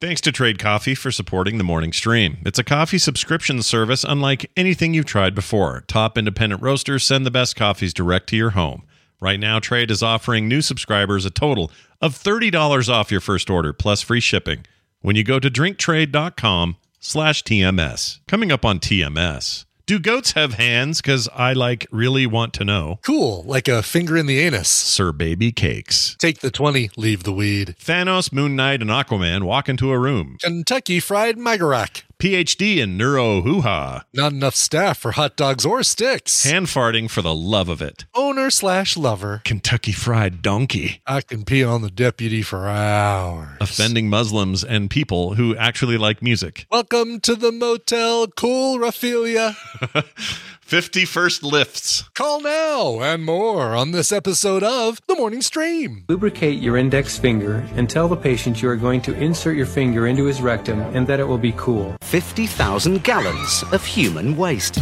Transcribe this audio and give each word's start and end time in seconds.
Thanks 0.00 0.22
to 0.22 0.32
Trade 0.32 0.58
Coffee 0.58 0.94
for 0.94 1.10
supporting 1.10 1.58
the 1.58 1.64
morning 1.64 1.92
stream. 1.92 2.38
It's 2.46 2.58
a 2.58 2.64
coffee 2.64 2.96
subscription 2.96 3.62
service 3.62 4.02
unlike 4.02 4.50
anything 4.56 4.94
you've 4.94 5.04
tried 5.04 5.34
before. 5.34 5.84
Top 5.88 6.16
independent 6.16 6.62
roasters 6.62 7.04
send 7.04 7.26
the 7.26 7.30
best 7.30 7.54
coffees 7.54 7.92
direct 7.92 8.26
to 8.30 8.36
your 8.36 8.50
home. 8.50 8.84
Right 9.20 9.38
now, 9.38 9.58
Trade 9.58 9.90
is 9.90 10.02
offering 10.02 10.48
new 10.48 10.62
subscribers 10.62 11.26
a 11.26 11.30
total 11.30 11.70
of 12.00 12.14
$30 12.14 12.88
off 12.88 13.10
your 13.10 13.20
first 13.20 13.50
order 13.50 13.74
plus 13.74 14.00
free 14.00 14.20
shipping 14.20 14.64
when 15.02 15.16
you 15.16 15.22
go 15.22 15.38
to 15.38 15.50
drinktrade.com 15.50 16.76
slash 16.98 17.44
TMS. 17.44 18.20
Coming 18.26 18.50
up 18.50 18.64
on 18.64 18.78
TMS. 18.78 19.66
Do 19.90 19.98
goats 19.98 20.34
have 20.34 20.54
hands? 20.54 21.00
Because 21.00 21.28
I 21.34 21.52
like 21.52 21.84
really 21.90 22.24
want 22.24 22.54
to 22.54 22.64
know. 22.64 23.00
Cool, 23.02 23.42
like 23.42 23.66
a 23.66 23.82
finger 23.82 24.16
in 24.16 24.26
the 24.26 24.38
anus. 24.38 24.68
Sir 24.68 25.10
Baby 25.10 25.50
Cakes. 25.50 26.14
Take 26.20 26.38
the 26.38 26.50
20, 26.52 26.90
leave 26.96 27.24
the 27.24 27.32
weed. 27.32 27.74
Thanos, 27.76 28.32
Moon 28.32 28.54
Knight, 28.54 28.82
and 28.82 28.90
Aquaman 28.90 29.42
walk 29.42 29.68
into 29.68 29.90
a 29.90 29.98
room. 29.98 30.36
Kentucky 30.40 31.00
Fried 31.00 31.38
Magarak. 31.38 32.04
PhD 32.20 32.76
in 32.76 32.98
neuro 32.98 33.40
hoo 33.40 33.62
ha. 33.62 34.04
Not 34.12 34.32
enough 34.32 34.54
staff 34.54 34.98
for 34.98 35.12
hot 35.12 35.36
dogs 35.36 35.64
or 35.64 35.82
sticks. 35.82 36.44
Hand 36.44 36.66
farting 36.66 37.08
for 37.08 37.22
the 37.22 37.34
love 37.34 37.70
of 37.70 37.80
it. 37.80 38.04
Owner 38.14 38.50
slash 38.50 38.94
lover. 38.94 39.40
Kentucky 39.46 39.92
Fried 39.92 40.42
Donkey. 40.42 41.00
I 41.06 41.22
can 41.22 41.46
pee 41.46 41.64
on 41.64 41.80
the 41.80 41.90
deputy 41.90 42.42
for 42.42 42.68
hours. 42.68 43.56
Offending 43.62 44.10
Muslims 44.10 44.62
and 44.62 44.90
people 44.90 45.32
who 45.36 45.56
actually 45.56 45.96
like 45.96 46.20
music. 46.22 46.66
Welcome 46.70 47.20
to 47.20 47.34
the 47.34 47.52
motel, 47.52 48.26
cool 48.26 48.78
Raphaelia. 48.78 49.56
51st 50.70 51.40
Lyfts. 51.42 52.14
Call 52.14 52.40
now 52.40 53.00
and 53.00 53.24
more 53.24 53.74
on 53.74 53.90
this 53.90 54.12
episode 54.12 54.62
of 54.62 55.00
The 55.08 55.16
Morning 55.16 55.42
Stream. 55.42 56.04
Lubricate 56.08 56.62
your 56.62 56.76
index 56.76 57.18
finger 57.18 57.66
and 57.74 57.90
tell 57.90 58.06
the 58.06 58.16
patient 58.16 58.62
you 58.62 58.68
are 58.68 58.76
going 58.76 59.02
to 59.02 59.12
insert 59.14 59.56
your 59.56 59.66
finger 59.66 60.06
into 60.06 60.26
his 60.26 60.40
rectum 60.40 60.78
and 60.94 61.08
that 61.08 61.18
it 61.18 61.24
will 61.26 61.38
be 61.38 61.50
cool. 61.56 61.96
50,000 62.02 63.02
gallons 63.02 63.64
of 63.72 63.84
human 63.84 64.36
waste. 64.36 64.76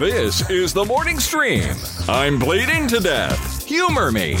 This 0.00 0.48
is 0.48 0.72
the 0.72 0.84
morning 0.86 1.20
stream. 1.20 1.76
I'm 2.08 2.38
bleeding 2.38 2.88
to 2.88 3.00
death. 3.00 3.66
Humor 3.66 4.10
me. 4.12 4.38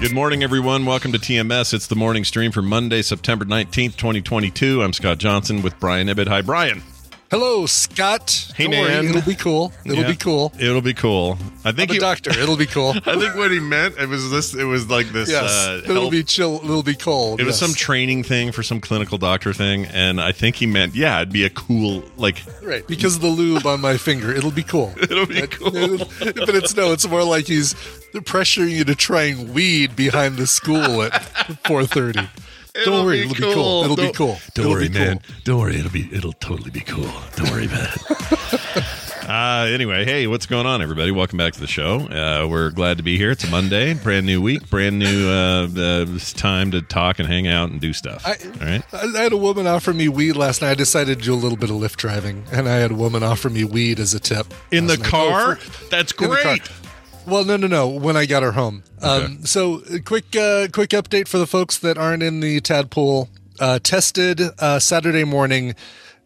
Good 0.00 0.14
morning, 0.14 0.42
everyone. 0.42 0.86
Welcome 0.86 1.12
to 1.12 1.18
TMS. 1.18 1.74
It's 1.74 1.86
the 1.86 1.94
morning 1.94 2.24
stream 2.24 2.52
for 2.52 2.62
Monday, 2.62 3.02
September 3.02 3.44
19th, 3.44 3.98
2022. 3.98 4.82
I'm 4.82 4.94
Scott 4.94 5.18
Johnson 5.18 5.60
with 5.60 5.78
Brian 5.78 6.08
Ibbott. 6.08 6.26
Hi, 6.26 6.40
Brian. 6.40 6.82
Hello, 7.30 7.64
Scott. 7.64 8.52
Hey, 8.56 8.64
Don't 8.64 8.72
worry, 8.80 8.88
man. 8.90 9.04
it'll 9.04 9.22
be 9.22 9.36
cool. 9.36 9.72
It'll 9.84 9.98
Yeah. 9.98 10.08
be 10.10 10.16
cool. 10.16 10.52
It'll 10.58 10.80
be 10.80 10.94
cool. 10.94 11.38
I 11.64 11.68
I'm 11.68 11.76
think 11.76 11.90
a 11.92 11.94
he, 11.94 12.00
doctor. 12.00 12.30
It'll 12.30 12.56
be 12.56 12.66
cool. 12.66 12.90
I 13.06 13.16
think 13.20 13.36
what 13.36 13.52
he 13.52 13.60
meant 13.60 13.96
it 13.98 14.08
was 14.08 14.32
this. 14.32 14.52
It 14.52 14.64
was 14.64 14.90
like 14.90 15.12
this. 15.12 15.30
yes, 15.30 15.44
uh, 15.44 15.80
it'll 15.84 15.94
health- 16.02 16.10
be 16.10 16.24
chill. 16.24 16.60
It'll 16.64 16.82
be 16.82 16.96
cold. 16.96 17.40
It 17.40 17.46
was 17.46 17.56
some 17.56 17.72
training 17.72 18.24
thing 18.24 18.50
for 18.50 18.64
some 18.64 18.80
clinical 18.80 19.16
doctor 19.16 19.52
thing, 19.52 19.84
and 19.86 20.20
I 20.20 20.32
think 20.32 20.56
he 20.56 20.66
meant, 20.66 20.96
yeah, 20.96 21.18
it'd 21.18 21.32
be 21.32 21.44
a 21.44 21.50
cool, 21.50 22.02
like, 22.16 22.42
right 22.62 22.84
because 22.88 23.14
of 23.14 23.20
the 23.22 23.28
lube 23.28 23.64
on 23.64 23.80
my 23.80 23.96
finger. 23.96 24.34
It'll 24.34 24.50
be 24.50 24.64
cool. 24.64 24.92
it'll 25.00 25.26
be 25.26 25.46
cool. 25.46 25.70
but 26.18 26.54
it's 26.56 26.74
no. 26.74 26.90
It's 26.92 27.06
more 27.06 27.22
like 27.22 27.46
he's 27.46 27.74
pressuring 28.12 28.70
you 28.70 28.82
to 28.86 28.96
try 28.96 29.22
and 29.26 29.54
weed 29.54 29.94
behind 29.94 30.36
the 30.36 30.48
school 30.48 31.02
at 31.04 31.12
4:30. 31.64 32.28
It'll 32.74 32.92
Don't 32.98 33.04
worry, 33.06 33.16
be 33.16 33.22
it'll 33.22 33.34
be 33.34 33.40
cool. 33.42 33.52
cool. 33.54 33.84
It'll 33.84 33.96
be 33.96 34.02
Don't- 34.04 34.14
cool. 34.16 34.38
Don't 34.54 34.64
It'll 34.66 34.72
worry, 34.72 34.88
be 34.88 34.94
cool. 34.96 35.04
man. 35.06 35.20
Don't 35.44 35.58
worry. 35.60 35.76
It'll 35.76 35.90
be. 35.90 36.08
It'll 36.12 36.32
totally 36.34 36.70
be 36.70 36.80
cool. 36.80 37.10
Don't 37.36 37.50
worry 37.50 37.66
about 37.66 37.94
it. 37.94 38.84
Uh, 39.30 39.66
anyway, 39.72 40.04
hey, 40.04 40.26
what's 40.26 40.46
going 40.46 40.66
on, 40.66 40.82
everybody? 40.82 41.12
Welcome 41.12 41.36
back 41.38 41.52
to 41.52 41.60
the 41.60 41.68
show. 41.68 42.00
Uh, 42.08 42.48
we're 42.48 42.70
glad 42.70 42.96
to 42.96 43.04
be 43.04 43.16
here. 43.16 43.30
It's 43.30 43.44
a 43.44 43.48
Monday, 43.48 43.94
brand 43.94 44.26
new 44.26 44.42
week, 44.42 44.68
brand 44.68 44.98
new 44.98 45.28
uh, 45.28 45.68
uh, 45.76 46.06
time 46.34 46.72
to 46.72 46.82
talk 46.82 47.20
and 47.20 47.28
hang 47.28 47.46
out 47.46 47.70
and 47.70 47.80
do 47.80 47.92
stuff. 47.92 48.26
I- 48.26 48.30
All 48.60 48.66
right. 48.66 48.82
I 48.92 49.18
I 49.20 49.22
had 49.22 49.32
a 49.32 49.36
woman 49.36 49.68
offer 49.68 49.92
me 49.94 50.08
weed 50.08 50.32
last 50.32 50.62
night. 50.62 50.70
I 50.70 50.74
decided 50.74 51.20
to 51.20 51.24
do 51.24 51.32
a 51.32 51.36
little 51.36 51.58
bit 51.58 51.70
of 51.70 51.76
Lyft 51.76 51.96
driving, 51.96 52.42
and 52.50 52.68
I 52.68 52.76
had 52.78 52.90
a 52.90 52.94
woman 52.94 53.22
offer 53.22 53.48
me 53.50 53.62
weed 53.62 54.00
as 54.00 54.14
a 54.14 54.20
tip 54.20 54.52
In 54.72 54.88
the 54.88 54.96
night. 54.96 55.06
car? 55.06 55.52
Oh, 55.52 55.54
for- 55.56 55.84
That's 55.90 56.10
in 56.12 56.28
the 56.30 56.36
car. 56.36 56.56
Well, 57.30 57.44
no, 57.44 57.56
no, 57.56 57.68
no. 57.68 57.86
When 57.86 58.16
I 58.16 58.26
got 58.26 58.42
her 58.42 58.52
home. 58.52 58.82
Um, 59.00 59.46
so, 59.46 59.82
quick, 60.04 60.34
uh, 60.34 60.66
quick 60.72 60.90
update 60.90 61.28
for 61.28 61.38
the 61.38 61.46
folks 61.46 61.78
that 61.78 61.96
aren't 61.96 62.24
in 62.24 62.40
the 62.40 62.60
Tadpool. 62.60 63.28
Uh, 63.60 63.78
tested 63.78 64.40
uh, 64.58 64.78
Saturday 64.80 65.22
morning. 65.22 65.74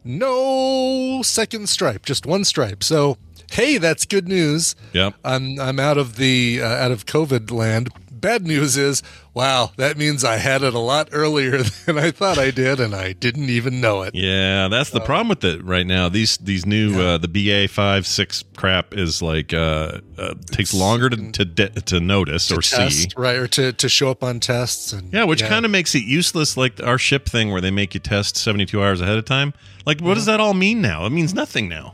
No 0.02 1.20
second 1.22 1.68
stripe, 1.68 2.04
just 2.04 2.26
one 2.26 2.44
stripe. 2.44 2.82
So, 2.82 3.18
hey, 3.50 3.78
that's 3.78 4.04
good 4.04 4.28
news. 4.28 4.76
Yeah, 4.92 5.10
I'm 5.24 5.58
I'm 5.60 5.80
out 5.80 5.98
of 5.98 6.16
the 6.16 6.60
uh, 6.62 6.66
out 6.66 6.90
of 6.90 7.06
COVID 7.06 7.50
land. 7.50 7.90
Bad 8.24 8.46
news 8.46 8.78
is, 8.78 9.02
wow, 9.34 9.72
that 9.76 9.98
means 9.98 10.24
I 10.24 10.38
had 10.38 10.62
it 10.62 10.72
a 10.72 10.78
lot 10.78 11.10
earlier 11.12 11.62
than 11.84 11.98
I 11.98 12.10
thought 12.10 12.38
I 12.38 12.50
did, 12.50 12.80
and 12.80 12.94
I 12.94 13.12
didn't 13.12 13.50
even 13.50 13.82
know 13.82 14.00
it. 14.00 14.14
Yeah, 14.14 14.68
that's 14.68 14.88
the 14.88 15.00
problem 15.00 15.28
with 15.28 15.44
it 15.44 15.62
right 15.62 15.86
now. 15.86 16.08
These 16.08 16.38
these 16.38 16.64
new 16.64 16.98
uh, 16.98 17.18
the 17.18 17.28
BA 17.28 17.68
five 17.68 18.06
six 18.06 18.42
crap 18.56 18.94
is 18.94 19.20
like 19.20 19.52
uh, 19.52 20.00
uh, 20.16 20.34
takes 20.46 20.72
longer 20.72 21.10
to 21.10 21.32
to, 21.32 21.44
de- 21.44 21.68
to 21.68 22.00
notice 22.00 22.50
or 22.50 22.62
see. 22.62 23.08
Right, 23.14 23.36
or 23.36 23.46
to, 23.48 23.74
to 23.74 23.88
show 23.90 24.10
up 24.10 24.24
on 24.24 24.40
tests, 24.40 24.94
and 24.94 25.12
Yeah, 25.12 25.24
which 25.24 25.42
kind 25.44 25.66
of 25.66 25.70
makes 25.70 25.94
it 25.94 26.04
useless, 26.04 26.56
like 26.56 26.82
our 26.82 26.96
ship 26.96 27.28
thing 27.28 27.50
where 27.50 27.60
they 27.60 27.70
make 27.70 27.92
you 27.92 28.00
test 28.00 28.38
72 28.38 28.82
hours 28.82 29.02
ahead 29.02 29.18
of 29.18 29.26
time. 29.26 29.52
Like, 29.84 30.00
what 30.00 30.14
does 30.14 30.24
that 30.24 30.40
all 30.40 30.54
mean 30.54 30.80
now? 30.80 31.04
It 31.04 31.10
means 31.10 31.34
nothing 31.34 31.68
now. 31.68 31.92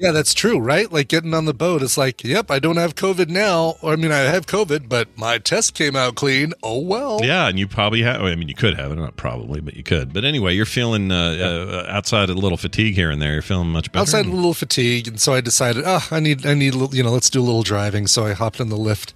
Yeah, 0.00 0.12
that's 0.12 0.32
true, 0.32 0.58
right? 0.58 0.90
Like 0.90 1.08
getting 1.08 1.34
on 1.34 1.44
the 1.44 1.52
boat, 1.52 1.82
it's 1.82 1.98
like, 1.98 2.24
yep, 2.24 2.50
I 2.50 2.58
don't 2.58 2.78
have 2.78 2.94
COVID 2.94 3.28
now. 3.28 3.76
Or 3.82 3.92
I 3.92 3.96
mean, 3.96 4.10
I 4.10 4.20
have 4.20 4.46
COVID, 4.46 4.88
but 4.88 5.08
my 5.18 5.36
test 5.36 5.74
came 5.74 5.94
out 5.94 6.14
clean. 6.14 6.54
Oh 6.62 6.80
well. 6.80 7.20
Yeah, 7.22 7.48
and 7.48 7.58
you 7.58 7.68
probably 7.68 8.00
have, 8.00 8.22
I 8.22 8.34
mean, 8.34 8.48
you 8.48 8.54
could 8.54 8.78
have 8.78 8.92
it, 8.92 8.96
not 8.96 9.16
probably, 9.16 9.60
but 9.60 9.76
you 9.76 9.82
could. 9.82 10.14
But 10.14 10.24
anyway, 10.24 10.54
you're 10.54 10.64
feeling 10.64 11.12
uh, 11.12 11.84
uh, 11.86 11.92
outside 11.92 12.30
a 12.30 12.34
little 12.34 12.56
fatigue 12.56 12.94
here 12.94 13.10
and 13.10 13.20
there. 13.20 13.34
You're 13.34 13.42
feeling 13.42 13.68
much 13.68 13.92
better. 13.92 14.00
Outside 14.00 14.24
a 14.24 14.30
little 14.30 14.54
fatigue, 14.54 15.06
and 15.06 15.20
so 15.20 15.34
I 15.34 15.42
decided, 15.42 15.82
oh, 15.86 16.08
I 16.10 16.18
need, 16.18 16.46
I 16.46 16.54
need, 16.54 16.72
a 16.72 16.78
little- 16.78 16.94
you 16.96 17.02
know, 17.02 17.10
let's 17.12 17.28
do 17.28 17.42
a 17.42 17.44
little 17.44 17.62
driving. 17.62 18.06
So 18.06 18.24
I 18.24 18.32
hopped 18.32 18.58
in 18.58 18.70
the 18.70 18.78
Lyft 18.78 19.12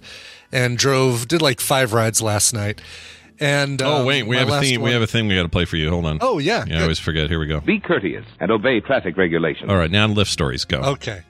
and 0.51 0.77
drove. 0.77 1.27
Did 1.27 1.41
like 1.41 1.59
five 1.61 1.93
rides 1.93 2.21
last 2.21 2.53
night. 2.53 2.79
And 3.39 3.81
oh, 3.81 3.97
um, 3.97 4.05
wait, 4.05 4.23
we 4.23 4.37
have 4.37 4.47
a 4.47 4.51
last 4.51 4.63
theme. 4.63 4.81
We 4.81 4.91
have 4.91 5.01
a 5.01 5.07
thing 5.07 5.27
we 5.27 5.35
got 5.35 5.43
to 5.43 5.49
play 5.49 5.65
for 5.65 5.77
you. 5.77 5.89
Hold 5.89 6.05
on. 6.05 6.19
Oh 6.21 6.39
yeah. 6.39 6.63
yeah, 6.67 6.79
I 6.79 6.81
always 6.83 6.99
forget. 6.99 7.29
Here 7.29 7.39
we 7.39 7.47
go. 7.47 7.59
Be 7.59 7.79
courteous 7.79 8.25
and 8.39 8.51
obey 8.51 8.79
traffic 8.79 9.17
regulations. 9.17 9.69
All 9.69 9.77
right, 9.77 9.91
now 9.91 10.07
Lyft 10.07 10.27
stories. 10.27 10.65
Go. 10.65 10.79
Okay. 10.79 11.21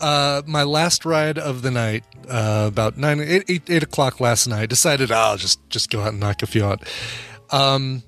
Uh, 0.00 0.42
my 0.46 0.64
last 0.64 1.04
ride 1.04 1.38
of 1.38 1.62
the 1.62 1.70
night, 1.70 2.04
uh, 2.28 2.64
about 2.66 2.96
nine, 2.96 3.20
eight, 3.20 3.44
eight, 3.48 3.70
eight 3.70 3.82
o'clock 3.82 4.20
last 4.20 4.46
night, 4.46 4.68
decided 4.68 5.12
"Ah, 5.12 5.30
I'll 5.30 5.36
just 5.36 5.68
just 5.68 5.90
go 5.90 6.00
out 6.00 6.08
and 6.08 6.20
knock 6.20 6.42
a 6.42 6.46
few 6.46 6.64
out. 6.64 6.82
Um, 7.50 8.02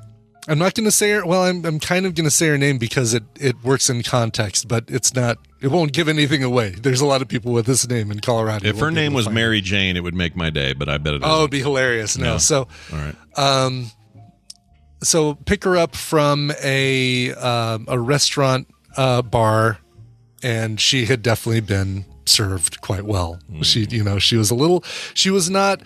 I'm 0.49 0.59
not 0.59 0.75
going 0.75 0.84
to 0.84 0.91
say 0.93 1.11
her. 1.12 1.27
Well, 1.27 1.43
I'm 1.43 1.65
I'm 1.65 1.81
kind 1.81 2.07
of 2.07 2.15
going 2.15 2.25
to 2.25 2.31
say 2.31 2.49
her 2.49 2.59
name 2.59 2.79
because 2.79 3.15
it 3.15 3.25
it 3.39 3.57
works 3.65 3.91
in 3.91 4.03
context, 4.03 4.69
but 4.69 4.84
it's 4.89 5.15
not. 5.15 5.39
It 5.61 5.69
won't 5.69 5.93
give 5.93 6.09
anything 6.09 6.45
away. 6.45 6.71
There's 6.71 7.01
a 7.01 7.07
lot 7.07 7.23
of 7.23 7.29
people 7.29 7.53
with 7.53 7.67
this 7.67 7.89
name 7.89 8.11
in 8.12 8.21
Colorado. 8.21 8.69
If 8.69 8.79
her 8.79 8.91
name 8.91 9.15
was 9.15 9.29
Mary 9.29 9.61
Jane, 9.61 9.97
it 9.97 10.01
would 10.03 10.15
make 10.15 10.37
my 10.37 10.51
day, 10.51 10.73
but 10.75 10.89
I 10.89 10.99
bet 10.99 11.15
it 11.15 11.17
it. 11.17 11.23
Oh, 11.25 11.39
it'd 11.41 11.51
be 11.51 11.61
hilarious. 11.61 12.17
No, 12.17 12.33
No. 12.33 12.39
so 12.39 12.69
All 12.93 12.99
right. 12.99 13.17
um, 13.37 13.91
so 15.03 15.35
pick 15.35 15.65
her 15.65 15.77
up 15.77 15.97
from 15.97 16.53
a 16.62 17.33
um, 17.35 17.87
a 17.89 17.99
restaurant 17.99 18.69
uh, 18.97 19.23
bar, 19.23 19.79
and 20.43 20.81
she 20.81 21.06
had 21.06 21.23
definitely 21.23 21.61
been 21.61 22.05
served 22.27 22.81
quite 22.81 23.05
well. 23.05 23.41
She, 23.62 23.87
you 23.91 24.05
know, 24.05 24.19
she 24.19 24.37
was 24.37 24.51
a 24.51 24.55
little. 24.55 24.85
She 25.15 25.31
was 25.31 25.49
not 25.51 25.81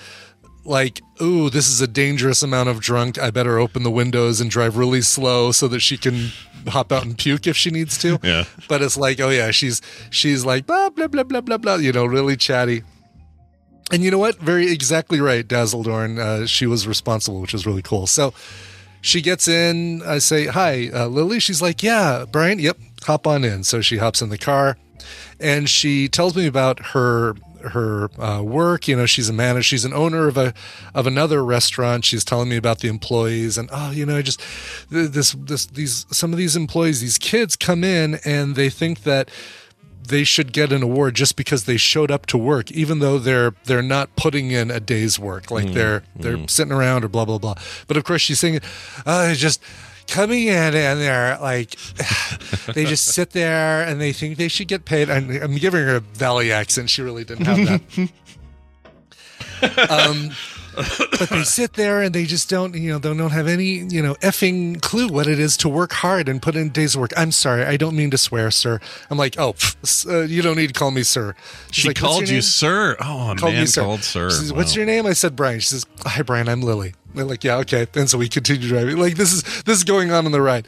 like, 0.70 1.02
"Ooh, 1.20 1.50
this 1.50 1.68
is 1.68 1.80
a 1.82 1.86
dangerous 1.86 2.42
amount 2.42 2.68
of 2.70 2.80
drunk. 2.80 3.18
I 3.18 3.30
better 3.30 3.58
open 3.58 3.82
the 3.82 3.90
windows 3.90 4.40
and 4.40 4.50
drive 4.50 4.76
really 4.78 5.02
slow 5.02 5.52
so 5.52 5.68
that 5.68 5.80
she 5.80 5.96
can." 5.98 6.30
hop 6.68 6.92
out 6.92 7.06
and 7.06 7.16
puke 7.16 7.46
if 7.46 7.56
she 7.56 7.70
needs 7.70 7.96
to 7.96 8.18
Yeah. 8.22 8.44
but 8.68 8.82
it's 8.82 8.94
like 8.94 9.18
oh 9.18 9.30
yeah 9.30 9.50
she's 9.50 9.80
she's 10.10 10.44
like 10.44 10.66
blah 10.66 10.90
blah 10.90 11.06
blah 11.06 11.22
blah 11.22 11.40
blah 11.40 11.56
blah 11.56 11.76
you 11.76 11.90
know 11.90 12.04
really 12.04 12.36
chatty 12.36 12.82
and 13.90 14.04
you 14.04 14.10
know 14.10 14.18
what? 14.18 14.36
Very 14.36 14.70
exactly 14.70 15.20
right, 15.20 15.46
Dazzledorn. 15.48 16.18
Uh, 16.18 16.46
she 16.46 16.66
was 16.66 16.86
responsible, 16.86 17.40
which 17.40 17.52
was 17.54 17.66
really 17.66 17.80
cool. 17.82 18.06
So 18.06 18.32
she 19.00 19.20
gets 19.22 19.48
in. 19.48 20.02
I 20.06 20.18
say, 20.18 20.46
Hi, 20.46 20.90
uh, 20.94 21.06
Lily. 21.08 21.40
She's 21.40 21.60
like, 21.62 21.82
Yeah, 21.82 22.24
Brian. 22.30 22.58
Yep, 22.58 22.78
hop 23.04 23.26
on 23.26 23.42
in. 23.42 23.64
So 23.64 23.80
she 23.80 23.96
hops 23.96 24.20
in 24.22 24.28
the 24.28 24.38
car 24.38 24.76
and 25.40 25.68
she 25.68 26.08
tells 26.08 26.36
me 26.36 26.46
about 26.46 26.78
her 26.88 27.34
her 27.62 28.10
uh, 28.20 28.42
work. 28.42 28.88
You 28.88 28.96
know, 28.96 29.06
she's 29.06 29.28
a 29.28 29.32
manager. 29.32 29.62
She's 29.62 29.84
an 29.84 29.92
owner 29.92 30.28
of 30.28 30.36
a 30.36 30.54
of 30.94 31.06
another 31.06 31.44
restaurant. 31.44 32.04
She's 32.04 32.24
telling 32.24 32.48
me 32.48 32.56
about 32.56 32.80
the 32.80 32.88
employees 32.88 33.58
and 33.58 33.68
oh, 33.72 33.90
you 33.90 34.06
know, 34.06 34.22
just 34.22 34.40
this 34.90 35.32
this 35.32 35.66
these 35.66 36.06
some 36.10 36.32
of 36.32 36.38
these 36.38 36.56
employees, 36.56 37.00
these 37.00 37.18
kids 37.18 37.56
come 37.56 37.84
in 37.84 38.18
and 38.24 38.56
they 38.56 38.70
think 38.70 39.02
that 39.02 39.30
they 40.10 40.24
should 40.24 40.52
get 40.52 40.72
an 40.72 40.82
award 40.82 41.14
just 41.14 41.36
because 41.36 41.64
they 41.64 41.76
showed 41.76 42.10
up 42.10 42.26
to 42.26 42.36
work, 42.36 42.70
even 42.72 42.98
though 42.98 43.18
they're 43.18 43.54
they're 43.64 43.82
not 43.82 44.14
putting 44.16 44.50
in 44.50 44.70
a 44.70 44.80
day's 44.80 45.18
work, 45.18 45.50
like 45.50 45.72
they're 45.72 46.02
they're 46.16 46.48
sitting 46.48 46.72
around 46.72 47.04
or 47.04 47.08
blah 47.08 47.24
blah 47.24 47.38
blah. 47.38 47.54
But 47.86 47.96
of 47.96 48.04
course, 48.04 48.22
she's 48.22 48.40
saying, 48.40 48.60
"I 49.06 49.34
just 49.34 49.62
coming 50.10 50.48
in 50.48 50.74
and 50.74 51.00
they're 51.00 51.38
like, 51.40 51.76
they 52.74 52.84
just 52.84 53.06
sit 53.06 53.30
there 53.30 53.82
and 53.82 54.00
they 54.00 54.12
think 54.12 54.36
they 54.36 54.48
should 54.48 54.68
get 54.68 54.84
paid. 54.84 55.08
I'm, 55.08 55.30
I'm 55.30 55.56
giving 55.56 55.82
her 55.82 55.96
a 55.96 56.00
Valley 56.00 56.52
accent. 56.52 56.90
She 56.90 57.00
really 57.02 57.24
didn't 57.24 57.46
have 57.46 58.10
that. 59.62 59.90
um, 59.90 60.30
but 61.18 61.28
they 61.30 61.42
sit 61.44 61.74
there 61.74 62.02
and 62.02 62.14
they 62.14 62.24
just 62.24 62.48
don't, 62.50 62.74
you 62.74 62.90
know, 62.92 62.98
they 62.98 63.12
don't 63.14 63.30
have 63.30 63.46
any, 63.46 63.64
you 63.88 64.02
know, 64.02 64.14
effing 64.16 64.80
clue 64.80 65.08
what 65.08 65.26
it 65.26 65.38
is 65.38 65.56
to 65.58 65.68
work 65.68 65.92
hard 65.92 66.28
and 66.28 66.40
put 66.40 66.56
in 66.56 66.70
days 66.70 66.94
of 66.94 67.00
work. 67.00 67.12
I'm 67.16 67.32
sorry, 67.32 67.64
I 67.64 67.76
don't 67.76 67.96
mean 67.96 68.10
to 68.12 68.18
swear, 68.18 68.50
sir. 68.50 68.80
I'm 69.10 69.18
like, 69.18 69.38
oh, 69.38 69.52
pff, 69.54 70.06
uh, 70.10 70.20
you 70.26 70.42
don't 70.42 70.56
need 70.56 70.68
to 70.68 70.72
call 70.72 70.90
me 70.90 71.02
sir. 71.02 71.34
She's 71.70 71.82
She 71.82 71.88
like, 71.88 71.96
"What's 72.00 72.14
called 72.14 72.28
you 72.28 72.42
sir. 72.42 72.96
Oh, 73.00 73.34
called 73.36 73.54
man 73.54 73.66
sir. 73.66 73.82
called 73.82 74.02
sir. 74.02 74.30
She 74.30 74.36
says, 74.36 74.52
"What's 74.52 74.72
Wow. 74.72 74.76
your 74.80 74.86
name?" 74.86 75.06
I 75.06 75.12
said, 75.12 75.36
"Brian." 75.36 75.60
She 75.60 75.68
says, 75.68 75.86
"Hi, 76.04 76.22
Brian. 76.22 76.48
I'm 76.48 76.62
Lily." 76.62 76.94
They're 77.14 77.24
like, 77.24 77.42
"Yeah, 77.44 77.56
okay." 77.58 77.86
And 77.94 78.08
so 78.08 78.18
we 78.18 78.28
continue 78.28 78.68
driving. 78.68 78.96
Like 78.96 79.16
this 79.16 79.32
is 79.32 79.42
this 79.64 79.76
is 79.78 79.84
going 79.84 80.10
on 80.12 80.26
on 80.26 80.32
the 80.32 80.40
ride. 80.42 80.66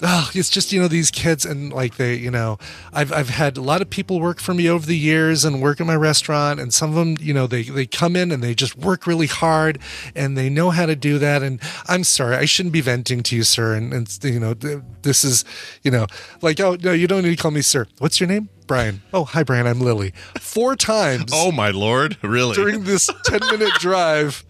Oh, 0.00 0.30
it's 0.32 0.48
just 0.48 0.72
you 0.72 0.80
know 0.80 0.86
these 0.86 1.10
kids 1.10 1.44
and 1.44 1.72
like 1.72 1.96
they 1.96 2.14
you 2.14 2.30
know 2.30 2.58
I've 2.92 3.12
I've 3.12 3.30
had 3.30 3.56
a 3.56 3.60
lot 3.60 3.82
of 3.82 3.90
people 3.90 4.20
work 4.20 4.38
for 4.38 4.54
me 4.54 4.68
over 4.68 4.86
the 4.86 4.96
years 4.96 5.44
and 5.44 5.60
work 5.60 5.80
in 5.80 5.88
my 5.88 5.96
restaurant 5.96 6.60
and 6.60 6.72
some 6.72 6.90
of 6.90 6.96
them 6.96 7.16
you 7.20 7.34
know 7.34 7.48
they 7.48 7.64
they 7.64 7.84
come 7.84 8.14
in 8.14 8.30
and 8.30 8.40
they 8.40 8.54
just 8.54 8.76
work 8.76 9.08
really 9.08 9.26
hard 9.26 9.80
and 10.14 10.38
they 10.38 10.48
know 10.48 10.70
how 10.70 10.86
to 10.86 10.94
do 10.94 11.18
that 11.18 11.42
and 11.42 11.60
I'm 11.88 12.04
sorry 12.04 12.36
I 12.36 12.44
shouldn't 12.44 12.72
be 12.72 12.80
venting 12.80 13.24
to 13.24 13.34
you 13.36 13.42
sir 13.42 13.74
and 13.74 13.92
and 13.92 14.18
you 14.22 14.38
know 14.38 14.54
this 14.54 15.24
is 15.24 15.44
you 15.82 15.90
know 15.90 16.06
like 16.42 16.60
oh 16.60 16.76
no 16.80 16.92
you 16.92 17.08
don't 17.08 17.24
need 17.24 17.36
to 17.36 17.42
call 17.42 17.50
me 17.50 17.62
sir 17.62 17.86
what's 17.98 18.20
your 18.20 18.28
name 18.28 18.50
Brian 18.68 19.02
oh 19.12 19.24
hi 19.24 19.42
Brian 19.42 19.66
I'm 19.66 19.80
Lily 19.80 20.12
four 20.38 20.76
times 20.94 21.32
Oh 21.34 21.50
my 21.50 21.70
lord! 21.70 22.18
Really? 22.22 22.54
during 22.54 22.84
this 22.84 23.10
10 23.24 23.40
minute 23.50 23.72
drive 23.80 24.44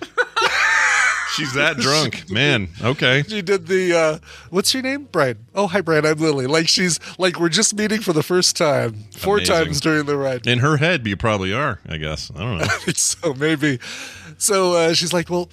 She's 1.40 1.54
that 1.54 1.78
drunk, 1.78 2.30
man. 2.30 2.68
Okay. 2.82 3.24
she 3.26 3.40
did 3.42 3.66
the 3.66 3.94
uh 3.96 4.18
what's 4.50 4.72
your 4.74 4.82
name 4.82 5.08
brian 5.10 5.38
oh 5.54 5.66
hi 5.66 5.80
brian 5.80 6.04
i'm 6.04 6.18
lily 6.18 6.46
like 6.46 6.68
she's 6.68 7.00
like 7.18 7.40
we're 7.40 7.48
just 7.48 7.74
meeting 7.74 8.00
for 8.00 8.12
the 8.12 8.22
first 8.22 8.56
time 8.56 9.04
four 9.16 9.36
Amazing. 9.38 9.54
times 9.54 9.80
during 9.80 10.04
the 10.06 10.16
ride 10.16 10.46
In 10.46 10.58
her 10.58 10.76
head, 10.76 11.06
you 11.06 11.16
probably 11.16 11.52
are. 11.54 11.80
I 11.88 11.96
guess. 11.96 12.30
I 12.36 12.38
don't 12.40 12.58
know. 12.58 12.64
so 12.94 13.32
maybe 13.34 13.78
so 14.38 14.74
uh 14.74 14.92
she's 14.92 15.12
like 15.12 15.30
well 15.30 15.46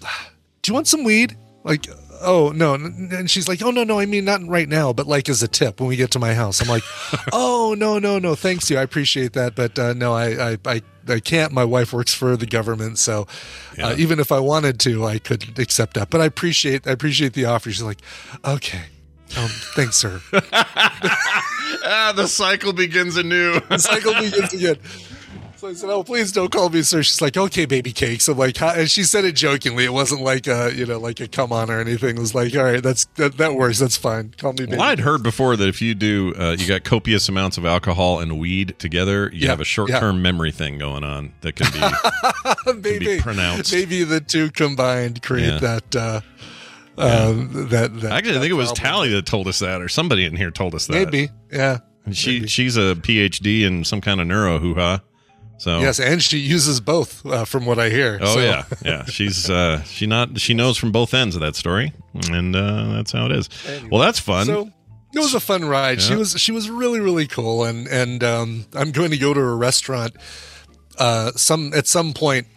do 0.62 0.70
you 0.70 0.74
want 0.74 0.88
some 0.88 1.04
weed 1.04 1.38
like 1.64 1.88
oh 2.22 2.52
no 2.56 2.74
and 2.74 3.30
she's 3.30 3.48
like 3.48 3.62
oh 3.62 3.72
no 3.72 3.84
no 3.84 4.00
i 4.00 4.06
mean 4.06 4.26
not 4.26 4.46
right 4.48 4.70
now 4.70 4.94
but 4.94 5.08
like 5.08 5.30
as 5.30 5.44
a 5.44 5.48
tip 5.48 5.80
when 5.80 5.88
we 5.88 5.96
get 5.96 6.12
to 6.12 6.20
my 6.20 6.34
house 6.34 6.62
i'm 6.62 6.68
like 6.68 6.84
oh 7.34 7.76
no 7.78 8.00
no 8.00 8.20
no 8.20 8.36
thanks 8.36 8.70
you 8.70 8.78
i 8.78 8.82
appreciate 8.82 9.34
that 9.34 9.56
but 9.56 9.78
uh 9.78 9.94
no 9.94 10.14
i 10.14 10.52
i 10.52 10.58
i 10.66 10.82
I 11.10 11.20
can't. 11.20 11.52
My 11.52 11.64
wife 11.64 11.94
works 11.94 12.14
for 12.14 12.36
the 12.36 12.46
government, 12.46 12.98
so 13.00 13.28
uh, 13.82 13.96
even 13.98 14.20
if 14.20 14.32
I 14.32 14.40
wanted 14.40 14.80
to, 14.82 15.06
I 15.06 15.20
couldn't 15.20 15.58
accept 15.58 15.94
that. 15.94 16.10
But 16.10 16.22
I 16.22 16.26
appreciate, 16.26 16.88
I 16.88 16.92
appreciate 16.92 17.34
the 17.34 17.46
offer. 17.46 17.72
She's 17.72 17.82
like, 17.82 18.02
"Okay, 18.44 18.84
um, 19.38 19.50
thanks, 19.76 19.96
sir." 19.96 20.22
ah, 20.52 22.14
the 22.16 22.28
cycle 22.28 22.74
begins 22.74 23.18
anew. 23.18 23.60
The 23.70 23.78
cycle 23.80 24.14
begins 24.14 24.54
again. 24.54 24.78
So 25.58 25.68
I 25.70 25.74
said, 25.74 25.90
"Oh, 25.90 26.04
please 26.04 26.32
don't 26.32 26.52
call 26.52 26.70
me 26.70 26.84
sir." 26.84 27.02
She's 27.02 27.20
like, 27.20 27.36
"Okay, 27.36 27.66
baby 27.66 27.92
cakes." 27.92 28.28
I'm 28.28 28.38
like, 28.38 28.58
How? 28.58 28.70
and 28.76 28.90
she 28.92 29.04
said 29.04 29.26
it 29.26 29.32
jokingly. 29.36 29.86
It 29.86 29.94
wasn't 29.94 30.22
like 30.22 30.46
a, 30.46 30.72
you 30.76 30.86
know, 30.86 31.00
like 31.00 31.20
a 31.20 31.28
come 31.28 31.52
on 31.52 31.72
or 31.72 31.80
anything. 31.80 32.16
It 32.16 32.20
was 32.20 32.36
like, 32.36 32.56
"All 32.56 32.64
right, 32.64 32.82
that's 32.84 33.06
that, 33.16 33.38
that 33.38 33.56
works. 33.56 33.80
That's 33.80 33.98
fine. 33.98 34.36
Call 34.38 34.54
me 34.54 34.66
baby." 34.66 34.78
Well, 34.78 34.82
I'd 34.86 35.00
heard 35.00 35.24
before 35.24 35.56
that 35.56 35.68
if 35.68 35.82
you 35.82 35.96
do, 35.96 36.36
uh, 36.38 36.56
you 36.60 36.68
got 36.68 36.84
copious 36.84 37.28
amounts 37.28 37.58
of 37.58 37.66
alcohol 37.66 38.20
and 38.20 38.38
weed 38.40 38.76
together, 38.78 39.32
you 39.34 39.46
Yeah, 39.46 39.50
have 39.50 39.60
a 39.60 39.66
short-term 39.66 40.22
memory 40.22 40.52
thing 40.52 40.78
going 40.78 41.04
on 41.04 41.34
that 41.42 41.56
can 41.56 41.72
be. 41.74 42.80
maybe 42.82 43.20
pronounced. 43.20 43.74
Maybe 43.74 44.04
the 44.04 44.22
two 44.22 44.52
combined 44.52 45.24
create 45.24 45.54
Yeah. 45.54 45.80
that. 45.82 45.96
Uh, 45.96 46.22
um, 47.00 47.70
that, 47.70 48.00
that 48.02 48.12
Actually, 48.12 48.38
I 48.38 48.40
think 48.42 48.52
it 48.52 48.56
was. 48.56 48.72
Tally 48.74 49.10
that 49.10 49.26
told 49.26 49.48
us 49.48 49.58
that, 49.60 49.82
or 49.82 49.90
somebody 49.90 50.26
in 50.26 50.36
here 50.36 50.52
told 50.52 50.76
us 50.76 50.86
that. 50.88 50.94
Maybe, 50.94 51.30
yeah. 51.52 51.80
And 52.06 52.16
she 52.16 52.46
she's 52.48 52.78
a 52.78 52.96
PhD 52.96 53.64
in 53.64 53.84
some 53.84 54.02
kind 54.02 54.22
of 54.22 54.28
neuro 54.28 54.60
hoo 54.60 54.76
ha. 54.76 55.02
So 55.58 55.80
Yes, 55.80 56.00
and 56.00 56.22
she 56.22 56.38
uses 56.38 56.80
both, 56.80 57.26
uh, 57.26 57.44
from 57.46 57.66
what 57.66 57.80
I 57.80 57.90
hear. 57.90 58.20
Oh 58.22 58.36
So- 58.36 58.40
yeah, 58.40 58.64
yeah. 58.86 59.06
She's 59.06 59.50
uh, 59.50 59.82
she 59.84 60.06
not 60.06 60.40
she 60.40 60.54
knows 60.54 60.78
from 60.78 60.92
both 60.92 61.14
ends 61.14 61.36
of 61.36 61.42
that 61.42 61.56
story, 61.56 61.94
and 62.32 62.56
uh, 62.56 62.94
that's 62.94 63.12
how 63.12 63.26
it 63.26 63.32
is. 63.32 63.50
Well, 63.92 64.00
that's 64.02 64.20
fun. 64.20 64.46
So 64.46 64.72
it 65.14 65.20
was 65.20 65.34
a 65.34 65.40
fun 65.40 65.66
ride. 65.66 66.02
She 66.02 66.16
was 66.16 66.40
she 66.40 66.52
was 66.52 66.70
really 66.70 67.00
really 67.00 67.26
cool, 67.28 67.64
and 67.64 67.88
and 67.88 68.24
um, 68.24 68.66
I'm 68.74 68.92
going 68.92 69.10
to 69.12 69.18
go 69.18 69.34
to 69.34 69.40
a 69.40 69.56
restaurant 69.56 70.16
uh, 71.00 71.32
some 71.36 71.74
at 71.74 71.88
some 71.88 72.14
point 72.14 72.48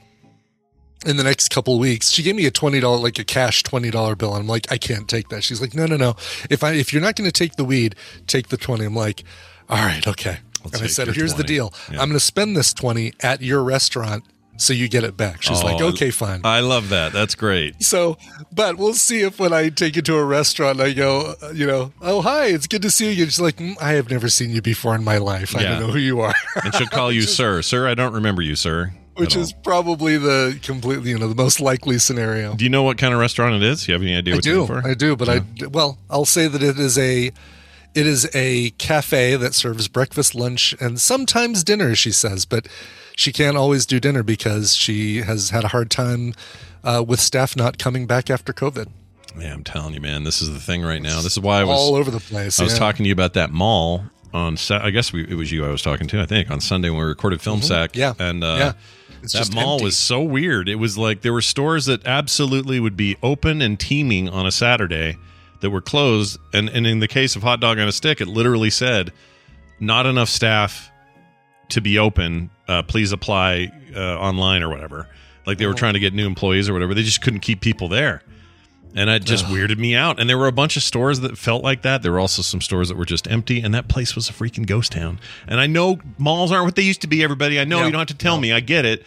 in 1.06 1.16
the 1.16 1.24
next 1.24 1.48
couple 1.48 1.74
of 1.74 1.80
weeks. 1.80 2.10
She 2.10 2.22
gave 2.22 2.36
me 2.36 2.44
a 2.44 2.50
twenty 2.50 2.80
dollar 2.80 2.98
like 2.98 3.18
a 3.18 3.24
cash 3.24 3.62
twenty 3.62 3.90
dollar 3.90 4.14
bill, 4.14 4.34
and 4.34 4.42
I'm 4.42 4.46
like, 4.48 4.70
I 4.70 4.76
can't 4.76 5.08
take 5.08 5.30
that. 5.30 5.42
She's 5.42 5.60
like, 5.60 5.74
No, 5.74 5.86
no, 5.86 5.96
no. 5.96 6.16
If 6.50 6.62
I 6.62 6.72
if 6.72 6.92
you're 6.92 7.02
not 7.02 7.16
going 7.16 7.28
to 7.30 7.32
take 7.32 7.56
the 7.56 7.64
weed, 7.64 7.94
take 8.26 8.48
the 8.48 8.56
twenty. 8.58 8.84
I'm 8.84 8.94
like, 8.94 9.24
All 9.70 9.78
right, 9.78 10.06
okay. 10.06 10.38
And 10.64 10.82
I 10.82 10.86
said, 10.86 11.08
Here's 11.08 11.34
the 11.34 11.44
deal. 11.44 11.72
Yeah. 11.90 12.00
I'm 12.00 12.08
going 12.08 12.18
to 12.18 12.20
spend 12.20 12.56
this 12.56 12.72
twenty 12.72 13.12
at 13.20 13.40
your 13.42 13.62
restaurant, 13.62 14.24
so 14.56 14.72
you 14.72 14.88
get 14.88 15.04
it 15.04 15.16
back. 15.16 15.42
She's 15.42 15.62
like, 15.62 15.80
Oh, 15.80 15.88
Okay, 15.88 16.10
fine. 16.10 16.40
I 16.44 16.60
love 16.60 16.88
that. 16.90 17.12
That's 17.12 17.34
great. 17.34 17.82
So, 17.82 18.16
but 18.52 18.76
we'll 18.76 18.94
see 18.94 19.22
if 19.22 19.38
when 19.38 19.52
I 19.52 19.68
take 19.70 19.96
you 19.96 20.02
to 20.02 20.16
a 20.16 20.24
restaurant, 20.24 20.80
I 20.80 20.92
go, 20.92 21.34
uh, 21.42 21.50
you 21.52 21.66
know, 21.66 21.92
oh 22.00 22.20
hi, 22.22 22.46
it's 22.46 22.66
good 22.66 22.82
to 22.82 22.90
see 22.90 23.12
you. 23.12 23.24
She's 23.24 23.40
like, 23.40 23.56
"Mm, 23.56 23.76
I 23.80 23.92
have 23.92 24.10
never 24.10 24.28
seen 24.28 24.50
you 24.50 24.60
before 24.62 24.94
in 24.94 25.02
my 25.04 25.18
life. 25.18 25.56
I 25.56 25.62
don't 25.62 25.80
know 25.80 25.92
who 25.92 25.98
you 25.98 26.20
are, 26.20 26.34
And 26.64 26.74
she'll 26.74 26.86
call 26.88 27.10
you 27.18 27.22
sir, 27.22 27.62
sir. 27.62 27.88
I 27.88 27.94
don't 27.94 28.12
remember 28.12 28.42
you, 28.42 28.56
sir. 28.56 28.92
which 29.16 29.36
is 29.36 29.52
probably 29.52 30.16
the 30.16 30.58
completely, 30.62 31.10
you 31.10 31.18
know, 31.18 31.28
the 31.28 31.34
most 31.34 31.60
likely 31.60 31.98
scenario. 31.98 32.54
Do 32.54 32.64
you 32.64 32.70
know 32.70 32.82
what 32.82 32.96
kind 32.98 33.12
of 33.12 33.20
restaurant 33.20 33.54
it 33.54 33.62
is? 33.62 33.84
Do 33.84 33.92
you 33.92 33.94
have 33.94 34.02
any 34.02 34.16
idea 34.16 34.34
I 34.34 34.36
what 34.36 34.46
you're 34.46 34.66
do? 34.66 34.88
I 34.88 34.94
do, 34.94 35.16
but 35.16 35.28
I 35.28 35.40
well, 35.68 35.98
I'll 36.08 36.24
say 36.24 36.48
that 36.48 36.62
it 36.62 36.78
is 36.78 36.96
a, 36.98 37.30
it 37.94 38.06
is 38.06 38.28
a 38.34 38.70
cafe 38.70 39.36
that 39.36 39.54
serves 39.54 39.88
breakfast, 39.88 40.34
lunch, 40.34 40.74
and 40.80 41.00
sometimes 41.00 41.64
dinner. 41.64 41.94
She 41.94 42.12
says, 42.12 42.44
but 42.44 42.68
she 43.16 43.32
can't 43.32 43.56
always 43.56 43.86
do 43.86 44.00
dinner 44.00 44.22
because 44.22 44.74
she 44.74 45.22
has 45.22 45.50
had 45.50 45.64
a 45.64 45.68
hard 45.68 45.90
time 45.90 46.34
uh, 46.84 47.04
with 47.06 47.20
staff 47.20 47.56
not 47.56 47.78
coming 47.78 48.06
back 48.06 48.30
after 48.30 48.52
COVID. 48.52 48.88
Man, 49.34 49.52
I'm 49.52 49.64
telling 49.64 49.94
you, 49.94 50.00
man, 50.00 50.24
this 50.24 50.42
is 50.42 50.52
the 50.52 50.58
thing 50.60 50.82
right 50.82 51.02
now. 51.02 51.20
This 51.20 51.32
is 51.32 51.40
why 51.40 51.60
I 51.60 51.64
was 51.64 51.78
all 51.78 51.94
over 51.94 52.10
the 52.10 52.20
place. 52.20 52.58
I 52.58 52.64
was 52.64 52.72
yeah. 52.72 52.78
talking 52.78 53.04
to 53.04 53.08
you 53.08 53.12
about 53.12 53.34
that 53.34 53.50
mall 53.50 54.04
on. 54.32 54.56
I 54.70 54.90
guess 54.90 55.12
we, 55.12 55.22
it 55.22 55.34
was 55.34 55.52
you 55.52 55.64
I 55.64 55.68
was 55.70 55.82
talking 55.82 56.08
to. 56.08 56.20
I 56.20 56.26
think 56.26 56.50
on 56.50 56.60
Sunday 56.60 56.90
when 56.90 57.00
we 57.00 57.04
recorded 57.06 57.40
Film 57.40 57.62
Sack. 57.62 57.92
Mm-hmm. 57.92 58.00
Yeah. 58.00 58.28
and 58.28 58.42
uh, 58.42 58.56
Yeah. 58.58 58.72
It's 59.22 59.34
that 59.34 59.54
mall 59.54 59.74
empty. 59.74 59.84
was 59.84 59.98
so 59.98 60.22
weird. 60.22 60.68
It 60.68 60.76
was 60.76 60.96
like 60.96 61.20
there 61.20 61.32
were 61.32 61.42
stores 61.42 61.86
that 61.86 62.06
absolutely 62.06 62.80
would 62.80 62.96
be 62.96 63.16
open 63.22 63.60
and 63.60 63.78
teeming 63.78 64.30
on 64.30 64.46
a 64.46 64.50
Saturday 64.50 65.18
that 65.60 65.70
were 65.70 65.80
closed, 65.80 66.38
and 66.52 66.68
and 66.68 66.86
in 66.86 67.00
the 67.00 67.08
case 67.08 67.36
of 67.36 67.42
Hot 67.42 67.60
Dog 67.60 67.78
on 67.78 67.88
a 67.88 67.92
Stick, 67.92 68.20
it 68.20 68.28
literally 68.28 68.70
said 68.70 69.12
not 69.78 70.06
enough 70.06 70.28
staff 70.28 70.90
to 71.70 71.80
be 71.80 71.98
open. 71.98 72.50
Uh, 72.68 72.82
please 72.82 73.12
apply 73.12 73.72
uh, 73.94 74.18
online 74.18 74.62
or 74.62 74.68
whatever. 74.68 75.08
Like 75.46 75.58
they 75.58 75.66
were 75.66 75.74
trying 75.74 75.94
to 75.94 76.00
get 76.00 76.12
new 76.12 76.26
employees 76.26 76.68
or 76.68 76.72
whatever. 76.72 76.94
They 76.94 77.02
just 77.02 77.22
couldn't 77.22 77.40
keep 77.40 77.60
people 77.60 77.88
there. 77.88 78.22
And 78.94 79.08
it 79.08 79.24
just 79.24 79.44
weirded 79.46 79.78
me 79.78 79.94
out. 79.94 80.18
And 80.18 80.28
there 80.28 80.36
were 80.36 80.48
a 80.48 80.52
bunch 80.52 80.76
of 80.76 80.82
stores 80.82 81.20
that 81.20 81.38
felt 81.38 81.62
like 81.62 81.82
that. 81.82 82.02
There 82.02 82.10
were 82.10 82.18
also 82.18 82.42
some 82.42 82.60
stores 82.60 82.88
that 82.88 82.96
were 82.96 83.04
just 83.04 83.30
empty, 83.30 83.60
and 83.60 83.72
that 83.72 83.86
place 83.86 84.16
was 84.16 84.28
a 84.28 84.32
freaking 84.32 84.66
ghost 84.66 84.90
town. 84.92 85.20
And 85.46 85.60
I 85.60 85.68
know 85.68 86.00
malls 86.18 86.50
aren't 86.50 86.64
what 86.64 86.74
they 86.74 86.82
used 86.82 87.02
to 87.02 87.06
be, 87.06 87.22
everybody. 87.22 87.60
I 87.60 87.64
know 87.64 87.84
you 87.84 87.92
don't 87.92 88.00
have 88.00 88.08
to 88.08 88.16
tell 88.16 88.38
me. 88.40 88.52
I 88.52 88.58
get 88.58 88.84
it. 88.84 89.04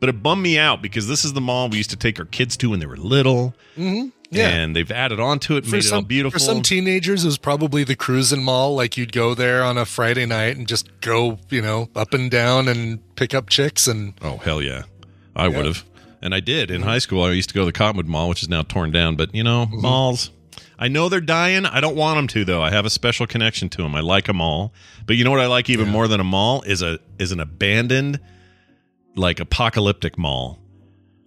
But 0.00 0.10
it 0.10 0.22
bummed 0.22 0.42
me 0.42 0.58
out 0.58 0.82
because 0.82 1.08
this 1.08 1.24
is 1.24 1.32
the 1.32 1.40
mall 1.40 1.68
we 1.68 1.78
used 1.78 1.90
to 1.90 1.96
take 1.96 2.18
our 2.18 2.26
kids 2.26 2.56
to 2.58 2.70
when 2.70 2.80
they 2.80 2.86
were 2.86 2.96
little. 2.96 3.54
Mm-hmm. 3.76 4.08
Yeah. 4.30 4.48
And 4.48 4.74
they've 4.74 4.90
added 4.90 5.20
on 5.20 5.38
to 5.40 5.56
it, 5.56 5.64
for 5.66 5.76
made 5.76 5.84
some, 5.84 5.98
it 5.98 6.02
all 6.02 6.06
beautiful. 6.06 6.38
For 6.38 6.44
some 6.44 6.62
teenagers, 6.62 7.22
it 7.24 7.28
was 7.28 7.38
probably 7.38 7.84
the 7.84 7.94
cruising 7.96 8.42
mall. 8.42 8.74
Like 8.74 8.96
you'd 8.96 9.12
go 9.12 9.34
there 9.34 9.62
on 9.62 9.78
a 9.78 9.84
Friday 9.84 10.26
night 10.26 10.56
and 10.56 10.66
just 10.66 10.88
go, 11.00 11.38
you 11.48 11.62
know, 11.62 11.88
up 11.94 12.12
and 12.12 12.30
down 12.30 12.66
and 12.68 12.98
pick 13.16 13.34
up 13.34 13.48
chicks. 13.48 13.86
And 13.86 14.14
Oh 14.22 14.38
hell 14.38 14.60
yeah, 14.60 14.82
I 15.36 15.46
would 15.48 15.64
have, 15.66 15.84
and 16.20 16.34
I 16.34 16.40
did 16.40 16.70
in 16.70 16.82
high 16.82 16.98
school. 16.98 17.22
I 17.22 17.30
used 17.32 17.50
to 17.50 17.54
go 17.54 17.60
to 17.62 17.66
the 17.66 17.72
Cottonwood 17.72 18.06
Mall, 18.06 18.28
which 18.28 18.42
is 18.42 18.48
now 18.48 18.62
torn 18.62 18.90
down. 18.90 19.14
But 19.16 19.34
you 19.34 19.44
know, 19.44 19.66
Mm-hmm. 19.66 19.80
malls. 19.82 20.30
I 20.78 20.88
know 20.88 21.08
they're 21.08 21.20
dying. 21.22 21.64
I 21.64 21.80
don't 21.80 21.96
want 21.96 22.18
them 22.18 22.26
to 22.28 22.44
though. 22.44 22.62
I 22.62 22.70
have 22.70 22.84
a 22.84 22.90
special 22.90 23.26
connection 23.26 23.68
to 23.70 23.82
them. 23.82 23.94
I 23.94 24.00
like 24.00 24.26
them 24.26 24.40
all. 24.42 24.74
but 25.06 25.16
you 25.16 25.24
know 25.24 25.30
what 25.30 25.40
I 25.40 25.46
like 25.46 25.70
even 25.70 25.88
more 25.88 26.06
than 26.08 26.20
a 26.20 26.24
mall 26.24 26.62
is 26.62 26.82
a 26.82 26.98
is 27.18 27.32
an 27.32 27.40
abandoned, 27.40 28.20
like 29.14 29.40
apocalyptic 29.40 30.18
mall. 30.18 30.58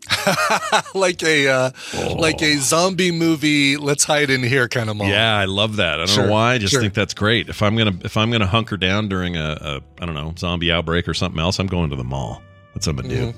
like 0.96 1.22
a 1.24 1.48
uh, 1.48 1.72
like 2.16 2.42
a 2.42 2.56
zombie 2.58 3.12
movie, 3.12 3.78
let's 3.78 4.04
hide 4.04 4.30
in 4.30 4.44
here 4.44 4.68
kind 4.68 4.90
of 4.90 4.98
mall. 4.98 5.08
Yeah, 5.08 5.36
I 5.38 5.46
love 5.46 5.78
that. 5.78 5.96
I 5.96 5.98
don't 5.98 6.08
Sure, 6.10 6.26
know 6.26 6.32
why. 6.34 6.54
I 6.54 6.58
just 6.58 6.72
sure. 6.72 6.82
think 6.82 6.94
that's 6.94 7.14
great. 7.14 7.50
If 7.50 7.62
I'm 7.62 7.76
gonna 7.76 7.98
if 8.04 8.18
I'm 8.18 8.32
gonna 8.32 8.48
hunker 8.48 8.78
down 8.78 9.08
during 9.10 9.38
a, 9.38 9.58
a 9.62 9.82
I 10.02 10.06
don't 10.06 10.16
know 10.16 10.34
zombie 10.38 10.72
outbreak 10.72 11.08
or 11.08 11.14
something 11.14 11.40
else, 11.40 11.60
I'm 11.60 11.68
going 11.68 11.90
to 11.92 11.96
the 11.96 12.04
mall. 12.04 12.42
That's 12.74 12.88
what 12.88 12.98
I'm 13.00 13.02
gonna 13.10 13.14
Mm-hmm. 13.14 13.32
do. 13.32 13.38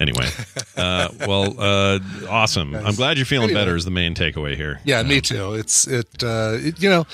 Anyway, 0.00 0.26
uh, 0.76 1.08
well, 1.26 1.54
uh, 1.58 1.98
awesome. 2.28 2.74
I'm 2.74 2.94
glad 2.94 3.16
you're 3.18 3.26
feeling 3.26 3.48
Anyway. 3.50 3.60
better. 3.60 3.74
Is 3.76 3.84
the 3.84 3.90
main 3.90 4.14
takeaway 4.14 4.54
here? 4.54 4.80
Yeah, 4.84 5.02
me 5.02 5.20
too. 5.20 5.54
It's 5.54 5.88
it, 5.88 6.06
uh, 6.22 6.52
it 6.56 6.80
you 6.80 6.88
know, 6.88 7.04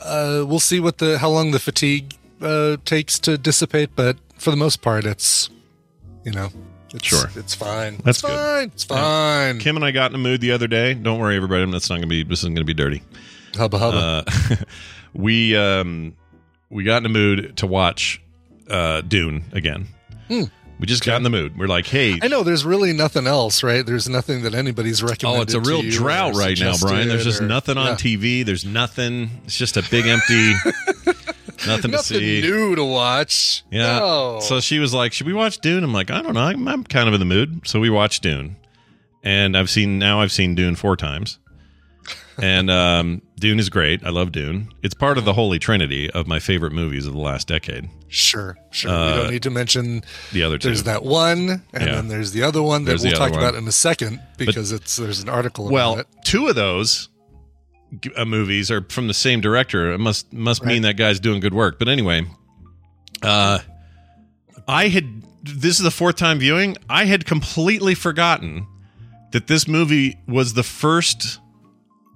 uh, 0.00 0.42
we'll 0.46 0.58
see 0.60 0.80
what 0.80 0.96
the 0.98 1.18
how 1.18 1.28
long 1.28 1.50
the 1.50 1.58
fatigue 1.58 2.14
uh, 2.40 2.78
takes 2.86 3.18
to 3.20 3.36
dissipate, 3.36 3.90
but 3.94 4.16
for 4.38 4.50
the 4.50 4.56
most 4.56 4.80
part, 4.80 5.04
it's 5.04 5.50
you 6.24 6.32
know, 6.32 6.48
It's, 6.94 7.06
Sure. 7.06 7.30
it's 7.36 7.54
fine. 7.54 7.96
That's 8.04 8.18
it's 8.18 8.22
good. 8.22 8.30
fine. 8.30 8.68
It's 8.74 8.84
fine. 8.84 9.58
Kim 9.58 9.76
and 9.76 9.84
I 9.84 9.90
got 9.90 10.10
in 10.10 10.14
a 10.14 10.18
mood 10.18 10.40
the 10.40 10.52
other 10.52 10.66
day. 10.68 10.94
Don't 10.94 11.18
worry, 11.18 11.36
everybody. 11.36 11.70
That's 11.70 11.88
not 11.88 11.96
gonna 11.96 12.06
be. 12.06 12.22
This 12.24 12.40
isn't 12.40 12.54
gonna 12.54 12.64
be 12.64 12.74
dirty. 12.74 13.02
hubba 13.56 13.78
hubba. 13.78 14.24
Uh, 14.26 14.56
we 15.14 15.56
um 15.56 16.14
we 16.70 16.84
got 16.84 16.98
in 16.98 17.06
a 17.06 17.10
mood 17.10 17.56
to 17.58 17.66
watch 17.66 18.20
uh 18.68 19.00
Dune 19.02 19.44
again. 19.52 19.86
We 20.28 20.86
just 20.86 21.04
got 21.04 21.16
in 21.18 21.22
the 21.22 21.30
mood. 21.30 21.56
We're 21.56 21.68
like, 21.68 21.86
hey, 21.86 22.12
Hmm. 22.14 22.24
I 22.24 22.26
know 22.28 22.42
there's 22.42 22.64
really 22.64 22.92
nothing 22.92 23.26
else, 23.28 23.62
right? 23.62 23.86
There's 23.86 24.08
nothing 24.08 24.42
that 24.42 24.54
anybody's 24.54 25.00
recommended. 25.02 25.38
Oh, 25.38 25.42
it's 25.42 25.54
a 25.54 25.60
real 25.60 25.82
drought 25.88 26.34
right 26.34 26.58
now, 26.58 26.74
Brian. 26.80 27.06
There's 27.08 27.22
just 27.24 27.40
or- 27.40 27.46
nothing 27.46 27.76
on 27.78 27.86
yeah. 27.88 27.94
TV. 27.94 28.44
There's 28.44 28.64
nothing. 28.64 29.30
It's 29.44 29.56
just 29.56 29.76
a 29.76 29.82
big 29.90 30.06
empty. 30.06 30.54
nothing 31.66 31.90
to 31.92 31.98
see. 31.98 32.40
new 32.42 32.74
to 32.76 32.84
watch. 32.84 33.62
Yeah. 33.70 33.98
No. 33.98 34.40
So 34.40 34.60
she 34.60 34.78
was 34.78 34.92
like, 34.94 35.12
"Should 35.12 35.26
we 35.26 35.32
watch 35.32 35.58
Dune?" 35.58 35.84
I'm 35.84 35.92
like, 35.92 36.10
"I 36.10 36.22
don't 36.22 36.34
know. 36.34 36.40
I'm, 36.40 36.66
I'm 36.68 36.84
kind 36.84 37.08
of 37.08 37.14
in 37.14 37.20
the 37.20 37.26
mood." 37.26 37.66
So 37.66 37.80
we 37.80 37.90
watched 37.90 38.22
Dune, 38.22 38.56
and 39.22 39.56
I've 39.56 39.70
seen 39.70 39.98
now 39.98 40.20
I've 40.20 40.32
seen 40.32 40.54
Dune 40.54 40.74
four 40.76 40.96
times, 40.96 41.38
and 42.40 42.70
um, 42.70 43.22
Dune 43.38 43.58
is 43.58 43.68
great. 43.68 44.04
I 44.04 44.10
love 44.10 44.32
Dune. 44.32 44.68
It's 44.82 44.94
part 44.94 45.18
of 45.18 45.24
the 45.24 45.32
holy 45.34 45.58
trinity 45.58 46.10
of 46.10 46.26
my 46.26 46.38
favorite 46.38 46.72
movies 46.72 47.06
of 47.06 47.12
the 47.12 47.18
last 47.20 47.46
decade. 47.48 47.88
sure, 48.08 48.58
sure. 48.70 48.90
we 48.90 48.96
Uh, 48.96 49.16
don't 49.22 49.30
need 49.30 49.42
to 49.42 49.50
mention 49.50 50.02
The 50.32 50.42
other 50.42 50.58
two. 50.58 50.68
there's 50.68 50.82
that 50.84 51.02
one, 51.04 51.62
and 51.72 51.86
Yeah. 51.86 51.94
then 51.96 52.08
there's 52.08 52.32
the 52.32 52.42
other 52.42 52.62
one 52.62 52.84
that 52.84 52.90
There's 52.90 53.02
we'll 53.04 53.12
talk 53.12 53.30
other 53.30 53.38
about 53.38 53.54
in 53.54 53.66
a 53.68 53.72
second 53.72 54.20
because 54.36 54.72
it's 54.72 54.96
there's 54.96 55.20
an 55.20 55.28
article 55.28 55.66
about 55.66 55.72
Well, 55.74 55.98
it. 55.98 56.06
two 56.24 56.48
of 56.48 56.54
those 56.56 57.08
uh, 57.08 57.11
movies 58.26 58.70
are 58.70 58.82
from 58.88 59.08
the 59.08 59.14
same 59.14 59.40
director. 59.40 59.92
It 59.92 59.98
must 59.98 60.32
must 60.32 60.64
mean 60.64 60.82
that 60.82 60.96
guy's 60.96 61.20
doing 61.20 61.40
good 61.40 61.54
work. 61.54 61.78
But 61.78 61.88
anyway, 61.88 62.26
uh, 63.22 63.60
I 64.66 64.88
had 64.88 65.22
this 65.42 65.78
is 65.78 65.82
the 65.82 65.90
fourth 65.90 66.16
time 66.16 66.38
viewing. 66.38 66.76
I 66.88 67.04
had 67.04 67.26
completely 67.26 67.94
forgotten 67.94 68.66
that 69.32 69.46
this 69.46 69.66
movie 69.66 70.18
was 70.28 70.54
the 70.54 70.62
first 70.62 71.40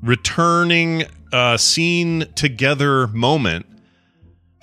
returning 0.02 1.04
uh, 1.33 1.56
scene 1.56 2.26
together 2.35 3.06
moment 3.09 3.66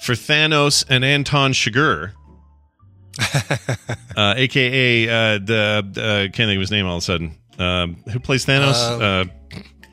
for 0.01 0.13
Thanos 0.13 0.85
and 0.89 1.03
Anton 1.03 1.53
Chigurh. 1.53 2.13
uh, 4.17 4.33
aka 4.35 5.07
uh, 5.07 5.37
the 5.37 5.85
uh, 5.85 6.33
can't 6.33 6.35
think 6.35 6.55
of 6.55 6.61
his 6.61 6.71
name 6.71 6.87
all 6.87 6.97
of 6.97 7.03
a 7.03 7.05
sudden. 7.05 7.37
Um, 7.59 7.97
who 8.11 8.19
plays 8.19 8.45
Thanos? 8.45 9.29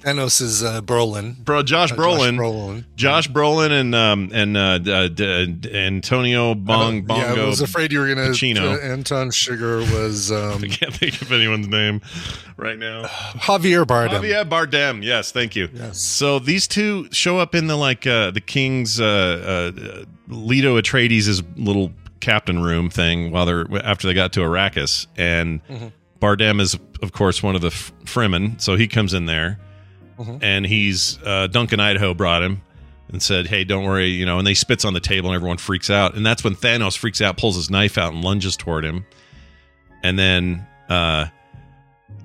Uh, 0.05 0.09
Thanos 0.09 0.41
is 0.41 0.63
uh, 0.63 0.81
Brolin. 0.81 1.37
bro, 1.45 1.63
Josh 1.63 1.93
Uh, 1.93 1.97
Brolin. 1.97 2.37
Josh 2.37 2.39
Brolin. 2.39 2.85
Josh 2.97 3.29
Brolin 3.29 3.71
and 3.81 3.95
um 3.95 4.31
and 4.33 4.57
uh, 4.57 4.79
d- 4.79 5.09
d- 5.11 5.47
d- 5.47 5.75
Antonio 5.75 6.55
Bong 6.55 7.11
Uh, 7.11 7.17
Yeah, 7.17 7.33
I 7.35 7.47
was 7.47 7.61
afraid 7.61 7.93
you 7.93 8.01
were 8.01 8.07
going 8.13 8.19
to. 8.19 8.23
Pacino. 8.33 8.83
Anton 8.83 9.31
Chigurh 9.31 9.81
was 9.93 10.33
um, 10.33 10.63
I 10.65 10.69
can't 10.69 10.95
think 10.95 11.21
of 11.23 11.33
anyone's 11.33 11.69
name 11.69 12.01
right 12.57 12.79
now. 12.79 13.03
Javier 13.07 13.85
Bardem. 13.85 14.21
Javier 14.21 14.49
Bardem. 14.49 15.03
Yes, 15.05 15.33
thank 15.33 15.55
you. 15.55 15.69
Yes. 15.73 16.01
So 16.01 16.39
these 16.39 16.67
two 16.67 17.09
show 17.13 17.39
up 17.39 17.55
in 17.55 17.67
the 17.67 17.77
like 17.77 18.07
uh, 18.07 18.31
the 18.31 18.41
king's 18.41 19.01
uh, 19.01 19.73
uh, 19.75 20.05
Leto 20.29 20.81
Atreides' 20.81 21.43
little 21.57 21.93
captain 22.21 22.63
room 22.63 22.91
thing 22.91 23.31
while 23.31 23.47
they're 23.47 23.67
after 23.85 24.07
they 24.07 24.15
got 24.15 24.33
to 24.35 24.41
Arrakis, 24.41 25.07
and 25.17 25.61
Bardem 26.21 26.61
is 26.61 26.79
of 27.03 27.13
course 27.13 27.43
one 27.43 27.55
of 27.55 27.61
the 27.63 27.69
F- 27.69 27.93
Fremen, 28.05 28.61
so 28.61 28.77
he 28.77 28.87
comes 28.87 29.15
in 29.15 29.25
there, 29.25 29.59
and 30.43 30.67
he's 30.67 31.19
uh, 31.25 31.47
Duncan 31.47 31.81
Idaho 31.81 32.15
brought 32.15 32.43
him. 32.43 32.63
And 33.13 33.21
said, 33.21 33.49
"Hey, 33.49 33.65
don't 33.65 33.83
worry, 33.83 34.11
you 34.11 34.25
know." 34.25 34.39
And 34.39 34.47
they 34.47 34.55
spits 34.55 34.85
on 34.85 34.95
the 34.95 35.01
table, 35.01 35.31
and 35.31 35.35
everyone 35.35 35.57
freaks 35.57 35.91
out. 35.91 36.15
And 36.15 36.25
that's 36.25 36.45
when 36.45 36.55
Thanos 36.55 36.97
freaks 36.97 37.21
out, 37.21 37.37
pulls 37.37 37.57
his 37.57 37.69
knife 37.69 37.99
out, 37.99 38.13
and 38.13 38.23
lunges 38.23 38.57
toward 38.57 38.85
him. 38.85 39.05
And 40.05 40.17
then 40.17 40.65
uh, 40.89 41.27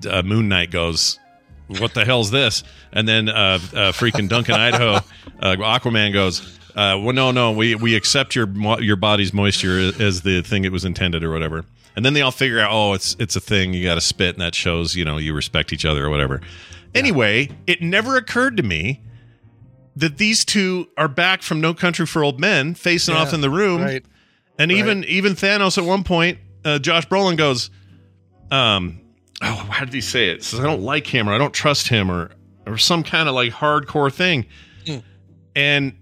uh, 0.08 0.22
Moon 0.22 0.48
Knight 0.48 0.70
goes, 0.70 1.18
"What 1.66 1.92
the 1.94 2.04
hell's 2.04 2.30
this?" 2.30 2.62
And 2.92 3.08
then 3.08 3.28
uh, 3.28 3.32
uh, 3.34 3.58
freaking 3.92 4.28
Duncan 4.28 4.54
Idaho, 4.54 4.94
uh, 5.40 5.56
Aquaman 5.56 6.12
goes, 6.12 6.40
uh, 6.76 6.96
"Well, 7.02 7.12
no, 7.12 7.32
no, 7.32 7.50
we 7.50 7.74
we 7.74 7.96
accept 7.96 8.36
your 8.36 8.48
your 8.80 8.96
body's 8.96 9.32
moisture 9.32 9.90
as 10.00 10.22
the 10.22 10.42
thing 10.42 10.64
it 10.64 10.70
was 10.70 10.84
intended, 10.84 11.24
or 11.24 11.32
whatever." 11.32 11.64
And 11.96 12.04
then 12.04 12.12
they 12.12 12.20
all 12.20 12.30
figure 12.30 12.60
out, 12.60 12.70
"Oh, 12.70 12.92
it's 12.92 13.16
it's 13.18 13.34
a 13.34 13.40
thing. 13.40 13.74
You 13.74 13.82
got 13.82 13.96
to 13.96 14.00
spit, 14.00 14.36
and 14.36 14.42
that 14.42 14.54
shows 14.54 14.94
you 14.94 15.04
know 15.04 15.18
you 15.18 15.34
respect 15.34 15.72
each 15.72 15.84
other, 15.84 16.06
or 16.06 16.10
whatever." 16.10 16.42
Anyway, 16.96 17.50
it 17.66 17.82
never 17.82 18.16
occurred 18.16 18.56
to 18.56 18.62
me 18.62 19.02
that 19.94 20.18
these 20.18 20.44
two 20.44 20.88
are 20.96 21.08
back 21.08 21.42
from 21.42 21.60
No 21.60 21.72
Country 21.74 22.06
for 22.06 22.22
Old 22.24 22.38
Men, 22.40 22.74
facing 22.74 23.14
Yeah, 23.14 23.20
off 23.22 23.32
in 23.32 23.40
the 23.40 23.50
room, 23.50 23.82
Right. 23.82 24.04
and 24.58 24.70
even 24.72 25.04
even 25.04 25.34
Thanos 25.34 25.78
at 25.78 25.84
one 25.84 26.04
point, 26.04 26.38
uh, 26.64 26.78
Josh 26.78 27.06
Brolin 27.08 27.36
goes, 27.36 27.70
um, 28.50 29.00
oh, 29.42 29.54
how 29.70 29.84
did 29.84 29.94
he 29.94 30.00
say 30.00 30.28
it? 30.30 30.42
Says 30.44 30.60
I 30.60 30.64
don't 30.64 30.82
like 30.82 31.06
him 31.06 31.28
or 31.28 31.32
I 31.34 31.38
don't 31.38 31.54
trust 31.54 31.88
him 31.88 32.10
or 32.10 32.30
or 32.66 32.76
some 32.78 33.02
kind 33.04 33.28
of 33.28 33.34
like 33.34 33.52
hardcore 33.52 34.12
thing, 34.12 34.46
Hmm. 34.86 34.98
and 35.54 35.92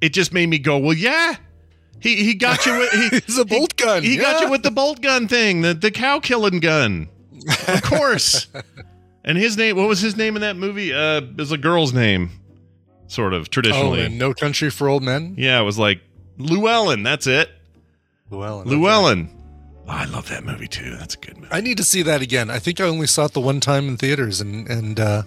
it 0.00 0.10
just 0.12 0.32
made 0.32 0.48
me 0.48 0.58
go, 0.58 0.78
well, 0.78 0.96
yeah, 0.96 1.34
he 2.00 2.16
he 2.24 2.34
got 2.34 2.64
you 2.66 2.78
with 2.78 2.90
he, 2.92 3.20
He's 3.26 3.38
a 3.38 3.44
bolt 3.44 3.76
gun. 3.76 4.02
he 4.02 4.16
got 4.16 4.40
yeah. 4.40 4.46
you 4.46 4.50
with 4.50 4.62
the 4.62 4.70
bolt 4.70 5.00
gun 5.02 5.28
thing, 5.28 5.60
the 5.62 5.74
the 5.74 5.90
cow 5.90 6.18
killing 6.20 6.60
gun, 6.60 7.08
of 7.68 7.82
course. 7.82 8.46
and 9.24 9.38
his 9.38 9.56
name, 9.56 9.76
what 9.76 9.88
was 9.88 10.00
his 10.00 10.16
name 10.16 10.36
in 10.36 10.42
that 10.42 10.56
movie? 10.56 10.92
Uh, 10.92 11.18
it 11.22 11.36
was 11.38 11.52
a 11.52 11.58
girl's 11.58 11.92
name, 11.92 12.30
sort 13.06 13.32
of 13.34 13.42
Oh, 13.42 13.44
traditionally. 13.44 14.02
and 14.02 14.18
No 14.18 14.34
Country 14.34 14.70
for 14.70 14.88
Old 14.88 15.02
Men. 15.02 15.34
yeah, 15.38 15.60
it 15.60 15.64
was 15.64 15.78
like 15.78 16.00
Llewellyn. 16.38 17.02
That's 17.02 17.26
it. 17.26 17.50
Llewellyn. 18.30 18.68
Llewellyn. 18.68 19.30
Oh, 19.86 19.90
I 19.90 20.04
love 20.06 20.28
that 20.30 20.44
movie 20.44 20.66
too. 20.68 20.96
That's 20.96 21.14
a 21.14 21.18
good 21.18 21.36
movie. 21.36 21.48
I 21.52 21.60
need 21.60 21.76
to 21.76 21.84
see 21.84 22.02
that 22.02 22.22
again. 22.22 22.50
I 22.50 22.58
think 22.58 22.80
I 22.80 22.84
only 22.84 23.06
saw 23.06 23.26
it 23.26 23.32
the 23.32 23.40
one 23.40 23.60
time 23.60 23.86
in 23.88 23.96
theaters 23.98 24.40
and 24.40 24.66
and 24.68 24.98
uh, 24.98 25.22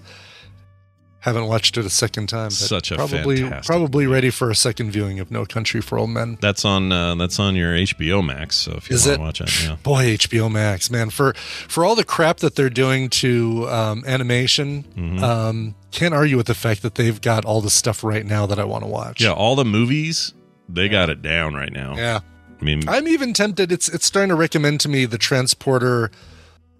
haven't 1.20 1.48
watched 1.48 1.78
it 1.78 1.86
a 1.86 1.90
second 1.90 2.28
time. 2.30 2.46
But 2.48 2.54
Such 2.54 2.92
a 2.92 2.96
probably 2.96 3.38
fantastic 3.42 3.66
probably 3.66 4.08
ready 4.08 4.30
for 4.30 4.50
a 4.50 4.56
second 4.56 4.92
viewing 4.92 5.20
of 5.20 5.32
No 5.32 5.46
Country 5.46 5.82
for 5.82 5.98
Old 5.98 6.12
Men. 6.12 6.38
That's 6.42 6.64
on 6.64 6.92
uh, 6.92 7.16
that's 7.16 7.40
on 7.40 7.56
your 7.56 7.74
HBO 7.74 8.24
Max. 8.26 8.56
So 8.56 8.74
if 8.74 8.90
you 8.90 8.96
Is 8.96 9.06
want 9.08 9.14
it? 9.14 9.18
to 9.18 9.24
watch 9.24 9.42
it, 9.42 9.64
yeah. 9.66 9.76
Boy, 9.84 10.16
HBO 10.16 10.52
Max, 10.52 10.90
man, 10.92 11.10
for 11.10 11.34
for 11.34 11.84
all 11.86 11.96
the 11.96 12.06
crap 12.06 12.38
that 12.38 12.56
they're 12.56 12.70
doing 12.70 13.10
to 13.10 13.68
um, 13.70 14.04
animation, 14.06 14.84
Mm-hmm. 14.96 15.24
um, 15.24 15.76
can't 15.92 16.14
argue 16.14 16.38
with 16.38 16.48
the 16.48 16.54
fact 16.54 16.82
that 16.84 16.96
they've 16.96 17.20
got 17.22 17.46
all 17.46 17.62
the 17.62 17.70
stuff 17.70 18.04
right 18.04 18.26
now 18.26 18.46
that 18.46 18.60
I 18.60 18.64
want 18.66 18.84
to 18.84 18.90
watch. 18.90 19.22
Yeah, 19.22 19.32
all 19.32 19.56
the 19.56 19.66
movies 19.66 20.34
they 20.70 20.90
got 20.90 21.10
it 21.10 21.22
down 21.22 21.54
right 21.56 21.72
now. 21.74 21.96
yeah. 21.96 22.20
I 22.60 22.64
mean, 22.64 22.88
I'm 22.90 23.08
even 23.08 23.34
tempted. 23.34 23.72
It's 23.72 23.88
it's 23.90 24.06
starting 24.06 24.30
to 24.30 24.36
recommend 24.36 24.80
to 24.82 24.90
me 24.90 25.06
the 25.06 25.18
Transporter 25.18 26.10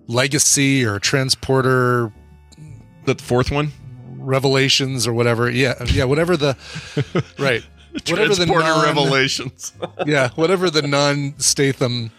Legacy 0.08 0.86
or 0.86 1.00
Transporter 1.00 2.12
the 3.06 3.16
fourth 3.16 3.52
one, 3.52 3.72
Revelations 4.28 5.08
or 5.08 5.14
whatever. 5.14 5.50
Yeah, 5.50 5.82
yeah, 5.86 6.04
whatever 6.04 6.36
the 6.38 6.56
right, 7.40 7.64
whatever 8.10 8.36
the 8.36 8.46
Transporter 8.46 8.66
non, 8.68 8.86
Revelations. 8.86 9.74
yeah, 10.06 10.30
whatever 10.36 10.70
the 10.70 10.82
non 10.82 11.34
Statham 11.40 12.12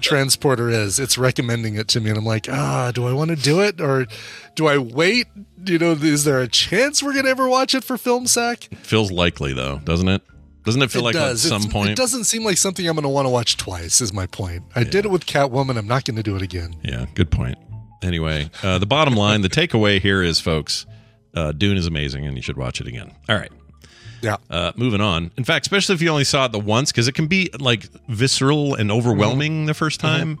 transporter 0.00 0.68
is. 0.70 0.98
It's 0.98 1.18
recommending 1.18 1.74
it 1.76 1.88
to 1.88 2.00
me, 2.00 2.10
and 2.10 2.18
I'm 2.18 2.24
like, 2.24 2.48
ah, 2.48 2.90
do 2.94 3.06
I 3.06 3.12
want 3.12 3.30
to 3.30 3.36
do 3.36 3.60
it 3.60 3.80
or 3.80 4.06
do 4.54 4.66
I 4.66 4.78
wait? 4.78 5.26
You 5.66 5.78
know, 5.78 5.92
is 5.92 6.24
there 6.24 6.40
a 6.40 6.48
chance 6.48 7.02
we're 7.02 7.14
gonna 7.14 7.28
ever 7.28 7.48
watch 7.48 7.74
it 7.74 7.84
for 7.84 7.98
Film 7.98 8.26
Sack? 8.26 8.68
Feels 8.82 9.10
likely 9.12 9.52
though, 9.52 9.78
doesn't 9.84 10.08
it? 10.08 10.22
Doesn't 10.64 10.82
it 10.82 10.90
feel 10.90 11.02
like 11.02 11.14
does. 11.14 11.44
at 11.44 11.48
some 11.48 11.62
It's- 11.62 11.72
point? 11.72 11.90
It 11.90 11.96
doesn't 11.96 12.24
seem 12.24 12.44
like 12.44 12.58
something 12.58 12.86
I'm 12.86 12.94
going 12.94 13.02
to 13.04 13.08
want 13.08 13.24
to 13.24 13.30
watch 13.30 13.56
twice. 13.56 14.02
Is 14.02 14.12
my 14.12 14.26
point. 14.26 14.62
I 14.76 14.84
did 14.84 15.06
it 15.06 15.10
with 15.10 15.24
Catwoman. 15.24 15.78
I'm 15.78 15.88
not 15.88 16.04
going 16.04 16.16
to 16.16 16.22
do 16.22 16.36
it 16.36 16.42
again. 16.42 16.76
Yeah, 16.82 17.06
good 17.14 17.30
point. 17.30 17.56
Anyway, 18.02 18.50
uh, 18.62 18.78
the 18.78 18.84
bottom 18.86 19.14
line, 19.14 19.40
the 19.40 19.48
takeaway 19.48 20.02
here 20.02 20.22
is, 20.22 20.38
folks, 20.38 20.84
uh, 21.34 21.52
Dune 21.52 21.76
is 21.76 21.86
amazing, 21.86 22.26
and 22.26 22.36
you 22.36 22.42
should 22.42 22.56
watch 22.56 22.80
it 22.80 22.86
again. 22.86 23.12
All 23.28 23.36
right. 23.36 23.52
Yeah. 24.22 24.36
Uh, 24.50 24.72
moving 24.76 25.00
on. 25.00 25.30
In 25.36 25.44
fact, 25.44 25.66
especially 25.66 25.94
if 25.94 26.02
you 26.02 26.10
only 26.10 26.24
saw 26.24 26.44
it 26.46 26.52
the 26.52 26.58
once, 26.58 26.92
because 26.92 27.08
it 27.08 27.14
can 27.14 27.26
be 27.26 27.50
like 27.58 27.84
visceral 28.08 28.74
and 28.74 28.90
overwhelming 28.90 29.66
the 29.66 29.74
first 29.74 30.00
time. 30.00 30.38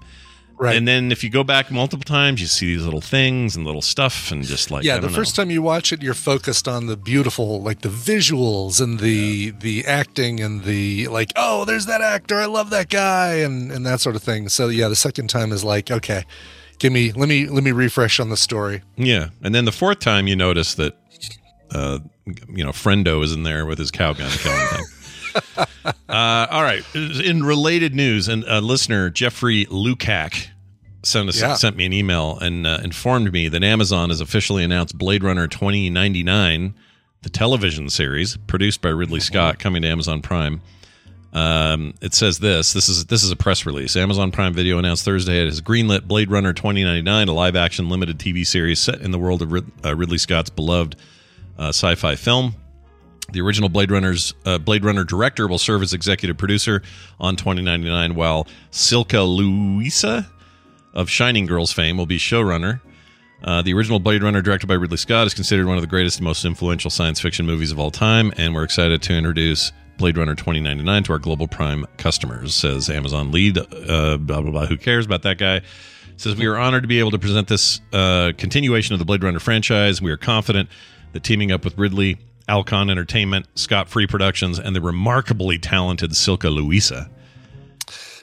Right. 0.58 0.76
And 0.76 0.86
then 0.86 1.10
if 1.10 1.24
you 1.24 1.30
go 1.30 1.42
back 1.42 1.70
multiple 1.70 2.04
times, 2.04 2.42
you 2.42 2.46
see 2.46 2.74
these 2.74 2.84
little 2.84 3.00
things 3.00 3.56
and 3.56 3.64
little 3.64 3.80
stuff, 3.80 4.30
and 4.30 4.44
just 4.44 4.70
like 4.70 4.84
yeah, 4.84 4.98
the 4.98 5.08
first 5.08 5.38
know. 5.38 5.44
time 5.44 5.50
you 5.50 5.62
watch 5.62 5.90
it, 5.90 6.02
you're 6.02 6.12
focused 6.12 6.68
on 6.68 6.86
the 6.86 6.98
beautiful, 6.98 7.62
like 7.62 7.80
the 7.80 7.88
visuals 7.88 8.78
and 8.78 9.00
the 9.00 9.52
the 9.52 9.86
acting 9.86 10.38
and 10.40 10.64
the 10.64 11.08
like. 11.08 11.32
Oh, 11.34 11.64
there's 11.64 11.86
that 11.86 12.02
actor. 12.02 12.36
I 12.36 12.44
love 12.44 12.68
that 12.68 12.90
guy, 12.90 13.36
and 13.36 13.72
and 13.72 13.86
that 13.86 14.00
sort 14.00 14.16
of 14.16 14.22
thing. 14.22 14.50
So 14.50 14.68
yeah, 14.68 14.88
the 14.88 14.96
second 14.96 15.28
time 15.30 15.50
is 15.50 15.64
like, 15.64 15.90
okay, 15.90 16.26
give 16.80 16.92
me 16.92 17.12
let 17.12 17.28
me 17.28 17.46
let 17.46 17.62
me 17.62 17.70
refresh 17.70 18.18
on 18.18 18.28
the 18.30 18.36
story. 18.36 18.82
yeah, 18.96 19.28
and 19.42 19.54
then 19.54 19.64
the 19.64 19.72
fourth 19.72 20.00
time 20.00 20.26
you 20.26 20.34
notice 20.34 20.74
that, 20.74 20.96
uh, 21.72 22.00
you 22.48 22.64
know, 22.64 22.70
Friendo 22.72 23.22
is 23.22 23.32
in 23.32 23.44
there 23.44 23.64
with 23.64 23.78
his 23.78 23.90
cow 23.92 24.12
gun 24.12 24.30
killing 24.30 24.66
thing. 24.66 24.84
uh, 26.08 26.46
all 26.50 26.62
right. 26.62 26.82
In 26.94 27.44
related 27.44 27.94
news, 27.94 28.26
and 28.26 28.42
a 28.48 28.60
listener 28.60 29.10
Jeffrey 29.10 29.66
Lukac 29.66 30.48
sent 31.04 31.28
us 31.28 31.40
Yeah. 31.40 31.54
sent 31.54 31.76
me 31.76 31.86
an 31.86 31.92
email 31.92 32.38
and 32.40 32.66
uh, 32.66 32.78
informed 32.82 33.32
me 33.32 33.48
that 33.48 33.62
Amazon 33.62 34.10
has 34.10 34.20
officially 34.20 34.64
announced 34.64 34.98
Blade 34.98 35.22
Runner 35.24 35.46
2099, 35.46 36.74
the 37.22 37.30
television 37.30 37.88
series 37.88 38.36
produced 38.46 38.82
by 38.82 38.88
Ridley 38.90 39.20
Scott, 39.20 39.58
coming 39.58 39.82
to 39.82 39.88
Amazon 39.88 40.20
Prime. 40.20 40.60
Um, 41.32 41.94
it 42.00 42.12
says 42.12 42.40
this. 42.40 42.72
This 42.72 42.88
is 42.88 43.06
this 43.06 43.22
is 43.22 43.30
a 43.30 43.36
press 43.36 43.64
release. 43.64 43.96
Amazon 43.96 44.32
Prime 44.32 44.52
Video 44.52 44.78
announced 44.78 45.04
Thursday 45.04 45.40
it 45.42 45.46
has 45.46 45.60
greenlit 45.60 46.08
Blade 46.08 46.30
Runner 46.30 46.52
2099, 46.52 47.28
a 47.28 47.32
live-action 47.32 47.88
limited 47.88 48.18
TV 48.18 48.44
series 48.44 48.80
set 48.80 49.00
in 49.00 49.12
the 49.12 49.18
world 49.18 49.42
of 49.42 49.52
Rid- 49.52 49.70
uh, 49.84 49.94
Ridley 49.94 50.18
Scott's 50.18 50.50
beloved 50.50 50.96
uh, 51.58 51.68
sci-fi 51.68 52.16
film. 52.16 52.56
The 53.32 53.40
original 53.40 53.68
Blade 53.68 53.92
Runner's 53.92 54.34
uh, 54.44 54.58
Blade 54.58 54.84
Runner 54.84 55.04
director 55.04 55.46
will 55.46 55.58
serve 55.58 55.82
as 55.82 55.92
executive 55.92 56.36
producer 56.36 56.82
on 57.20 57.36
2099, 57.36 58.16
while 58.16 58.48
Silka 58.72 59.24
Luisa 59.24 60.28
of 60.94 61.08
Shining 61.08 61.46
Girls 61.46 61.72
fame 61.72 61.96
will 61.96 62.06
be 62.06 62.18
showrunner. 62.18 62.80
Uh, 63.44 63.62
the 63.62 63.72
original 63.72 64.00
Blade 64.00 64.22
Runner, 64.24 64.42
directed 64.42 64.66
by 64.66 64.74
Ridley 64.74 64.96
Scott, 64.96 65.28
is 65.28 65.34
considered 65.34 65.66
one 65.66 65.76
of 65.76 65.82
the 65.82 65.86
greatest 65.86 66.18
and 66.18 66.24
most 66.24 66.44
influential 66.44 66.90
science 66.90 67.20
fiction 67.20 67.46
movies 67.46 67.70
of 67.70 67.78
all 67.78 67.92
time, 67.92 68.32
and 68.36 68.52
we're 68.52 68.64
excited 68.64 69.00
to 69.02 69.14
introduce 69.14 69.70
Blade 70.00 70.16
Runner 70.16 70.34
2099 70.34 71.02
to 71.04 71.12
our 71.12 71.18
global 71.18 71.46
Prime 71.46 71.86
customers, 71.98 72.54
says 72.54 72.88
Amazon 72.88 73.30
lead. 73.30 73.58
Uh, 73.58 74.16
blah, 74.16 74.40
blah, 74.40 74.50
blah. 74.50 74.66
Who 74.66 74.78
cares 74.78 75.04
about 75.04 75.22
that 75.24 75.36
guy? 75.36 75.60
Says, 76.16 76.36
We 76.36 76.46
are 76.46 76.56
honored 76.56 76.84
to 76.84 76.88
be 76.88 76.98
able 76.98 77.10
to 77.10 77.18
present 77.18 77.48
this 77.48 77.82
uh, 77.92 78.32
continuation 78.38 78.94
of 78.94 78.98
the 78.98 79.04
Blade 79.04 79.22
Runner 79.22 79.38
franchise. 79.38 80.00
We 80.00 80.10
are 80.10 80.16
confident 80.16 80.70
that 81.12 81.22
teaming 81.22 81.52
up 81.52 81.66
with 81.66 81.76
Ridley, 81.76 82.16
Alcon 82.48 82.88
Entertainment, 82.88 83.46
Scott 83.56 83.90
Free 83.90 84.06
Productions, 84.06 84.58
and 84.58 84.74
the 84.74 84.80
remarkably 84.80 85.58
talented 85.58 86.12
Silka 86.12 86.50
Luisa. 86.50 87.10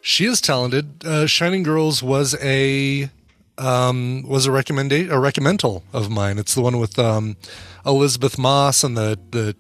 She 0.02 0.26
is 0.26 0.42
talented. 0.42 1.06
Uh, 1.06 1.28
Shining 1.28 1.62
Girls 1.62 2.02
was 2.02 2.36
a 2.42 3.12
um, 3.60 4.24
was 4.28 4.48
a 4.48 4.52
recommendation, 4.52 5.12
a 5.12 5.18
recommendal 5.18 5.84
of 5.94 6.10
mine. 6.10 6.40
It's 6.40 6.56
the 6.56 6.62
one 6.62 6.80
with 6.80 6.98
um, 6.98 7.38
Elisabeth 7.86 8.40
Moss 8.40 8.84
and 8.84 8.98
the 8.98 9.20
the 9.30 9.56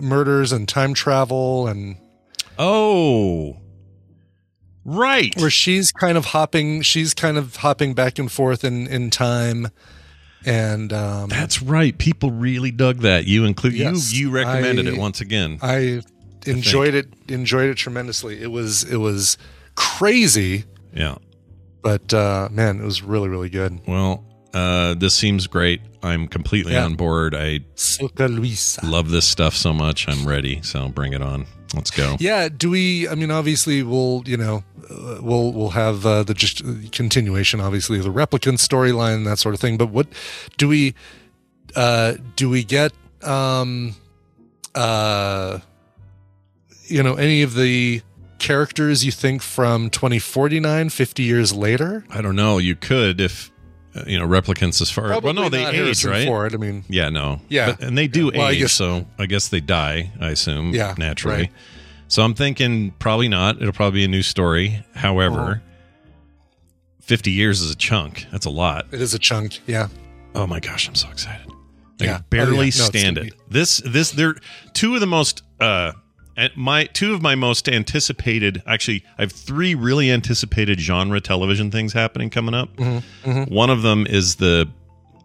murders 0.00 0.52
and 0.52 0.68
time 0.68 0.94
travel 0.94 1.66
and 1.66 1.96
Oh, 2.58 3.56
right. 4.84 5.34
where 5.38 5.50
she's 5.50 5.92
kind 5.92 6.16
of 6.18 6.26
hopping. 6.26 6.82
She's 6.82 7.14
kind 7.14 7.36
of 7.38 7.56
hopping 7.56 7.94
back 7.94 8.18
and 8.18 8.30
forth 8.30 8.64
in 8.64 8.86
in 8.86 9.10
time, 9.10 9.68
and 10.44 10.92
um, 10.92 11.28
That's 11.28 11.62
right. 11.62 11.96
People 11.96 12.30
really 12.30 12.70
dug 12.70 12.98
that. 12.98 13.26
You 13.26 13.44
include 13.44 13.74
Yes, 13.74 14.12
you. 14.12 14.28
You 14.28 14.34
recommended 14.34 14.86
I- 14.86 14.92
it 14.92 14.98
once 14.98 15.20
again. 15.20 15.58
I 15.62 16.02
enjoyed 16.46 16.94
it. 16.94 17.08
Enjoyed 17.28 17.70
it 17.70 17.76
tremendously. 17.76 18.40
It 18.42 18.50
was 18.50 18.84
it 18.84 18.96
was 18.98 19.38
crazy, 19.74 20.64
yeah. 20.94 21.16
but 21.82 22.12
uh, 22.12 22.48
man, 22.50 22.80
it 22.80 22.84
was 22.84 23.02
really 23.02 23.28
really 23.28 23.48
good. 23.50 23.80
Well, 23.86 24.24
uh, 24.52 24.94
this 24.94 25.14
seems 25.14 25.46
great. 25.46 25.80
I'm 26.02 26.26
completely 26.28 26.72
Yeah. 26.72 26.84
on 26.84 26.94
board. 26.94 27.34
I 27.34 27.60
love 28.82 29.10
this 29.10 29.24
stuff 29.26 29.54
so 29.54 29.72
much. 29.72 30.08
I'm 30.08 30.26
ready. 30.26 30.60
So 30.62 30.88
bring 30.88 31.12
it 31.12 31.22
on. 31.22 31.46
Let's 31.74 31.90
go. 31.90 32.16
Yeah. 32.20 32.48
Do 32.48 32.70
we? 32.70 33.08
I 33.08 33.14
mean, 33.14 33.30
obviously, 33.30 33.82
we'll 33.82 34.22
you 34.26 34.36
know, 34.36 34.62
uh, 34.90 35.18
we'll 35.22 35.52
we'll 35.52 35.70
have 35.70 36.04
uh, 36.04 36.22
the 36.22 36.34
just 36.34 36.62
continuation, 36.92 37.60
obviously, 37.60 37.98
of 37.98 38.04
the 38.04 38.12
replicant 38.12 38.58
storyline 38.58 39.14
and 39.16 39.26
that 39.26 39.38
sort 39.38 39.54
of 39.54 39.60
thing. 39.60 39.76
But 39.78 39.88
what 39.90 40.06
do 40.58 40.68
we? 40.68 40.94
Uh, 41.74 42.14
do 42.36 42.50
we 42.50 42.64
get? 42.64 42.92
Um, 43.22 43.94
uh, 44.74 45.60
you 46.86 47.02
know, 47.02 47.14
any 47.14 47.42
of 47.42 47.54
the 47.54 48.02
characters 48.38 49.04
you 49.04 49.12
think 49.12 49.40
from 49.40 49.88
2049, 49.88 50.88
50 50.88 51.22
years 51.22 51.54
later? 51.54 52.04
I 52.10 52.20
don't 52.20 52.34
know. 52.34 52.58
You 52.58 52.74
could 52.74 53.20
if 53.20 53.51
uh, 53.94 54.04
you 54.06 54.18
know 54.18 54.26
replicants 54.26 54.80
as 54.80 54.90
far. 54.90 55.20
well, 55.20 55.34
no, 55.34 55.48
they 55.48 55.66
age, 55.66 56.04
right? 56.04 56.26
Ford. 56.26 56.54
I 56.54 56.58
mean, 56.58 56.84
Yeah, 56.88 57.08
no. 57.10 57.40
Yeah. 57.48 57.72
But, 57.72 57.82
and 57.82 57.96
they 57.98 58.08
do 58.08 58.30
Yeah. 58.32 58.38
Well, 58.38 58.46
I 58.48 58.52
age, 58.52 58.58
guess- 58.60 58.72
so 58.72 59.06
I 59.18 59.26
guess 59.26 59.48
they 59.48 59.60
die, 59.60 60.10
I 60.20 60.30
assume, 60.30 60.74
Yeah, 60.74 60.94
naturally. 60.98 61.36
right. 61.36 61.52
So 62.08 62.22
I'm 62.22 62.34
thinking 62.34 62.90
probably 62.98 63.28
not. 63.28 63.60
It'll 63.62 63.72
probably 63.72 64.00
be 64.00 64.04
a 64.04 64.08
new 64.08 64.22
story. 64.22 64.84
However, 64.94 65.40
Uh-huh. 65.40 65.54
50 67.00 67.30
years 67.30 67.60
is 67.60 67.70
a 67.70 67.76
chunk. 67.76 68.26
That's 68.30 68.46
a 68.46 68.50
lot. 68.50 68.86
it 68.92 69.00
is 69.00 69.14
a 69.14 69.18
chunk. 69.18 69.60
Yeah. 69.66 69.88
Oh 70.34 70.46
my 70.46 70.60
gosh, 70.60 70.88
I'm 70.88 70.94
so 70.94 71.08
excited. 71.10 71.46
I 72.00 72.04
Yeah. 72.04 72.14
can 72.18 72.24
barely 72.30 72.56
Oh, 72.58 72.60
yeah. 72.62 72.64
No, 72.64 72.70
stand 72.70 73.18
it. 73.18 73.34
This 73.50 73.82
this 73.84 74.10
they're 74.12 74.36
two 74.72 74.94
of 74.94 75.00
the 75.00 75.06
most 75.06 75.42
uh 75.60 75.92
my 76.56 76.84
two 76.86 77.14
of 77.14 77.22
my 77.22 77.34
most 77.34 77.68
anticipated 77.68 78.62
actually 78.66 79.04
I 79.18 79.22
have 79.22 79.32
three 79.32 79.74
really 79.74 80.10
anticipated 80.10 80.80
genre 80.80 81.20
television 81.20 81.70
things 81.70 81.92
happening 81.92 82.30
coming 82.30 82.54
up. 82.54 82.74
Mm-hmm, 82.76 83.54
One 83.54 83.70
of 83.70 83.82
them 83.82 84.06
is 84.06 84.36
the 84.36 84.68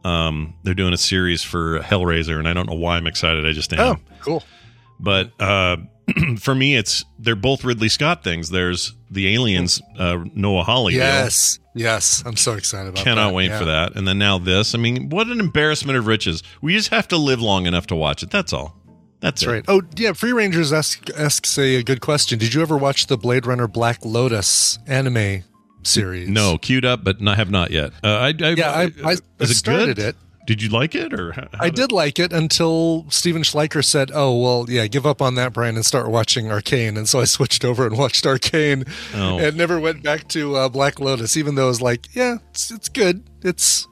um 0.04 0.54
they're 0.64 0.74
doing 0.74 0.94
a 0.94 0.98
series 0.98 1.44
for 1.44 1.80
Hellraiser 1.80 2.38
and 2.40 2.48
I 2.48 2.54
don't 2.54 2.68
know 2.68 2.76
why 2.76 2.98
I'm 2.98 3.08
excited. 3.08 3.46
I 3.46 3.52
just 3.52 3.74
am. 3.74 3.80
Oh, 3.80 3.98
cool. 4.22 4.44
But 5.00 5.32
uh 5.40 5.78
for 6.40 6.56
me 6.56 6.76
it's 6.76 7.04
they're 7.20 7.36
both 7.36 7.64
Ridley 7.64 7.90
Scott 7.90 8.24
things. 8.24 8.50
There's 8.50 8.94
the 9.12 9.34
Aliens 9.34 9.82
uh 9.98 10.24
Noah 10.34 10.64
Hawley 10.64 10.94
deal. 10.94 11.02
Yes. 11.04 11.60
Yes. 11.74 12.24
I'm 12.26 12.36
so 12.38 12.54
excited 12.54 12.90
about 12.90 13.04
Cannot 13.04 13.30
that. 13.30 13.34
wait 13.36 13.50
Yeah. 13.50 13.60
for 13.60 13.66
that. 13.66 13.96
And 13.96 14.08
then 14.08 14.18
now 14.18 14.40
this. 14.40 14.74
I 14.74 14.78
mean, 14.78 15.10
what 15.10 15.28
an 15.28 15.40
embarrassment 15.40 15.98
of 15.98 16.08
riches. 16.08 16.42
We 16.62 16.74
just 16.76 16.90
have 16.90 17.08
to 17.10 17.18
live 17.18 17.40
long 17.42 17.66
enough 17.68 17.88
to 17.88 17.96
watch 17.96 18.24
it. 18.24 18.32
That's 18.32 18.52
all. 18.54 18.76
That's, 19.20 19.46
right. 19.48 19.64
Oh, 19.68 19.82
yeah. 19.96 20.14
Free 20.14 20.32
Rangers 20.32 20.72
asks, 20.72 21.12
asks 21.18 21.58
a, 21.58 21.78
a 21.78 21.84
good 21.84 22.02
question. 22.02 22.38
Did 22.38 22.54
you 22.54 22.62
ever 22.62 22.78
watch 22.78 23.08
the 23.08 23.18
Blade 23.18 23.46
Runner 23.48 23.68
Black 23.68 24.06
Lotus 24.06 24.78
anime 24.88 25.44
series? 25.84 26.30
No, 26.30 26.58
queued 26.58 26.86
up, 26.86 27.04
but 27.04 27.18
I 27.28 27.36
have 27.36 27.50
not 27.50 27.72
yet. 27.72 27.94
Uh, 28.04 28.08
I, 28.08 28.28
I, 28.28 28.50
Yeah, 28.52 28.72
I- 28.72 28.92
I- 29.04 29.18
I 29.40 29.46
started 29.46 29.96
good? 29.98 30.00
it. 30.00 30.16
Did 30.46 30.62
you 30.62 30.70
like 30.70 30.96
it, 30.96 31.14
or 31.14 31.34
how- 31.34 31.48
how 31.52 31.66
I 31.66 31.70
did 31.70 31.92
like 31.92 32.20
it 32.20 32.32
until 32.32 33.06
Steven 33.10 33.42
Schleicher 33.42 33.84
said, 33.84 34.12
"Oh, 34.14 34.38
well, 34.42 34.66
yeah, 34.70 34.88
give 34.88 35.06
up 35.06 35.22
on 35.22 35.36
that, 35.36 35.52
Brian, 35.52 35.76
and 35.76 35.86
start 35.86 36.10
watching 36.10 36.50
Arcane." 36.50 36.96
And 36.96 37.10
so 37.10 37.20
I 37.20 37.26
switched 37.26 37.66
over 37.66 37.86
and 37.86 37.98
watched 37.98 38.26
Arcane, 38.26 38.86
Oh. 39.14 39.40
and 39.40 39.58
never 39.58 39.78
went 39.78 40.04
back 40.04 40.30
to 40.30 40.56
uh, 40.56 40.70
Black 40.70 41.02
Lotus, 41.02 41.36
even 41.36 41.56
though 41.56 41.66
I 41.66 41.68
was 41.68 41.82
like, 41.82 42.08
"Yeah, 42.16 42.38
it's, 42.52 42.72
it's 42.72 42.88
good. 42.88 43.24
It's 43.44 43.90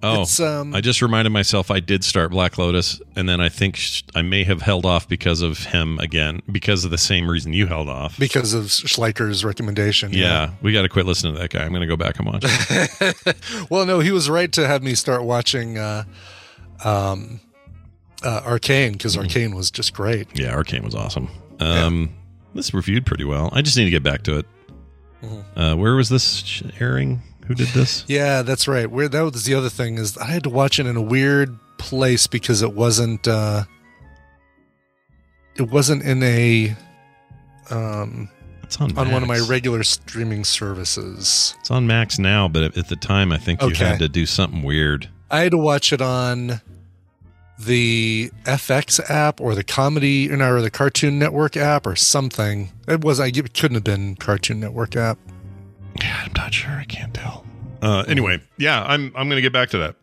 Oh, 0.00 0.24
um, 0.44 0.74
I 0.74 0.80
just 0.80 1.02
reminded 1.02 1.30
myself 1.30 1.70
I 1.72 1.80
did 1.80 2.04
start 2.04 2.30
Black 2.30 2.56
Lotus, 2.56 3.00
and 3.16 3.28
then 3.28 3.40
I 3.40 3.48
think 3.48 3.74
sh- 3.76 4.02
I 4.14 4.22
may 4.22 4.44
have 4.44 4.62
held 4.62 4.86
off 4.86 5.08
because 5.08 5.42
of 5.42 5.58
him 5.58 5.98
again, 5.98 6.40
because 6.52 6.84
of 6.84 6.92
the 6.92 6.98
same 6.98 7.28
reason 7.28 7.52
you 7.52 7.66
held 7.66 7.88
off. 7.88 8.16
because 8.18 8.54
of 8.54 8.66
Schleicher's 8.66 9.44
recommendation." 9.44 10.12
yeah, 10.12 10.50
we 10.62 10.72
got 10.72 10.82
to 10.82 10.88
quit 10.88 11.04
listening 11.06 11.34
to 11.34 11.40
that 11.40 11.50
guy. 11.50 11.64
I'm 11.64 11.70
going 11.70 11.80
to 11.80 11.86
go 11.88 11.96
back 11.96 12.18
and 12.18 12.26
watch. 12.26 12.44
Well, 13.70 13.86
no, 13.86 13.98
he 14.00 14.12
was 14.12 14.30
right 14.30 14.50
to 14.52 14.66
have 14.68 14.82
me 14.84 14.94
start 14.94 15.24
watching 15.24 15.78
uh, 15.78 16.04
um, 16.84 17.40
uh, 18.22 18.42
Arcane 18.44 18.92
because 18.92 19.14
Mm-hmm. 19.16 19.22
Arcane 19.24 19.54
was 19.56 19.70
just 19.70 19.94
great. 19.94 20.28
yeah, 20.38 20.54
Arcane 20.54 20.84
was 20.84 20.94
awesome. 20.94 21.28
Um, 21.60 22.10
This 22.54 22.72
reviewed 22.72 23.04
pretty 23.04 23.24
well. 23.24 23.50
I 23.52 23.62
just 23.62 23.76
need 23.76 23.84
to 23.86 23.90
get 23.90 24.02
back 24.02 24.22
to 24.24 24.38
it. 24.38 24.46
Mm-hmm. 25.22 25.58
Uh, 25.60 25.74
where 25.76 25.96
was 25.96 26.08
this 26.08 26.62
airing? 26.78 27.20
Who 27.48 27.54
did 27.54 27.68
this? 27.68 28.04
Yeah, 28.06 28.42
that's 28.42 28.68
right. 28.68 28.88
Where 28.90 29.08
that 29.08 29.20
was 29.22 29.44
the 29.44 29.54
other 29.54 29.70
thing 29.70 29.96
is 29.98 30.16
I 30.18 30.26
had 30.26 30.44
to 30.44 30.50
watch 30.50 30.78
it 30.78 30.86
in 30.86 30.96
a 30.96 31.02
weird 31.02 31.58
place 31.78 32.26
because 32.26 32.62
it 32.62 32.74
wasn't 32.74 33.26
uh 33.26 33.64
it 35.56 35.70
wasn't 35.70 36.02
in 36.02 36.22
a 36.22 36.76
um 37.70 38.28
It's 38.62 38.80
on 38.80 38.96
on 38.98 39.10
one 39.10 39.22
of 39.22 39.28
my 39.28 39.38
regular 39.40 39.82
streaming 39.82 40.44
services. 40.44 41.54
It's 41.60 41.70
on 41.70 41.86
Max 41.86 42.18
now, 42.18 42.48
but 42.48 42.76
at 42.76 42.88
the 42.88 42.96
time, 42.96 43.32
I 43.32 43.38
think 43.38 43.60
you 43.62 43.68
Okay. 43.68 43.84
had 43.86 43.98
to 44.00 44.08
do 44.08 44.26
something 44.26 44.62
weird. 44.62 45.08
I 45.30 45.40
had 45.40 45.52
to 45.52 45.58
watch 45.58 45.92
it 45.92 46.00
on 46.00 46.60
the 47.58 48.30
FX 48.44 49.00
app 49.10 49.40
or 49.40 49.54
the 49.54 49.64
comedy 49.64 50.30
or 50.30 50.60
the 50.62 50.70
Cartoon 50.70 51.18
Network 51.18 51.56
app 51.56 51.86
or 51.86 51.96
something. 51.96 52.70
It 52.86 53.02
was 53.02 53.18
I 53.20 53.26
it 53.26 53.54
couldn't 53.54 53.74
have 53.74 53.84
been 53.84 54.14
Cartoon 54.16 54.60
Network 54.60 54.94
app. 54.96 55.18
Yeah, 56.00 56.22
I'm 56.24 56.32
not 56.36 56.54
sure. 56.54 56.72
I 56.72 56.84
can't 56.84 57.14
tell. 57.14 57.44
Uh, 57.80 58.04
anyway, 58.08 58.40
yeah, 58.56 58.82
I'm 58.84 59.12
I'm 59.16 59.28
gonna 59.28 59.40
get 59.40 59.52
back 59.52 59.70
to 59.70 59.78
that. 59.78 59.96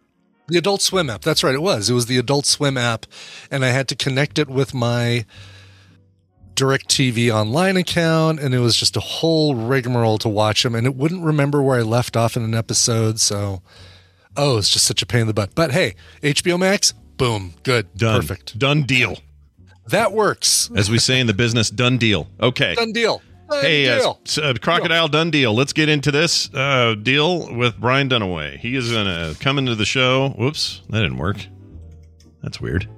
The 0.47 0.57
Adult 0.57 0.81
Swim 0.81 1.09
app. 1.09 1.21
That's 1.21 1.43
right. 1.43 1.55
It 1.55 1.61
was. 1.61 1.89
It 1.89 1.93
was 1.93 2.05
the 2.05 2.17
Adult 2.17 2.45
Swim 2.45 2.77
app, 2.77 3.05
and 3.49 3.65
I 3.65 3.69
had 3.69 3.87
to 3.89 3.95
connect 3.95 4.37
it 4.37 4.47
with 4.47 4.73
my 4.73 5.25
DirecTV 6.53 7.33
online 7.33 7.77
account, 7.77 8.39
and 8.39 8.53
it 8.53 8.59
was 8.59 8.75
just 8.75 8.95
a 8.95 8.99
whole 8.99 9.55
rigmarole 9.55 10.17
to 10.19 10.29
watch 10.29 10.63
them. 10.63 10.75
And 10.75 10.85
it 10.85 10.95
wouldn't 10.95 11.23
remember 11.23 11.61
where 11.61 11.79
I 11.79 11.81
left 11.81 12.15
off 12.15 12.37
in 12.37 12.43
an 12.43 12.53
episode, 12.53 13.19
so 13.19 13.61
oh, 14.37 14.57
it's 14.57 14.69
just 14.69 14.85
such 14.85 15.01
a 15.01 15.05
pain 15.05 15.21
in 15.21 15.27
the 15.27 15.33
butt. 15.33 15.55
But 15.55 15.71
hey, 15.71 15.95
HBO 16.21 16.59
Max, 16.59 16.93
boom, 17.17 17.53
good, 17.63 17.93
Done. 17.95 18.21
perfect. 18.21 18.57
Done 18.57 18.83
deal. 18.83 19.17
That 19.87 20.13
works. 20.13 20.69
As 20.75 20.89
we 20.89 20.97
say 20.97 21.19
in 21.19 21.27
the 21.27 21.33
business, 21.33 21.69
done 21.69 21.97
deal. 21.97 22.27
Okay. 22.39 22.73
Done 22.73 22.91
deal. 22.91 23.21
Hey, 23.51 23.87
uh, 23.89 24.13
uh, 24.41 24.53
Crocodile 24.61 25.07
Done 25.07 25.29
Deal. 25.29 25.53
Let's 25.53 25.71
get 25.73 25.87
into 25.87 26.11
this 26.11 26.53
uh, 26.53 26.95
deal 26.95 27.53
with 27.55 27.79
Brian 27.79 28.09
Dunaway. 28.09 28.57
He 28.57 28.75
is 28.75 28.91
going 28.91 29.05
to 29.05 29.39
come 29.39 29.57
into 29.57 29.75
the 29.75 29.85
show. 29.85 30.29
Whoops, 30.29 30.81
that 30.89 31.01
didn't 31.01 31.17
work. 31.17 31.37
That's 32.41 32.59
weird. 32.59 32.89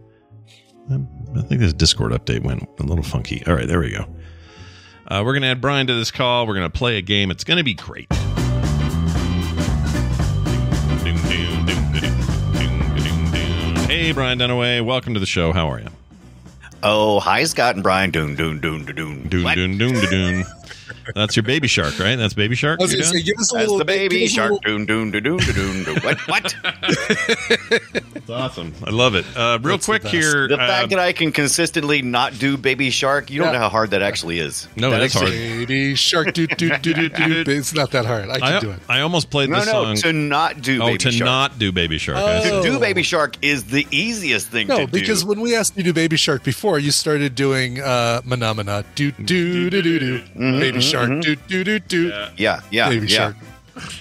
Um, 0.90 1.08
I 1.36 1.42
think 1.42 1.60
this 1.60 1.74
Discord 1.74 2.14
update 2.14 2.44
went 2.44 2.64
a 2.80 2.84
little 2.84 3.04
funky. 3.04 3.46
All 3.46 3.54
right, 3.54 3.68
there 3.68 3.80
we 3.80 3.92
go. 3.92 4.06
Uh, 5.08 5.22
we're 5.26 5.34
going 5.34 5.42
to 5.44 5.50
add 5.50 5.62
Brian 5.62 5.88
to 5.88 5.94
this 5.94 6.12
call. 6.12 6.48
We're 6.48 6.56
going 6.56 6.70
to 6.70 6.78
play 6.78 6.98
a 6.98 7.02
game. 7.02 7.30
It's 7.30 7.44
going 7.44 7.58
to 7.58 7.64
be 7.64 7.74
great. 7.74 8.08
Hey, 13.88 14.12
Brian 14.12 14.40
Dunaway. 14.40 14.86
Welcome 14.86 15.14
to 15.14 15.20
the 15.20 15.26
show. 15.26 15.52
How 15.52 15.70
are 15.72 15.80
you? 15.80 15.88
Oh, 16.90 17.20
hi, 17.20 17.44
Scott 17.44 17.76
and 17.76 17.84
Brian. 17.84 18.12
Doon, 18.12 18.36
doon, 18.36 18.62
doon, 18.62 18.86
doon, 18.86 18.96
doon. 18.96 19.28
Doon 19.28 19.44
What? 19.44 19.56
doon 19.56 19.78
doon 19.78 19.94
doon 19.94 20.10
doon. 20.10 20.36
That's 21.16 21.36
your 21.36 21.44
baby 21.44 21.68
shark, 21.68 21.98
right? 22.00 22.16
That's 22.16 22.34
baby 22.34 22.56
shark. 22.56 22.80
I 22.80 22.84
was 22.84 22.94
you're 22.94 23.02
gonna 23.02 23.12
say, 23.12 23.24
doing? 23.24 23.26
give 23.26 23.38
us 23.40 23.52
a 23.52 23.56
That's 23.58 23.64
little 23.66 23.78
the 23.78 23.86
baby 23.86 24.20
give 24.20 24.26
us 24.28 24.32
a 24.32 24.36
shark. 24.36 24.52
little-. 24.66 25.96
What? 26.04 26.20
What? 26.28 26.56
That's 28.14 28.30
awesome. 28.30 28.74
I 28.84 28.90
love 28.90 29.16
it. 29.16 29.26
Uh, 29.36 29.60
real 29.62 29.76
That's 29.78 29.86
the 29.86 29.92
quick 29.92 30.04
best. 30.04 30.14
here. 30.14 30.48
The 30.48 30.56
uh, 30.56 30.68
fact 30.68 30.90
that 30.90 31.00
I 31.00 31.14
can 31.14 31.32
consistently 31.32 32.02
not 32.02 32.38
do 32.40 32.58
baby 32.58 32.90
shark, 32.90 33.30
you 33.30 33.40
don't 33.40 33.48
Yeah. 33.48 33.54
know 33.54 33.60
how 33.60 33.70
hard 33.70 33.92
that 33.92 34.02
actually 34.02 34.40
is. 34.40 34.68
no, 34.76 34.90
That 34.92 35.00
that's 35.00 35.14
hard. 35.14 35.28
actually- 35.28 35.66
Baby 35.66 35.96
shark, 35.96 36.34
do 36.34 36.48
do 36.48 36.70
do 36.78 36.94
do 36.94 37.10
do. 37.10 37.44
It's 37.52 37.74
not 37.74 37.92
that 37.92 38.06
hard. 38.06 38.30
I 38.30 38.40
can 38.40 38.44
I, 38.54 38.60
do 38.60 38.72
it. 38.72 38.80
I 38.90 39.02
almost 39.02 39.30
played 39.30 39.50
No, 39.50 39.58
this 39.60 39.66
no, 39.68 39.84
song. 39.84 39.96
to 39.98 40.14
not 40.14 40.62
do 40.62 40.82
oh, 40.82 40.88
baby 40.88 40.98
to 41.00 41.12
shark. 41.12 41.26
not 41.26 41.60
do 41.60 41.72
baby 41.72 41.98
shark. 41.98 42.18
I 42.18 42.42
see. 42.44 42.52
Oh. 42.52 42.64
To 42.64 42.70
do 42.72 42.80
baby 42.80 43.04
shark 43.04 43.38
is 43.42 43.66
the 43.66 43.88
easiest 43.92 44.48
thing 44.50 44.68
No, 44.68 44.76
to 44.78 44.86
do. 44.86 44.88
No, 44.88 44.92
because 44.92 45.24
when 45.26 45.40
we 45.42 45.56
asked 45.56 45.76
you 45.78 45.84
to 45.84 45.90
do 45.90 45.94
Baby 45.94 46.18
Shark 46.18 46.44
before, 46.44 46.80
you 46.80 46.92
started 46.92 47.34
doing 47.36 47.80
uh, 47.82 48.22
Manamana. 48.26 48.84
Do 48.96 49.12
do 49.12 49.70
do 49.70 49.82
do 49.82 50.00
do. 50.00 50.22
Baby 50.60 50.77
Shark. 50.82 51.22
Do 51.22 51.36
do 51.36 51.64
do 51.64 51.80
do. 51.80 52.08
yeah, 52.38 52.62
yeah, 52.72 52.90
Baby 52.90 53.08
yeah. 53.08 53.18
Shark. 53.18 53.36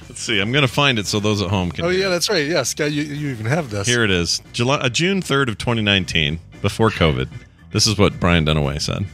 Let's 0.09 0.21
see. 0.21 0.41
I'm 0.41 0.53
going 0.53 0.63
to 0.63 0.73
find 0.73 0.99
it 0.99 1.07
so 1.07 1.21
those 1.21 1.43
at 1.43 1.51
home 1.51 1.71
can. 1.71 1.85
Oh 1.85 1.91
hear 1.91 2.01
yeah, 2.01 2.07
it. 2.07 2.11
that's 2.11 2.31
right. 2.31 2.47
Yeah, 2.47 2.63
Scott, 2.63 2.93
you, 2.93 3.03
you 3.03 3.29
even 3.29 3.47
have 3.47 3.71
this. 3.71 3.87
Here 3.87 4.05
it 4.05 4.11
is. 4.11 4.41
July, 4.53 4.77
uh, 4.77 4.89
June 4.89 5.21
3rd 5.21 5.51
of 5.51 5.59
2019, 5.59 6.39
before 6.63 6.91
COVID. 6.91 7.29
This 7.73 7.87
is 7.87 7.99
what 7.99 8.19
Brian 8.19 8.47
Dunaway 8.47 8.81
said. 8.81 9.05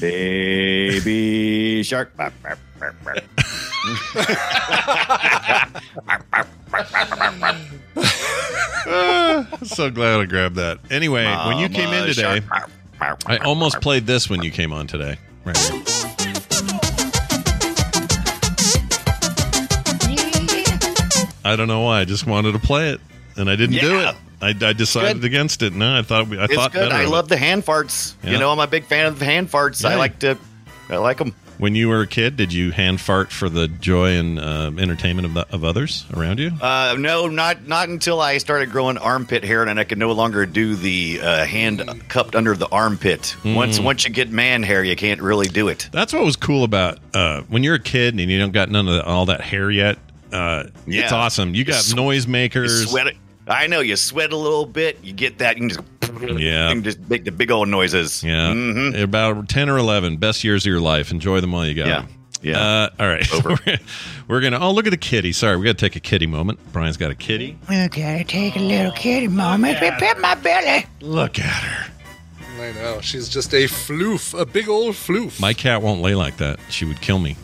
Baby 0.00 1.82
shark. 1.84 2.12
so 9.64 9.90
glad 9.90 10.20
I 10.20 10.24
grabbed 10.26 10.56
that. 10.56 10.78
Anyway, 10.90 11.24
when 11.24 11.58
you 11.58 11.68
came 11.68 11.92
in 11.92 12.08
today, 12.08 12.40
shark. 12.40 12.70
I 13.26 13.38
almost 13.38 13.80
played 13.80 14.06
this 14.06 14.28
when 14.28 14.42
you 14.42 14.50
came 14.50 14.72
on 14.72 14.86
today. 14.86 15.18
Right 15.44 15.56
here. 15.56 16.21
I 21.44 21.56
don't 21.56 21.68
know 21.68 21.80
why. 21.82 22.00
I 22.00 22.04
just 22.04 22.26
wanted 22.26 22.52
to 22.52 22.58
play 22.58 22.90
it, 22.90 23.00
and 23.36 23.50
I 23.50 23.56
didn't 23.56 23.80
do 23.80 24.00
it. 24.00 24.14
I, 24.40 24.48
I 24.48 24.72
decided 24.72 25.20
Good. 25.20 25.26
against 25.26 25.62
it. 25.62 25.72
No, 25.72 25.98
I 25.98 26.02
thought 26.02 26.28
we, 26.28 26.38
I 26.38 26.44
It's 26.44 26.54
thought 26.54 26.72
good. 26.72 26.90
I 26.90 27.04
love 27.04 27.26
it. 27.26 27.28
the 27.28 27.36
hand 27.36 27.64
farts. 27.64 28.14
Yeah. 28.24 28.32
You 28.32 28.38
know, 28.38 28.50
I'm 28.50 28.58
a 28.58 28.66
big 28.66 28.84
fan 28.84 29.06
of 29.06 29.18
the 29.18 29.24
hand 29.24 29.50
farts. 29.50 29.84
I 29.84 29.94
like 29.96 30.18
to. 30.20 30.36
I 30.88 30.96
like 30.96 31.18
them. 31.18 31.34
When 31.58 31.76
you 31.76 31.88
were 31.88 32.00
a 32.00 32.08
kid, 32.08 32.36
did 32.36 32.52
you 32.52 32.72
hand 32.72 33.00
fart 33.00 33.30
for 33.30 33.48
the 33.48 33.68
joy 33.68 34.16
and 34.16 34.36
uh, 34.40 34.72
entertainment 34.78 35.26
of, 35.26 35.34
the, 35.34 35.46
of 35.54 35.62
others 35.62 36.04
around 36.12 36.40
you? 36.40 36.50
Uh, 36.60 36.96
no, 36.98 37.28
not 37.28 37.68
not 37.68 37.88
until 37.88 38.20
I 38.20 38.38
started 38.38 38.72
growing 38.72 38.98
armpit 38.98 39.44
hair, 39.44 39.62
and 39.62 39.78
I 39.78 39.84
could 39.84 39.98
no 39.98 40.10
longer 40.10 40.44
do 40.44 40.74
the 40.74 41.20
uh, 41.22 41.44
hand 41.44 42.08
cupped 42.08 42.34
under 42.34 42.56
the 42.56 42.66
armpit. 42.68 43.36
Hmm. 43.42 43.54
Once 43.54 43.78
once 43.78 44.02
you 44.04 44.10
get 44.10 44.28
man 44.30 44.64
hair, 44.64 44.82
you 44.82 44.96
can't 44.96 45.22
really 45.22 45.46
do 45.46 45.68
it. 45.68 45.88
That's 45.92 46.12
what 46.12 46.24
was 46.24 46.34
cool 46.34 46.64
about 46.64 46.98
uh, 47.14 47.42
when 47.42 47.62
you're 47.62 47.76
a 47.76 47.80
kid 47.80 48.14
and 48.18 48.28
you 48.28 48.40
don't 48.40 48.52
got 48.52 48.68
none 48.68 48.88
of 48.88 48.94
the, 48.94 49.04
all 49.04 49.26
that 49.26 49.40
hair 49.42 49.70
yet. 49.70 49.98
Uh, 50.32 50.64
Yeah. 50.86 51.02
It's 51.02 51.12
awesome. 51.12 51.54
You 51.54 51.64
got 51.64 51.82
sw- 51.82 51.90
You 51.90 51.96
noisemakers. 51.96 52.88
sweat 52.88 53.06
it. 53.08 53.16
I 53.48 53.66
know 53.66 53.80
you 53.80 53.96
sweat 53.96 54.32
a 54.32 54.36
little 54.36 54.66
bit. 54.66 54.98
You 55.02 55.12
get 55.12 55.38
that. 55.38 55.56
You 55.58 55.68
can 55.68 55.68
just 55.70 55.80
Yeah. 56.40 56.68
you 56.68 56.74
can 56.76 56.82
just 56.84 56.98
make 57.10 57.24
the 57.24 57.32
big 57.32 57.50
old 57.50 57.68
noises. 57.68 58.22
Yeah, 58.22 58.52
Mhm. 58.52 59.00
about 59.02 59.48
ten 59.48 59.68
or 59.68 59.78
eleven 59.78 60.16
best 60.16 60.44
years 60.44 60.64
of 60.64 60.70
your 60.70 60.80
life. 60.80 61.10
Enjoy 61.10 61.40
them 61.40 61.52
while 61.52 61.66
you 61.66 61.74
got 61.74 61.86
Yeah. 61.88 62.00
them. 62.00 62.08
Yeah. 62.42 62.58
Uh, 62.60 62.88
all 63.00 63.08
right. 63.08 63.32
Over. 63.34 63.56
we're, 63.66 63.78
we're 64.28 64.40
gonna. 64.40 64.58
Oh, 64.60 64.72
look 64.72 64.86
at 64.86 64.90
the 64.90 64.96
kitty. 64.96 65.32
Sorry, 65.32 65.56
we 65.56 65.64
got 65.64 65.78
to 65.78 65.84
take 65.84 65.96
a 65.96 66.00
kitty 66.00 66.26
moment. 66.26 66.58
Brian's 66.72 66.96
got 66.96 67.10
a 67.10 67.14
kitty. 67.14 67.56
We 67.68 67.76
gotta 67.88 68.24
take 68.24 68.56
a 68.56 68.60
little 68.60 68.92
kitty 68.92 69.28
moment. 69.28 69.78
Pip, 69.78 69.98
pip 69.98 70.18
my 70.18 70.34
belly. 70.36 70.86
Look 71.00 71.38
at 71.38 71.44
her. 71.44 71.90
I 72.60 72.72
know. 72.72 73.00
She's 73.00 73.28
just 73.28 73.52
a 73.54 73.64
floof, 73.64 74.38
a 74.38 74.46
big 74.46 74.68
old 74.68 74.94
floof. 74.94 75.40
My 75.40 75.52
cat 75.52 75.82
won't 75.82 76.00
lay 76.00 76.14
like 76.14 76.36
that. 76.36 76.60
She 76.68 76.84
would 76.84 77.00
kill 77.00 77.18
me. 77.18 77.36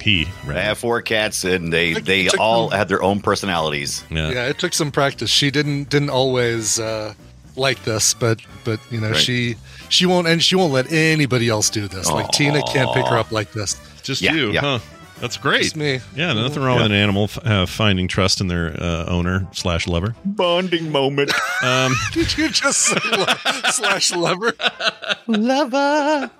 He. 0.00 0.26
Right. 0.46 0.56
I 0.56 0.60
have 0.62 0.78
four 0.78 1.02
cats, 1.02 1.44
and 1.44 1.72
they 1.72 1.94
Took- 1.94 2.04
they 2.04 2.24
took 2.26 2.40
all 2.40 2.68
them- 2.70 2.78
have 2.78 2.88
their 2.88 3.02
own 3.02 3.20
personalities. 3.20 4.02
Yeah. 4.10 4.30
yeah, 4.30 4.46
it 4.48 4.58
took 4.58 4.72
some 4.72 4.90
practice. 4.90 5.30
She 5.30 5.50
didn't 5.50 5.88
didn't 5.90 6.10
always 6.10 6.78
uh, 6.80 7.14
like 7.56 7.82
this, 7.84 8.14
but 8.14 8.40
but 8.64 8.80
you 8.90 9.00
know 9.00 9.08
Right. 9.10 9.16
she 9.16 9.56
she 9.88 10.06
won't 10.06 10.26
and 10.26 10.42
she 10.42 10.56
won't 10.56 10.72
let 10.72 10.90
anybody 10.92 11.48
else 11.48 11.68
do 11.70 11.88
this. 11.88 12.10
Like 12.10 12.30
Tina 12.30 12.62
can't 12.62 12.92
pick 12.94 13.06
her 13.06 13.18
up 13.18 13.32
like 13.32 13.52
this. 13.52 13.76
Just 14.02 14.22
Yeah, 14.22 14.32
you, 14.34 14.52
yeah. 14.52 14.60
huh? 14.60 14.78
That's 15.20 15.36
great. 15.36 15.64
Just 15.64 15.76
me. 15.76 16.00
Yeah, 16.16 16.32
nothing 16.32 16.62
wrong 16.62 16.78
with 16.78 16.86
an 16.86 16.92
animal 16.92 17.24
f- 17.24 17.38
uh, 17.44 17.66
finding 17.66 18.08
trust 18.08 18.40
in 18.40 18.46
their 18.48 18.68
uh, 18.82 19.04
owner 19.04 19.46
slash 19.52 19.86
lover. 19.86 20.14
Bonding 20.24 20.90
moment. 20.90 21.30
Um, 21.62 21.94
Did 22.12 22.38
you 22.38 22.48
just 22.48 22.80
say 22.80 22.96
lo- 23.12 23.26
slash 23.70 24.14
lover? 24.14 24.54
lover? 25.26 26.30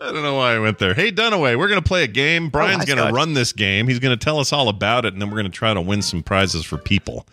I 0.00 0.12
don't 0.12 0.22
know 0.22 0.34
why 0.36 0.54
I 0.54 0.58
went 0.58 0.78
there. 0.78 0.94
Hey, 0.94 1.12
Dunaway, 1.12 1.58
we're 1.58 1.68
going 1.68 1.80
to 1.82 1.86
play 1.86 2.04
a 2.04 2.08
game. 2.08 2.46
Oh, 2.46 2.50
Brian's 2.50 2.88
hi, 2.88 2.94
going 2.94 3.06
to 3.06 3.12
run 3.12 3.34
this 3.34 3.52
game. 3.52 3.86
He's 3.86 3.98
going 3.98 4.16
to 4.18 4.22
tell 4.24 4.38
us 4.38 4.52
all 4.52 4.68
about 4.70 5.04
it, 5.04 5.12
and 5.12 5.20
then 5.20 5.28
we're 5.28 5.36
going 5.36 5.50
to 5.50 5.56
try 5.56 5.74
to 5.74 5.80
win 5.80 6.00
some 6.00 6.22
prizes 6.22 6.64
for 6.64 6.78
people. 6.78 7.26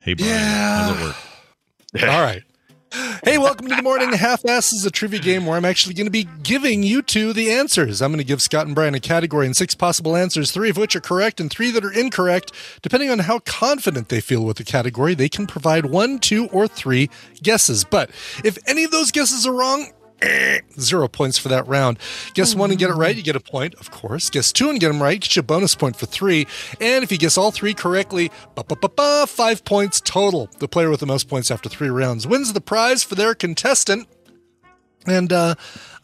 Hey, 0.00 0.14
Brian, 0.14 0.32
Yeah. 0.32 0.84
how's 0.84 0.98
it 1.00 1.04
work? 1.04 1.16
All 2.10 2.22
right. 2.22 2.42
Hey, 3.24 3.38
welcome 3.38 3.66
to 3.68 3.74
the 3.74 3.82
morning 3.82 4.12
half 4.12 4.44
ass 4.44 4.72
is 4.72 4.84
a 4.84 4.90
trivia 4.90 5.18
game 5.18 5.46
where 5.46 5.56
I'm 5.56 5.64
actually 5.64 5.94
going 5.94 6.06
to 6.06 6.12
be 6.12 6.28
giving 6.44 6.82
you 6.84 7.02
two 7.02 7.32
the 7.32 7.50
answers. 7.50 8.00
I'm 8.00 8.10
going 8.10 8.18
to 8.18 8.24
give 8.24 8.40
Scott 8.40 8.66
and 8.66 8.74
Brian 8.74 8.94
a 8.94 9.00
category 9.00 9.46
and 9.46 9.56
six 9.56 9.74
possible 9.74 10.14
answers, 10.16 10.52
three 10.52 10.70
of 10.70 10.76
which 10.76 10.94
are 10.94 11.00
correct 11.00 11.40
and 11.40 11.50
three 11.50 11.72
that 11.72 11.84
are 11.84 11.92
incorrect. 11.92 12.52
Depending 12.82 13.10
on 13.10 13.20
how 13.20 13.40
confident 13.40 14.10
they 14.10 14.20
feel 14.20 14.44
with 14.44 14.58
the 14.58 14.64
category, 14.64 15.14
they 15.14 15.28
can 15.28 15.46
provide 15.48 15.86
one, 15.86 16.20
two, 16.20 16.46
or 16.48 16.68
three 16.68 17.10
guesses. 17.42 17.84
But 17.84 18.10
if 18.44 18.58
any 18.66 18.84
of 18.84 18.92
those 18.92 19.10
guesses 19.10 19.44
are 19.46 19.52
wrong, 19.54 19.88
zero 20.80 21.08
points 21.08 21.38
for 21.38 21.48
that 21.48 21.66
round. 21.66 21.98
Guess 22.34 22.54
one 22.54 22.70
and 22.70 22.78
get 22.78 22.90
it 22.90 22.94
right, 22.94 23.14
you 23.14 23.22
get 23.22 23.36
a 23.36 23.40
point, 23.40 23.74
of 23.76 23.90
course. 23.90 24.30
Guess 24.30 24.52
two 24.52 24.70
and 24.70 24.80
get 24.80 24.88
them 24.88 25.02
right, 25.02 25.20
get 25.20 25.36
you 25.36 25.40
a 25.40 25.42
bonus 25.42 25.74
point 25.74 25.96
for 25.96 26.06
three. 26.06 26.46
And 26.80 27.04
if 27.04 27.12
you 27.12 27.18
guess 27.18 27.38
all 27.38 27.50
three 27.50 27.74
correctly, 27.74 28.30
five 29.28 29.64
points 29.64 30.00
total. 30.00 30.48
The 30.58 30.68
player 30.68 30.90
with 30.90 31.00
the 31.00 31.06
most 31.06 31.28
points 31.28 31.50
after 31.50 31.68
three 31.68 31.88
rounds 31.88 32.26
wins 32.26 32.52
the 32.52 32.60
prize 32.60 33.02
for 33.02 33.14
their 33.14 33.34
contestant. 33.34 34.08
And 35.06 35.32
uh, 35.32 35.54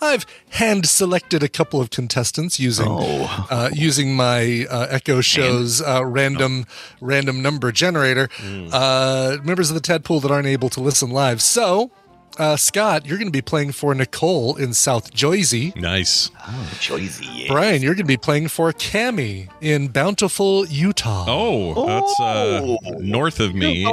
I've 0.00 0.26
hand 0.50 0.87
selected 0.87 1.42
a 1.42 1.48
couple 1.48 1.80
of 1.80 1.88
contestants 1.90 2.61
using 2.61 2.87
uh, 2.90 3.70
using 3.72 4.14
my 4.14 4.66
uh, 4.68 4.88
Echo 4.90 5.20
Show's 5.22 5.80
uh, 5.80 6.04
random 6.04 6.66
random 7.00 7.40
number 7.40 7.72
generator. 7.72 8.28
Uh, 8.72 9.38
members 9.42 9.70
of 9.70 9.74
the 9.74 9.80
Tadpool 9.80 10.20
that 10.22 10.30
aren't 10.30 10.46
able 10.46 10.68
to 10.70 10.80
listen 10.80 11.11
live. 11.11 11.40
So, 11.40 11.90
uh, 12.38 12.56
Scott, 12.56 13.06
you're 13.06 13.18
going 13.18 13.28
to 13.28 13.32
be 13.32 13.42
playing 13.42 13.72
for 13.72 13.94
Nicole 13.94 14.56
in 14.56 14.72
South 14.72 15.12
Jersey. 15.12 15.72
Nice. 15.76 16.30
Choicy. 16.78 17.26
yeah. 17.32 17.48
Brian, 17.48 17.82
you're 17.82 17.94
going 17.94 18.06
to 18.06 18.08
be 18.08 18.16
playing 18.16 18.48
for 18.48 18.72
Cami 18.72 19.48
in 19.60 19.88
Bountiful, 19.88 20.66
Utah. 20.66 21.26
Oh, 21.28 21.86
that's 21.86 22.20
uh, 22.20 22.76
north 22.98 23.40
of 23.40 23.54
me. 23.54 23.92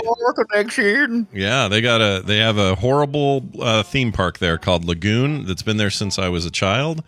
connection. 0.49 1.27
Yeah, 1.33 1.67
they 1.67 1.81
got 1.81 2.01
a 2.01 2.21
they 2.25 2.37
have 2.37 2.57
a 2.57 2.75
horrible 2.75 3.43
uh, 3.59 3.83
theme 3.83 4.11
park 4.11 4.37
there 4.39 4.57
called 4.57 4.85
Lagoon 4.85 5.45
that's 5.45 5.63
been 5.63 5.77
there 5.77 5.89
since 5.89 6.17
I 6.19 6.29
was 6.29 6.45
a 6.45 6.51
child. 6.51 7.03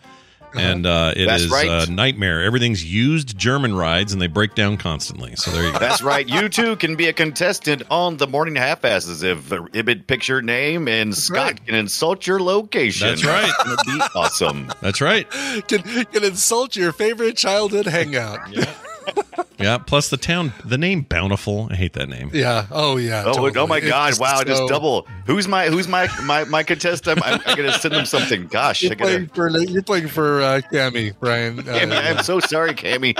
And 0.54 0.86
uh, 0.86 1.12
it 1.16 1.26
That's 1.26 1.44
is 1.44 1.50
right. 1.50 1.88
a 1.88 1.90
nightmare. 1.90 2.42
Everything's 2.42 2.84
used 2.84 3.38
German 3.38 3.74
rides, 3.74 4.12
and 4.12 4.20
they 4.20 4.26
break 4.26 4.54
down 4.54 4.76
constantly. 4.76 5.36
So 5.36 5.50
there 5.50 5.64
you 5.64 5.72
go. 5.72 5.78
That's 5.78 6.02
right. 6.02 6.28
You 6.28 6.48
too 6.48 6.76
can 6.76 6.96
be 6.96 7.08
a 7.08 7.12
contestant 7.12 7.82
on 7.90 8.16
the 8.16 8.26
morning 8.26 8.56
half 8.56 8.84
asses 8.84 9.22
if 9.22 9.48
Ibid 9.48 10.06
picture 10.06 10.42
name 10.42 10.88
and 10.88 11.14
Scott 11.14 11.36
right. 11.36 11.66
can 11.66 11.74
insult 11.74 12.26
your 12.26 12.40
location. 12.40 13.08
That's 13.08 13.24
right. 13.24 13.52
It's 13.66 13.84
be 13.84 14.00
awesome. 14.14 14.72
That's 14.80 15.00
right. 15.00 15.28
Can, 15.68 15.82
can 15.82 16.24
insult 16.24 16.76
your 16.76 16.92
favorite 16.92 17.36
childhood 17.36 17.86
hangout. 17.86 18.52
Yeah. 18.52 18.72
Plus 19.86 20.08
the 20.08 20.16
town, 20.16 20.52
the 20.64 20.78
name 20.78 21.02
Bountiful. 21.02 21.68
I 21.70 21.74
hate 21.76 21.92
that 21.94 22.08
name. 22.08 22.30
Yeah. 22.32 22.66
Oh 22.70 22.96
yeah. 22.96 23.24
Oh, 23.26 23.32
totally. 23.34 23.52
oh 23.56 23.66
my 23.66 23.78
It's 23.78 23.86
God! 23.88 24.18
Wow, 24.18 24.42
just 24.42 24.66
double. 24.68 25.06
Who's 25.26 25.46
my 25.46 25.66
who's 25.66 25.86
my 25.88 26.08
my 26.24 26.44
my 26.44 26.62
contestant? 26.62 27.20
I'm, 27.24 27.40
I'm 27.44 27.56
gonna 27.56 27.72
send 27.72 27.94
them 27.94 28.06
something. 28.06 28.46
Gosh, 28.46 28.82
You're 28.82 28.96
playing 28.96 29.26
gotta. 29.26 29.34
for 29.34 29.58
you're 29.58 29.82
playing 29.82 30.08
for 30.08 30.40
uh, 30.40 30.60
Cammy, 30.72 31.12
Brian. 31.20 31.58
Uh, 31.60 31.62
Cammy, 31.62 31.96
I'm 32.16 32.22
so 32.24 32.40
sorry, 32.40 32.72
Cammy. 32.72 33.18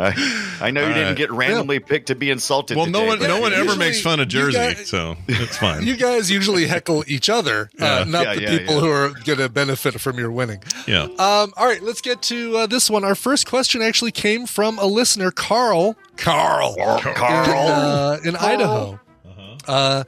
I, 0.00 0.58
I 0.60 0.70
know 0.70 0.82
you 0.82 0.86
All 0.88 0.94
didn't 0.94 1.16
get 1.16 1.30
randomly 1.32 1.80
picked 1.80 2.06
to 2.06 2.14
be 2.14 2.30
insulted. 2.30 2.76
Well, 2.76 2.86
no 2.86 3.04
one, 3.04 3.18
no 3.18 3.40
one 3.40 3.52
ever 3.52 3.64
Usually, 3.64 3.78
makes 3.78 4.00
fun 4.00 4.20
of 4.20 4.28
Jersey, 4.28 4.56
guys- 4.56 4.88
so 4.88 5.16
it's 5.26 5.56
fine. 5.56 5.82
You 5.88 5.96
guys 5.96 6.30
usually 6.30 6.66
heckle 6.66 7.02
each 7.08 7.28
other, 7.28 7.68
uh, 7.80 8.04
not 8.06 8.26
Yeah, 8.26 8.34
the 8.36 8.42
yeah, 8.42 8.58
people 8.58 8.74
yeah. 8.76 8.80
who 8.80 8.90
are 8.90 9.08
going 9.24 9.38
to 9.40 9.48
benefit 9.48 10.00
from 10.00 10.18
your 10.18 10.30
winning. 10.30 10.62
yeah. 10.86 11.02
Um, 11.04 11.52
all 11.56 11.66
right, 11.66 11.82
let's 11.82 12.00
get 12.00 12.22
to 12.22 12.56
uh, 12.58 12.66
this 12.66 12.88
one. 12.88 13.02
Our 13.02 13.14
first 13.16 13.48
question 13.48 13.82
actually 13.82 14.12
came 14.12 14.46
from 14.46 14.78
a 14.78 14.86
listener, 14.86 15.30
Carl. 15.32 15.96
Carl. 16.16 16.76
Carl. 16.76 17.44
In, 17.48 17.50
uh, 17.56 18.18
in 18.24 18.36
Idaho. 18.36 19.00
Uh, 19.66 20.04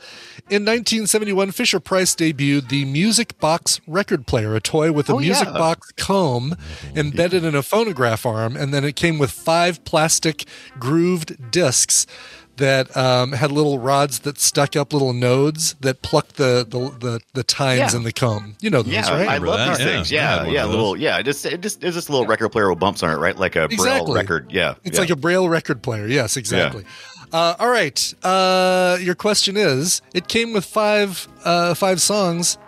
in 0.51 0.65
1971, 0.65 1.53
Fisher 1.53 1.81
Price 1.81 2.15
debuted 2.15 2.69
the 2.69 2.85
Music 2.85 3.39
Box 3.39 3.81
record 3.87 4.27
player, 4.27 4.55
a 4.55 4.61
toy 4.61 4.91
with 4.93 5.09
a 5.09 5.13
Oh, 5.15 5.19
music 5.19 5.47
yeah. 5.49 5.53
box 5.55 5.93
comb 5.97 6.57
embedded 6.95 7.45
in 7.45 7.55
a 7.55 7.63
phonograph 7.63 8.27
arm, 8.27 8.57
and 8.57 8.75
then 8.75 8.85
it 8.85 8.97
came 8.97 9.19
with 9.19 9.31
five 9.31 9.85
plastic 9.85 10.45
grooved 10.79 11.51
discs 11.51 12.07
that 12.57 12.95
um, 12.95 13.33
had 13.33 13.51
little 13.51 13.79
rods 13.79 14.19
that 14.21 14.39
stuck 14.39 14.77
up 14.77 14.93
little 14.93 15.15
nodes 15.15 15.75
that 15.81 16.03
plucked 16.03 16.37
the 16.37 16.67
the 16.69 16.91
the, 16.99 17.21
the 17.33 17.43
tines 17.43 17.79
Yeah. 17.95 17.97
in 17.97 18.03
the 18.03 18.13
comb. 18.13 18.55
You 18.61 18.69
know 18.69 18.83
those, 18.83 18.93
Yeah, 18.93 19.09
right? 19.11 19.21
I 19.21 19.35
remember 19.37 19.47
love 19.47 19.59
that. 19.61 19.79
these 19.79 19.87
Yeah, 19.87 19.93
things. 19.95 20.13
I 20.13 20.17
had 20.17 20.47
Yeah, 20.49 20.53
yeah, 20.53 20.65
little, 20.67 20.95
yeah. 20.95 21.23
Just, 21.23 21.47
it 21.47 21.63
just, 21.63 21.83
it's 21.83 21.95
just 21.97 22.11
a 22.11 22.13
little 22.13 22.27
record 22.27 22.51
player 22.51 22.69
with 22.69 22.79
bumps 22.79 23.03
on 23.03 23.09
it, 23.11 23.17
right? 23.17 23.35
Like 23.35 23.57
a 23.57 23.67
braille 23.69 24.13
record. 24.13 24.53
Yeah, 24.53 24.75
It's 24.85 24.97
yeah. 24.97 25.01
like 25.01 25.11
a 25.11 25.17
braille 25.17 25.49
record 25.49 25.81
player. 25.83 26.07
Yes, 26.07 26.37
exactly. 26.37 26.85
Uh, 27.33 27.55
all 27.59 27.69
right. 27.71 28.15
Uh, 28.23 28.99
your 29.01 29.15
question 29.15 29.57
is: 29.57 30.03
It 30.15 30.29
came 30.29 30.53
with 30.53 30.65
five 30.65 31.29
uh, 31.45 31.75
five 31.75 32.01
songs. 32.01 32.59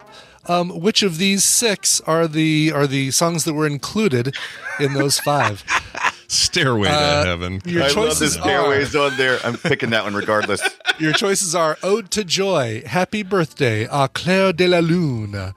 Um, 0.48 0.70
which 0.81 1.05
of 1.05 1.18
these 1.18 1.44
six 1.44 2.01
are 2.01 2.27
the 2.27 2.72
are 2.75 2.88
the 2.88 3.12
songs 3.12 3.44
that 3.44 3.55
were 3.55 3.66
included 3.66 4.35
in 4.81 4.94
those 4.94 5.20
five? 5.20 5.62
Stairway 6.29 6.88
Uh, 6.88 7.22
to 7.22 7.29
Heaven. 7.29 7.62
Your 7.64 7.83
I 7.83 7.87
love 7.88 7.94
the 7.94 8.03
choices 8.09 8.37
are 8.38 8.42
stairways 8.42 8.96
on 8.96 9.16
there. 9.18 9.38
I'm 9.44 9.57
picking 9.57 9.90
that 9.90 10.03
one 10.03 10.14
regardless. 10.14 10.61
your 10.98 11.12
choices 11.12 11.55
are 11.55 11.77
"Ode 11.83 12.11
to 12.12 12.25
Joy," 12.25 12.83
"Happy 12.87 13.22
Birthday," 13.22 13.87
"A 13.90 14.09
Clair 14.09 14.53
de 14.53 14.66
la 14.66 14.79
Lune," 14.81 15.53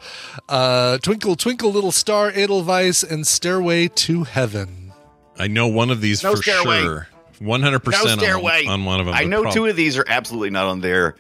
uh, 0.50 0.98
"Twinkle 1.00 1.36
Twinkle 1.36 1.72
Little 1.72 1.92
Star," 1.94 2.30
"Edelweiss," 2.30 3.02
and 3.04 3.26
"Stairway 3.26 3.88
to 3.88 4.24
Heaven." 4.26 4.92
I 5.40 5.48
know 5.48 5.68
one 5.68 5.90
of 5.90 6.02
these 6.02 6.22
No 6.24 6.36
for 6.36 6.44
stairway. 6.44 6.82
sure. 6.82 7.08
One 7.40 7.62
hundred 7.62 7.86
No 7.86 7.92
percent 7.92 8.20
stairway. 8.22 8.66
on 8.66 8.86
one 8.86 9.00
of 9.00 9.06
them. 9.06 9.16
I 9.16 9.24
know 9.26 9.42
prob- 9.44 9.54
two 9.54 9.66
of 9.66 9.76
these 9.76 9.98
are 9.98 10.06
absolutely 10.08 10.50
not 10.52 10.66
on 10.68 10.82
there. 10.82 11.16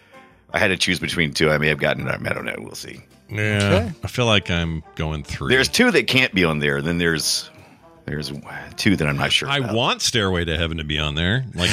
I 0.54 0.60
had 0.60 0.68
to 0.70 0.78
choose 0.78 1.00
between 1.00 1.34
two. 1.34 1.50
I 1.52 1.58
may 1.58 1.68
have 1.68 1.80
gotten 1.80 2.06
them. 2.06 2.26
I 2.30 2.34
don't 2.34 2.46
know. 2.46 2.56
We'll 2.58 2.76
see. 2.76 3.02
Yeah, 3.30 3.40
Okay. 3.88 3.92
I 4.04 4.08
feel 4.08 4.26
like 4.28 4.50
I'm 4.52 4.84
going 4.96 5.24
through. 5.24 5.50
There's 5.50 5.68
two 5.68 5.92
that 5.92 6.08
can't 6.08 6.34
be 6.34 6.44
on 6.46 6.60
there. 6.60 6.82
Then 6.82 6.98
there's 7.00 7.50
there's 8.06 8.32
two 8.78 8.96
that 8.96 9.08
I'm 9.08 9.18
not 9.18 9.32
sure. 9.32 9.50
I 9.50 9.58
about. 9.58 9.76
want 9.76 10.02
Stairway 10.04 10.46
to 10.46 10.56
Heaven 10.58 10.78
to 10.78 10.84
be 10.84 11.00
on 11.00 11.16
there. 11.16 11.44
Like, 11.56 11.72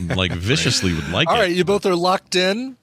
like 0.16 0.32
viciously 0.32 0.92
would 0.92 1.08
like 1.10 1.28
All 1.28 1.36
it. 1.36 1.38
right, 1.38 1.52
you 1.52 1.64
both 1.64 1.86
are 1.86 1.94
locked 1.94 2.34
in. 2.34 2.76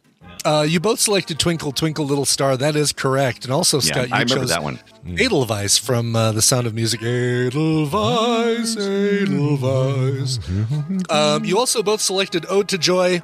Uh, 0.45 0.65
you 0.67 0.79
both 0.79 0.99
selected 0.99 1.39
"Twinkle 1.39 1.71
Twinkle 1.71 2.05
Little 2.05 2.25
Star." 2.25 2.57
That 2.57 2.75
is 2.75 2.91
correct, 2.93 3.43
and 3.45 3.53
also 3.53 3.77
Yeah, 3.77 3.81
Scott, 3.93 4.09
you 4.09 4.15
I 4.15 4.19
remember 4.19 4.43
chose 4.43 4.49
that 4.49 4.63
one. 4.63 4.79
Edelweiss 5.05 5.77
from 5.77 6.15
uh, 6.15 6.31
The 6.31 6.41
Sound 6.41 6.67
of 6.67 6.73
Music. 6.73 7.01
Edelweiss, 7.01 8.75
Edelweiss. 8.77 10.39
Um, 11.09 11.45
you 11.45 11.57
also 11.57 11.83
both 11.83 12.01
selected 12.01 12.45
"Ode 12.49 12.67
to 12.69 12.77
Joy." 12.77 13.21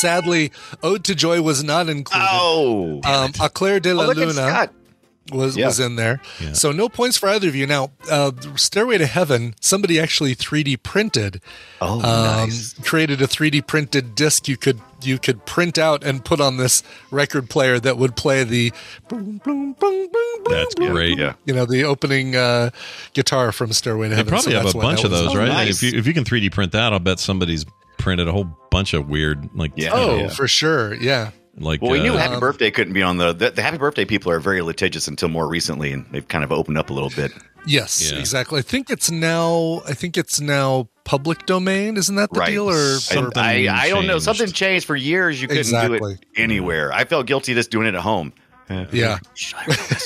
Sadly, 0.00 0.52
"Ode 0.82 1.04
to 1.04 1.14
Joy" 1.14 1.40
was 1.40 1.64
not 1.64 1.88
included. 1.88 2.28
Oh, 2.30 3.00
um, 3.04 3.32
"A 3.40 3.48
Claire 3.48 3.80
de 3.80 3.94
la 3.94 4.04
oh 4.04 4.12
Luna". 4.12 4.70
Was 5.30 5.56
Yeah. 5.56 5.66
was 5.66 5.80
in 5.80 5.96
there. 5.96 6.20
Yeah. 6.40 6.52
So 6.52 6.72
no 6.72 6.88
points 6.88 7.16
for 7.16 7.28
either 7.28 7.48
of 7.48 7.54
you. 7.54 7.66
Now, 7.66 7.90
uh, 8.10 8.32
"Stairway 8.56 8.98
to 8.98 9.06
Heaven," 9.06 9.54
somebody 9.60 9.98
actually 10.00 10.34
3D 10.34 10.76
printed 10.76 11.40
Oh, 11.80 11.94
um, 11.94 12.48
nice. 12.48 12.74
created 12.82 13.20
a 13.22 13.26
3D 13.26 13.60
printed 13.66 14.14
disc 14.14 14.48
you 14.48 14.56
could 14.56 14.80
you 15.00 15.16
could 15.18 15.46
print 15.46 15.78
out 15.78 16.02
and 16.02 16.24
put 16.24 16.40
on 16.40 16.56
this 16.56 16.82
record 17.12 17.48
player 17.48 17.78
that 17.78 17.96
would 17.98 18.16
play 18.16 18.42
the 18.42 18.72
boom, 19.08 19.40
boom, 19.44 19.72
boom, 19.74 20.08
boom, 20.12 20.42
boom, 20.44 20.44
That's 20.52 20.74
boom, 20.74 20.90
great. 20.92 21.16
Yeah. 21.16 21.34
you 21.44 21.54
know 21.54 21.66
the 21.66 21.84
opening 21.84 22.34
uh, 22.34 22.70
guitar 23.14 23.52
from 23.52 23.72
Stairway 23.72 24.08
to 24.08 24.16
Heaven. 24.16 24.26
They 24.26 24.30
probably 24.30 24.52
so 24.52 24.58
have 24.60 24.74
a 24.74 24.78
bunch 24.78 25.04
of 25.04 25.10
those, 25.12 25.34
Oh, 25.34 25.38
right? 25.38 25.46
nice. 25.48 25.82
If 25.82 25.92
you 25.92 25.98
if 26.00 26.06
you 26.08 26.14
can 26.14 26.24
3D 26.24 26.50
print 26.50 26.72
that, 26.72 26.92
I'll 26.92 26.98
bet 26.98 27.20
somebody's 27.20 27.64
printed 27.98 28.26
a 28.28 28.32
whole 28.32 28.48
bunch 28.70 28.92
of 28.94 29.08
weird, 29.08 29.48
like 29.54 29.72
Yeah. 29.76 29.90
Oh, 29.92 30.16
Yeah. 30.18 30.28
for 30.30 30.48
sure, 30.48 30.94
yeah. 30.94 31.30
Like 31.58 31.82
Well, 31.82 31.90
we 31.92 32.00
knew 32.00 32.14
uh, 32.14 32.18
Happy 32.18 32.38
Birthday 32.40 32.70
couldn't 32.70 32.92
be 32.94 33.02
on 33.02 33.16
the, 33.18 33.32
the. 33.32 33.50
The 33.50 33.62
Happy 33.62 33.78
Birthday 33.78 34.04
people 34.04 34.30
are 34.32 34.40
very 34.40 34.62
litigious 34.62 35.08
until 35.08 35.28
more 35.28 35.48
recently, 35.48 35.92
and 35.92 36.06
they've 36.10 36.26
kind 36.26 36.44
of 36.44 36.52
opened 36.52 36.78
up 36.78 36.90
a 36.90 36.92
little 36.92 37.10
bit. 37.10 37.32
Yes, 37.66 38.10
Yeah. 38.12 38.18
exactly. 38.18 38.58
I 38.60 38.62
think 38.62 38.88
it's 38.90 39.10
now. 39.10 39.82
I 39.86 39.92
think 39.94 40.16
it's 40.16 40.40
now 40.40 40.88
public 41.04 41.44
domain. 41.46 41.96
Isn't 41.96 42.14
that 42.16 42.32
the 42.32 42.40
Right. 42.40 42.50
deal? 42.50 42.70
Or, 42.70 42.98
Something 42.98 43.42
or 43.42 43.44
I, 43.44 43.66
I 43.68 43.88
don't 43.88 44.06
know. 44.06 44.18
Something 44.18 44.46
changed 44.52 44.86
for 44.86 44.96
years. 44.96 45.40
You 45.42 45.48
couldn't 45.48 45.70
do 45.88 45.94
it 45.94 46.18
anywhere. 46.36 46.92
I 46.92 47.04
felt 47.04 47.26
guilty 47.26 47.54
just 47.54 47.70
doing 47.70 47.86
it 47.86 47.94
at 47.94 48.00
home. 48.00 48.32
yeah. 48.92 49.18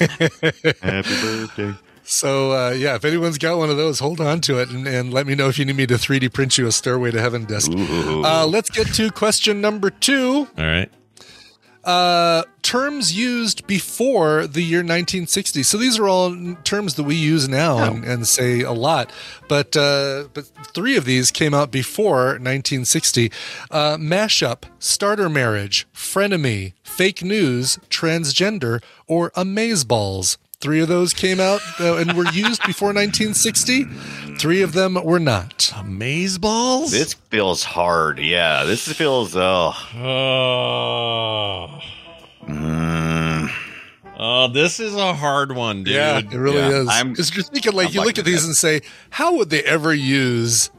Happy 0.81 1.21
birthday. 1.21 1.75
So 2.05 2.53
uh, 2.53 2.71
yeah, 2.71 2.97
if 2.97 3.05
anyone's 3.05 3.39
got 3.39 3.59
one 3.59 3.71
of 3.71 3.77
those, 3.77 3.99
hold 4.01 4.21
on 4.21 4.41
to 4.43 4.59
it 4.61 4.71
and, 4.71 4.87
and 4.87 5.13
let 5.15 5.27
me 5.27 5.35
know 5.35 5.49
if 5.49 5.59
you 5.59 5.65
need 5.65 5.77
me 5.77 5.87
to 5.87 5.95
3D 5.95 6.33
print 6.33 6.59
you 6.59 6.67
a 6.67 6.73
Stairway 6.73 7.11
to 7.13 7.21
Heaven 7.21 7.45
disc. 7.45 7.71
Uh, 7.75 8.47
let's 8.47 8.71
get 8.71 8.89
to 8.95 9.11
question 9.11 9.61
number 9.61 9.91
two. 9.91 10.49
all 10.59 10.65
right. 10.65 10.91
Uh, 11.85 12.45
terms 12.63 13.17
used 13.17 13.67
before 13.67 14.47
the 14.47 14.63
year 14.63 14.81
1960. 14.81 15.63
So 15.63 15.77
these 15.77 15.99
are 15.99 16.09
all 16.09 16.55
terms 16.65 16.95
that 16.95 17.03
we 17.03 17.17
use 17.17 17.49
now 17.49 17.79
and, 17.79 18.05
and 18.05 18.27
say 18.27 18.61
a 18.61 18.73
lot. 18.73 19.11
But 19.49 19.77
uh, 19.77 20.29
but 20.33 20.47
three 20.75 20.97
of 20.97 21.05
these 21.05 21.31
came 21.31 21.55
out 21.55 21.71
before 21.71 22.39
1960. 22.39 23.33
Uh, 23.71 23.97
mashup, 23.97 24.65
starter 24.79 25.29
marriage, 25.29 25.87
frenemy, 25.93 26.75
fake 26.85 27.23
news, 27.23 27.79
transgender, 27.89 28.83
or 29.07 29.31
amazeballs. 29.33 30.37
Three 30.63 30.81
of 30.81 30.87
those 30.89 31.13
came 31.13 31.41
out 31.41 31.61
uh, 31.81 31.97
and 31.97 32.13
were 32.13 32.31
used 32.31 32.63
before 32.65 32.89
1960. 32.95 33.85
Three 34.39 34.63
of 34.63 34.73
them 34.73 34.95
were 35.03 35.19
not. 35.19 35.73
Maze 35.85 36.39
balls. 36.39 36.93
This 36.93 37.15
feels 37.15 37.65
hard. 37.65 38.19
Yeah, 38.21 38.63
this 38.65 38.87
feels. 38.93 39.35
Oh, 39.37 39.73
Oh. 39.97 41.81
mm, 42.47 43.51
oh, 44.19 44.49
this 44.49 44.79
is 44.81 44.95
a 44.95 45.15
hard 45.15 45.53
one, 45.57 45.85
dude. 45.85 45.95
Yeah, 45.95 46.19
it 46.19 46.31
really 46.33 46.59
Yeah, 46.59 46.69
is. 46.83 46.89
I'm- 46.89 47.11
Because 47.11 47.35
you're 47.35 47.43
thinking 47.45 47.73
like 47.73 47.89
I'm 47.89 47.95
you 47.95 48.05
look 48.05 48.19
at 48.19 48.25
these 48.25 48.43
that. 48.43 48.49
and 48.49 48.57
say, 48.57 48.81
how 49.11 49.35
would 49.37 49.51
they 49.51 49.63
ever 49.65 49.93
use 49.93 50.71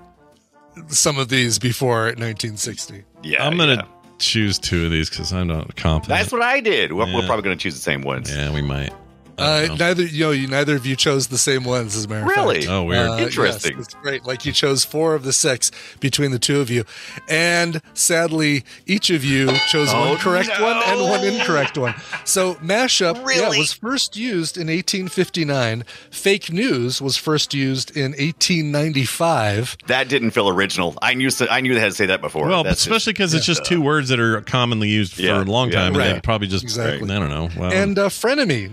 some 0.88 1.18
of 1.18 1.28
these 1.30 1.60
before 1.60 2.04
1960? 2.06 3.04
yeah. 3.24 3.46
I'm 3.46 3.58
gonna 3.58 3.74
yeah. 3.74 3.82
choose 4.20 4.60
two 4.60 4.86
of 4.86 4.92
these 4.92 5.10
because 5.10 5.34
I'm 5.34 5.48
not 5.48 5.76
confident. 5.76 6.18
That's 6.20 6.32
what 6.32 6.42
I 6.42 6.62
did. 6.62 6.94
We're, 6.94 7.06
we're 7.14 7.26
probably 7.26 7.44
going 7.44 7.58
to 7.58 7.62
choose 7.62 7.76
the 7.76 7.82
same 7.82 8.02
ones. 8.02 8.34
yeah, 8.34 8.50
we 8.54 8.62
might. 8.62 8.94
I 9.38 9.42
Uh, 9.44 9.60
don't 9.68 9.80
know. 9.80 9.86
neither 9.88 10.04
you 10.04 10.20
know, 10.26 10.32
you 10.32 10.48
neither 10.48 10.76
of 10.76 10.86
you 10.86 10.96
chose 10.96 11.28
the 11.28 11.38
same 11.38 11.64
ones 11.64 11.96
as 11.96 12.06
a 12.06 12.08
matter 12.08 12.22
of 12.22 12.28
Really? 12.30 12.62
fact. 12.62 12.70
oh, 12.72 12.84
weird. 12.84 13.10
Uh, 13.10 13.18
Interesting. 13.18 13.78
Yes, 13.78 13.86
it's 13.88 13.94
great. 13.96 14.26
Like 14.26 14.46
you 14.46 14.52
chose 14.52 14.86
four 14.86 15.16
of 15.16 15.24
the 15.24 15.34
six 15.34 15.72
between 16.00 16.32
the 16.32 16.40
two 16.40 16.60
of 16.62 16.70
you, 16.70 16.84
and 17.28 17.82
sadly, 17.94 18.64
each 18.86 19.10
of 19.10 19.24
you 19.26 19.48
chose 19.70 19.90
Oh, 19.92 20.10
one 20.12 20.18
correct 20.18 20.50
one 20.62 20.78
and 20.86 21.02
one 21.02 21.24
incorrect 21.26 21.78
one. 21.78 21.96
So 22.26 22.56
mashup, 22.56 23.16
yeah, 23.16 23.24
Really? 23.24 23.58
was 23.60 23.74
first 23.74 24.16
used 24.16 24.56
in 24.58 24.68
1859. 24.68 25.84
Fake 26.12 26.52
news 26.52 27.02
was 27.02 27.18
first 27.18 27.54
used 27.54 27.96
in 27.98 28.14
1895. 28.14 29.78
That 29.88 30.08
didn't 30.10 30.32
feel 30.32 30.50
original. 30.50 30.96
I 31.02 31.14
knew. 31.14 31.30
I 31.50 31.62
knew 31.62 31.74
they 31.74 31.80
had 31.80 31.90
to 31.92 31.96
say 31.96 32.06
that 32.08 32.22
before. 32.22 32.48
well, 32.48 32.64
That's 32.64 32.82
especially 32.82 33.14
because 33.14 33.34
it's 33.34 33.46
just 33.46 33.66
two 33.66 33.82
words 33.82 34.10
that 34.10 34.20
are 34.20 34.42
commonly 34.42 34.90
used 34.90 35.14
for 35.14 35.22
Yeah, 35.22 35.42
a 35.42 35.44
long 35.44 35.70
yeah, 35.72 35.80
time, 35.80 35.88
and 35.88 35.98
right. 35.98 36.14
they 36.16 36.22
probably 36.22 36.48
just 36.48 36.64
Exactly. 36.64 37.10
I 37.10 37.20
don't 37.20 37.30
know. 37.30 37.50
Well, 37.58 37.72
And 37.72 37.98
uh, 37.98 38.10
frenemy, 38.10 38.70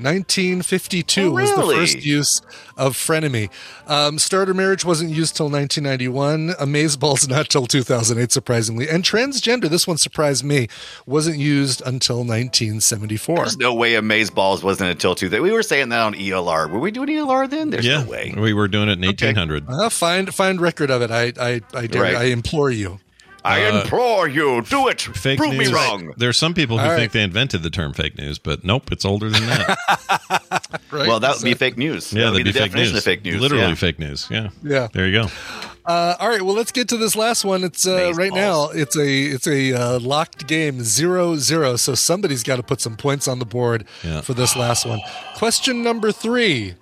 1952 0.54 1.20
Oh, 1.28 1.30
was 1.32 1.50
the 1.54 1.74
first 1.74 2.04
use 2.04 2.40
of 2.76 2.94
frenemy. 2.96 3.50
Um, 3.86 4.18
starter 4.18 4.54
marriage 4.54 4.84
wasn't 4.84 5.10
used 5.10 5.36
till 5.36 5.50
1991. 5.50 6.50
Amazeballs 6.60 7.28
not 7.28 7.48
till 7.48 7.66
2008, 7.66 8.32
surprisingly. 8.32 8.88
And 8.88 9.04
transgender, 9.04 9.68
this 9.68 9.86
one 9.86 9.96
surprised 9.98 10.44
me, 10.44 10.68
wasn't 11.06 11.38
used 11.38 11.80
until 11.82 12.18
1974. 12.18 13.36
There's 13.36 13.56
no 13.58 13.74
way 13.74 13.92
Amazeballs 13.94 14.62
wasn't 14.62 14.90
until 14.90 15.14
two. 15.14 15.30
We 15.30 15.52
were 15.52 15.62
saying 15.62 15.90
that 15.90 16.00
on 16.00 16.14
ELR. 16.14 16.70
Were 16.70 16.78
we 16.80 16.90
doing 16.90 17.08
ELR 17.08 17.48
then? 17.48 17.70
There's 17.70 17.86
yeah, 17.86 18.02
no 18.04 18.10
way. 18.10 18.34
we 18.36 18.52
were 18.52 18.68
doing 18.68 18.88
it 18.88 18.92
in 18.98 19.04
Okay. 19.04 19.32
1800. 19.32 19.64
Uh, 19.68 19.88
find 19.88 20.34
find 20.34 20.60
record 20.60 20.90
of 20.90 21.02
it. 21.02 21.10
I 21.10 21.32
I 21.40 21.60
I, 21.74 21.86
dare, 21.86 22.02
Right. 22.02 22.16
I 22.16 22.24
implore 22.24 22.70
you. 22.70 22.98
I 23.44 23.64
Uh, 23.64 23.80
implore 23.82 24.28
you, 24.28 24.62
do 24.62 24.88
it. 24.88 25.00
Fake 25.00 25.38
Prove 25.38 25.54
news. 25.54 25.68
me 25.68 25.74
wrong. 25.74 26.12
There 26.16 26.28
are 26.28 26.32
some 26.34 26.52
people 26.54 26.78
who 26.78 26.84
All 26.84 26.90
think 26.90 27.00
right. 27.00 27.12
they 27.12 27.22
invented 27.22 27.62
the 27.62 27.70
term 27.70 27.92
fake 27.92 28.18
news, 28.18 28.38
but 28.38 28.64
nope, 28.64 28.92
it's 28.92 29.04
older 29.04 29.30
than 29.30 29.46
that. 29.46 29.78
Right? 30.90 31.06
Well, 31.08 31.20
that 31.20 31.36
would 31.36 31.44
be 31.44 31.54
fake 31.54 31.76
news. 31.78 32.12
yeah, 32.12 32.24
that 32.26 32.32
would 32.32 32.40
that'd 32.40 32.44
be, 32.46 32.50
the 32.52 32.58
fake 32.58 32.70
definition 32.72 32.92
news. 32.94 32.98
of 32.98 33.04
fake 33.04 33.24
news. 33.24 33.40
Literally 33.40 33.68
yeah. 33.68 33.74
fake 33.74 33.98
news. 33.98 34.26
Yeah. 34.30 34.48
Yeah. 34.62 34.88
There 34.92 35.06
you 35.06 35.22
go. 35.22 35.28
Uh, 35.86 36.14
all 36.18 36.28
right. 36.28 36.42
Well, 36.42 36.54
let's 36.54 36.72
get 36.72 36.88
to 36.88 36.96
this 36.96 37.14
last 37.16 37.44
one. 37.44 37.64
It's 37.64 37.86
uh, 37.86 38.12
right 38.14 38.32
now. 38.32 38.68
It's 38.70 38.96
a 38.96 39.08
it's 39.24 39.46
a 39.46 39.72
uh, 39.72 39.98
locked 40.00 40.46
game, 40.46 40.82
zero 40.82 41.36
zero. 41.36 41.76
So 41.76 41.94
somebody's 41.94 42.42
got 42.42 42.56
to 42.56 42.62
put 42.62 42.80
some 42.80 42.96
points 42.96 43.26
on 43.28 43.38
the 43.38 43.44
board 43.46 43.86
Yeah. 44.04 44.20
for 44.20 44.34
this 44.34 44.56
last 44.56 44.84
one. 44.84 45.00
Question 45.36 45.82
number 45.82 46.12
three: 46.12 46.74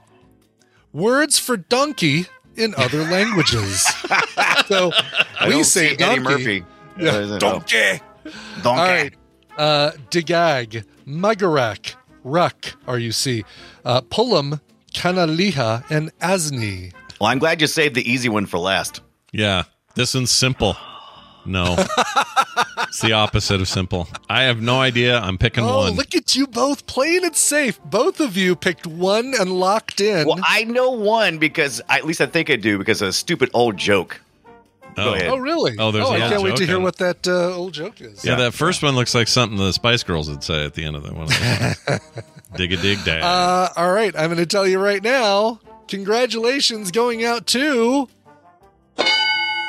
Words 0.92 1.38
for 1.38 1.56
donkey 1.56 2.26
in 2.58 2.74
other 2.76 3.02
languages. 3.04 3.82
so 4.66 4.90
I 5.40 5.46
we 5.46 5.52
don't 5.52 5.64
say 5.64 5.90
see 5.90 5.96
donkey. 5.96 6.12
Eddie 6.12 6.20
Murphy. 6.20 6.64
Yeah, 6.98 7.10
Uh, 7.10 7.38
donkey. 7.38 8.00
Donkey. 8.62 8.66
All 8.66 8.76
right. 8.76 9.14
Uh, 9.56 9.90
Digag, 10.10 10.84
Magarak, 11.06 11.94
Ruc, 12.24 12.74
R-U-C, 12.86 13.44
uh, 13.84 14.00
Pullum, 14.02 14.60
Kanaliha, 14.92 15.84
and 15.90 16.10
Asni. 16.18 16.92
Well, 17.20 17.30
I'm 17.30 17.38
glad 17.38 17.60
you 17.60 17.66
saved 17.66 17.94
the 17.94 18.08
easy 18.10 18.28
one 18.28 18.46
for 18.46 18.58
last. 18.58 19.00
Yeah. 19.32 19.64
This 19.94 20.14
one's 20.14 20.30
simple. 20.30 20.76
No. 21.48 21.76
it's 22.88 23.00
the 23.00 23.12
opposite 23.12 23.60
of 23.60 23.68
simple. 23.68 24.08
I 24.28 24.42
have 24.42 24.60
no 24.60 24.80
idea. 24.80 25.18
I'm 25.18 25.38
picking 25.38 25.64
Oh, 25.64 25.78
one. 25.78 25.92
look 25.94 26.14
at 26.14 26.36
you 26.36 26.46
both 26.46 26.86
playing 26.86 27.24
it 27.24 27.36
safe. 27.36 27.80
Both 27.84 28.20
of 28.20 28.36
you 28.36 28.54
picked 28.54 28.86
one 28.86 29.34
and 29.38 29.50
locked 29.58 30.00
in. 30.00 30.26
Well, 30.26 30.38
I 30.42 30.64
know 30.64 30.90
one 30.90 31.38
because 31.38 31.80
I, 31.88 31.98
at 31.98 32.06
least 32.06 32.20
I 32.20 32.26
think 32.26 32.50
I 32.50 32.56
do 32.56 32.78
because 32.78 33.02
of 33.02 33.08
a 33.08 33.12
stupid 33.12 33.50
old 33.54 33.76
joke. 33.76 34.20
Go 34.96 35.14
ahead. 35.14 35.28
Oh, 35.28 35.36
really? 35.36 35.76
Oh, 35.78 35.92
there's 35.92 36.04
oh, 36.04 36.12
I 36.12 36.20
old 36.22 36.30
can't 36.30 36.42
wait 36.42 36.56
to 36.56 36.66
hear 36.66 36.80
what 36.80 36.96
that 36.96 37.26
uh, 37.28 37.54
old 37.54 37.72
joke 37.72 38.00
is. 38.00 38.24
Yeah, 38.24 38.34
that 38.36 38.52
first 38.52 38.82
one 38.82 38.96
looks 38.96 39.14
like 39.14 39.28
something 39.28 39.56
the 39.56 39.72
Spice 39.72 40.02
Girls 40.02 40.28
would 40.28 40.42
say 40.42 40.64
at 40.64 40.74
the 40.74 40.84
end 40.84 40.96
of 40.96 41.04
the 41.04 41.14
one. 41.14 41.28
Of 41.28 42.00
dig 42.56 42.72
a 42.72 42.76
dig 42.76 43.04
dag. 43.04 43.22
Uh, 43.22 43.68
all 43.76 43.92
right, 43.92 44.12
I'm 44.16 44.26
going 44.26 44.38
to 44.38 44.46
tell 44.46 44.66
you 44.66 44.80
right 44.80 45.02
now. 45.02 45.60
Congratulations 45.86 46.90
going 46.90 47.24
out 47.24 47.46
to 47.48 48.08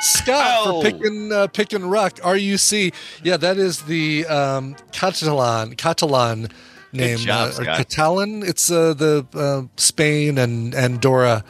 Scott 0.00 0.60
Oh. 0.66 0.80
for 0.82 0.90
picking 0.90 1.32
uh, 1.32 1.46
picking 1.48 1.86
Ruck 1.86 2.14
RUC. 2.16 2.92
Yeah, 3.22 3.36
that 3.36 3.56
is 3.58 3.82
the 3.82 4.26
um, 4.26 4.76
Catalan 4.92 5.76
Catalan 5.76 6.48
name 6.92 7.18
job, 7.18 7.46
uh, 7.46 7.48
or 7.50 7.52
Scott. 7.64 7.76
Catalan. 7.76 8.42
It's 8.42 8.70
uh, 8.70 8.94
the 8.94 9.26
uh, 9.34 9.62
Spain 9.76 10.38
and 10.38 10.74
Andorra. 10.74 11.44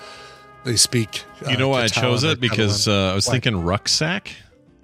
They 0.64 0.76
speak. 0.76 1.24
Uh, 1.46 1.50
you 1.50 1.56
know 1.56 1.68
why 1.68 1.84
I 1.84 1.88
chose 1.88 2.22
it? 2.24 2.38
Because 2.40 2.86
uh, 2.86 3.12
I 3.12 3.14
was 3.14 3.26
Why? 3.26 3.32
thinking 3.34 3.62
rucksack. 3.64 4.30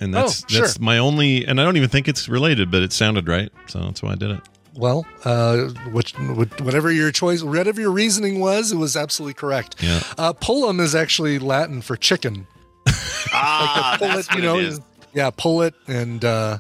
And 0.01 0.15
that's 0.15 0.43
Oh, 0.45 0.47
sure. 0.49 0.61
that's 0.63 0.79
my 0.79 0.99
only, 0.99 1.47
and 1.47 1.59
I 1.61 1.65
don't 1.65 1.77
even 1.79 1.89
think 1.89 2.07
it's 2.07 2.29
related, 2.29 2.71
but 2.71 2.83
it 2.83 2.93
sounded 2.93 3.29
right, 3.29 3.51
so 3.67 3.81
that's 3.81 4.03
why 4.03 4.13
I 4.13 4.15
did 4.15 4.31
it. 4.31 4.41
Well, 4.75 5.07
uh, 5.25 5.69
which, 5.91 6.13
which- 6.19 6.61
whatever 6.61 6.91
your 6.93 7.11
choice, 7.13 7.43
whatever 7.43 7.81
your 7.81 7.91
reasoning 7.93 8.39
was, 8.39 8.73
it 8.73 8.77
was 8.77 8.95
absolutely 8.95 9.33
correct. 9.33 9.77
Yeah. 9.83 10.01
Uh, 10.19 10.35
pullum 10.35 10.81
is 10.81 10.95
actually 10.95 11.39
Latin 11.39 11.81
for 11.81 11.97
chicken. 11.97 12.47
Ah, 13.39 13.97
pull 13.99 14.09
that's 14.09 14.29
it, 14.31 14.37
you 14.37 14.43
know. 14.43 14.79
Yeah, 15.13 15.31
pull 15.37 15.63
it 15.63 15.75
and 15.89 16.25
uh, 16.25 16.59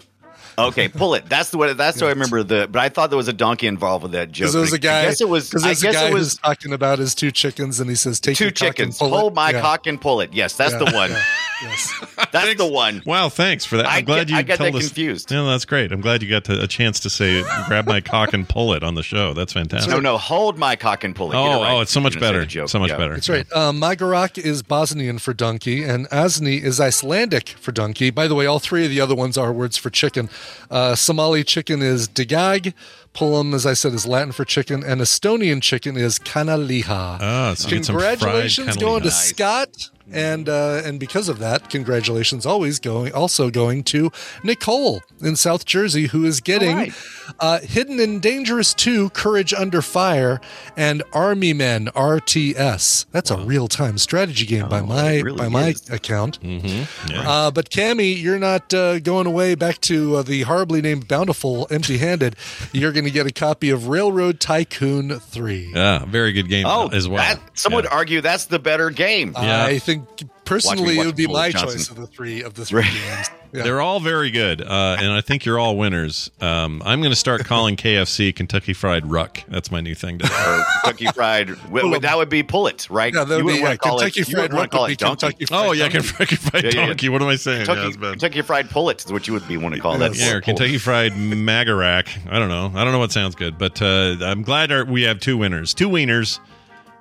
Okay, 0.58 0.88
pull 0.88 1.14
it. 1.14 1.28
That's 1.28 1.50
the 1.50 1.58
way. 1.58 1.72
That's 1.74 2.00
what 2.00 2.06
I 2.06 2.10
remember. 2.10 2.42
The 2.42 2.66
but 2.70 2.80
I 2.80 2.88
thought 2.88 3.10
there 3.10 3.16
was 3.16 3.28
a 3.28 3.32
donkey 3.34 3.66
involved 3.66 4.02
with 4.04 4.12
that 4.12 4.32
joke. 4.32 4.44
because 4.44 4.52
there 4.54 4.62
was 4.62 4.72
a 4.72 4.78
guy. 4.78 5.00
I 5.00 5.04
guess 5.04 5.20
it 5.20 5.28
was. 5.28 5.50
because 5.50 5.64
I 5.64 5.68
there's 5.68 5.82
a 5.82 5.86
guess 5.86 5.94
guy 5.94 6.04
it 6.06 6.10
who's 6.12 6.18
was 6.20 6.34
talking 6.36 6.72
about 6.72 6.98
his 6.98 7.14
two 7.14 7.30
chickens, 7.30 7.78
and 7.78 7.90
he 7.90 7.96
says, 7.96 8.20
"Take 8.20 8.36
two 8.36 8.44
your 8.44 8.50
cock 8.52 8.68
and 8.68 8.76
chickens. 8.76 8.98
pull 8.98 9.10
Hold 9.10 9.32
it." 9.32 9.36
my 9.36 9.50
Yeah, 9.50 9.60
cock 9.60 9.86
and 9.86 10.00
pull 10.00 10.20
it. 10.22 10.32
Yes, 10.32 10.56
that's 10.56 10.72
yeah, 10.72 10.78
the 10.78 10.84
one. 10.86 11.10
yeah, 11.10 11.22
yes. 11.62 11.92
That's 12.32 12.54
the 12.56 12.66
one. 12.66 13.02
Wow, 13.06 13.28
thanks 13.30 13.64
for 13.64 13.76
that. 13.78 13.86
I 13.86 13.98
I'm 13.98 14.04
glad 14.04 14.26
get- 14.26 14.30
you 14.30 14.36
I 14.36 14.42
got 14.42 14.58
told 14.58 14.74
that 14.74 14.78
us. 14.78 14.86
confused. 14.88 15.30
Yeah, 15.30 15.44
that's 15.44 15.64
great. 15.64 15.90
I'm 15.92 16.00
glad 16.02 16.22
you 16.22 16.28
got 16.28 16.44
to, 16.46 16.62
a 16.62 16.66
chance 16.66 17.00
to 17.00 17.08
say, 17.10 17.42
grab 17.66 17.86
my 17.86 18.00
cock 18.02 18.34
and 18.34 18.46
pull 18.46 18.74
it 18.74 18.82
on 18.82 18.94
the 18.94 19.02
show. 19.02 19.32
That's 19.32 19.52
fantastic. 19.54 19.90
No, 19.90 20.00
no, 20.00 20.18
hold 20.18 20.58
my 20.58 20.76
cock 20.76 21.02
and 21.04 21.14
pull 21.16 21.32
it. 21.32 21.34
Oh, 21.36 21.62
right. 21.62 21.72
oh, 21.72 21.80
it's 21.80 21.92
so 21.92 22.00
much 22.00 22.14
You 22.14 22.20
didn't 22.20 22.28
say 22.28 22.32
better. 22.32 22.40
the 22.40 22.46
joke. 22.46 22.68
So 22.68 22.78
much 22.78 22.90
Yeah. 22.90 22.96
better. 22.98 23.14
That's 23.14 23.28
right. 23.30 23.50
Um, 23.52 23.80
Magarac 23.80 24.36
is 24.36 24.62
Bosnian 24.62 25.18
for 25.18 25.32
donkey, 25.32 25.82
and 25.84 26.06
Asni 26.10 26.60
is 26.62 26.78
Icelandic 26.80 27.50
for 27.50 27.72
donkey. 27.72 28.10
By 28.10 28.28
the 28.28 28.34
way, 28.34 28.44
all 28.44 28.58
three 28.58 28.84
of 28.84 28.90
the 28.90 29.00
other 29.00 29.14
ones 29.14 29.38
are 29.38 29.52
words 29.52 29.76
for 29.78 29.88
chicken. 29.88 30.28
Uh, 30.70 30.94
Somali 30.94 31.44
chicken 31.44 31.82
is 31.82 32.08
digag. 32.08 32.74
Pullum, 33.14 33.54
as 33.54 33.64
I 33.64 33.72
said, 33.72 33.94
is 33.94 34.06
Latin 34.06 34.32
for 34.32 34.44
chicken, 34.44 34.84
and 34.84 35.00
Estonian 35.00 35.62
chicken 35.62 35.96
is 35.96 36.18
kanaliha. 36.18 37.18
Ah, 37.20 37.54
so 37.56 37.68
you 37.68 37.76
get 37.76 37.86
some 37.86 37.96
fried 37.96 38.18
congratulations 38.18 38.76
going 38.76 39.02
to 39.02 39.08
cannellini. 39.08 39.12
Scott, 39.12 39.90
and 40.12 40.48
uh, 40.48 40.82
and 40.84 41.00
because 41.00 41.28
of 41.28 41.38
that, 41.40 41.68
congratulations 41.70 42.46
always 42.46 42.78
going 42.78 43.12
also 43.12 43.50
going 43.50 43.82
to 43.84 44.10
Nicole 44.44 45.02
in 45.20 45.36
South 45.36 45.64
Jersey, 45.64 46.06
who 46.06 46.24
is 46.24 46.40
getting 46.40 46.76
right. 46.76 46.92
uh, 47.40 47.60
Hidden 47.60 47.98
and 48.00 48.20
Dangerous 48.22 48.72
2 48.74 49.10
Courage 49.10 49.52
Under 49.54 49.82
Fire 49.82 50.40
and 50.76 51.02
Army 51.12 51.52
Men 51.52 51.86
RTS. 51.94 53.06
That's 53.12 53.30
a 53.30 53.38
real 53.38 53.68
time 53.68 53.98
strategy 53.98 54.46
game 54.46 54.68
by 54.68 54.80
Oh, 54.80 54.86
my 54.86 55.20
really 55.20 55.36
by 55.38 55.48
my 55.48 55.68
is. 55.68 55.88
account. 55.90 56.40
Mm-hmm. 56.40 57.10
Yeah. 57.12 57.28
Uh, 57.28 57.50
but 57.50 57.70
Cammy, 57.70 58.20
you're 58.20 58.38
not 58.38 58.72
uh, 58.74 59.00
going 59.00 59.26
away 59.26 59.54
back 59.54 59.80
to 59.82 60.16
uh, 60.16 60.22
the 60.22 60.42
horribly 60.42 60.82
named 60.82 61.08
Bountiful 61.08 61.66
empty 61.70 61.98
handed. 61.98 62.36
you're 62.72 62.92
going 62.92 63.04
to 63.04 63.10
get 63.10 63.26
a 63.26 63.32
copy 63.32 63.70
of 63.70 63.88
Railroad 63.88 64.38
Tycoon 64.40 65.18
3. 65.18 65.72
yeah, 65.74 66.04
very 66.04 66.32
good 66.32 66.48
game 66.48 66.66
Oh, 66.66 66.88
as 66.88 67.08
well. 67.08 67.22
That, 67.22 67.58
some 67.58 67.72
would 67.72 67.86
argue 67.86 68.20
that's 68.20 68.46
the 68.46 68.58
better 68.58 68.90
game. 68.90 69.32
Yeah. 69.34 69.64
I 69.64 69.78
think 69.78 69.95
personally 70.44 70.98
it 70.98 71.06
would 71.06 71.16
be 71.16 71.26
my 71.26 71.50
Johnson. 71.50 71.78
choice 71.78 71.90
of 71.90 71.96
the 71.96 72.06
three 72.06 72.42
of 72.42 72.54
the 72.54 72.64
three 72.64 72.82
Right. 72.82 72.92
games. 72.92 73.30
Yeah. 73.52 73.62
They're 73.62 73.80
all 73.80 74.00
very 74.00 74.30
good, 74.32 74.60
uh, 74.60 74.96
and 75.00 75.10
I 75.12 75.22
think 75.22 75.46
you're 75.46 75.58
all 75.58 75.78
winners. 75.78 76.30
Um, 76.42 76.82
I'm 76.84 77.00
going 77.00 77.12
to 77.12 77.16
start 77.16 77.44
calling 77.46 77.76
KFC 77.76 78.34
Kentucky 78.34 78.74
Fried 78.74 79.06
Ruc. 79.06 79.44
That's 79.48 79.70
my 79.70 79.80
new 79.80 79.94
thing. 79.94 80.18
To 80.18 80.26
or 80.26 80.64
Kentucky 80.82 81.06
Fried. 81.14 81.46
w- 81.46 81.82
w- 81.84 82.00
that 82.00 82.16
would 82.18 82.28
be 82.28 82.42
pull 82.42 82.66
it, 82.66 82.90
right? 82.90 83.14
Yeah, 83.14 83.24
that 83.24 83.36
would 83.36 83.38
you 83.38 83.44
be 83.44 83.44
wouldn't 83.44 83.60
yeah, 83.62 83.68
want 83.68 83.80
to 83.80 83.88
call 83.88 83.98
Kentucky 84.00 84.20
it. 84.22 84.28
Fried 84.28 84.52
Ruc 84.52 84.62
to 84.64 84.68
call 84.68 84.82
would 84.82 84.86
be 84.88 84.92
it 84.92 84.98
donkey. 84.98 85.20
Kentucky 85.28 85.44
Fried 85.46 85.66
oh 85.68 85.72
yeah, 85.72 85.88
Kentucky 85.88 86.36
Fried 86.36 86.64
Yeah, 86.64 86.70
yeah, 86.74 86.80
yeah. 86.80 86.86
Donkey. 86.88 87.08
What 87.08 87.22
am 87.22 87.28
I 87.28 87.36
saying? 87.36 87.64
Kentucky, 87.66 87.96
that's. 87.96 88.10
Kentucky 88.10 88.42
Fried 88.42 88.68
Pullet 88.68 89.04
is 89.06 89.12
what 89.12 89.26
you 89.26 89.32
would 89.32 89.48
be 89.48 89.56
want 89.56 89.74
to 89.74 89.80
call 89.80 89.96
that. 89.96 90.16
Yeah, 90.16 90.40
Kentucky 90.40 90.76
Fried 90.76 91.12
Magarac. 91.12 92.08
I 92.30 92.38
don't 92.38 92.48
know. 92.48 92.72
I 92.78 92.84
don't 92.84 92.92
know 92.92 92.98
what 92.98 93.12
sounds 93.12 93.36
good, 93.36 93.56
but 93.56 93.80
uh, 93.80 94.16
I'm 94.20 94.42
glad 94.42 94.70
our, 94.72 94.84
we 94.84 95.02
have 95.04 95.18
two 95.20 95.38
winners, 95.38 95.72
two 95.72 95.88
wieners, 95.88 96.40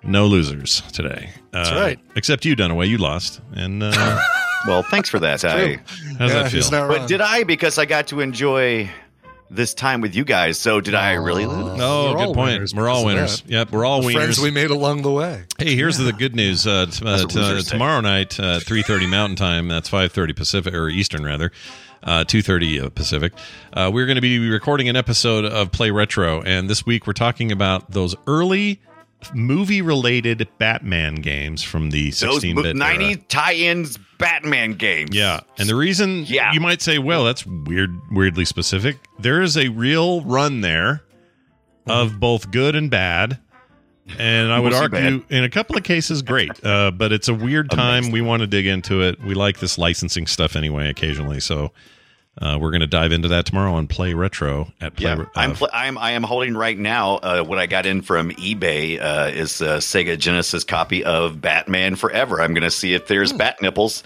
no 0.06 0.28
losers 0.28 0.82
today. 0.94 1.30
Uh, 1.54 1.64
That's 1.64 1.72
right. 1.72 2.00
Except 2.16 2.46
you, 2.46 2.56
Dunaway. 2.56 2.88
You 2.88 2.98
lost. 2.98 3.42
And 3.54 3.82
uh, 3.84 3.92
Well, 4.68 4.82
thanks 4.84 5.10
for 5.10 5.20
that. 5.20 5.44
I, 5.46 5.78
how's 6.18 6.32
Yeah, 6.34 6.44
that 6.44 6.52
feel? 6.52 6.70
but 6.72 6.98
wrong. 6.98 7.08
did 7.08 7.22
I? 7.22 7.44
Because 7.44 7.78
I 7.78 7.86
got 7.86 8.08
to 8.08 8.20
enjoy 8.22 8.90
this 9.52 9.76
time 9.76 10.02
with 10.02 10.16
you 10.16 10.26
guys. 10.26 10.58
So 10.58 10.82
did 10.82 10.96
I 10.96 11.14
really 11.14 11.46
lose? 11.46 11.78
No, 11.78 12.14
We're 12.18 12.26
good 12.26 12.34
point. 12.36 12.54
winners 12.54 12.74
We're 12.74 12.90
all 12.90 13.06
winners. 13.06 13.44
Yep, 13.46 13.72
we're 13.72 13.86
all 13.86 14.00
winners. 14.00 14.16
friends 14.16 14.42
we 14.42 14.50
made 14.50 14.72
along 14.72 15.04
the 15.04 15.12
way. 15.12 15.44
Hey, 15.60 15.76
here's 15.76 15.98
the 16.00 16.12
good 16.14 16.36
news. 16.36 16.66
Uh, 16.66 16.88
t- 16.90 17.06
uh, 17.06 17.28
t- 17.28 17.40
uh, 17.40 17.62
tomorrow 17.62 18.02
night, 18.02 18.40
uh, 18.40 18.60
three 18.60 18.82
thirty 18.82 19.06
Mountain 19.06 19.36
Time. 19.36 19.68
That's 19.68 19.88
five 19.88 20.12
thirty 20.12 20.34
Pacific 20.34 20.74
or 20.74 20.90
Eastern 20.90 21.24
rather. 21.24 21.52
Uh, 22.02 22.24
two 22.24 22.42
thirty 22.42 22.80
uh, 22.80 22.90
Pacific. 22.90 23.34
Uh, 23.72 23.92
we're 23.94 24.08
going 24.08 24.16
to 24.16 24.22
be 24.22 24.50
recording 24.50 24.90
an 24.90 24.96
episode 24.96 25.46
of 25.46 25.72
Play 25.72 25.92
Retro, 25.92 26.42
and 26.42 26.68
this 26.68 26.84
week 26.88 27.06
we're 27.06 27.14
talking 27.14 27.52
about 27.52 27.92
those 27.92 28.16
early 28.26 28.82
movie-related 29.34 30.48
Batman 30.58 31.16
games 31.16 31.64
from 31.64 31.90
the 31.90 32.06
Those 32.12 32.18
sixteen 32.20 32.56
bit 32.62 32.76
90 32.76 33.16
tie-ins 33.28 33.98
Batman 34.18 34.74
games. 34.74 35.10
Yeah, 35.14 35.42
and 35.58 35.68
the 35.68 35.76
reason 35.76 36.26
Yeah. 36.26 36.54
you 36.54 36.60
might 36.60 36.82
say, 36.82 37.00
well, 37.00 37.24
that's 37.26 37.46
weird, 37.46 37.98
weirdly 38.12 38.46
specific. 38.46 38.98
There 39.20 39.42
is 39.42 39.58
a 39.58 39.70
real 39.70 40.22
run 40.22 40.62
there 40.62 41.02
of 41.88 42.20
both 42.20 42.52
good 42.52 42.76
and 42.76 42.90
bad, 42.90 43.40
and 44.18 44.52
I 44.52 44.60
would 44.60 44.74
argue 44.74 45.24
in 45.30 45.44
a 45.44 45.50
couple 45.50 45.76
of 45.78 45.84
cases 45.84 46.22
great. 46.22 46.52
Uh, 46.64 46.92
but 46.92 47.12
it's 47.12 47.28
a 47.28 47.34
weird 47.34 47.70
time. 47.72 48.12
We 48.12 48.22
want 48.22 48.42
to 48.42 48.48
dig 48.48 48.66
into 48.68 49.02
it. 49.02 49.20
We 49.24 49.34
like 49.34 49.60
this 49.60 49.78
licensing 49.78 50.28
stuff 50.28 50.56
anyway, 50.56 50.90
occasionally. 50.90 51.40
So 51.40 51.72
uh, 52.42 52.58
we're 52.60 52.72
going 52.72 52.82
to 52.82 52.88
dive 52.88 53.12
into 53.12 53.28
that 53.30 53.46
tomorrow 53.46 53.78
and 53.78 53.90
play 53.90 54.14
retro 54.14 54.72
at 54.82 54.96
play. 54.96 55.06
Yeah, 55.10 55.22
uh, 55.22 55.26
I'm 55.36 55.54
pl- 55.56 55.70
I'm 55.72 55.98
I 55.98 56.12
am 56.12 56.24
holding 56.24 56.56
right 56.56 56.78
now. 56.78 57.16
Uh, 57.16 57.44
what 57.44 57.58
I 57.60 57.66
got 57.66 57.86
in 57.86 58.02
from 58.02 58.32
eBay 58.32 59.02
uh, 59.02 59.32
is 59.34 59.62
a 59.62 59.78
Sega 59.78 60.18
Genesis 60.18 60.64
copy 60.64 61.04
of 61.04 61.40
Batman 61.42 61.96
Forever. 61.96 62.42
I'm 62.42 62.54
going 62.54 62.64
to 62.64 62.72
see 62.72 62.94
if 62.94 63.08
there's 63.08 63.32
Hmm. 63.32 63.38
bat 63.38 63.62
nipples 63.62 64.04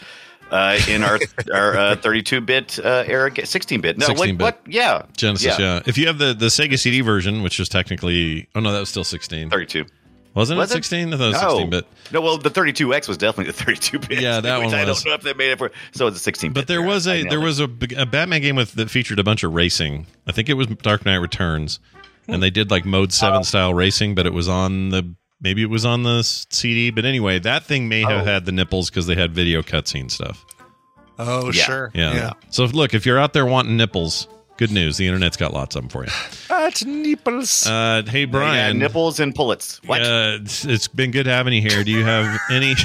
uh, 0.52 0.80
in 0.88 1.04
our 1.04 1.20
our 1.54 1.78
uh, 1.78 1.96
32 1.98 2.42
bit 2.42 2.80
uh, 2.84 3.04
era, 3.08 3.32
16 3.46 3.82
bit. 3.82 3.98
No, 3.98 4.08
16-bit. 4.08 4.40
what? 4.40 4.60
What? 4.64 4.74
Yeah, 4.74 5.04
Genesis, 5.18 5.58
yeah. 5.60 5.82
If 5.86 5.98
you 5.98 6.08
have 6.08 6.18
the 6.20 6.34
the 6.34 6.48
Sega 6.48 6.78
CD 6.80 7.02
version, 7.02 7.42
which 7.44 7.60
is 7.60 7.68
technically, 7.70 8.48
oh 8.56 8.60
no, 8.60 8.72
that 8.72 8.80
was 8.80 8.90
still 8.90 9.04
16. 9.04 9.50
32. 9.50 9.86
Wasn't 10.40 10.58
Was 10.58 10.72
it 10.72 10.76
it? 10.76 10.86
16? 10.86 11.14
I 11.14 11.16
it 11.16 11.20
No. 11.20 11.32
16 11.34 11.70
bit. 11.70 11.86
No, 12.14 12.22
well, 12.22 12.38
the 12.38 12.50
32X 12.50 13.10
was 13.10 13.18
definitely 13.18 13.52
the 13.52 13.58
32 13.62 14.00
bit. 14.00 14.22
Yeah, 14.22 14.40
that 14.40 14.58
which 14.60 14.68
one 14.68 14.74
I 14.76 14.86
was. 14.86 15.04
don't 15.04 15.12
know 15.12 15.16
if 15.16 15.22
they 15.22 15.34
made 15.34 15.52
it 15.52 15.58
for. 15.58 15.70
So 15.92 16.08
it's 16.08 16.16
a 16.16 16.20
16 16.22 16.52
bit. 16.54 16.62
But 16.62 16.68
there 16.68 16.82
was 16.82 17.08
a 17.08 17.24
there 17.24 17.42
was 17.42 17.60
a, 17.60 17.68
a 17.98 18.06
Batman 18.06 18.42
game 18.42 18.56
with 18.56 18.72
that 18.76 18.90
featured 18.90 19.20
a 19.20 19.24
bunch 19.24 19.44
of 19.44 19.54
racing. 19.54 20.08
I 20.26 20.32
think 20.32 20.48
it 20.48 20.54
was 20.54 20.68
Dark 20.68 21.06
Knight 21.06 21.18
Returns, 21.18 21.82
and 22.30 22.42
they 22.42 22.50
did 22.50 22.72
like 22.72 22.86
Mode 22.86 23.12
Seven 23.12 23.40
oh. 23.40 23.44
style 23.44 23.74
racing, 23.74 24.16
but 24.16 24.26
it 24.26 24.34
was 24.34 24.48
on 24.48 24.90
the 24.90 25.14
maybe 25.42 25.62
it 25.62 25.70
was 25.70 25.84
on 25.86 26.04
the 26.04 26.24
CD. 26.24 26.90
But 26.90 27.04
anyway, 27.04 27.40
that 27.40 27.66
thing 27.66 27.90
may 27.90 28.02
have 28.02 28.22
Oh. 28.22 28.26
had 28.26 28.46
the 28.46 28.54
nipples 28.54 28.90
because 28.90 29.08
they 29.08 29.16
had 29.16 29.34
video 29.36 29.62
cutscene 29.62 30.10
stuff. 30.10 30.46
Oh, 31.18 31.52
Yeah. 31.52 31.64
sure. 31.64 31.92
Yeah. 31.94 32.32
So 32.50 32.64
look, 32.64 32.94
if 32.94 33.06
you're 33.06 33.20
out 33.20 33.34
there 33.34 33.46
wanting 33.46 33.76
nipples, 33.76 34.28
good 34.60 34.72
news. 34.72 34.98
The 34.98 35.08
internet's 35.08 35.38
got 35.38 35.54
lots 35.54 35.76
of 35.78 35.84
them 35.84 35.90
for 35.90 36.04
you. 36.04 36.12
At 36.50 36.86
nipples. 36.86 37.66
Uh, 37.66 38.04
hey 38.06 38.26
Brian. 38.26 38.54
Yeah, 38.54 38.62
Brian, 38.66 38.80
nipples 38.80 39.20
and 39.22 39.34
pullets. 39.34 39.82
What? 39.86 40.02
Uh, 40.02 40.38
it's, 40.42 40.66
it's 40.66 40.90
been 40.90 41.12
good 41.12 41.26
having 41.26 41.54
you 41.54 41.62
here. 41.62 41.84
Do 41.86 41.92
you 41.92 42.04
have 42.04 42.38
any? 42.52 42.76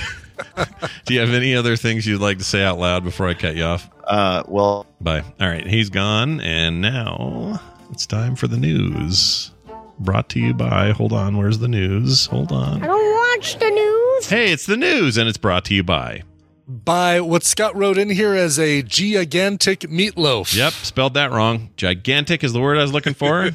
do 1.05 1.15
you 1.15 1.21
have 1.21 1.31
any 1.35 1.55
other 1.57 1.77
things 1.77 2.07
you'd 2.07 2.21
like 2.21 2.39
to 2.39 2.45
say 2.45 2.63
out 2.63 2.79
loud 2.79 3.03
before 3.03 3.27
I 3.29 3.35
cut 3.35 3.57
you 3.57 3.65
off? 3.65 3.91
Uh, 4.05 4.45
well, 4.47 4.87
Bye. 5.01 5.25
All 5.41 5.49
right, 5.49 5.67
he's 5.67 5.91
gone, 5.91 6.41
and 6.41 6.81
now 6.81 7.61
it's 7.91 8.07
time 8.07 8.37
for 8.37 8.47
the 8.47 8.57
news. 8.57 9.51
Brought 9.99 10.29
to 10.31 10.41
you 10.41 10.55
by. 10.55 10.91
Hold 10.93 11.13
on, 11.13 11.37
where's 11.37 11.59
the 11.59 11.69
news? 11.69 12.27
Hold 12.27 12.53
on. 12.53 12.83
I 12.83 12.87
don't 12.87 13.37
watch 13.39 13.59
the 13.59 13.71
news. 13.71 14.29
Hey, 14.29 14.53
it's 14.53 14.67
the 14.67 14.77
news, 14.77 15.17
and 15.17 15.29
it's 15.29 15.39
brought 15.39 15.65
to 15.67 15.75
you 15.75 15.83
by. 15.83 16.23
By 16.66 17.20
what 17.20 17.42
Scott 17.44 17.77
wrote 17.77 17.98
in 17.98 18.09
here 18.11 18.35
as 18.35 18.59
a 18.59 18.83
gigantic 18.83 19.81
meatloaf. 19.81 20.55
Yep, 20.57 20.72
spelled 20.72 21.14
that 21.14 21.30
wrong. 21.30 21.70
Gigantic 21.76 22.43
is 22.43 22.53
the 22.53 22.61
word 22.61 22.78
I 22.78 22.82
was 22.82 22.93
looking 22.93 23.14
for. 23.14 23.51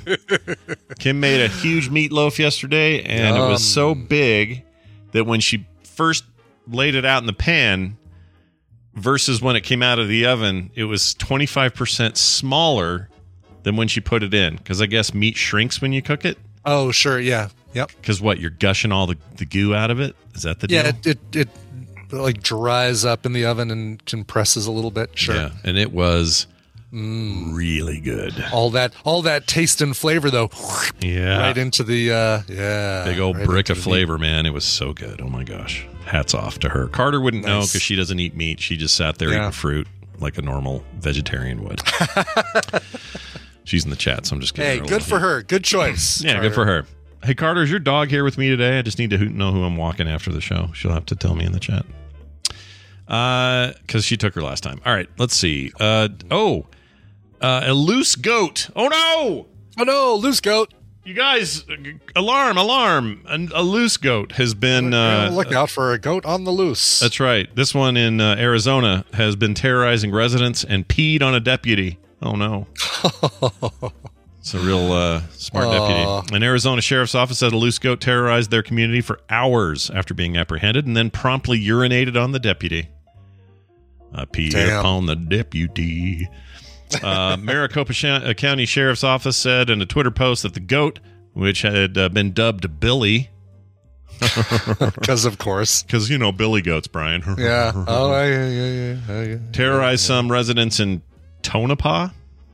Kim 1.00 1.20
made 1.20 1.42
a 1.44 1.48
huge 1.48 1.90
meatloaf 1.90 2.38
yesterday, 2.38 3.02
and 3.04 3.36
it 3.36 3.40
was 3.40 3.64
so 3.68 3.96
big 3.96 4.64
that 5.12 5.26
when 5.26 5.40
she 5.40 5.66
first 5.84 6.24
laid 6.68 6.94
it 6.96 7.04
out 7.06 7.22
in 7.24 7.26
the 7.28 7.34
pan 7.34 7.98
versus 8.94 9.42
when 9.42 9.56
it 9.56 9.62
came 9.62 9.82
out 9.82 9.98
of 10.00 10.08
the 10.08 10.26
oven, 10.28 10.70
it 10.76 10.84
was 10.84 11.16
25% 11.16 12.16
smaller 12.18 13.10
than 13.64 13.76
when 13.76 13.88
she 13.88 14.02
put 14.02 14.22
it 14.24 14.34
in. 14.34 14.56
Because 14.58 14.82
I 14.82 14.86
guess 14.86 15.14
meat 15.14 15.36
shrinks 15.36 15.82
when 15.82 15.94
you 15.94 16.02
cook 16.02 16.26
it. 16.26 16.38
Oh, 16.66 16.92
sure. 16.92 17.20
Yeah. 17.20 17.50
Yep. 17.74 17.92
Because 18.00 18.22
what? 18.22 18.40
You're 18.40 18.50
gushing 18.52 18.92
all 18.92 19.08
the, 19.08 19.18
the 19.38 19.46
goo 19.46 19.74
out 19.74 19.90
of 19.92 20.00
it? 20.00 20.16
Is 20.36 20.44
that 20.44 20.60
the 20.60 20.68
Yeah. 20.70 20.92
deal? 20.92 21.12
It, 21.12 21.20
it, 21.36 21.36
it 21.36 21.50
like 22.12 22.42
dries 22.42 23.06
up 23.06 23.26
in 23.26 23.34
the 23.34 23.46
oven 23.46 23.72
and 23.72 24.04
compresses 24.06 24.66
a 24.66 24.72
little 24.72 24.92
bit. 24.92 25.12
Sure. 25.18 25.36
Yeah, 25.36 25.52
and 25.64 25.78
it 25.78 25.92
was 25.92 26.48
Mm. 26.94 27.54
really 27.56 28.00
good. 28.00 28.44
All 28.52 28.72
that 28.72 28.94
all 29.04 29.22
that 29.22 29.46
taste 29.46 29.80
and 29.80 29.96
flavor 29.96 30.32
though, 30.32 30.50
Yeah, 31.00 31.38
right 31.40 31.56
into 31.56 31.84
the 31.84 32.12
uh 32.12 32.42
yeah. 32.48 33.04
big 33.06 33.20
old 33.20 33.38
right 33.38 33.46
brick 33.46 33.70
of 33.70 33.78
flavor, 33.78 34.18
man. 34.18 34.48
It 34.48 34.54
was 34.54 34.66
so 34.66 34.92
good. 34.94 35.22
Oh 35.22 35.30
my 35.30 35.44
gosh, 35.44 35.86
hats 36.06 36.34
off 36.34 36.58
to 36.60 36.70
her. 36.70 36.88
Carter 36.88 37.22
wouldn't 37.22 37.46
know 37.46 37.60
because 37.62 37.84
she 37.84 37.96
doesn't 37.96 38.20
eat 38.20 38.36
meat. 38.36 38.60
She 38.60 38.76
just 38.76 38.96
sat 38.96 39.20
there 39.20 39.30
Yeah. 39.30 39.42
eating 39.42 39.52
fruit 39.52 39.88
like 40.20 40.40
a 40.40 40.42
normal 40.42 40.84
vegetarian 41.00 41.64
would. 41.64 41.80
She's 43.66 43.84
in 43.84 43.92
the 43.92 43.96
chat, 43.96 44.26
so 44.26 44.36
I'm 44.36 44.42
just 44.42 44.56
kidding. 44.56 44.82
Hey, 44.82 44.88
good 44.90 45.04
for 45.04 45.20
her. 45.20 45.44
Good 45.44 45.64
choice. 45.64 46.22
Yeah, 46.26 46.42
good 46.42 46.56
for 46.56 46.66
her. 46.66 46.86
Hey, 47.24 47.36
Carter, 47.36 47.62
is 47.62 47.70
your 47.70 47.80
dog 47.80 48.10
here 48.10 48.24
with 48.24 48.38
me 48.38 48.50
today? 48.50 48.80
I 48.80 48.82
just 48.82 48.98
need 48.98 49.12
to 49.12 49.18
know 49.20 49.52
who 49.52 49.64
I'm 49.64 49.78
walking 49.78 50.08
after 50.08 50.32
the 50.32 50.42
show. 50.42 50.72
She'll 50.74 50.92
have 50.94 51.06
to 51.08 51.16
tell 51.16 51.36
me 51.36 51.46
in 51.46 51.52
the 51.52 51.60
chat. 51.60 51.86
Uh, 53.10 53.74
because 53.82 54.06
she 54.06 54.16
took 54.16 54.36
her 54.36 54.42
last 54.42 54.62
time. 54.62 54.80
All 54.86 54.94
right, 54.94 55.10
let's 55.18 55.36
see. 55.36 55.72
Uh, 55.80 56.10
oh, 56.30 56.68
uh, 57.42 57.64
a 57.66 57.74
loose 57.74 58.16
goat. 58.16 58.70
Oh 58.76 58.88
no! 58.88 59.48
Oh 59.80 59.84
no, 59.84 60.16
loose 60.16 60.40
goat. 60.40 60.74
You 61.04 61.16
guys, 61.16 61.66
alarm, 62.16 62.58
alarm! 62.58 63.24
A, 63.28 63.62
a 63.62 63.64
loose 63.64 63.98
goat 63.98 64.34
has 64.34 64.54
been. 64.54 64.94
Uh, 64.94 65.32
look 65.34 65.52
out 65.52 65.72
for 65.72 65.94
a 65.94 65.98
goat 65.98 66.24
on 66.24 66.44
the 66.44 66.52
loose. 66.52 67.00
that's 67.00 67.20
right. 67.20 67.50
This 67.56 67.74
one 67.74 67.98
in 67.98 68.22
uh, 68.22 68.36
Arizona 68.38 69.06
has 69.14 69.36
been 69.36 69.56
terrorizing 69.56 70.12
residents 70.12 70.64
and 70.64 70.88
peed 70.88 71.24
on 71.24 71.34
a 71.34 71.40
deputy. 71.40 71.98
Oh 72.22 72.34
no. 72.36 72.68
It's 74.42 74.54
a 74.54 74.60
real 74.60 74.92
uh, 74.94 75.22
smart 75.32 75.70
deputy. 75.70 76.36
An 76.36 76.44
Arizona 76.44 76.82
sheriff's 76.82 77.14
office 77.14 77.40
said 77.40 77.52
a 77.52 77.58
loose 77.58 77.78
goat 77.78 78.00
terrorized 78.00 78.50
their 78.50 78.64
community 78.64 79.02
for 79.02 79.20
hours 79.30 79.90
after 79.92 80.14
being 80.14 80.38
apprehended 80.38 80.88
and 80.88 80.96
then 80.96 81.12
promptly 81.12 81.60
urinated 81.60 82.16
on 82.16 82.32
the 82.32 82.40
deputy. 82.40 82.88
Peed 84.14 84.52
Damn. 84.52 84.80
upon 84.80 85.06
the 85.06 85.16
deputy. 85.16 86.28
Uh, 87.04 87.38
Maricopa 87.42 87.94
Sh- 87.94 88.06
uh, 88.06 88.34
County 88.34 88.66
Sheriff's 88.66 89.04
Office 89.04 89.38
said 89.38 89.70
in 89.70 89.82
a 89.82 89.86
Twitter 89.86 90.12
post 90.12 90.44
that 90.44 90.54
the 90.54 90.60
goat, 90.60 91.00
which 91.34 91.62
had 91.62 91.98
uh, 91.98 92.10
been 92.10 92.32
dubbed 92.34 92.80
Billy, 92.80 93.30
Because 94.20 95.24
of 95.26 95.38
course. 95.38 95.84
because 95.84 96.10
you 96.10 96.18
know 96.18 96.32
Billy 96.34 96.62
goats, 96.62 96.88
Brian. 96.88 97.24
Yeah. 97.38 97.72
Oh 97.88 98.12
yeah, 98.22 98.48
yeah, 98.50 98.50
yeah, 98.50 98.98
yeah, 99.08 99.22
yeah. 99.22 99.38
terrorized 99.54 100.04
some 100.04 100.30
residents 100.30 100.80
in 100.82 101.02
Tonopah. 101.42 102.10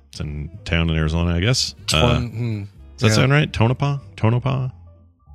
It's 0.10 0.20
in 0.20 0.60
town 0.64 0.89
in 0.89 0.95
Arizona, 0.95 1.34
I 1.36 1.39
guess. 1.39 1.74
Uh, 1.91 2.20
Twan- 2.20 2.32
hmm. 2.32 2.64
does 2.97 3.01
that 3.01 3.08
yeah. 3.08 3.14
sound 3.14 3.32
right? 3.32 3.51
Tonopah? 3.51 3.97
Tonopah? 4.16 4.70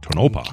Tonopah. 0.03 0.45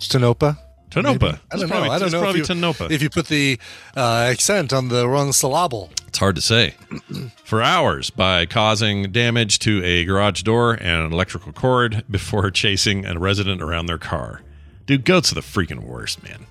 Stenopa. 0.00 0.58
Maybe. 0.94 1.04
I 1.06 1.56
don't 1.56 1.68
probably, 1.68 1.88
know. 1.88 1.94
I 1.94 1.98
don't 1.98 2.02
it's 2.06 2.12
know 2.12 2.20
probably 2.20 2.40
if 2.40 2.48
you, 2.48 2.54
Tonopah. 2.54 2.88
if 2.90 3.02
you 3.02 3.10
put 3.10 3.26
the 3.26 3.58
uh, 3.96 4.26
accent 4.30 4.72
on 4.72 4.88
the 4.88 5.08
wrong 5.08 5.32
syllable. 5.32 5.90
It's 6.08 6.18
hard 6.18 6.36
to 6.36 6.40
say. 6.42 6.74
For 7.44 7.62
hours 7.62 8.08
by 8.10 8.46
causing 8.46 9.12
damage 9.12 9.58
to 9.60 9.82
a 9.84 10.04
garage 10.04 10.42
door 10.42 10.72
and 10.74 11.04
an 11.04 11.12
electrical 11.12 11.52
cord 11.52 12.04
before 12.10 12.50
chasing 12.50 13.04
a 13.04 13.18
resident 13.18 13.60
around 13.62 13.86
their 13.86 13.98
car. 13.98 14.42
Dude, 14.86 15.04
goats 15.04 15.32
are 15.32 15.34
the 15.34 15.40
freaking 15.42 15.84
worst, 15.84 16.22
man. 16.22 16.46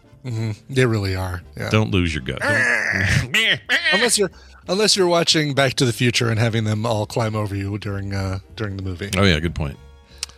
They 0.70 0.86
really 0.86 1.16
are. 1.16 1.42
Yeah. 1.56 1.70
Don't 1.70 1.92
lose 1.92 2.14
your 2.14 2.24
gut. 2.24 2.40
Unless 3.94 4.18
you're 4.18 4.32
unless 4.68 4.96
you're 4.96 5.08
watching 5.08 5.54
Back 5.54 5.76
to 5.76 5.86
the 5.86 5.94
Future 5.94 6.30
and 6.30 6.40
having 6.40 6.64
them 6.64 6.86
all 6.86 7.06
climb 7.06 7.36
over 7.36 7.56
you 7.56 7.78
during 7.78 8.14
uh, 8.14 8.40
during 8.56 8.76
the 8.78 8.84
movie. 8.84 9.12
oh, 9.18 9.24
yeah, 9.24 9.40
good 9.40 9.56
point. 9.56 9.78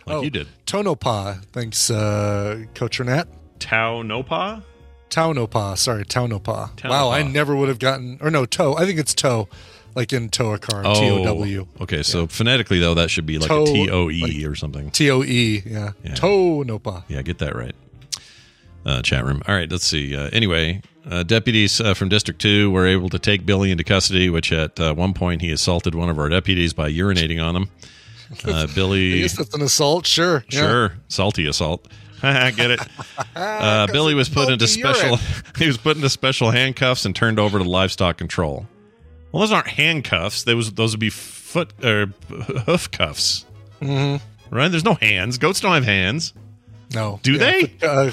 Like 0.06 0.16
Oh. 0.16 0.22
you 0.22 0.30
did. 0.30 0.46
Tonopah. 0.66 1.34
Thanks, 1.52 1.90
uh, 1.90 2.64
Coach 2.74 2.98
Renat. 2.98 3.26
Taunopah? 3.58 4.62
Taunopah. 5.10 5.76
Sorry, 5.78 6.04
Taunopah. 6.04 6.76
Taunopah. 6.76 6.88
Wow, 6.90 7.10
I 7.10 7.22
never 7.22 7.56
would 7.56 7.68
have 7.68 7.78
gotten. 7.78 8.18
Or 8.20 8.30
no, 8.30 8.44
toe. 8.46 8.76
I 8.76 8.84
think 8.84 8.98
it's 8.98 9.14
toe, 9.14 9.48
like 9.94 10.12
in 10.12 10.24
a 10.26 10.58
car. 10.58 10.82
T 10.82 11.10
O 11.10 11.24
W. 11.24 11.66
Oh, 11.78 11.82
Okay, 11.82 12.02
so 12.02 12.26
phonetically, 12.26 12.78
though, 12.78 12.94
that 12.94 13.10
should 13.10 13.26
be 13.26 13.38
like 13.38 13.48
Toe- 13.48 13.62
a 13.62 13.66
T 13.66 13.90
O 13.90 14.10
E 14.10 14.44
or 14.44 14.54
something. 14.54 14.90
T 14.90 15.10
O 15.10 15.22
E. 15.22 15.62
Yeah. 15.64 15.92
Yeah. 16.04 16.14
Tonopah. 16.14 17.02
Yeah, 17.08 17.22
get 17.22 17.38
that 17.38 17.54
right. 17.56 17.74
Uh, 18.84 19.02
chat 19.02 19.24
room. 19.24 19.42
All 19.46 19.54
right, 19.54 19.70
let's 19.70 19.84
see. 19.86 20.16
Uh, 20.16 20.30
anyway, 20.32 20.80
uh, 21.10 21.22
deputies 21.22 21.80
uh, 21.80 21.94
from 21.94 22.08
District 22.08 22.40
2 22.40 22.70
were 22.70 22.86
able 22.86 23.08
to 23.10 23.18
take 23.18 23.44
Billy 23.44 23.70
into 23.70 23.84
custody, 23.84 24.30
which 24.30 24.50
at 24.52 24.78
uh, 24.80 24.94
one 24.94 25.12
point 25.12 25.42
he 25.42 25.50
assaulted 25.50 25.94
one 25.94 26.08
of 26.08 26.18
our 26.18 26.28
deputies 26.28 26.72
by 26.72 26.90
urinating 26.90 27.42
on 27.42 27.56
him. 27.56 27.70
Uh, 28.46 28.66
I 28.70 28.74
Billy, 28.74 29.20
guess 29.20 29.36
that's 29.36 29.54
an 29.54 29.62
assault. 29.62 30.06
Sure. 30.06 30.44
Yeah. 30.50 30.60
sure, 30.60 30.92
salty 31.08 31.46
assault. 31.46 31.86
get 32.56 32.70
it? 32.70 32.80
Uh, 33.34 33.86
Billy 33.92 34.14
was 34.14 34.28
put 34.28 34.50
into 34.50 34.66
special. 34.66 35.16
he 35.58 35.66
was 35.66 35.76
put 35.76 35.96
into 35.96 36.08
special 36.08 36.50
handcuffs 36.50 37.04
and 37.04 37.14
turned 37.14 37.38
over 37.38 37.58
to 37.58 37.64
livestock 37.64 38.18
control. 38.18 38.66
Well, 39.32 39.40
those 39.40 39.52
aren't 39.52 39.68
handcuffs. 39.68 40.44
Those 40.44 40.72
those 40.72 40.92
would 40.92 41.00
be 41.00 41.10
foot 41.10 41.72
or 41.84 42.06
hoof 42.66 42.90
cuffs. 42.90 43.44
Mm-hmm. 43.80 44.54
Right? 44.54 44.68
There's 44.68 44.84
no 44.84 44.94
hands. 44.94 45.38
Goats 45.38 45.60
don't 45.60 45.72
have 45.72 45.84
hands. 45.84 46.32
No. 46.94 47.20
Do 47.22 47.32
Yeah, 47.32 47.38
they? 47.38 47.72
uh, 47.86 48.10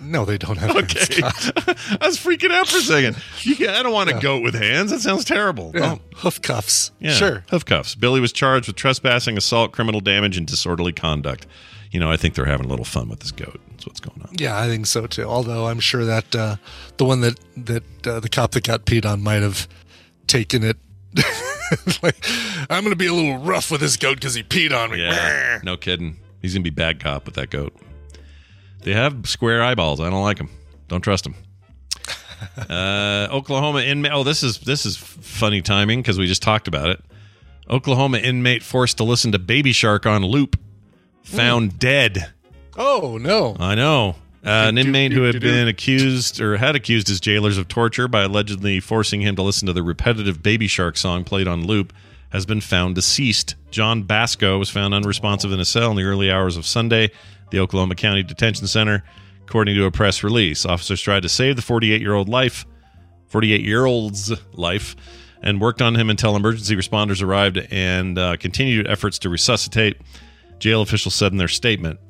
no, 0.00 0.24
they 0.24 0.36
don't 0.36 0.58
have. 0.58 0.76
Okay. 0.76 1.22
I 1.22 1.98
was 2.06 2.18
freaking 2.22 2.50
out 2.50 2.68
for 2.68 2.78
a 2.78 2.80
second. 2.80 3.16
Can, 3.38 3.70
I 3.70 3.82
don't 3.82 3.92
want 3.92 4.10
a 4.10 4.18
goat 4.20 4.42
with 4.42 4.54
hands. 4.54 4.90
That 4.90 5.00
sounds 5.00 5.24
terrible. 5.24 5.72
Yeah. 5.74 5.96
Oh, 5.96 6.00
Hoof 6.16 6.42
cuffs. 6.42 6.92
yeah. 7.00 7.12
Sure. 7.12 7.44
Hoof 7.50 7.64
cuffs. 7.64 7.94
Billy 7.94 8.20
was 8.20 8.32
charged 8.32 8.66
with 8.66 8.76
trespassing, 8.76 9.38
assault, 9.38 9.72
criminal 9.72 10.00
damage, 10.00 10.36
and 10.36 10.46
disorderly 10.46 10.92
conduct. 10.92 11.46
You 11.90 12.00
know, 12.00 12.10
I 12.10 12.18
think 12.18 12.34
they're 12.34 12.44
having 12.44 12.66
a 12.66 12.68
little 12.68 12.84
fun 12.84 13.08
with 13.08 13.20
this 13.20 13.30
goat. 13.32 13.58
That's 13.70 13.86
what's 13.86 14.00
going 14.00 14.20
on. 14.20 14.34
Yeah, 14.38 14.60
I 14.60 14.66
think 14.68 14.84
so 14.86 15.06
too. 15.06 15.24
Although 15.24 15.66
I'm 15.68 15.80
sure 15.80 16.04
that 16.04 16.36
uh, 16.36 16.56
the 16.98 17.06
one 17.06 17.22
that 17.22 17.40
that 17.56 18.06
uh, 18.06 18.20
the 18.20 18.28
cop 18.28 18.50
that 18.50 18.64
got 18.64 18.84
peed 18.84 19.06
on 19.10 19.22
might 19.22 19.40
have 19.40 19.66
taken 20.26 20.62
it. 20.64 20.76
like, 22.02 22.16
I'm 22.68 22.82
going 22.84 22.90
to 22.92 22.96
be 22.96 23.06
a 23.06 23.12
little 23.14 23.38
rough 23.38 23.70
with 23.70 23.80
this 23.80 23.96
goat 23.96 24.16
because 24.16 24.34
he 24.34 24.42
peed 24.42 24.72
on 24.76 24.90
me. 24.90 25.00
Yeah. 25.02 25.60
No 25.64 25.78
kidding. 25.78 26.18
He's 26.42 26.52
going 26.52 26.62
to 26.62 26.70
be 26.70 26.74
bad 26.74 27.00
cop 27.00 27.24
with 27.24 27.34
that 27.36 27.48
goat. 27.50 27.74
They 28.80 28.92
have 28.92 29.28
square 29.28 29.62
eyeballs. 29.62 30.00
I 30.00 30.10
don't 30.10 30.22
like 30.22 30.38
them. 30.38 30.50
Don't 30.88 31.02
trust 31.02 31.24
them. 31.24 31.34
Uh, 32.56 33.26
Oklahoma 33.32 33.80
inmate. 33.80 34.12
Oh, 34.12 34.22
this 34.22 34.44
is 34.44 34.60
this 34.60 34.86
is 34.86 34.96
funny 34.96 35.60
timing 35.60 36.02
because 36.02 36.18
we 36.18 36.26
just 36.28 36.40
talked 36.42 36.68
about 36.68 36.88
it. 36.88 37.02
Oklahoma 37.68 38.18
inmate 38.18 38.62
forced 38.62 38.98
to 38.98 39.04
listen 39.04 39.32
to 39.32 39.40
Baby 39.40 39.72
Shark 39.72 40.06
on 40.06 40.22
loop, 40.24 40.56
found 41.24 41.80
dead. 41.80 42.30
Oh 42.76 43.18
no! 43.20 43.56
I 43.58 43.74
know. 43.74 44.16
Uh, 44.44 44.66
an 44.68 44.78
inmate 44.78 45.10
who 45.10 45.22
had 45.22 45.40
been 45.40 45.66
accused 45.66 46.40
or 46.40 46.56
had 46.58 46.76
accused 46.76 47.08
his 47.08 47.18
jailers 47.18 47.58
of 47.58 47.66
torture 47.66 48.06
by 48.06 48.22
allegedly 48.22 48.78
forcing 48.78 49.20
him 49.20 49.34
to 49.34 49.42
listen 49.42 49.66
to 49.66 49.72
the 49.72 49.82
repetitive 49.82 50.40
Baby 50.40 50.68
Shark 50.68 50.96
song 50.96 51.24
played 51.24 51.48
on 51.48 51.66
loop 51.66 51.92
has 52.30 52.46
been 52.46 52.60
found 52.60 52.94
deceased. 52.94 53.56
John 53.70 54.02
Basco 54.04 54.58
was 54.58 54.70
found 54.70 54.94
unresponsive 54.94 55.50
in 55.50 55.60
a 55.60 55.64
cell 55.64 55.90
in 55.90 55.96
the 55.96 56.04
early 56.04 56.30
hours 56.30 56.56
of 56.56 56.66
Sunday, 56.66 57.10
the 57.50 57.60
Oklahoma 57.60 57.94
County 57.94 58.22
Detention 58.22 58.66
Center, 58.66 59.04
according 59.46 59.74
to 59.76 59.84
a 59.84 59.90
press 59.90 60.22
release. 60.22 60.66
Officers 60.66 61.00
tried 61.00 61.22
to 61.22 61.28
save 61.28 61.56
the 61.56 61.62
48-year-old 61.62 62.28
life, 62.28 62.66
48-year-old's 63.30 64.32
life, 64.52 64.96
and 65.42 65.60
worked 65.60 65.82
on 65.82 65.94
him 65.94 66.10
until 66.10 66.36
emergency 66.36 66.76
responders 66.76 67.22
arrived 67.22 67.58
and 67.70 68.18
uh, 68.18 68.36
continued 68.36 68.86
efforts 68.88 69.18
to 69.20 69.28
resuscitate. 69.28 69.96
Jail 70.58 70.82
officials 70.82 71.14
said 71.14 71.32
in 71.32 71.38
their 71.38 71.48
statement. 71.48 72.00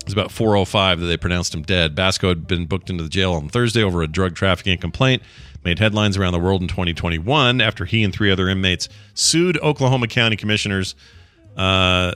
It 0.00 0.04
was 0.04 0.12
about 0.12 0.30
4:05 0.30 1.00
that 1.00 1.06
they 1.06 1.16
pronounced 1.16 1.54
him 1.54 1.62
dead. 1.62 1.94
Basco 1.94 2.28
had 2.28 2.46
been 2.46 2.66
booked 2.66 2.90
into 2.90 3.02
the 3.02 3.08
jail 3.08 3.34
on 3.34 3.48
Thursday 3.48 3.82
over 3.82 4.02
a 4.02 4.08
drug 4.08 4.34
trafficking 4.34 4.78
complaint, 4.78 5.22
made 5.64 5.78
headlines 5.78 6.16
around 6.16 6.32
the 6.32 6.38
world 6.38 6.62
in 6.62 6.68
2021 6.68 7.60
after 7.60 7.84
he 7.84 8.04
and 8.04 8.12
three 8.12 8.30
other 8.30 8.48
inmates 8.48 8.88
sued 9.14 9.58
Oklahoma 9.58 10.06
County 10.06 10.36
commissioners. 10.36 10.94
Uh, 11.56 12.14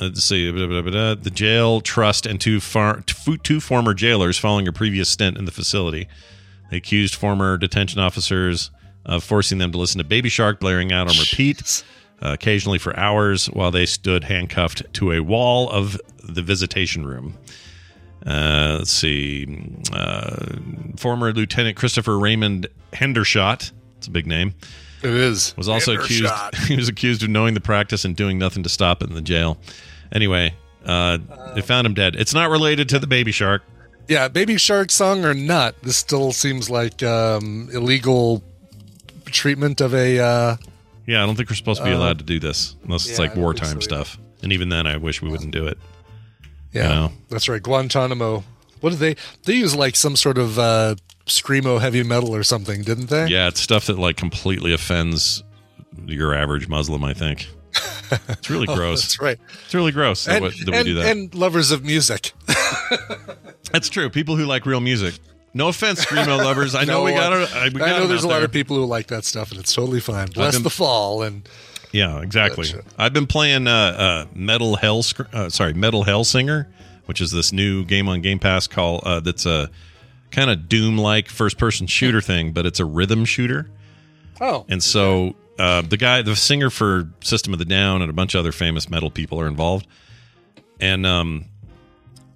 let's 0.00 0.24
see, 0.24 0.50
blah, 0.50 0.66
blah, 0.66 0.82
blah, 0.82 1.14
the 1.14 1.30
jail 1.30 1.80
trust 1.80 2.26
and 2.26 2.40
two 2.40 2.60
far, 2.60 3.00
two 3.02 3.36
two 3.38 3.60
former 3.60 3.94
jailers 3.94 4.38
following 4.38 4.68
a 4.68 4.72
previous 4.72 5.08
stint 5.08 5.36
in 5.36 5.44
the 5.44 5.50
facility. 5.52 6.08
They 6.70 6.76
accused 6.78 7.14
former 7.14 7.56
detention 7.56 7.98
officers 8.00 8.70
of 9.06 9.24
forcing 9.24 9.58
them 9.58 9.72
to 9.72 9.78
listen 9.78 9.98
to 9.98 10.04
Baby 10.04 10.28
Shark 10.28 10.60
blaring 10.60 10.92
out 10.92 11.08
on 11.08 11.16
repeat, 11.18 11.82
uh, 12.22 12.32
occasionally 12.32 12.78
for 12.78 12.94
hours, 12.98 13.46
while 13.46 13.70
they 13.70 13.86
stood 13.86 14.24
handcuffed 14.24 14.82
to 14.94 15.12
a 15.12 15.20
wall 15.20 15.70
of 15.70 15.98
the 16.22 16.42
visitation 16.42 17.06
room. 17.06 17.34
Uh, 18.26 18.76
let's 18.80 18.90
see. 18.90 19.46
Uh, 19.92 20.56
former 20.96 21.32
Lieutenant 21.32 21.76
Christopher 21.76 22.18
Raymond 22.18 22.66
Hendershott, 22.92 23.70
it's 23.96 24.08
a 24.08 24.10
big 24.10 24.26
name, 24.26 24.52
It 25.02 25.10
is. 25.10 25.56
was 25.56 25.68
also 25.68 25.94
accused. 25.94 26.30
He 26.66 26.76
was 26.76 26.88
accused 26.88 27.22
of 27.22 27.30
knowing 27.30 27.54
the 27.54 27.60
practice 27.60 28.04
and 28.04 28.14
doing 28.14 28.38
nothing 28.38 28.62
to 28.64 28.68
stop 28.68 29.02
it 29.02 29.08
in 29.08 29.14
the 29.14 29.22
jail. 29.22 29.56
Anyway, 30.12 30.54
uh, 30.84 31.18
they 31.54 31.60
found 31.60 31.86
him 31.86 31.94
dead. 31.94 32.16
It's 32.16 32.34
not 32.34 32.50
related 32.50 32.88
to 32.90 32.98
the 32.98 33.06
baby 33.06 33.32
shark. 33.32 33.62
Yeah, 34.08 34.28
Baby 34.28 34.56
Shark 34.56 34.90
song 34.90 35.26
or 35.26 35.34
not, 35.34 35.80
this 35.82 35.98
still 35.98 36.32
seems 36.32 36.70
like 36.70 37.02
um, 37.02 37.68
illegal 37.72 38.42
treatment 39.26 39.82
of 39.82 39.94
a. 39.94 40.18
Uh, 40.18 40.56
Yeah, 41.06 41.22
I 41.22 41.26
don't 41.26 41.36
think 41.36 41.50
we're 41.50 41.56
supposed 41.56 41.80
to 41.80 41.84
be 41.84 41.92
allowed 41.92 42.18
to 42.18 42.24
do 42.24 42.40
this 42.40 42.74
unless 42.84 43.06
it's 43.06 43.18
yeah, 43.18 43.26
like 43.26 43.36
wartime 43.36 43.74
so 43.74 43.80
stuff. 43.80 44.18
And 44.42 44.52
even 44.52 44.70
then, 44.70 44.86
I 44.86 44.96
wish 44.96 45.20
we 45.20 45.28
wouldn't 45.28 45.50
do 45.50 45.66
it. 45.66 45.76
yeah, 46.72 46.88
know. 46.88 47.12
that's 47.28 47.50
right. 47.50 47.62
Guantanamo. 47.62 48.44
What 48.80 48.90
did 48.90 48.98
they? 48.98 49.16
They 49.44 49.54
use 49.54 49.76
like 49.76 49.94
some 49.94 50.16
sort 50.16 50.38
of 50.38 50.58
uh, 50.58 50.94
screamo 51.26 51.78
heavy 51.78 52.02
metal 52.02 52.34
or 52.34 52.44
something, 52.44 52.82
didn't 52.82 53.10
they? 53.10 53.26
Yeah, 53.26 53.48
it's 53.48 53.60
stuff 53.60 53.86
that 53.88 53.98
like 53.98 54.16
completely 54.16 54.72
offends 54.72 55.42
your 56.06 56.34
average 56.34 56.66
Muslim. 56.66 57.04
I 57.04 57.12
think 57.12 57.46
it's 58.28 58.50
really 58.50 58.66
Oh, 58.70 58.74
gross. 58.76 59.02
that's 59.02 59.20
right. 59.20 59.38
It's 59.64 59.74
really 59.74 59.92
gross 59.92 60.24
that, 60.24 60.36
And, 60.42 60.44
we- 60.44 60.64
that 60.64 60.74
we 60.74 60.82
do 60.84 60.94
that. 60.94 61.06
and 61.16 61.34
lovers 61.34 61.70
of 61.70 61.84
music. 61.84 62.32
That's 63.72 63.88
true. 63.88 64.08
People 64.10 64.36
who 64.36 64.44
like 64.46 64.64
real 64.66 64.80
music. 64.80 65.14
No 65.54 65.68
offense, 65.68 66.04
screamo 66.04 66.38
lovers. 66.44 66.74
I 66.74 66.84
know 66.84 66.98
No, 67.00 67.04
we 67.04 67.12
got 67.12 67.32
uh. 67.32 67.46
I, 67.54 67.68
we 67.68 67.80
I 67.82 67.86
got 67.90 67.96
know 67.98 68.02
'em 68.04 68.08
there's 68.08 68.24
a 68.24 68.28
lot 68.28 68.36
there. 68.36 68.44
of 68.46 68.52
people 68.52 68.76
who 68.76 68.84
like 68.86 69.08
that 69.08 69.24
stuff, 69.24 69.50
and 69.50 69.60
it's 69.60 69.74
totally 69.74 70.00
fine. 70.00 70.28
Bless 70.28 70.54
been- 70.54 70.62
the 70.62 70.70
fall, 70.70 71.22
and 71.22 71.46
Yeah, 71.92 72.20
exactly. 72.20 72.66
I've 72.98 73.12
been 73.12 73.26
playing 73.26 73.66
uh, 73.66 73.70
uh, 73.72 74.26
Metal 74.34 74.76
Hell. 74.76 75.02
Uh, 75.32 75.48
sorry, 75.48 75.72
Metal 75.74 76.04
Hellsinger, 76.04 76.66
which 77.06 77.20
is 77.20 77.30
this 77.30 77.52
new 77.52 77.84
game 77.84 78.08
on 78.08 78.20
Game 78.22 78.38
Pass 78.38 78.66
call 78.66 79.00
uh, 79.04 79.20
that's 79.20 79.46
a 79.46 79.70
kind 80.30 80.50
of 80.50 80.68
Doom-like 80.68 81.28
first-person 81.28 81.86
shooter 81.86 82.20
thing, 82.20 82.52
but 82.52 82.66
it's 82.66 82.78
a 82.80 82.84
rhythm 82.84 83.24
shooter. 83.24 83.70
oh, 84.42 84.66
And 84.68 84.82
so 84.82 85.34
uh, 85.58 85.82
the 85.82 85.96
guy, 85.96 86.22
the 86.22 86.36
singer 86.36 86.70
for 86.70 87.08
System 87.22 87.52
of 87.52 87.58
the 87.58 87.64
Down, 87.64 88.02
and 88.02 88.10
a 88.10 88.14
bunch 88.14 88.34
of 88.34 88.40
other 88.40 88.52
famous 88.52 88.88
metal 88.88 89.10
people 89.10 89.40
are 89.40 89.46
involved. 89.46 89.86
And 90.80 91.04
um, 91.04 91.46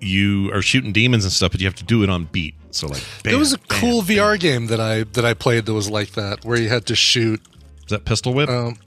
you 0.01 0.53
are 0.53 0.62
shooting 0.62 0.93
demons 0.93 1.25
and 1.25 1.33
stuff, 1.33 1.53
but 1.53 1.61
you 1.61 1.66
have 1.66 1.77
to 1.77 1.85
do 1.85 2.03
it 2.03 2.11
on 2.11 2.25
beat. 2.27 2.55
So 2.70 2.89
like, 2.89 3.05
there 3.23 3.39
was 3.39 3.53
a 3.53 3.59
bam, 3.59 3.81
cool 3.81 4.03
bam, 4.03 4.16
VR 4.16 4.41
game 4.41 4.66
that 4.66 4.81
I 4.81 5.05
that 5.05 5.25
I 5.25 5.35
played 5.35 5.66
that 5.66 5.75
was 5.75 5.91
like 5.91 6.12
that, 6.12 6.45
where 6.45 6.59
you 6.59 6.68
had 6.68 6.87
to 6.87 6.97
shoot 6.97 7.41
Is 7.85 7.91
that 7.91 8.05
Pistol 8.05 8.35
Whip? 8.35 8.49
um, 8.49 8.79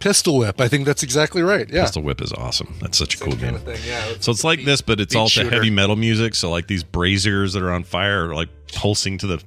pistol 0.00 0.38
whip. 0.38 0.60
I 0.60 0.68
think 0.68 0.86
that's 0.86 1.02
exactly 1.02 1.42
right. 1.42 1.68
Yeah, 1.68 1.82
Pistol 1.82 2.02
Whip 2.02 2.20
is 2.20 2.32
awesome. 2.32 2.76
That's 2.80 2.98
such 2.98 3.16
a 3.16 3.18
cool 3.18 3.36
game. 3.36 3.58
Yeah, 3.86 4.14
So 4.20 4.32
it's 4.32 4.44
like 4.44 4.64
this, 4.64 4.80
but 4.80 4.98
it's 5.00 5.14
all 5.14 5.28
to 5.28 5.48
heavy 5.48 5.70
metal 5.70 5.96
music. 5.96 6.34
So 6.34 6.50
like 6.50 6.66
these 6.66 6.82
braziers 6.82 7.52
that 7.52 7.62
are 7.62 7.70
on 7.70 7.84
fire 7.84 8.28
are 8.30 8.34
like 8.34 8.48
pulsing 8.72 9.18
to 9.18 9.26
the 9.26 9.42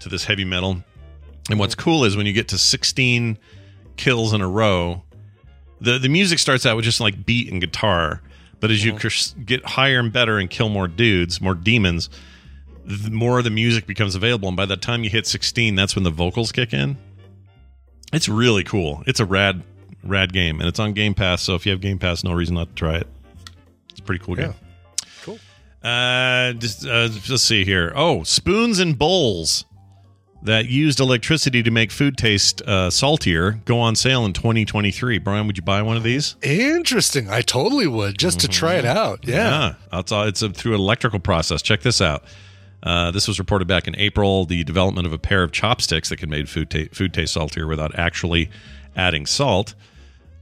to 0.00 0.08
this 0.08 0.24
heavy 0.24 0.44
metal. 0.44 0.82
And 1.50 1.58
what's 1.58 1.74
cool 1.74 2.04
is 2.04 2.16
when 2.16 2.26
you 2.26 2.32
get 2.32 2.48
to 2.48 2.58
16 2.58 3.38
kills 3.96 4.32
in 4.32 4.40
a 4.40 4.48
row, 4.48 5.02
the 5.80 5.98
the 5.98 6.08
music 6.08 6.38
starts 6.38 6.64
out 6.66 6.76
with 6.76 6.84
just 6.84 7.00
like 7.00 7.26
beat 7.26 7.50
and 7.50 7.60
guitar, 7.60 8.22
but 8.60 8.70
as 8.70 8.84
you 8.84 8.96
cr- 8.96 9.08
get 9.44 9.64
higher 9.64 9.98
and 9.98 10.12
better 10.12 10.38
and 10.38 10.48
kill 10.48 10.68
more 10.68 10.88
dudes, 10.88 11.40
more 11.40 11.54
demons, 11.54 12.08
the 12.84 13.10
more 13.10 13.38
of 13.38 13.44
the 13.44 13.50
music 13.50 13.86
becomes 13.86 14.14
available. 14.14 14.48
And 14.48 14.56
by 14.56 14.66
the 14.66 14.76
time 14.76 15.04
you 15.04 15.10
hit 15.10 15.26
16, 15.26 15.74
that's 15.74 15.94
when 15.94 16.04
the 16.04 16.10
vocals 16.10 16.52
kick 16.52 16.72
in. 16.72 16.96
It's 18.12 18.28
really 18.28 18.64
cool. 18.64 19.02
It's 19.06 19.20
a 19.20 19.24
rad 19.24 19.62
rad 20.04 20.32
game, 20.32 20.60
and 20.60 20.68
it's 20.68 20.78
on 20.78 20.92
Game 20.92 21.14
Pass. 21.14 21.42
So 21.42 21.54
if 21.54 21.64
you 21.66 21.72
have 21.72 21.80
Game 21.80 21.98
Pass, 21.98 22.24
no 22.24 22.32
reason 22.32 22.54
not 22.54 22.68
to 22.68 22.74
try 22.74 22.96
it. 22.96 23.06
It's 23.90 24.00
a 24.00 24.02
pretty 24.02 24.24
cool 24.24 24.36
game. 24.36 24.54
Cool. 25.22 25.38
Uh, 25.82 26.52
just, 26.54 26.86
uh, 26.86 27.08
let's 27.28 27.42
see 27.42 27.64
here. 27.64 27.92
Oh, 27.94 28.22
spoons 28.22 28.78
and 28.78 28.98
bowls 28.98 29.64
that 30.42 30.66
used 30.66 30.98
electricity 31.00 31.62
to 31.62 31.70
make 31.70 31.90
food 31.92 32.16
taste 32.18 32.62
uh, 32.62 32.90
saltier 32.90 33.60
go 33.64 33.78
on 33.78 33.94
sale 33.94 34.24
in 34.26 34.32
2023. 34.32 35.18
Brian, 35.18 35.46
would 35.46 35.56
you 35.56 35.62
buy 35.62 35.82
one 35.82 35.96
of 35.96 36.02
these? 36.02 36.34
Interesting. 36.42 37.30
I 37.30 37.42
totally 37.42 37.86
would 37.86 38.18
just 38.18 38.40
to 38.40 38.48
try 38.48 38.74
it 38.74 38.84
out. 38.84 39.20
Yeah. 39.26 39.74
It's, 39.92 40.10
it's 40.12 40.42
a, 40.42 40.50
through 40.50 40.74
an 40.74 40.80
electrical 40.80 41.20
process. 41.20 41.62
Check 41.62 41.82
this 41.82 42.00
out. 42.00 42.24
Uh, 42.82 43.12
this 43.12 43.28
was 43.28 43.38
reported 43.38 43.68
back 43.68 43.86
in 43.86 43.94
April. 43.96 44.44
The 44.44 44.64
development 44.64 45.06
of 45.06 45.12
a 45.12 45.18
pair 45.18 45.44
of 45.44 45.52
chopsticks 45.52 46.08
that 46.08 46.16
can 46.16 46.28
make 46.28 46.48
food, 46.48 46.68
ta- 46.70 46.88
food 46.92 47.14
taste 47.14 47.34
saltier 47.34 47.68
without 47.68 47.96
actually 47.96 48.50
adding 48.96 49.26
salt. 49.26 49.74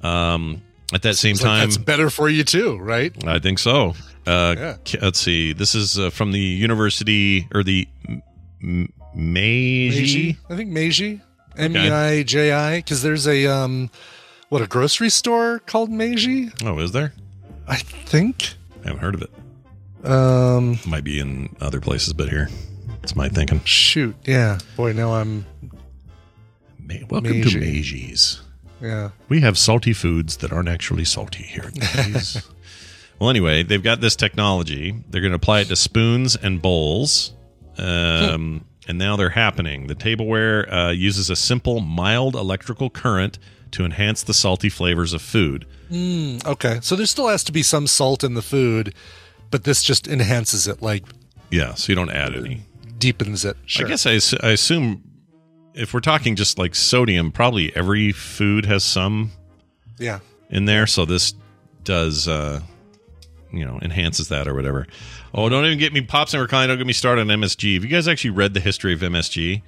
Um, 0.03 0.63
at 0.95 1.03
that 1.03 1.17
same 1.17 1.33
It's 1.33 1.43
like 1.43 1.51
time, 1.51 1.61
that's 1.69 1.77
better 1.77 2.09
for 2.09 2.29
you 2.31 2.43
too, 2.43 2.79
right? 2.79 3.13
I 3.27 3.39
think 3.39 3.59
so. 3.59 3.95
Uh, 4.27 4.55
Yeah. 4.59 4.77
Let's 5.03 5.19
see. 5.21 5.53
This 5.53 5.75
is 5.75 5.99
uh, 5.99 6.09
from 6.11 6.33
the 6.33 6.41
university 6.41 7.47
or 7.55 7.63
the 7.63 7.87
M- 8.63 8.93
Meiji. 9.15 10.37
I 10.49 10.57
think 10.57 10.71
Meiji, 10.71 11.21
M 11.57 11.77
E 11.77 11.91
I 11.91 12.23
J 12.23 12.53
I, 12.53 12.79
because 12.79 13.03
there's 13.03 13.27
a 13.27 13.47
um, 13.47 13.91
what 14.49 14.63
a 14.63 14.67
grocery 14.67 15.11
store 15.11 15.59
called 15.61 15.91
Meiji. 15.91 16.51
Oh, 16.65 16.79
is 16.79 16.93
there? 16.93 17.13
I 17.67 17.77
think. 17.77 18.55
I 18.85 18.89
haven't 18.89 19.01
heard 19.03 19.15
of 19.15 19.23
it. 19.23 19.31
Um, 20.09 20.79
Might 20.87 21.05
be 21.05 21.21
in 21.21 21.55
other 21.61 21.81
places, 21.81 22.13
but 22.15 22.29
here, 22.29 22.49
it's 23.03 23.15
my 23.15 23.29
thinking. 23.29 23.61
shoot, 23.65 24.17
yeah. 24.25 24.59
Boy, 24.77 24.93
now 24.93 25.15
I'm 25.15 25.45
Welcome 27.09 27.31
Meiji. 27.31 27.51
to 27.51 27.61
Meiji's. 27.61 28.41
yeah. 28.81 29.11
We 29.29 29.41
have 29.43 29.57
salty 29.59 29.93
foods 29.93 30.39
that 30.39 30.53
aren't 30.53 30.69
actually 30.69 31.05
salty 31.05 31.45
here 31.45 31.71
well, 33.21 33.31
anyway, 33.31 33.63
they've 33.63 33.83
got 33.83 34.01
this 34.01 34.17
technology. 34.17 34.97
They're 35.09 35.21
going 35.21 35.31
to 35.33 35.37
apply 35.37 35.61
it 35.61 35.69
to 35.69 35.77
spoons 35.77 36.35
and 36.35 36.61
bowls. 36.63 37.33
Um, 37.79 38.65
and 38.91 38.99
now 38.99 39.17
they're 39.17 39.31
happening. 39.31 39.87
The 39.87 39.95
tableware 39.95 40.71
uh, 40.73 40.91
uses 40.91 41.31
a 41.31 41.37
simple, 41.37 41.81
mild 41.81 42.35
electrical 42.35 42.91
current 42.91 43.39
to 43.71 43.85
enhance 43.85 44.25
the 44.25 44.35
salty 44.35 44.69
flavors 44.69 45.13
of 45.13 45.23
food. 45.23 45.65
Okay, 46.45 46.81
so 46.83 46.97
there 46.97 47.07
still 47.07 47.29
has 47.29 47.45
to 47.45 47.53
be 47.53 47.63
some 47.63 47.87
salt 47.87 48.25
in 48.25 48.35
the 48.35 48.43
food, 48.43 48.93
but 49.51 49.63
this 49.65 49.83
just 49.83 50.09
enhances 50.09 50.67
it, 50.67 50.83
like 50.83 51.05
Yeah, 51.51 51.75
so 51.75 51.91
you 51.93 51.95
don't 51.97 52.11
add 52.11 52.35
any. 52.35 52.63
deepens 52.99 53.45
it. 53.45 53.57
Sure. 53.65 53.87
I 53.87 53.89
guess 53.89 54.07
I, 54.07 54.47
I 54.47 54.51
assume 54.51 55.03
if 55.75 55.95
we're 55.95 56.01
talking 56.01 56.35
just 56.37 56.59
like 56.59 56.75
sodium, 56.75 57.31
probably 57.33 57.75
every 57.77 58.11
food 58.13 58.67
has 58.67 58.83
some 58.85 59.31
Yeah. 59.99 60.19
in 60.51 60.65
there. 60.65 60.87
So 60.89 61.05
this 61.05 61.33
does, 61.85 62.27
uh, 62.29 62.61
you 63.53 63.65
know, 63.65 63.79
enhances 63.83 64.29
that 64.29 64.47
or 64.49 64.55
whatever. 64.55 64.87
Oh, 65.33 65.49
don't 65.49 65.65
even 65.65 65.79
get 65.79 65.93
me 65.93 66.01
pops 66.01 66.35
and 66.35 66.41
recline. 66.43 66.69
Don't 66.69 66.79
get 66.79 66.87
me 66.87 66.93
started 66.93 67.23
on 67.23 67.27
MSG. 67.29 67.75
Have 67.75 67.85
you 67.85 67.91
guys 67.91 68.09
actually 68.09 68.31
read 68.31 68.55
the 68.55 68.61
history 68.61 68.93
of 68.93 69.01
MSG? 69.01 69.63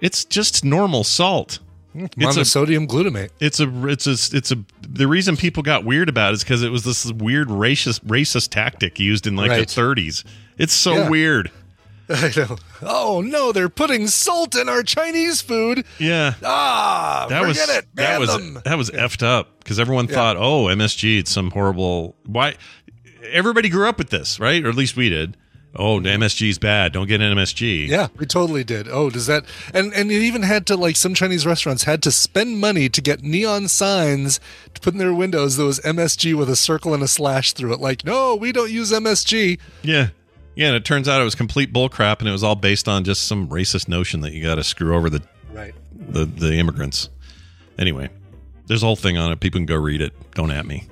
It's 0.00 0.24
just 0.24 0.64
normal 0.64 1.04
salt. 1.04 1.60
It's 1.94 2.36
a, 2.38 2.44
sodium 2.46 2.88
glutamate. 2.88 3.28
it's 3.38 3.60
a, 3.60 3.70
it's 3.86 4.06
a, 4.06 4.36
it's 4.36 4.50
a. 4.50 4.56
The 4.80 5.06
reason 5.06 5.36
people 5.36 5.62
got 5.62 5.84
weird 5.84 6.08
about 6.08 6.30
it 6.30 6.34
is 6.36 6.42
because 6.44 6.62
it 6.62 6.70
was 6.70 6.84
this 6.84 7.04
weird 7.12 7.48
racist, 7.48 8.00
racist 8.06 8.48
tactic 8.48 8.98
used 8.98 9.26
in 9.26 9.36
like 9.36 9.50
Right. 9.50 9.68
the 9.68 9.80
30s. 9.80 10.24
It's 10.56 10.72
so 10.72 10.94
Yeah. 10.94 11.08
weird. 11.10 11.50
I 12.08 12.32
know. 12.36 12.56
Oh 12.82 13.22
no, 13.24 13.52
they're 13.52 13.68
putting 13.68 14.06
salt 14.08 14.56
in 14.56 14.68
our 14.70 14.82
Chinese 14.82 15.40
food. 15.42 15.84
Yeah, 15.98 16.34
Ah, 16.42 17.26
that 17.28 17.46
was 17.46 17.60
forget 17.60 17.84
it. 17.84 17.88
that 17.94 18.18
was 18.18 18.30
them. 18.30 18.58
that 18.64 18.76
was 18.78 18.90
effed 18.90 19.22
up 19.22 19.58
because 19.60 19.78
everyone 19.78 20.08
thought, 20.08 20.36
oh, 20.36 20.64
MSG, 20.64 21.18
it's 21.20 21.30
some 21.30 21.50
horrible. 21.50 22.16
Why? 22.26 22.54
Everybody 23.30 23.68
grew 23.68 23.88
up 23.88 23.98
with 23.98 24.10
this, 24.10 24.40
right? 24.40 24.64
Or 24.64 24.68
at 24.68 24.74
least 24.74 24.96
we 24.96 25.08
did. 25.08 25.36
Oh, 25.74 26.00
the 26.00 26.10
MSG's 26.10 26.58
bad. 26.58 26.92
Don't 26.92 27.06
get 27.08 27.22
an 27.22 27.34
MSG. 27.34 27.88
Yeah, 27.88 28.08
we 28.18 28.26
totally 28.26 28.62
did. 28.62 28.88
Oh, 28.88 29.08
does 29.08 29.26
that 29.26 29.44
and 29.72 29.90
and 29.94 30.10
it 30.10 30.16
even 30.22 30.42
had 30.42 30.66
to 30.66 30.76
like 30.76 30.96
some 30.96 31.14
Chinese 31.14 31.46
restaurants 31.46 31.84
had 31.84 32.02
to 32.02 32.12
spend 32.12 32.58
money 32.60 32.90
to 32.90 33.00
get 33.00 33.22
neon 33.22 33.68
signs 33.68 34.38
to 34.74 34.80
put 34.82 34.92
in 34.92 34.98
their 34.98 35.14
windows 35.14 35.56
that 35.56 35.64
was 35.64 35.80
MSG 35.80 36.34
with 36.36 36.50
a 36.50 36.56
circle 36.56 36.92
and 36.92 37.02
a 37.02 37.08
slash 37.08 37.54
through 37.54 37.72
it. 37.72 37.80
Like, 37.80 38.04
no, 38.04 38.34
we 38.36 38.52
don't 38.52 38.70
use 38.70 38.92
MSG. 38.92 39.58
yeah, 39.82 40.08
yeah. 40.56 40.66
And 40.66 40.76
it 40.76 40.84
turns 40.84 41.08
out 41.08 41.22
it 41.22 41.24
was 41.24 41.34
complete 41.34 41.72
bullcrap, 41.72 42.18
and 42.18 42.28
it 42.28 42.32
was 42.32 42.44
all 42.44 42.54
based 42.56 42.86
on 42.86 43.02
just 43.04 43.26
some 43.26 43.48
racist 43.48 43.88
notion 43.88 44.20
that 44.20 44.32
you 44.32 44.42
got 44.42 44.56
to 44.56 44.64
screw 44.64 44.94
over 44.94 45.08
the, 45.08 45.22
Right. 45.54 45.74
the 45.94 46.26
the 46.26 46.54
immigrants. 46.56 47.08
Anyway, 47.78 48.10
there's 48.66 48.82
a 48.82 48.86
whole 48.86 48.96
thing 48.96 49.16
on 49.16 49.32
it. 49.32 49.40
People 49.40 49.60
can 49.60 49.66
go 49.66 49.76
read 49.76 50.02
it. 50.02 50.12
Don't 50.34 50.50
at 50.50 50.66
me. 50.66 50.86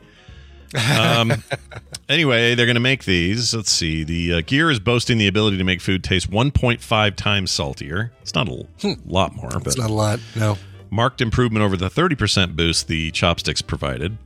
Um, 0.75 1.33
anyway, 2.09 2.55
they're 2.55 2.67
going 2.67 2.75
to 2.75 2.81
make 2.81 3.05
these. 3.05 3.53
Let's 3.55 3.71
see. 3.73 4.05
The 4.05 4.35
uh, 4.35 4.41
gear 4.47 4.71
is 4.71 4.79
boasting 4.81 5.19
the 5.19 5.27
ability 5.27 5.59
to 5.59 5.65
make 5.65 5.81
food 5.81 6.05
taste 6.05 6.31
1.5 6.31 7.17
times 7.17 7.51
saltier. 7.51 8.13
It's 8.23 8.35
not 8.35 8.49
a 8.49 8.53
l- 8.85 8.97
lot 9.05 9.35
more, 9.35 9.51
but 9.51 9.67
It's 9.67 9.79
not 9.79 9.91
a 9.91 9.95
lot. 9.95 10.21
No. 10.37 10.57
marked 10.91 11.21
improvement 11.21 11.65
over 11.65 11.77
the 11.77 11.89
30% 11.91 12.55
boost 12.57 12.87
the 12.89 13.11
chopsticks 13.11 13.63
provided. 13.63 14.17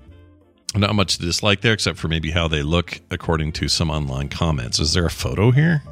Not 0.77 0.95
much 0.95 1.17
to 1.19 1.23
dislike 1.23 1.61
there, 1.61 1.73
except 1.73 1.99
for 1.99 2.09
maybe 2.09 2.31
how 2.33 2.49
they 2.49 2.63
look, 2.63 3.01
according 3.11 3.53
to 3.53 3.69
some 3.69 3.91
online 3.91 4.29
comments. 4.29 4.81
Is 4.81 4.93
there 4.93 5.07
a 5.07 5.11
photo 5.11 5.51
here? 5.53 5.83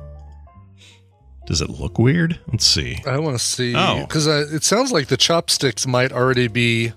Does 1.46 1.60
it 1.60 1.70
look 1.70 1.98
weird? 1.98 2.38
Let's 2.50 2.64
see. 2.66 2.98
I 3.06 3.18
want 3.18 3.36
to 3.38 3.44
see 3.44 3.74
Oh. 3.76 4.00
because 4.06 4.26
uh, 4.28 4.46
it 4.52 4.62
sounds 4.64 4.92
like 4.92 5.08
the 5.08 5.16
chopsticks 5.16 5.86
might 5.86 6.12
already 6.12 6.46
be 6.48 6.92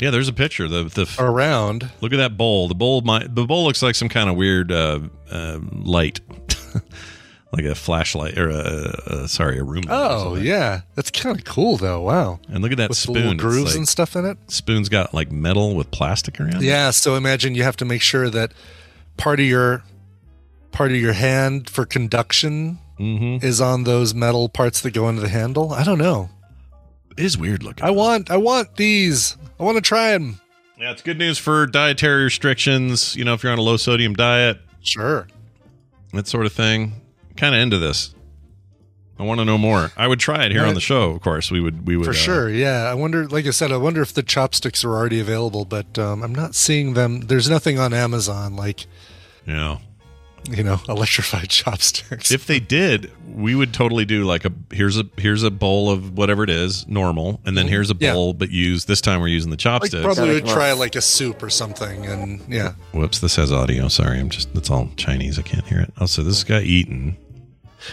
Yeah, 0.00 0.10
there's 0.10 0.28
a 0.28 0.32
picture. 0.32 0.66
The 0.68 0.84
the 0.84 1.08
around. 1.18 1.90
look 2.00 2.12
at 2.12 2.16
that 2.16 2.36
bowl. 2.36 2.68
The 2.68 2.74
bowl 2.74 3.00
might 3.02 3.34
the 3.34 3.44
bowl 3.46 3.64
looks 3.64 3.82
like 3.82 3.94
some 3.94 4.08
kind 4.08 4.30
of 4.30 4.36
weird 4.36 4.72
uh, 4.72 5.00
uh, 5.30 5.58
light, 5.72 6.20
like 7.52 7.64
a 7.64 7.74
flashlight 7.74 8.38
or 8.38 8.48
a, 8.50 8.94
a 9.24 9.28
sorry 9.28 9.58
a 9.58 9.64
room. 9.64 9.84
Oh 9.88 10.36
yeah, 10.36 10.82
that's 10.94 11.10
kind 11.10 11.38
of 11.38 11.44
cool 11.44 11.76
though. 11.76 12.00
Wow, 12.02 12.40
and 12.48 12.62
look 12.62 12.72
at 12.72 12.78
that 12.78 12.88
with 12.90 12.98
spoon. 12.98 13.36
grooves 13.36 13.72
like- 13.72 13.76
and 13.76 13.88
stuff 13.88 14.16
in 14.16 14.24
it. 14.24 14.38
spoon's 14.48 14.88
got 14.88 15.12
like 15.12 15.30
metal 15.30 15.74
with 15.74 15.90
plastic 15.90 16.40
around. 16.40 16.56
it. 16.56 16.62
Yeah, 16.62 16.90
so 16.90 17.14
imagine 17.16 17.54
you 17.54 17.62
have 17.64 17.76
to 17.78 17.84
make 17.84 18.02
sure 18.02 18.30
that 18.30 18.52
part 19.16 19.40
of 19.40 19.46
your 19.46 19.82
part 20.72 20.92
of 20.92 20.96
your 20.98 21.12
hand 21.14 21.68
for 21.68 21.84
conduction 21.84 22.78
Mm-hmm. 22.98 23.42
is 23.42 23.62
on 23.62 23.84
those 23.84 24.12
metal 24.12 24.50
parts 24.50 24.82
that 24.82 24.90
go 24.92 25.08
into 25.08 25.22
the 25.22 25.30
handle. 25.30 25.72
I 25.72 25.84
don't 25.84 25.96
know. 25.96 26.28
It 27.20 27.26
is 27.26 27.36
weird 27.36 27.62
looking. 27.62 27.84
I 27.84 27.90
want 27.90 28.30
I 28.30 28.38
want 28.38 28.76
these. 28.76 29.36
I 29.58 29.62
want 29.62 29.76
to 29.76 29.82
try 29.82 30.12
them. 30.12 30.40
Yeah, 30.78 30.90
it's 30.90 31.02
good 31.02 31.18
news 31.18 31.36
for 31.36 31.66
dietary 31.66 32.24
restrictions. 32.24 33.14
You 33.14 33.24
know, 33.24 33.34
if 33.34 33.42
you're 33.42 33.52
on 33.52 33.58
a 33.58 33.62
low 33.62 33.76
sodium 33.76 34.14
diet, 34.14 34.58
Sure. 34.80 35.28
that 36.14 36.26
sort 36.26 36.46
of 36.46 36.52
thing. 36.54 36.94
Kind 37.36 37.54
of 37.54 37.60
into 37.60 37.76
this. 37.78 38.14
I 39.18 39.24
want 39.24 39.38
to 39.38 39.44
know 39.44 39.58
more. 39.58 39.92
I 39.98 40.08
would 40.08 40.18
try 40.18 40.46
it 40.46 40.52
here 40.52 40.64
on 40.64 40.72
the 40.72 40.80
show. 40.80 41.10
Of 41.10 41.20
course, 41.20 41.50
we 41.50 41.60
would. 41.60 41.86
We 41.86 41.98
would 41.98 42.06
For 42.06 42.12
uh, 42.12 42.14
sure, 42.14 42.48
yeah. 42.48 42.84
I 42.90 42.94
wonder, 42.94 43.28
like 43.28 43.44
I 43.44 43.50
said, 43.50 43.70
I 43.70 43.76
wonder 43.76 44.00
if 44.00 44.14
the 44.14 44.22
chopsticks 44.22 44.82
are 44.82 44.94
already 44.96 45.20
available, 45.20 45.66
but 45.66 45.98
um, 45.98 46.22
I'm 46.22 46.34
not 46.34 46.54
seeing 46.54 46.94
them. 46.94 47.20
There's 47.20 47.50
nothing 47.50 47.78
on 47.78 47.92
Amazon 47.92 48.56
like, 48.56 48.86
Yeah. 49.46 49.76
You 50.48 50.62
know, 50.62 50.80
electrified 50.88 51.48
chopsticks. 51.50 52.30
If 52.30 52.46
they 52.46 52.60
did, 52.60 53.10
we 53.26 53.54
would 53.54 53.72
totally 53.74 54.04
do 54.04 54.24
like 54.24 54.44
a 54.44 54.52
here's 54.72 54.98
a 54.98 55.04
here's 55.16 55.42
a 55.42 55.50
bowl 55.50 55.90
of 55.90 56.16
whatever 56.16 56.42
it 56.44 56.50
is, 56.50 56.86
normal, 56.88 57.40
and 57.44 57.56
then 57.56 57.68
here's 57.68 57.90
a 57.90 57.94
Mm-hmm. 57.94 58.04
Yeah. 58.04 58.12
bowl, 58.14 58.32
but 58.34 58.50
use 58.50 58.84
this 58.86 59.00
time 59.00 59.20
we're 59.20 59.28
using 59.28 59.50
the 59.50 59.54
like, 59.54 59.60
chopsticks. 59.60 60.02
probably 60.02 60.34
would 60.34 60.44
Gotta 60.44 60.54
try 60.54 60.72
like 60.72 60.96
a 60.96 61.00
soup 61.00 61.42
or 61.42 61.50
something, 61.50 62.06
and 62.06 62.40
yeah. 62.48 62.72
Whoops, 62.92 63.18
this 63.20 63.36
has 63.36 63.52
audio. 63.52 63.88
Sorry, 63.88 64.18
I'm 64.18 64.30
just 64.30 64.48
it's 64.54 64.70
all 64.70 64.88
Chinese. 64.96 65.38
I 65.38 65.42
can't 65.42 65.66
hear 65.66 65.80
it. 65.80 65.92
Oh, 66.00 66.06
so 66.06 66.22
this 66.22 66.42
guy 66.44 66.62
eating. 66.62 67.16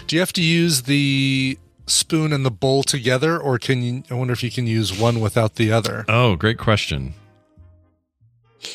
Do 0.08 0.16
you 0.16 0.20
have 0.20 0.34
to 0.34 0.41
use 0.43 0.84
the 0.84 1.58
spoon 1.86 2.34
and 2.34 2.45
the 2.45 2.52
bowl 2.52 2.84
together, 2.84 3.38
or 3.38 3.58
can 3.60 3.82
you? 3.82 4.04
I 4.10 4.14
wonder 4.16 4.34
if 4.34 4.43
you 4.43 4.52
can 4.52 4.68
use 4.68 4.98
one 4.98 5.20
without 5.20 5.56
the 5.56 5.72
other. 5.72 6.06
Oh, 6.08 6.36
great 6.36 6.58
question. 6.58 7.14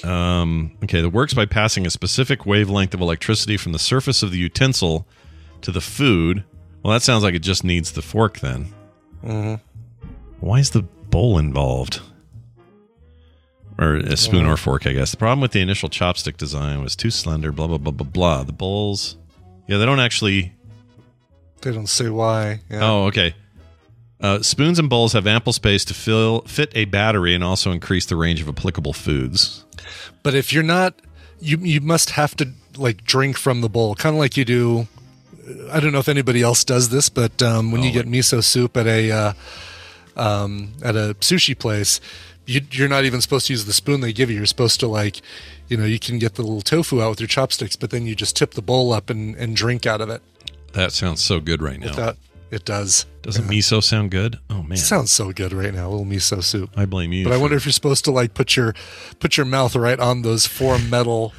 Um, 0.04 0.76
okay, 0.84 1.00
that 1.00 1.10
works 1.10 1.34
by 1.34 1.46
passing 1.46 1.86
a 1.86 1.90
specific 1.90 2.46
wavelength 2.46 2.94
of 2.94 3.00
electricity 3.00 3.56
from 3.56 3.72
the 3.72 3.78
surface 3.78 4.22
of 4.22 4.30
the 4.30 4.38
utensil 4.38 5.06
to 5.62 5.72
the 5.72 5.80
food. 5.80 6.44
Well, 6.82 6.92
that 6.92 7.02
sounds 7.02 7.24
like 7.24 7.34
it 7.34 7.42
just 7.42 7.64
needs 7.64 7.92
the 7.92 8.02
fork 8.02 8.40
then. 8.40 8.72
Mm-hmm. 9.24 9.54
Why 10.40 10.58
is 10.58 10.70
the 10.70 10.82
bowl 10.82 11.38
involved? 11.38 12.00
Or 13.78 13.96
a 13.96 14.16
spoon 14.16 14.46
or 14.46 14.56
fork, 14.56 14.86
I 14.86 14.92
guess. 14.92 15.12
The 15.12 15.16
problem 15.16 15.40
with 15.40 15.52
the 15.52 15.60
initial 15.60 15.88
chopstick 15.88 16.36
design 16.36 16.82
was 16.82 16.94
too 16.94 17.10
slender, 17.10 17.52
blah, 17.52 17.66
blah, 17.66 17.78
blah, 17.78 17.92
blah, 17.92 18.06
blah. 18.06 18.42
The 18.44 18.52
bowls. 18.52 19.16
Yeah, 19.66 19.78
they 19.78 19.86
don't 19.86 20.00
actually. 20.00 20.52
They 21.62 21.72
don't 21.72 21.88
say 21.88 22.08
why. 22.08 22.60
Yeah. 22.68 22.80
Oh, 22.82 23.04
okay. 23.06 23.34
Uh, 24.22 24.40
spoons 24.40 24.78
and 24.78 24.88
bowls 24.88 25.12
have 25.14 25.26
ample 25.26 25.52
space 25.52 25.84
to 25.84 25.94
fill 25.94 26.42
fit 26.42 26.70
a 26.76 26.84
battery 26.84 27.34
and 27.34 27.42
also 27.42 27.72
increase 27.72 28.06
the 28.06 28.14
range 28.14 28.40
of 28.40 28.48
applicable 28.48 28.92
foods. 28.92 29.64
But 30.22 30.34
if 30.34 30.52
you're 30.52 30.62
not, 30.62 30.94
you 31.40 31.58
you 31.58 31.80
must 31.80 32.10
have 32.10 32.36
to 32.36 32.50
like 32.76 33.04
drink 33.04 33.36
from 33.36 33.60
the 33.60 33.68
bowl, 33.68 33.96
kind 33.96 34.14
of 34.14 34.20
like 34.20 34.36
you 34.36 34.44
do. 34.44 34.86
I 35.72 35.80
don't 35.80 35.92
know 35.92 35.98
if 35.98 36.08
anybody 36.08 36.40
else 36.40 36.62
does 36.62 36.90
this, 36.90 37.08
but 37.08 37.42
um, 37.42 37.72
when 37.72 37.82
you 37.82 37.90
get 37.90 38.06
miso 38.06 38.44
soup 38.44 38.76
at 38.76 38.86
a 38.86 39.10
uh, 39.10 39.32
um, 40.16 40.74
at 40.84 40.94
a 40.94 41.16
sushi 41.20 41.58
place, 41.58 42.00
you, 42.46 42.60
you're 42.70 42.88
not 42.88 43.04
even 43.04 43.20
supposed 43.20 43.48
to 43.48 43.52
use 43.52 43.64
the 43.64 43.72
spoon 43.72 44.02
they 44.02 44.12
give 44.12 44.30
you. 44.30 44.36
You're 44.36 44.46
supposed 44.46 44.78
to 44.80 44.86
like, 44.86 45.20
you 45.68 45.76
know, 45.76 45.84
you 45.84 45.98
can 45.98 46.20
get 46.20 46.34
the 46.36 46.42
little 46.42 46.62
tofu 46.62 47.02
out 47.02 47.10
with 47.10 47.20
your 47.20 47.26
chopsticks, 47.26 47.74
but 47.74 47.90
then 47.90 48.06
you 48.06 48.14
just 48.14 48.36
tip 48.36 48.52
the 48.52 48.62
bowl 48.62 48.92
up 48.92 49.10
and, 49.10 49.34
and 49.36 49.56
drink 49.56 49.84
out 49.84 50.00
of 50.00 50.08
it. 50.10 50.22
That 50.74 50.92
sounds 50.92 51.22
so 51.22 51.40
good 51.40 51.60
right 51.60 51.78
now. 51.78 51.92
That 51.92 52.16
it 52.52 52.64
does. 52.64 53.06
Doesn't 53.22 53.46
miso 53.46 53.82
sound 53.82 54.10
good? 54.10 54.38
Oh 54.50 54.62
man, 54.62 54.72
It 54.72 54.78
sounds 54.78 55.10
so 55.10 55.32
good 55.32 55.52
right 55.52 55.72
now, 55.74 55.88
a 55.88 55.90
little 55.90 56.06
miso 56.06 56.42
soup. 56.42 56.70
I 56.76 56.84
blame 56.86 57.12
you. 57.12 57.24
But 57.24 57.32
I 57.32 57.36
wonder 57.38 57.56
if 57.56 57.64
you're 57.64 57.72
supposed 57.72 58.04
to 58.04 58.10
like 58.12 58.34
put 58.34 58.54
your 58.56 58.74
put 59.18 59.36
your 59.36 59.46
mouth 59.46 59.74
right 59.74 59.98
on 59.98 60.22
those 60.22 60.46
four 60.46 60.78
metal 60.90 61.32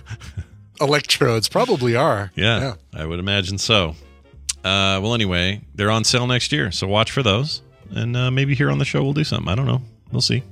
electrodes. 0.82 1.48
Probably 1.48 1.96
are. 1.96 2.32
Yeah, 2.36 2.76
I 2.94 3.06
would 3.06 3.20
imagine 3.20 3.58
so. 3.58 3.96
Uh, 4.64 5.00
well, 5.04 5.14
anyway, 5.14 5.62
they're 5.76 5.92
on 5.92 6.04
sale 6.04 6.26
next 6.26 6.52
year, 6.52 6.72
so 6.72 6.88
watch 6.88 7.12
for 7.12 7.22
those, 7.22 7.62
and 7.92 8.16
uh, 8.16 8.32
maybe 8.32 8.56
here 8.56 8.72
on 8.72 8.78
the 8.80 8.86
show 8.86 9.04
we'll 9.04 9.12
do 9.14 9.24
something. 9.26 9.50
I 9.52 9.56
don't 9.56 9.66
know. 9.68 9.82
We'll 10.12 10.22
see. 10.22 10.44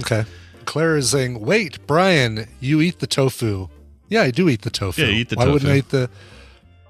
Okay. 0.00 0.24
Claire 0.66 0.96
is 0.98 1.10
saying, 1.10 1.40
"Wait, 1.40 1.86
Brian, 1.86 2.46
you 2.60 2.80
eat 2.82 2.98
the 3.00 3.06
tofu." 3.06 3.68
Yeah, 4.10 4.22
I 4.22 4.30
do 4.30 4.48
eat 4.48 4.62
the 4.62 4.70
tofu. 4.70 5.00
Yeah, 5.02 5.08
you 5.08 5.20
eat 5.20 5.28
the 5.30 5.36
Why 5.36 5.46
wouldn't. 5.48 5.70
I 5.70 5.76
eat 5.78 5.88
the 5.88 6.10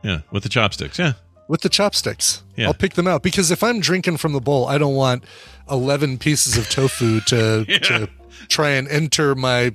Yeah, 0.03 0.21
with 0.33 0.43
the 0.43 0.49
chopsticks. 0.49 0.99
Yeah, 0.99 1.13
with 1.49 1.63
the 1.63 1.69
chopsticks? 1.69 2.43
Yeah. 2.57 2.67
I'll 2.69 2.75
pick 2.75 2.95
them 2.95 3.09
out 3.09 3.23
because 3.23 3.51
if 3.51 3.63
I'm 3.63 3.81
drinking 3.81 4.19
from 4.19 4.33
the 4.33 4.41
bowl, 4.41 4.67
I 4.67 4.79
don't 4.79 4.95
want 4.95 5.25
eleven 5.71 6.19
pieces 6.19 6.57
of 6.57 6.69
tofu 6.71 7.21
to 7.23 7.65
to 7.83 8.09
try 8.49 8.71
and 8.71 8.87
enter 8.89 9.35
my 9.35 9.75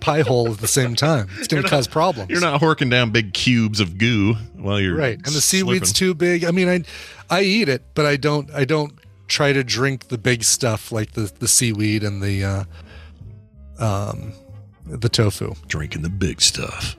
pie 0.00 0.20
hole 0.20 0.52
at 0.52 0.58
the 0.58 0.68
same 0.68 0.94
time. 0.94 1.28
It's 1.38 1.48
going 1.48 1.62
to 1.62 1.68
cause 1.68 1.88
problems. 1.88 2.30
you're 2.30 2.40
not 2.40 2.60
horking 2.60 2.90
down 2.90 3.10
big 3.10 3.32
cubes 3.34 3.80
of 3.80 3.98
goo 3.98 4.34
while 4.54 4.78
you're 4.80 4.94
right 4.96 5.16
and 5.16 5.26
the 5.26 5.40
seaweed's 5.40 5.92
slurping. 5.92 5.96
too 5.96 6.14
big 6.14 6.44
i 6.44 6.50
mean 6.50 6.68
i 6.68 6.84
i 7.30 7.42
eat 7.42 7.68
it 7.68 7.82
but 7.94 8.06
i 8.06 8.16
don't 8.16 8.50
i 8.52 8.64
don't 8.64 8.92
try 9.28 9.52
to 9.52 9.64
drink 9.64 10.08
the 10.08 10.18
big 10.18 10.44
stuff 10.44 10.92
like 10.92 11.12
the 11.12 11.32
the 11.38 11.48
seaweed 11.48 12.02
and 12.04 12.22
the 12.22 12.44
uh 12.44 12.64
um 13.78 14.32
the 14.86 15.08
tofu 15.08 15.54
drinking 15.66 16.02
the 16.02 16.10
big 16.10 16.40
stuff. 16.42 16.96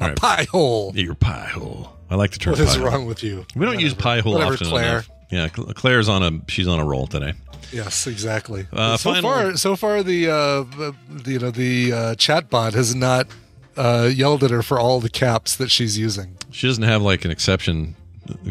All 0.00 0.08
right, 0.08 0.16
pie 0.16 0.46
hole 0.50 0.92
your 0.96 1.14
pie 1.14 1.46
hole. 1.46 1.96
I 2.10 2.14
like 2.16 2.30
the 2.32 2.38
term. 2.38 2.52
what 2.52 2.60
is 2.60 2.78
wrong 2.78 3.06
with 3.06 3.22
you 3.22 3.44
We 3.54 3.66
don't 3.66 3.80
use 3.80 3.94
pie 3.94 4.20
hole 4.20 4.34
Whatever, 4.34 4.54
often 4.54 4.68
Claire. 4.68 4.88
enough. 4.90 5.10
Yeah, 5.30 5.48
Claire's 5.48 6.08
on 6.08 6.22
a 6.22 6.50
she's 6.50 6.66
on 6.68 6.78
a 6.80 6.84
roll 6.84 7.06
today. 7.06 7.34
yes 7.72 8.06
exactly 8.06 8.66
Uh, 8.72 8.96
so 8.96 9.14
far 9.20 9.56
so 9.56 9.76
far 9.76 10.02
the 10.02 10.28
uh 10.28 10.62
the, 10.62 10.94
you 11.26 11.38
know 11.38 11.50
the 11.50 11.92
uh 11.92 12.14
chat 12.14 12.48
bot 12.48 12.72
has 12.74 12.94
not 12.94 13.26
uh 13.76 14.08
yelled 14.12 14.42
at 14.42 14.50
her 14.50 14.62
for 14.62 14.78
all 14.80 15.00
the 15.00 15.10
caps 15.10 15.54
that 15.56 15.70
she's 15.70 15.98
using 15.98 16.36
She 16.50 16.66
doesn't 16.66 16.84
have 16.84 17.02
like 17.02 17.24
an 17.26 17.30
exception 17.30 17.94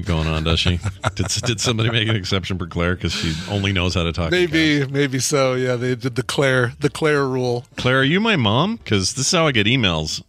going 0.06 0.26
on, 0.28 0.44
does 0.44 0.60
she? 0.60 0.80
did, 1.16 1.28
did 1.46 1.60
somebody 1.62 1.92
make 1.92 2.08
an 2.08 2.16
exception 2.16 2.58
for 2.58 2.66
Claire 2.66 2.96
because 2.96 3.14
she 3.14 3.34
only 3.52 3.72
knows 3.72 3.94
how 3.94 4.02
to 4.04 4.12
talk? 4.12 4.30
to 4.30 4.36
maybe 4.36 4.86
maybe 4.88 5.20
so 5.20 5.54
yeah 5.54 5.76
they 5.76 5.94
did 5.96 6.16
the 6.16 6.24
claire 6.24 6.74
the 6.80 6.90
claire 6.90 7.28
rule 7.28 7.66
Claire, 7.76 8.00
are 8.00 8.04
you 8.04 8.20
my 8.20 8.36
mom? 8.36 8.78
Because 8.78 9.14
this 9.16 9.28
is 9.28 9.32
how 9.32 9.46
I 9.48 9.52
get 9.52 9.66
emails. 9.68 10.22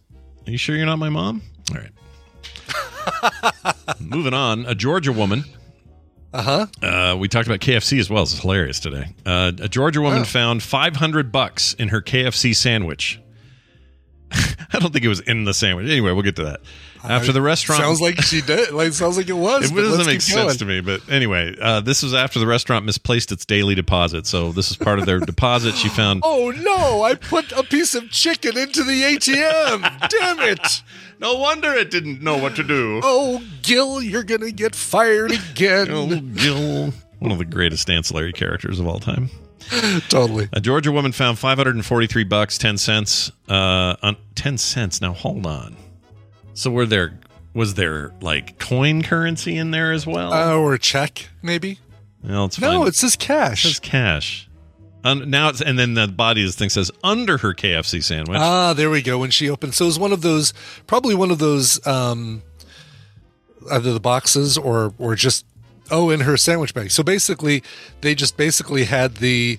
Are 0.47 0.51
you 0.51 0.57
sure 0.57 0.75
you're 0.75 0.85
not 0.87 0.97
my 0.99 1.09
mom? 1.09 1.41
All 1.71 1.77
right. 1.77 1.89
Moving 3.99 4.33
on, 4.33 4.65
a 4.65 4.75
Georgia 4.75 5.11
woman. 5.11 5.43
uh-huh 6.33 6.67
Uh, 6.81 7.15
we 7.17 7.27
talked 7.27 7.47
about 7.47 7.59
KFC 7.59 7.99
as 7.99 8.09
well. 8.09 8.23
Is 8.23 8.39
hilarious 8.39 8.79
today. 8.79 9.13
Uh, 9.25 9.51
a 9.59 9.67
Georgia 9.69 10.01
woman 10.01 10.21
Oh. 10.21 10.25
found 10.25 10.63
500 10.63 11.31
bucks 11.31 11.73
in 11.75 11.89
her 11.89 12.01
KFC 12.01 12.55
sandwich. 12.55 13.19
I 14.31 14.77
don't 14.79 14.93
think 14.93 15.03
it 15.03 15.07
was 15.09 15.21
in 15.21 15.45
the 15.45 15.53
sandwich. 15.55 15.87
Anyway, 15.89 16.11
we'll 16.11 16.21
get 16.21 16.35
to 16.35 16.43
that. 16.45 16.61
After 17.03 17.31
the 17.31 17.41
restaurant 17.41 17.81
sounds 17.81 18.01
like 18.01 18.21
she 18.21 18.41
did 18.41 18.71
like 18.71 18.91
sounds 18.91 19.15
like 19.15 19.29
it 19.29 19.33
was 19.33 19.71
it 19.71 19.73
but 19.73 19.83
doesn't 19.83 20.05
make 20.05 20.19
sense 20.19 20.57
to 20.57 20.65
me, 20.65 20.81
but 20.81 20.99
anyway, 21.09 21.55
uh, 21.59 21.79
this 21.79 22.03
was 22.03 22.13
after 22.13 22.39
the 22.39 22.45
restaurant 22.45 22.85
misplaced 22.85 23.31
its 23.31 23.45
daily 23.45 23.73
deposit. 23.73 24.27
So 24.27 24.51
this 24.51 24.69
is 24.69 24.75
part 24.75 24.99
of 24.99 25.05
their 25.05 25.19
deposit. 25.19 25.75
She 25.75 25.87
found. 25.87 26.21
Oh 26.25 26.51
no! 26.51 27.01
I 27.03 27.15
put 27.15 27.51
a 27.53 27.63
piece 27.63 27.95
of 27.95 28.11
chicken 28.11 28.57
into 28.57 28.83
the 28.83 29.01
ATM. 29.01 30.09
Damn 30.09 30.39
it! 30.41 30.83
No 31.19 31.35
wonder 31.35 31.73
it 31.73 31.91
didn't 31.91 32.21
know 32.21 32.37
what 32.37 32.55
to 32.55 32.63
do. 32.63 33.01
Oh, 33.03 33.43
Gil, 33.61 34.01
you're 34.01 34.23
gonna 34.23 34.51
get 34.51 34.73
fired 34.75 35.31
again. 35.31 35.87
Oh, 35.91 36.07
Gil. 36.19 36.93
One 37.19 37.31
of 37.31 37.37
the 37.37 37.45
greatest 37.45 37.89
ancillary 37.89 38.31
characters 38.33 38.79
of 38.79 38.87
all 38.87 38.99
time. 38.99 39.29
Totally. 40.07 40.47
A 40.53 40.61
Georgia 40.61 40.91
woman 40.91 41.11
found 41.11 41.37
543 41.37 42.23
bucks 42.23 42.57
10 42.57 42.77
cents. 42.77 43.31
Uh, 43.49 43.95
on 44.01 44.15
10 44.35 44.57
cents. 44.57 45.01
Now 45.01 45.13
hold 45.13 45.45
on. 45.45 45.75
So 46.53 46.71
were 46.71 46.85
there 46.85 47.19
was 47.53 47.73
there 47.75 48.11
like 48.21 48.57
coin 48.57 49.01
currency 49.03 49.57
in 49.57 49.71
there 49.71 49.91
as 49.91 50.07
well? 50.07 50.31
Uh, 50.33 50.55
or 50.55 50.73
a 50.73 50.79
check, 50.79 51.29
maybe? 51.41 51.79
well, 52.23 52.45
it's 52.45 52.59
No, 52.59 52.79
fine. 52.79 52.87
it 52.87 52.95
says 52.95 53.15
It 53.15 53.19
cash. 53.19 53.63
says 53.63 53.79
cash. 53.79 54.48
Now 55.03 55.49
it's 55.49 55.61
and 55.61 55.79
then 55.79 55.93
the 55.93 56.07
body 56.07 56.41
of 56.41 56.47
this 56.47 56.55
thing 56.55 56.69
says 56.69 56.91
under 57.03 57.37
her 57.37 57.53
KFC 57.53 58.03
sandwich. 58.03 58.37
ah, 58.39 58.73
there 58.73 58.89
we 58.89 59.01
go. 59.01 59.17
When 59.19 59.31
she 59.31 59.49
opened, 59.49 59.73
so 59.75 59.85
it 59.85 59.87
was 59.87 59.99
one 59.99 60.11
of 60.11 60.21
those, 60.21 60.53
probably 60.87 61.15
one 61.15 61.31
of 61.31 61.39
those, 61.39 61.85
um, 61.87 62.41
either 63.71 63.93
the 63.93 63.99
boxes 63.99 64.57
or 64.57 64.93
or 64.97 65.15
just 65.15 65.45
oh, 65.91 66.09
in 66.09 66.21
her 66.21 66.37
sandwich 66.37 66.73
bag. 66.73 66.91
So 66.91 67.01
basically, 67.03 67.63
they 68.01 68.13
just 68.15 68.37
basically 68.37 68.83
had 68.85 69.15
the 69.17 69.57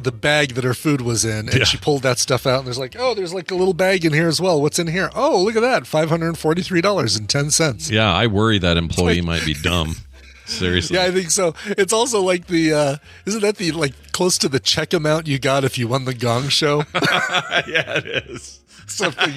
the 0.00 0.12
bag 0.12 0.54
that 0.54 0.64
her 0.64 0.72
food 0.74 1.00
was 1.00 1.24
in, 1.24 1.48
and 1.48 1.54
Yeah. 1.58 1.64
she 1.64 1.76
pulled 1.76 2.02
that 2.02 2.18
stuff 2.18 2.46
out. 2.46 2.58
And 2.58 2.66
there's 2.66 2.78
like, 2.78 2.96
oh, 2.98 3.12
there's 3.14 3.34
like 3.34 3.50
a 3.50 3.54
little 3.54 3.74
bag 3.74 4.04
in 4.04 4.12
here 4.12 4.28
as 4.28 4.40
well. 4.40 4.60
What's 4.62 4.78
in 4.78 4.86
here? 4.86 5.10
Oh, 5.14 5.42
look 5.42 5.56
at 5.56 5.62
that, 5.62 5.86
five 5.86 6.08
hundred 6.08 6.28
and 6.28 6.38
forty 6.38 6.62
three 6.62 6.80
dollars 6.80 7.16
and 7.16 7.28
ten 7.28 7.50
cents. 7.50 7.90
yeah, 7.90 8.12
I 8.12 8.26
worry 8.26 8.58
that 8.58 8.76
employee 8.76 9.20
might 9.20 9.44
be 9.44 9.54
dumb. 9.54 9.96
Seriously. 10.50 10.96
Yeah, 10.96 11.04
I 11.04 11.10
think 11.10 11.30
so. 11.30 11.54
It's 11.66 11.92
also 11.92 12.20
like 12.22 12.46
the 12.46 12.72
uh 12.72 12.96
isn't 13.26 13.40
that 13.42 13.56
the 13.56 13.72
like 13.72 13.94
close 14.12 14.36
to 14.38 14.48
the 14.48 14.60
check 14.60 14.92
amount 14.92 15.26
you 15.26 15.38
got 15.38 15.64
if 15.64 15.78
you 15.78 15.88
won 15.88 16.04
the 16.04 16.14
Gong 16.14 16.48
Show? 16.48 16.84
yeah, 16.94 17.98
it 17.98 18.06
is. 18.30 18.60
something 18.86 19.32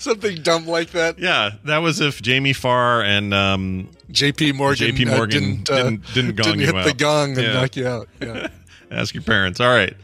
something 0.00 0.42
dumb 0.42 0.66
like 0.66 0.90
that. 0.90 1.18
Yeah, 1.18 1.50
that 1.64 1.78
was 1.78 2.00
if 2.00 2.20
Jamie 2.20 2.52
Farr 2.52 3.02
and 3.02 3.32
um, 3.32 3.88
Jaye 4.10 4.36
P. 4.36 4.50
Morgan, 4.52 4.88
Jaye 4.88 4.96
P. 4.96 5.06
uh, 5.08 5.16
Morgan 5.16 5.62
didn't, 5.62 5.70
uh, 5.70 5.76
didn't- 5.84 6.14
didn't 6.14 6.34
gong 6.36 6.44
didn't 6.44 6.60
you 6.60 6.66
hit 6.74 6.84
the 6.84 6.94
gong 6.94 7.28
and 7.38 7.42
Yeah. 7.46 7.52
knock 7.52 7.76
you 7.76 7.86
out. 7.86 8.08
Yeah. 8.20 8.48
ask 8.90 9.14
your 9.14 9.22
parents. 9.22 9.60
All 9.60 9.68
right. 9.68 9.94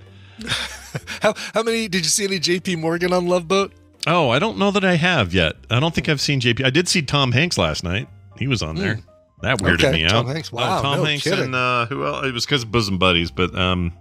how 1.20 1.34
how 1.54 1.62
many 1.62 1.88
did 1.88 2.04
you 2.04 2.10
see 2.10 2.24
any 2.24 2.38
Jaye 2.38 2.62
P. 2.62 2.76
Morgan 2.76 3.12
on 3.12 3.26
Love 3.26 3.48
Boat? 3.48 3.72
Oh, 4.06 4.30
I 4.30 4.38
don't 4.38 4.58
know 4.58 4.70
that 4.72 4.84
I 4.84 4.94
have 4.96 5.32
yet. 5.32 5.54
I 5.70 5.78
don't 5.80 5.94
think 5.94 6.08
I've 6.08 6.20
seen 6.20 6.40
JP. 6.40 6.64
I 6.64 6.70
did 6.70 6.88
see 6.88 7.02
Tom 7.02 7.30
Hanks 7.32 7.56
last 7.58 7.84
night. 7.84 8.08
He 8.38 8.46
was 8.48 8.62
on 8.62 8.74
there. 8.76 8.98
That 9.42 9.58
weirded. 9.58 9.74
Okay, 9.84 9.92
me 9.92 10.04
out. 10.04 10.10
Tom 10.10 10.26
Hanks. 10.28 10.50
Wow, 10.52 10.78
Oh, 10.78 10.82
Tom 10.82 10.98
no 10.98 11.04
Hanks 11.04 11.24
kidding. 11.24 11.46
and 11.46 11.54
uh, 11.54 11.86
who 11.86 12.04
else? 12.06 12.26
It 12.26 12.32
was 12.32 12.44
because 12.46 12.62
of 12.62 12.70
bosom 12.72 12.98
buddies, 12.98 13.30
but 13.30 13.54
um, 13.56 13.92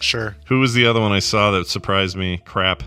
Sure. 0.00 0.36
who 0.46 0.60
was 0.60 0.74
the 0.74 0.86
other 0.86 1.00
one 1.00 1.12
I 1.12 1.20
saw 1.20 1.50
that 1.52 1.66
surprised 1.66 2.16
me? 2.16 2.38
Crap. 2.44 2.82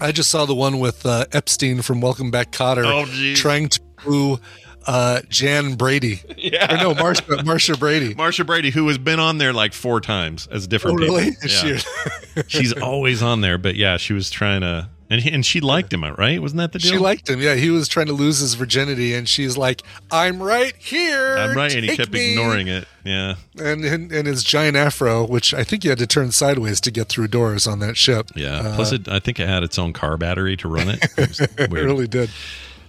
I 0.00 0.10
just 0.12 0.30
saw 0.30 0.46
the 0.46 0.54
one 0.54 0.80
with 0.80 1.04
uh, 1.06 1.26
Epstein 1.32 1.82
from 1.82 2.00
Welcome 2.00 2.30
Back 2.30 2.50
Kotter 2.50 2.84
Oh, 2.84 3.34
trying 3.36 3.68
to 3.68 3.80
woo 4.06 4.40
uh, 4.86 5.20
Jan 5.28 5.74
Brady. 5.74 6.20
Yeah. 6.36 6.74
Or 6.74 6.76
no, 6.78 6.94
Marcia, 7.00 7.44
Marcia 7.44 7.76
Brady. 7.76 8.14
Marcia 8.14 8.42
Brady, 8.42 8.70
who 8.70 8.88
has 8.88 8.98
been 8.98 9.20
on 9.20 9.38
there 9.38 9.52
like 9.52 9.72
four 9.72 10.00
times 10.00 10.48
as 10.48 10.66
different 10.66 11.00
Oh, 11.00 11.04
really? 11.04 11.30
people. 11.40 11.48
Yeah. 11.68 12.42
She's 12.48 12.72
always 12.72 13.22
on 13.22 13.42
there, 13.42 13.58
but 13.58 13.76
yeah, 13.76 13.96
she 13.98 14.12
was 14.12 14.28
trying 14.30 14.62
to, 14.62 14.88
and 15.12 15.20
he, 15.20 15.30
and 15.30 15.44
she 15.44 15.60
liked 15.60 15.92
him, 15.92 16.02
right? 16.02 16.40
Wasn't 16.40 16.56
that 16.56 16.72
the 16.72 16.78
deal? 16.78 16.92
She 16.92 16.98
liked 16.98 17.28
him. 17.28 17.38
Yeah, 17.38 17.54
he 17.54 17.68
was 17.68 17.86
trying 17.86 18.06
to 18.06 18.14
lose 18.14 18.38
his 18.38 18.54
virginity, 18.54 19.12
and 19.12 19.28
she's 19.28 19.58
like, 19.58 19.82
"I'm 20.10 20.42
right 20.42 20.74
here." 20.78 21.36
I'm 21.36 21.54
right, 21.54 21.74
and 21.74 21.84
he 21.84 21.94
kept 21.94 22.10
me." 22.10 22.30
ignoring 22.30 22.68
it. 22.68 22.88
Yeah, 23.04 23.34
And, 23.58 23.84
and 23.84 24.10
and 24.10 24.26
his 24.26 24.42
giant 24.42 24.74
afro, 24.74 25.26
which 25.26 25.52
I 25.52 25.64
think 25.64 25.84
you 25.84 25.90
had 25.90 25.98
to 25.98 26.06
turn 26.06 26.32
sideways 26.32 26.80
to 26.80 26.90
get 26.90 27.10
through 27.10 27.28
doors 27.28 27.66
on 27.66 27.80
that 27.80 27.98
ship. 27.98 28.30
yeah. 28.34 28.60
Uh, 28.60 28.74
Plus, 28.76 28.92
it, 28.92 29.06
I 29.06 29.18
think 29.18 29.38
it 29.38 29.46
had 29.48 29.62
its 29.62 29.78
own 29.78 29.92
car 29.92 30.16
battery 30.16 30.56
to 30.56 30.68
run 30.68 30.88
it. 30.88 31.04
It 31.18 31.40
it 31.58 31.70
really 31.70 32.06
did. 32.06 32.30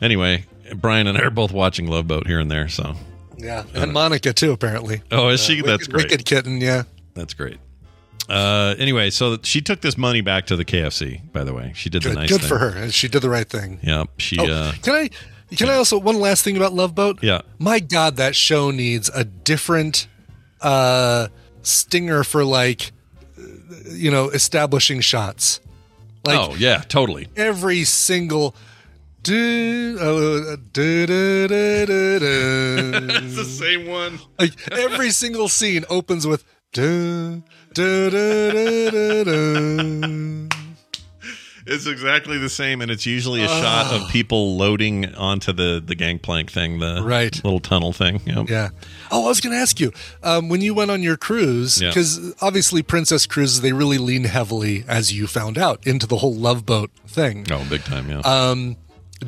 Anyway, 0.01 0.45
Brian 0.76 1.07
and 1.07 1.17
I 1.17 1.24
are 1.24 1.30
both 1.30 1.51
watching 1.51 1.88
Love 1.88 2.07
Boat 2.07 2.26
here 2.26 2.39
and 2.39 2.49
there, 2.49 2.69
so. 2.69 2.95
Yeah, 3.38 3.63
and 3.74 3.91
Monica 3.91 4.32
too, 4.32 4.53
apparently. 4.53 5.01
Oh, 5.11 5.28
is 5.28 5.43
she? 5.43 5.61
Uh, 5.61 5.65
That's 5.65 5.88
wicked, 5.88 5.91
great. 5.91 6.03
Wicked 6.05 6.26
kitten. 6.26 6.61
Yeah. 6.61 6.84
That's 7.15 7.34
great. 7.34 7.57
Uh, 8.30 8.76
anyway, 8.80 9.09
so 9.09 9.38
she 9.43 9.61
took 9.61 9.82
this 9.82 9.97
money 9.97 10.21
back 10.21 10.45
to 10.47 10.55
the 10.55 10.63
KFC. 10.65 11.21
By 11.34 11.43
the 11.43 11.53
way, 11.53 11.74
she 11.76 11.89
did 11.89 12.03
the 12.03 12.09
Good, 12.09 12.15
nice 12.17 12.30
good 12.30 12.39
thing. 12.41 12.49
for 12.49 12.57
her. 12.59 12.89
She 12.91 13.07
did 13.07 13.21
the 13.21 13.30
right 13.30 13.47
thing. 13.47 13.80
Yep. 13.84 14.09
She. 14.17 14.38
Oh, 14.39 14.45
Uh, 14.49 14.71
can 14.82 14.95
I? 14.95 15.09
Can 15.55 15.69
I 15.69 15.76
also 15.76 15.99
one 15.99 16.19
last 16.19 16.43
thing 16.43 16.57
about 16.57 16.74
Love 16.74 16.95
Boat? 16.95 17.19
Yeah. 17.21 17.41
My 17.59 17.80
God, 17.80 18.15
that 18.15 18.36
show 18.36 18.71
needs 18.71 19.09
a 19.13 19.24
different 19.24 20.07
uh 20.61 21.28
stinger 21.61 22.24
for 22.24 22.43
like, 22.43 22.91
you 23.91 24.09
know, 24.09 24.30
establishing 24.30 25.01
shots. 25.01 25.59
Like 26.26 26.39
oh 26.39 26.55
yeah, 26.55 26.84
totally. 26.88 27.28
every 27.36 27.84
single. 27.84 28.55
Do, 29.24 29.97
uh, 30.01 30.57
do, 30.74 31.05
do, 31.07 31.47
do, 31.47 31.86
do, 31.86 32.19
do. 32.19 32.91
It's 33.24 33.36
the 33.38 33.45
same 33.45 33.88
one. 33.88 34.19
like 34.38 34.51
every 34.71 35.11
single 35.11 35.47
scene 35.47 35.86
opens 35.89 36.28
with 36.28 36.43
do, 36.74 37.41
It's 41.65 41.86
exactly 41.88 42.38
the 42.38 42.49
same, 42.49 42.82
and 42.82 42.91
it's 42.91 43.05
usually 43.05 43.41
a 43.41 43.47
shot 43.47 43.93
of 43.93 44.09
people 44.09 44.57
loading 44.57 45.15
onto 45.15 45.53
the 45.53 45.82
the 45.86 45.95
gangplank 45.95 46.51
thing, 46.51 46.80
the 46.80 47.01
Right. 47.01 47.34
little 47.43 47.61
tunnel 47.61 47.93
thing. 47.93 48.21
Yep. 48.26 48.49
Yeah. 48.49 48.69
Oh, 49.11 49.26
I 49.26 49.30
was 49.30 49.39
going 49.39 49.55
to 49.55 49.59
ask 49.61 49.80
you 49.80 49.93
um, 50.24 50.49
when 50.49 50.59
you 50.59 50.74
went 50.74 50.91
on 50.91 51.01
your 51.01 51.15
cruise, 51.15 51.82
Yeah. 51.82 51.89
because 51.89 52.34
obviously 52.41 52.84
Princess 52.84 53.26
Cruises, 53.26 53.61
they 53.61 53.71
really 53.71 53.97
lean 53.97 54.26
heavily, 54.26 54.84
as 54.89 55.13
you 55.13 55.26
found 55.26 55.57
out, 55.57 55.86
into 55.88 56.05
the 56.05 56.17
whole 56.17 56.36
love 56.36 56.65
boat 56.65 56.91
thing. 57.07 57.47
Oh, 57.49 57.65
big 57.69 57.84
time. 57.86 58.09
Yeah. 58.09 58.19
Um, 58.19 58.76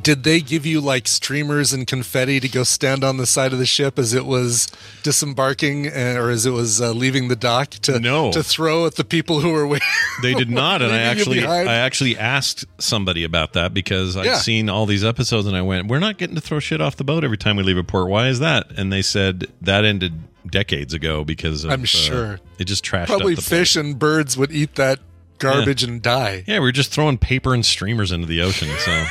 did 0.02 0.24
they 0.24 0.42
give 0.42 0.66
you 0.66 0.82
like 0.82 1.08
streamers 1.08 1.72
and 1.72 1.88
confetti 1.88 2.40
to 2.42 2.50
go 2.50 2.64
stand 2.64 3.04
on 3.04 3.16
the 3.18 3.26
side 3.26 3.54
of 3.54 3.60
the 3.60 3.66
ship 3.66 3.98
as 3.98 4.14
it 4.14 4.26
was 4.26 4.68
disembarking 5.04 5.88
uh, 5.88 6.16
or 6.18 6.30
as 6.30 6.46
it 6.46 6.52
was 6.52 6.82
uh, 6.82 6.92
leaving 6.92 7.28
the 7.30 7.36
dock 7.36 7.70
to 7.70 8.00
No. 8.00 8.32
to 8.34 8.44
throw 8.44 8.86
at 8.86 8.96
the 8.96 9.06
people 9.06 9.40
who 9.40 9.52
were 9.52 9.66
waiting? 9.68 9.88
they 10.22 10.34
did 10.34 10.50
not, 10.50 10.82
and 10.82 10.92
I 10.92 11.00
actually? 11.00 11.46
I 11.46 11.76
actually 11.76 12.18
asked 12.18 12.66
somebody 12.78 13.24
about 13.24 13.54
that 13.54 13.74
because 13.74 14.18
I'd 14.18 14.26
Yeah. 14.26 14.36
seen 14.38 14.70
all 14.70 14.86
these 14.86 15.04
episodes, 15.06 15.48
and 15.48 15.56
I 15.56 15.62
went, 15.62 15.88
"We're 15.88 16.00
not 16.00 16.18
getting 16.18 16.36
to 16.36 16.42
throw 16.42 16.60
shit 16.60 16.82
off 16.82 16.98
the 16.98 17.04
boat 17.06 17.24
every 17.24 17.38
time 17.38 17.56
we 17.56 17.64
leave 17.64 17.78
a 17.78 17.84
port. 17.84 18.10
Why 18.10 18.28
is 18.28 18.40
that?" 18.40 18.72
And 18.78 18.92
they 18.92 19.02
said 19.02 19.48
that 19.62 19.86
ended 19.86 20.14
decades 20.50 20.94
ago 20.94 21.24
because 21.24 21.64
of, 21.64 21.72
I'm 21.72 21.84
uh, 21.84 21.86
sure. 21.86 22.40
it 22.60 22.66
just 22.66 22.84
trashed 22.84 23.08
Probably 23.08 23.34
up 23.34 23.38
the 23.38 23.42
fish 23.44 23.76
and 23.76 23.98
birds 23.98 24.38
would 24.38 24.52
eat 24.52 24.76
that 24.76 25.00
garbage 25.40 25.84
and 25.84 26.02
die. 26.02 26.44
Yeah, 26.48 26.56
we 26.60 26.66
were 26.66 26.72
just 26.72 26.92
throwing 26.92 27.18
paper 27.18 27.54
and 27.54 27.66
streamers 27.66 28.12
into 28.12 28.28
the 28.28 28.42
ocean, 28.42 28.70
so 28.80 29.06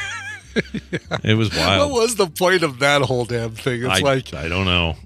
it 1.25 1.35
was 1.37 1.55
wild. 1.57 1.91
What 1.93 2.01
was 2.03 2.17
the 2.17 2.27
point 2.27 2.63
of 2.63 2.79
that 2.81 3.03
whole 3.03 3.25
damn 3.25 3.53
thing? 3.53 3.83
It's 3.83 3.91
I, 3.91 4.01
like, 4.01 4.35
I 4.35 4.49
don't 4.49 4.65
know. 4.65 4.97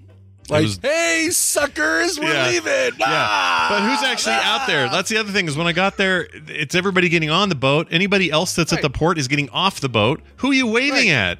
Like, 0.48 0.62
was- 0.62 0.78
hey, 0.82 1.28
suckers, 1.30 2.18
we're 2.18 2.32
Yeah. 2.32 2.48
leaving. 2.48 2.98
Yeah, 2.98 3.06
ah, 3.06 3.66
but 3.70 3.82
who's 3.82 4.02
actually 4.08 4.36
ah. 4.38 4.60
out 4.60 4.66
there? 4.66 4.88
That's 4.88 5.10
the 5.10 5.18
other 5.18 5.30
thing 5.32 5.46
is 5.46 5.56
when 5.56 5.66
I 5.66 5.72
got 5.72 5.96
there, 5.98 6.26
it's 6.32 6.74
everybody 6.74 7.08
getting 7.08 7.30
on 7.30 7.48
the 7.50 7.54
boat. 7.54 7.88
Anybody 7.90 8.30
else 8.30 8.54
that's 8.54 8.72
at 8.72 8.80
the 8.82 8.90
port 8.90 9.18
is 9.18 9.28
getting 9.28 9.50
off 9.50 9.80
the 9.80 9.90
boat. 9.90 10.22
Who 10.36 10.50
are 10.50 10.54
you 10.54 10.66
waving 10.66 11.08
Right. 11.08 11.08
at? 11.08 11.38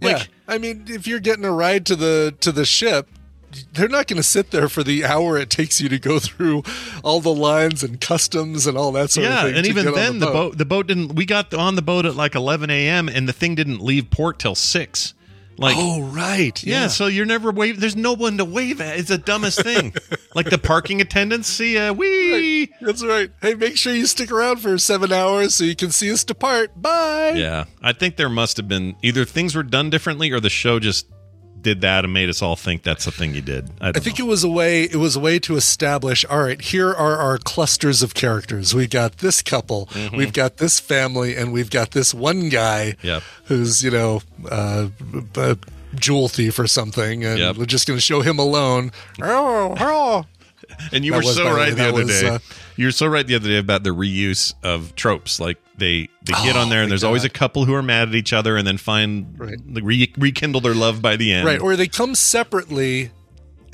yeah, 0.00 0.12
Like, 0.12 0.28
I 0.48 0.58
mean, 0.58 0.84
if 0.88 1.06
you're 1.06 1.20
getting 1.20 1.44
a 1.46 1.52
ride 1.52 1.86
to 1.86 1.96
the 1.96 2.34
to 2.40 2.52
the 2.52 2.66
ship, 2.66 3.08
they're 3.72 3.88
not 3.88 4.06
going 4.06 4.16
to 4.16 4.22
sit 4.22 4.50
there 4.50 4.68
for 4.68 4.82
the 4.82 5.04
hour 5.04 5.36
it 5.36 5.50
takes 5.50 5.80
you 5.80 5.88
to 5.88 5.98
go 5.98 6.18
through 6.18 6.62
all 7.02 7.20
the 7.20 7.34
lines 7.34 7.82
and 7.82 8.00
customs 8.00 8.66
and 8.66 8.76
all 8.76 8.92
that 8.92 9.10
sort 9.10 9.24
yeah, 9.24 9.38
of 9.38 9.42
thing. 9.44 9.52
Yeah, 9.52 9.58
and 9.58 9.66
even 9.66 9.84
get 9.84 9.94
on 9.94 9.94
then, 9.94 10.18
the 10.18 10.26
boat. 10.26 10.58
the 10.58 10.64
boat 10.64 10.86
didn't. 10.86 11.14
We 11.14 11.26
got 11.26 11.52
on 11.54 11.76
the 11.76 11.82
boat 11.82 12.06
at 12.06 12.16
like 12.16 12.34
11 12.34 12.70
a.m. 12.70 13.08
and 13.08 13.28
the 13.28 13.32
thing 13.32 13.54
didn't 13.54 13.80
leave 13.80 14.10
port 14.10 14.38
till 14.38 14.54
six. 14.54 15.14
Like, 15.58 15.76
oh, 15.78 16.02
right. 16.02 16.62
yeah, 16.64 16.88
so 16.88 17.06
you're 17.06 17.26
never 17.26 17.50
wave. 17.52 17.78
There's 17.78 17.94
no 17.94 18.14
one 18.14 18.38
to 18.38 18.44
wave 18.44 18.80
at. 18.80 18.98
It's 18.98 19.10
the 19.10 19.18
dumbest 19.18 19.62
thing. 19.62 19.94
like 20.34 20.48
the 20.48 20.58
parking 20.58 21.00
attendants. 21.00 21.48
See 21.48 21.74
ya. 21.74 21.92
Wee. 21.92 22.72
That's 22.80 23.04
right. 23.04 23.30
Hey, 23.40 23.54
make 23.54 23.76
sure 23.76 23.94
you 23.94 24.06
stick 24.06 24.32
around 24.32 24.58
for 24.58 24.78
seven 24.78 25.12
hours 25.12 25.54
so 25.54 25.64
you 25.64 25.76
can 25.76 25.90
see 25.90 26.10
us 26.10 26.24
depart. 26.24 26.80
Bye. 26.80 27.34
Yeah, 27.36 27.66
I 27.82 27.92
think 27.92 28.16
there 28.16 28.30
must 28.30 28.56
have 28.56 28.66
been 28.66 28.96
either 29.02 29.24
things 29.24 29.54
were 29.54 29.62
done 29.62 29.90
differently 29.90 30.30
or 30.30 30.40
the 30.40 30.50
show 30.50 30.80
just 30.80 31.06
did 31.62 31.80
that 31.82 32.04
and 32.04 32.12
made 32.12 32.28
us 32.28 32.42
all 32.42 32.56
think 32.56 32.82
that's 32.82 33.04
the 33.04 33.10
thing 33.10 33.34
he 33.34 33.40
did. 33.40 33.70
I, 33.80 33.88
I 33.90 33.92
think 33.92 34.18
know. 34.18 34.24
it 34.26 34.28
was 34.28 34.44
a 34.44 34.48
way 34.48 34.82
it 34.84 34.96
was 34.96 35.16
a 35.16 35.20
way 35.20 35.38
to 35.40 35.56
establish 35.56 36.24
all 36.26 36.42
right 36.42 36.60
here 36.60 36.88
are 36.92 37.16
our 37.16 37.38
clusters 37.38 38.02
of 38.02 38.14
characters 38.14 38.74
we've 38.74 38.90
got 38.90 39.18
this 39.18 39.42
couple 39.42 39.86
Mm-hmm. 39.92 40.16
we've 40.16 40.32
got 40.32 40.56
this 40.58 40.80
family 40.80 41.36
and 41.36 41.52
we've 41.52 41.70
got 41.70 41.92
this 41.92 42.12
one 42.14 42.48
guy 42.48 42.96
Yep. 43.02 43.22
who's 43.44 43.82
you 43.84 43.90
know 43.90 44.22
uh, 44.50 44.88
a 45.36 45.56
jewel 45.94 46.28
thief 46.28 46.58
or 46.58 46.66
something 46.66 47.24
and 47.24 47.38
Yep. 47.38 47.56
we're 47.56 47.66
just 47.66 47.86
going 47.86 47.96
to 47.98 48.00
show 48.02 48.20
him 48.22 48.38
alone 48.38 48.90
oh, 49.22 49.74
oh. 49.78 50.24
And 50.92 51.04
you 51.04 51.12
That 51.12 51.18
were 51.18 51.22
so 51.32 51.44
by 51.44 51.50
the 51.50 51.56
way, 51.56 51.62
right 51.64 51.76
the 51.76 51.88
other 51.88 52.04
was, 52.04 52.20
day. 52.20 52.28
uh, 52.28 52.38
you 52.76 52.86
were 52.86 52.92
so 52.92 53.06
right 53.06 53.26
the 53.26 53.34
other 53.34 53.48
day 53.48 53.58
about 53.58 53.82
the 53.84 53.90
reuse 53.90 54.52
of 54.62 54.94
tropes. 54.94 55.38
Like 55.40 55.58
they 55.76 56.08
they 56.24 56.32
get 56.44 56.56
Oh, 56.56 56.60
on 56.60 56.68
there 56.68 56.82
and 56.82 56.90
there's 56.90 57.04
always 57.04 57.24
a 57.24 57.28
couple 57.30 57.64
who 57.64 57.74
are 57.74 57.82
mad 57.82 58.08
at 58.08 58.14
each 58.14 58.32
other 58.32 58.56
and 58.56 58.66
then 58.66 58.76
find 58.78 59.34
Right. 59.38 59.58
re- 59.66 60.12
rekindle 60.18 60.60
their 60.60 60.74
love 60.74 61.00
by 61.02 61.16
the 61.16 61.32
end. 61.32 61.46
right 61.46 61.60
or 61.60 61.76
they 61.76 61.88
come 61.88 62.14
separately 62.14 63.10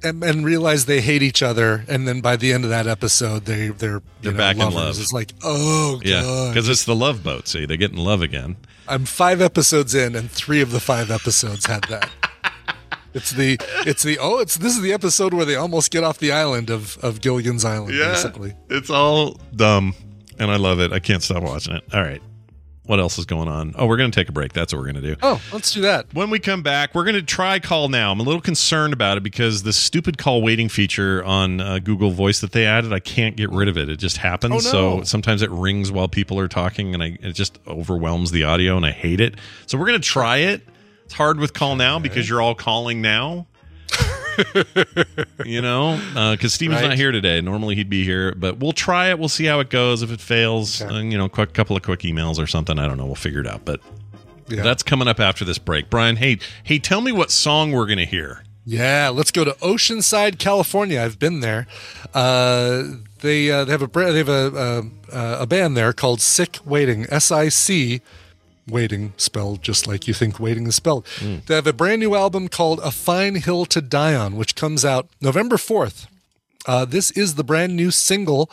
and, 0.04 0.22
and 0.22 0.44
realize 0.44 0.86
they 0.86 1.00
hate 1.00 1.22
each 1.24 1.42
other 1.42 1.84
and 1.88 2.06
then 2.06 2.20
by 2.20 2.36
the 2.36 2.52
end 2.52 2.62
of 2.62 2.70
that 2.70 2.86
episode 2.86 3.46
they 3.46 3.68
they're 3.68 4.00
They're 4.22 4.30
know, 4.32 4.38
back 4.38 4.54
in 4.56 4.60
lovers. 4.62 4.74
love. 4.76 4.98
it's 5.00 5.12
like 5.12 5.32
oh 5.42 6.00
yeah, 6.04 6.50
because 6.52 6.68
it's 6.68 6.84
the 6.84 6.94
love 6.94 7.24
boat. 7.24 7.48
See, 7.48 7.66
they 7.66 7.76
get 7.76 7.90
in 7.90 7.98
love 7.98 8.22
again. 8.22 8.56
I'm 8.86 9.04
five 9.04 9.42
episodes 9.42 9.94
in, 9.94 10.14
and 10.14 10.30
three 10.30 10.60
of 10.62 10.70
the 10.70 10.80
five 10.80 11.10
episodes 11.10 11.66
had 11.66 11.82
that. 11.90 12.08
It's 13.14 13.30
the 13.30 13.58
it's 13.86 14.02
the 14.02 14.18
oh 14.20 14.38
it's 14.38 14.56
this 14.58 14.76
is 14.76 14.82
the 14.82 14.92
episode 14.92 15.32
where 15.34 15.44
they 15.44 15.56
almost 15.56 15.90
get 15.90 16.04
off 16.04 16.18
the 16.18 16.32
island 16.32 16.70
of 16.70 16.98
of 16.98 17.20
Gilligan's 17.20 17.64
Island 17.64 17.94
basically. 18.12 18.54
it's 18.68 18.90
all 18.90 19.38
dumb, 19.56 19.94
and 20.38 20.50
I 20.50 20.56
love 20.56 20.78
it. 20.80 20.92
I 20.92 20.98
can't 20.98 21.22
stop 21.22 21.42
watching 21.42 21.74
it. 21.76 21.84
All 21.94 22.02
right, 22.02 22.20
what 22.84 23.00
else 23.00 23.18
is 23.18 23.24
going 23.24 23.48
on? 23.48 23.74
Oh, 23.78 23.86
we're 23.86 23.96
gonna 23.96 24.10
take 24.10 24.28
a 24.28 24.32
break. 24.32 24.52
That's 24.52 24.72
what 24.74 24.80
we're 24.80 24.86
gonna 24.86 25.00
do. 25.00 25.16
Oh, 25.22 25.40
let's 25.54 25.72
do 25.72 25.80
that. 25.82 26.06
When 26.12 26.28
we 26.30 26.38
come 26.38 26.62
back, 26.62 26.94
we're 26.94 27.04
going 27.04 27.14
to 27.16 27.22
try 27.22 27.58
call 27.58 27.88
now. 27.88 28.12
I'm 28.12 28.20
a 28.20 28.22
little 28.22 28.40
concerned 28.42 28.92
about 28.92 29.16
it 29.16 29.22
because 29.22 29.62
the 29.62 29.72
stupid 29.72 30.18
call 30.18 30.42
waiting 30.42 30.68
feature 30.68 31.24
on 31.24 31.60
uh, 31.60 31.78
Google 31.80 32.10
Voice 32.10 32.40
that 32.40 32.52
they 32.52 32.66
added, 32.66 32.92
I 32.92 33.00
can't 33.00 33.36
get 33.36 33.50
rid 33.50 33.68
of 33.68 33.76
it. 33.78 33.88
It 33.88 33.96
just 33.96 34.18
happens. 34.18 34.54
Oh, 34.54 34.58
So 34.98 35.02
sometimes 35.04 35.40
it 35.42 35.50
rings 35.50 35.90
while 35.90 36.08
people 36.08 36.38
are 36.38 36.48
talking, 36.48 36.92
and 36.94 37.02
I, 37.02 37.18
it 37.22 37.32
just 37.32 37.58
overwhelms 37.66 38.30
the 38.32 38.44
audio, 38.44 38.76
and 38.76 38.84
I 38.86 38.92
hate 38.92 39.20
it. 39.20 39.34
So 39.66 39.76
we're 39.78 39.86
going 39.86 40.00
to 40.00 40.06
try 40.06 40.38
it. 40.38 40.62
It's 41.08 41.14
hard 41.14 41.40
with 41.40 41.54
call 41.54 41.74
now 41.74 41.98
because 41.98 42.28
you're 42.28 42.42
all 42.42 42.54
calling 42.54 43.00
now. 43.00 43.46
you 45.46 45.62
know, 45.62 45.98
because 46.32 46.52
Steven's 46.52 46.82
Right. 46.82 46.88
not 46.88 46.96
here 46.98 47.12
today. 47.12 47.40
Normally 47.40 47.76
he'd 47.76 47.88
be 47.88 48.04
here, 48.04 48.34
but 48.36 48.58
we'll 48.58 48.72
try 48.74 49.08
it. 49.08 49.18
We'll 49.18 49.30
see 49.30 49.46
how 49.46 49.58
it 49.60 49.70
goes. 49.70 50.02
If 50.02 50.10
it 50.12 50.20
fails, 50.20 50.82
Okay. 50.82 50.94
uh, 50.94 50.98
you 51.00 51.16
know, 51.16 51.24
a 51.24 51.46
couple 51.46 51.74
of 51.76 51.82
quick 51.82 52.00
emails 52.00 52.38
or 52.38 52.46
something. 52.46 52.78
I 52.78 52.86
don't 52.86 52.98
know. 52.98 53.06
We'll 53.06 53.14
figure 53.14 53.40
it 53.40 53.46
out. 53.46 53.64
But 53.64 53.80
Yeah. 54.50 54.62
that's 54.62 54.82
coming 54.82 55.08
up 55.08 55.18
after 55.18 55.46
this 55.46 55.56
break. 55.56 55.88
Brian, 55.88 56.16
hey, 56.16 56.40
hey, 56.62 56.78
tell 56.78 57.00
me 57.00 57.10
what 57.10 57.30
song 57.30 57.72
we're 57.72 57.86
going 57.86 57.96
to 58.00 58.04
hear. 58.06 58.44
Yeah, 58.66 59.08
let's 59.08 59.30
go 59.30 59.44
to 59.44 59.52
Oceanside, 59.62 60.38
California. 60.38 61.02
I've 61.02 61.18
been 61.18 61.40
there. 61.40 61.66
Uh, 62.12 62.82
they 63.22 63.50
uh, 63.50 63.64
they 63.64 63.72
have 63.72 63.80
a 63.82 63.86
they 63.86 64.18
have 64.18 64.28
a 64.28 64.86
uh, 65.10 65.36
a 65.40 65.46
band 65.46 65.74
there 65.74 65.94
called 65.94 66.20
Sick 66.20 66.58
Waiting. 66.66 67.06
S 67.08 67.32
I 67.32 67.48
C 67.48 68.02
waiting 68.70 69.12
spelled 69.16 69.62
just 69.62 69.86
like 69.86 70.06
you 70.08 70.14
think 70.14 70.38
waiting 70.38 70.66
is 70.66 70.76
spelled. 70.76 71.06
They 71.46 71.54
have 71.54 71.66
a 71.66 71.72
brand 71.72 72.00
new 72.00 72.14
album 72.14 72.48
called 72.48 72.80
A 72.82 72.90
Fine 72.90 73.36
Hill 73.36 73.66
to 73.66 73.80
Die 73.80 74.14
On, 74.14 74.36
which 74.36 74.54
comes 74.54 74.84
out 74.84 75.08
November 75.20 75.56
fourth. 75.58 76.06
Uh, 76.66 76.84
this 76.84 77.10
is 77.12 77.34
the 77.36 77.44
brand 77.44 77.74
new 77.76 77.90
single. 77.90 78.50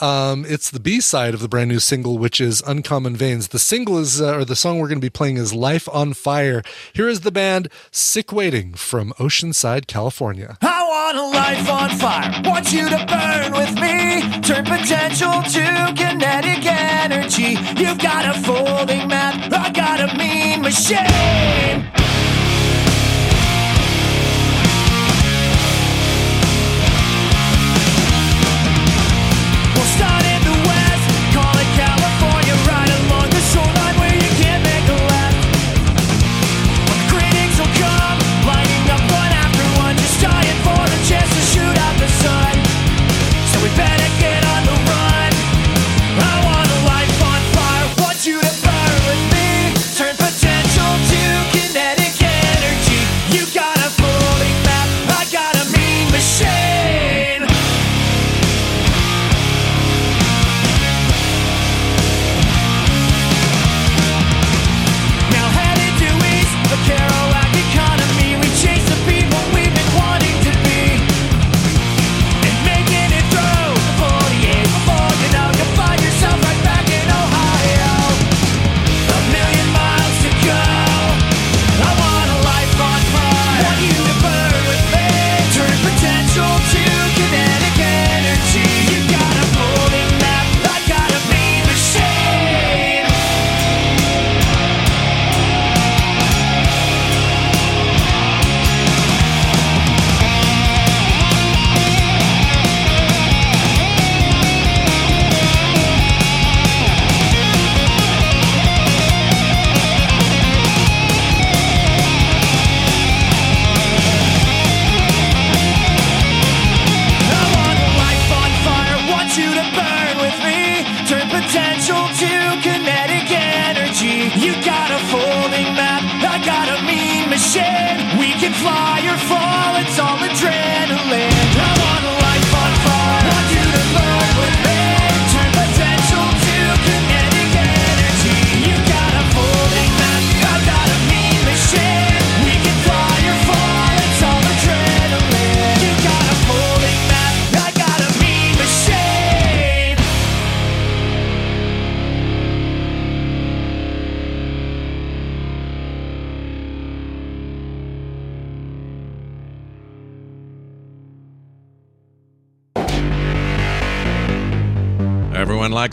Um, 0.00 0.46
it's 0.48 0.70
the 0.70 0.80
B 0.80 1.00
side 1.00 1.34
of 1.34 1.40
the 1.40 1.48
brand 1.48 1.68
new 1.68 1.78
single, 1.78 2.16
which 2.16 2.40
is 2.40 2.62
Uncommon 2.66 3.16
Veins. 3.16 3.48
The 3.48 3.58
single 3.58 3.98
is, 3.98 4.20
uh, 4.20 4.36
or 4.36 4.44
the 4.44 4.56
song 4.56 4.78
we're 4.78 4.88
going 4.88 5.00
to 5.00 5.04
be 5.04 5.10
playing 5.10 5.36
is 5.36 5.52
Life 5.52 5.88
on 5.92 6.14
Fire. 6.14 6.62
Here 6.92 7.08
is 7.08 7.20
the 7.20 7.30
band 7.30 7.68
Sick 7.90 8.32
Waiting 8.32 8.72
from 8.74 9.12
Oceanside, 9.18 9.86
California. 9.86 10.56
I 10.62 10.88
want 10.88 11.18
a 11.18 11.26
life 11.26 11.68
on 11.68 11.90
fire. 11.98 12.42
Want 12.44 12.72
you 12.72 12.88
to 12.88 13.06
burn 13.06 13.52
with 13.52 13.74
me. 13.74 14.40
Turn 14.40 14.64
potential 14.64 15.42
to 15.42 15.92
kinetic 15.94 16.64
energy. 16.64 17.58
You've 17.80 17.98
got 17.98 18.24
a 18.24 18.40
folding 18.40 19.08
map. 19.08 19.52
I 19.52 19.70
got 19.70 20.00
a 20.00 20.16
mean 20.16 20.62
machine. 20.62 21.90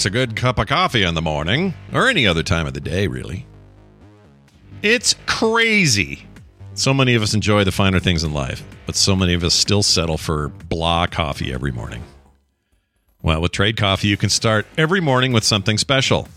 A 0.08 0.10
good 0.10 0.38
cup 0.38 0.58
of 0.58 0.68
coffee 0.68 1.04
in 1.04 1.16
the 1.16 1.22
morning, 1.22 1.74
or 1.94 2.08
any 2.08 2.26
other 2.26 2.42
time 2.42 2.66
of 2.66 2.74
the 2.74 2.80
day, 2.80 3.08
really. 3.08 3.46
It's 4.82 5.16
crazy. 5.26 6.26
So 6.76 6.94
many 6.94 7.14
of 7.14 7.22
us 7.22 7.34
enjoy 7.34 7.66
the 7.66 7.74
finer 7.74 8.00
things 8.00 8.24
in 8.24 8.34
life, 8.34 8.64
but 8.86 8.96
so 8.96 9.18
many 9.18 9.34
of 9.34 9.44
us 9.44 9.54
still 9.54 9.84
settle 9.84 10.18
for 10.18 10.48
blah 10.70 11.08
coffee 11.08 11.54
every 11.54 11.74
morning. 11.74 12.04
Well, 13.22 13.42
with 13.42 13.52
Trade 13.52 13.76
Coffee, 13.76 14.08
you 14.08 14.16
can 14.16 14.30
start 14.30 14.66
every 14.78 15.02
morning 15.02 15.34
with 15.34 15.44
something 15.44 15.78
special. 15.78 16.30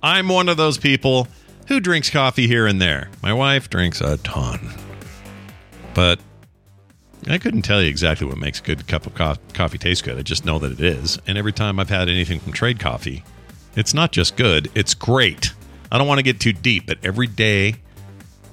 I'm 0.00 0.28
one 0.28 0.48
of 0.48 0.56
those 0.56 0.78
people 0.78 1.26
who 1.66 1.80
drinks 1.80 2.10
coffee 2.10 2.46
here 2.46 2.68
and 2.68 2.80
there. 2.80 3.10
My 3.20 3.32
wife 3.32 3.68
drinks 3.68 4.00
a 4.00 4.18
ton. 4.18 4.60
But 5.92 6.20
I 7.26 7.38
couldn't 7.38 7.62
tell 7.62 7.82
you 7.82 7.88
exactly 7.88 8.26
what 8.26 8.38
makes 8.38 8.60
a 8.60 8.62
good 8.62 8.86
cup 8.86 9.06
of 9.06 9.14
co- 9.14 9.36
coffee 9.52 9.78
taste 9.78 10.04
good. 10.04 10.18
I 10.18 10.22
just 10.22 10.44
know 10.44 10.58
that 10.60 10.72
it 10.72 10.80
is. 10.80 11.18
And 11.26 11.36
every 11.36 11.52
time 11.52 11.80
I've 11.80 11.90
had 11.90 12.08
anything 12.08 12.38
from 12.40 12.52
Trade 12.52 12.78
Coffee, 12.78 13.24
it's 13.74 13.92
not 13.92 14.12
just 14.12 14.36
good, 14.36 14.70
it's 14.74 14.94
great. 14.94 15.52
I 15.90 15.98
don't 15.98 16.06
want 16.06 16.18
to 16.18 16.22
get 16.22 16.40
too 16.40 16.52
deep, 16.52 16.86
but 16.86 16.98
every 17.02 17.26
day 17.26 17.76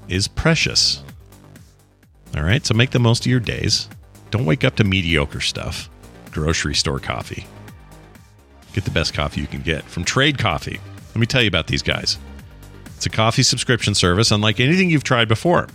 is 0.07 0.27
precious. 0.27 1.03
All 2.35 2.43
right, 2.43 2.65
so 2.65 2.73
make 2.73 2.91
the 2.91 2.99
most 2.99 3.25
of 3.25 3.27
your 3.27 3.39
days. 3.39 3.87
Don't 4.31 4.45
wake 4.45 4.63
up 4.63 4.75
to 4.77 4.83
mediocre 4.83 5.41
stuff. 5.41 5.89
Grocery 6.31 6.75
store 6.75 6.99
coffee. 6.99 7.45
Get 8.73 8.83
the 8.83 8.91
best 8.91 9.13
coffee 9.13 9.41
you 9.41 9.47
can 9.47 9.61
get 9.61 9.83
from 9.83 10.03
Trade 10.03 10.37
Coffee. 10.37 10.79
Let 11.09 11.17
me 11.17 11.25
tell 11.25 11.41
you 11.41 11.47
about 11.47 11.67
these 11.67 11.81
guys. 11.81 12.17
It's 12.97 13.05
a 13.05 13.09
coffee 13.09 13.43
subscription 13.43 13.95
service 13.95 14.31
unlike 14.31 14.59
anything 14.59 14.89
you've 14.89 15.03
tried 15.03 15.29
before. 15.29 15.69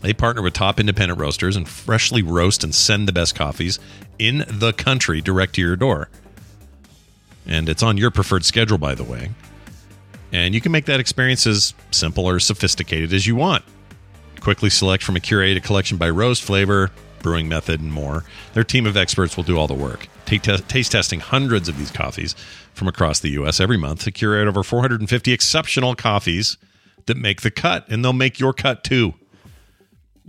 They 0.00 0.14
partner 0.14 0.42
with 0.42 0.54
top 0.54 0.80
independent 0.80 1.20
roasters 1.20 1.56
and 1.56 1.68
freshly 1.68 2.22
roast 2.22 2.64
and 2.64 2.74
send 2.74 3.06
the 3.06 3.12
best 3.12 3.34
coffees 3.34 3.78
in 4.18 4.44
the 4.48 4.72
country 4.72 5.20
direct 5.20 5.54
to 5.56 5.60
your 5.60 5.76
door. 5.76 6.08
And 7.46 7.68
it's 7.68 7.82
on 7.82 7.96
your 7.96 8.10
preferred 8.10 8.44
schedule, 8.44 8.78
by 8.78 8.94
the 8.94 9.04
way. 9.04 9.30
And 10.32 10.54
you 10.54 10.60
can 10.60 10.72
make 10.72 10.86
that 10.86 11.00
experience 11.00 11.46
as 11.46 11.74
simple 11.90 12.26
or 12.26 12.38
sophisticated 12.38 13.12
as 13.12 13.26
you 13.26 13.34
want. 13.34 13.64
Quickly 14.40 14.70
select 14.70 15.02
from 15.02 15.16
a 15.16 15.20
curated 15.20 15.62
collection 15.64 15.98
by 15.98 16.08
roast, 16.08 16.42
flavor, 16.42 16.90
brewing 17.22 17.48
method, 17.48 17.80
and 17.80 17.92
more. 17.92 18.24
Their 18.54 18.64
team 18.64 18.86
of 18.86 18.96
experts 18.96 19.36
will 19.36 19.44
do 19.44 19.58
all 19.58 19.66
the 19.66 19.74
work. 19.74 20.08
Take 20.24 20.42
te- 20.42 20.56
taste 20.58 20.92
testing 20.92 21.20
hundreds 21.20 21.68
of 21.68 21.76
these 21.76 21.90
coffees 21.90 22.34
from 22.72 22.88
across 22.88 23.20
the 23.20 23.30
U.S. 23.30 23.60
every 23.60 23.76
month 23.76 24.04
to 24.04 24.10
curate 24.10 24.48
over 24.48 24.62
450 24.62 25.32
exceptional 25.32 25.94
coffees 25.94 26.56
that 27.06 27.16
make 27.16 27.42
the 27.42 27.50
cut, 27.50 27.86
and 27.88 28.02
they'll 28.02 28.12
make 28.12 28.38
your 28.38 28.54
cut 28.54 28.84
too 28.84 29.14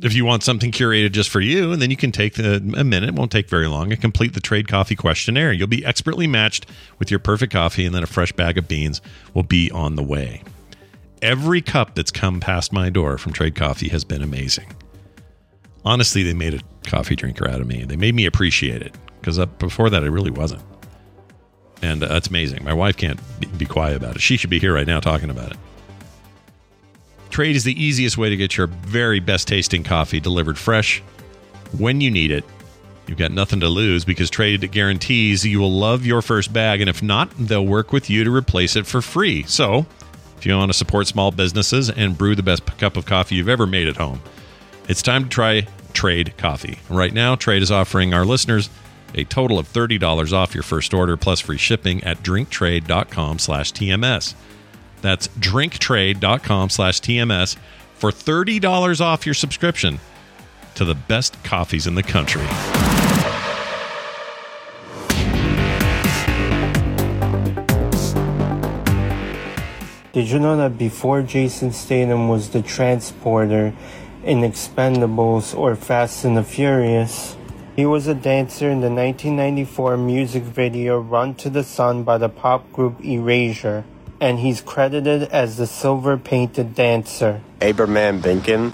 if 0.02 0.14
you 0.14 0.26
want 0.26 0.44
something 0.44 0.72
curated 0.72 1.12
just 1.12 1.30
for 1.30 1.42
you, 1.42 1.72
and 1.74 1.82
then 1.82 1.92
you 1.92 1.98
can 1.98 2.12
take 2.12 2.36
the, 2.36 2.56
a 2.78 2.84
minute, 2.84 3.10
it 3.10 3.16
won't 3.16 3.32
take 3.32 3.50
very 3.50 3.68
long, 3.68 3.92
and 3.92 4.02
complete 4.02 4.34
the 4.34 4.40
trade 4.40 4.68
coffee 4.68 4.96
questionnaire. 4.96 5.52
You'll 5.52 5.68
be 5.68 5.86
expertly 5.86 6.28
matched 6.28 6.66
with 6.98 7.12
your 7.12 7.20
perfect 7.20 7.54
coffee, 7.54 7.86
and 7.86 7.94
then 7.94 8.04
a 8.04 8.08
fresh 8.08 8.32
bag 8.32 8.58
of 8.58 8.68
beans 8.68 9.02
will 9.34 9.44
be 9.44 9.70
on 9.72 9.96
the 9.96 10.04
way. 10.04 10.44
Every 11.22 11.62
cup 11.62 11.94
that's 11.94 12.12
come 12.12 12.40
past 12.40 12.74
my 12.74 12.90
door 12.90 13.18
from 13.18 13.34
Trade 13.34 13.56
Coffee 13.56 13.90
has 13.90 14.04
been 14.04 14.24
amazing. 14.24 14.74
Honestly, 15.86 16.24
they 16.24 16.34
made 16.34 16.56
a 16.56 16.62
coffee 16.84 17.16
drinker 17.16 17.48
out 17.48 17.62
of 17.62 17.68
me. 17.68 17.84
They 17.84 17.96
made 17.96 18.16
me 18.16 18.26
appreciate 18.26 18.82
it 18.82 18.96
because 19.20 19.44
before 19.60 19.90
that, 19.92 20.04
I 20.04 20.08
really 20.08 20.32
wasn't. 20.32 20.64
And 21.84 22.04
uh, 22.04 22.20
amazing. 22.28 22.64
My 22.64 22.74
wife 22.74 22.98
can't 22.98 23.20
be 23.58 23.66
quiet 23.66 23.98
about 23.98 24.16
it. 24.16 24.22
She 24.22 24.38
should 24.38 24.50
be 24.50 24.60
here 24.60 24.74
right 24.74 24.86
now 24.88 25.00
talking 25.00 25.30
about 25.30 25.52
it. 25.52 25.58
Trade 27.32 27.56
is 27.56 27.64
the 27.64 27.82
easiest 27.82 28.18
way 28.18 28.30
to 28.30 28.36
get 28.36 28.58
your 28.58 28.68
very 28.68 29.22
best 29.22 29.48
tasting 29.48 29.84
coffee 29.84 30.20
delivered 30.20 30.58
fresh 30.58 31.02
when 31.78 32.02
you 32.02 32.12
need 32.12 32.30
it. 32.30 32.44
You've 33.08 33.18
got 33.18 33.32
nothing 33.32 33.62
to 33.62 33.70
lose 33.70 34.06
because 34.06 34.30
Trade 34.30 34.70
guarantees 34.72 35.46
you 35.46 35.60
will 35.60 35.72
love 35.72 36.06
your 36.06 36.22
first 36.22 36.54
bag, 36.54 36.82
and 36.82 36.90
if 36.90 37.02
not, 37.02 37.32
they'll 37.38 37.66
work 37.66 37.92
with 37.92 38.10
you 38.10 38.24
to 38.26 38.36
replace 38.36 38.76
it 38.76 38.86
for 38.86 39.02
free. 39.02 39.44
So, 39.44 39.86
if 40.38 40.46
you 40.46 40.56
want 40.56 40.72
to 40.72 40.78
support 40.78 41.08
small 41.08 41.32
businesses 41.32 41.90
and 41.90 42.18
brew 42.18 42.36
the 42.36 42.44
best 42.44 42.66
cup 42.78 42.98
of 42.98 43.06
coffee 43.06 43.36
you've 43.36 43.50
ever 43.50 43.66
made 43.66 43.88
at 43.88 43.98
home, 43.98 44.22
it's 44.90 45.02
time 45.02 45.24
to 45.24 45.30
try 45.30 45.68
Trade 45.94 46.36
Coffee. 46.38 46.80
Right 46.90 47.14
now, 47.14 47.36
Trade 47.36 47.62
is 47.62 47.72
offering 47.72 48.14
our 48.14 48.26
listeners 48.26 48.70
a 49.16 49.24
total 49.26 49.58
of 49.60 49.72
$30 49.72 50.34
off 50.34 50.54
your 50.54 50.64
first 50.64 50.94
order 50.94 51.18
plus 51.18 51.40
free 51.40 51.58
shipping 51.58 52.04
at 52.04 52.24
drinktrade.com 52.24 53.40
slash 53.40 53.72
TMS. 53.74 54.34
That's 55.02 55.28
drinktrade.com 55.30 56.70
slash 56.70 57.02
TMS 57.02 57.58
for 57.96 58.12
$30 58.12 59.02
off 59.02 59.26
your 59.26 59.36
subscription 59.36 60.00
to 60.76 60.86
the 60.86 60.96
best 60.96 61.44
coffees 61.44 61.88
in 61.88 61.96
the 61.96 62.04
country. 62.04 62.46
Did 70.14 70.30
you 70.30 70.40
know 70.40 70.58
that 70.58 70.78
before 70.78 71.22
Jason 71.22 71.72
Statham 71.72 72.28
was 72.28 72.50
the 72.50 72.62
transporter 72.62 73.74
in 74.26 74.42
Expendables 74.42 75.58
or 75.58 75.76
Fast 75.76 76.26
and 76.26 76.36
the 76.36 76.44
Furious, 76.44 77.38
he 77.78 77.86
was 77.86 78.08
a 78.08 78.14
dancer 78.14 78.70
in 78.70 78.82
the 78.82 78.90
1994 78.90 79.96
music 79.96 80.44
video 80.44 81.00
Run 81.00 81.34
to 81.36 81.50
the 81.50 81.64
Sun 81.64 82.04
by 82.04 82.18
the 82.18 82.28
pop 82.28 82.70
group 82.74 83.04
Erasure, 83.06 83.86
and 84.22 84.40
he's 84.40 84.62
credited 84.62 85.24
as 85.24 85.58
the 85.58 85.66
silver 85.66 86.16
painted 86.16 86.76
dancer. 86.76 87.42
Aberman 87.60 88.22
Binkin. 88.22 88.74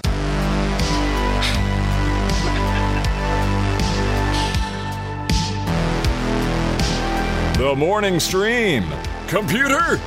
The 7.58 7.76
morning 7.76 8.20
stream. 8.20 8.86
Computer, 9.28 10.00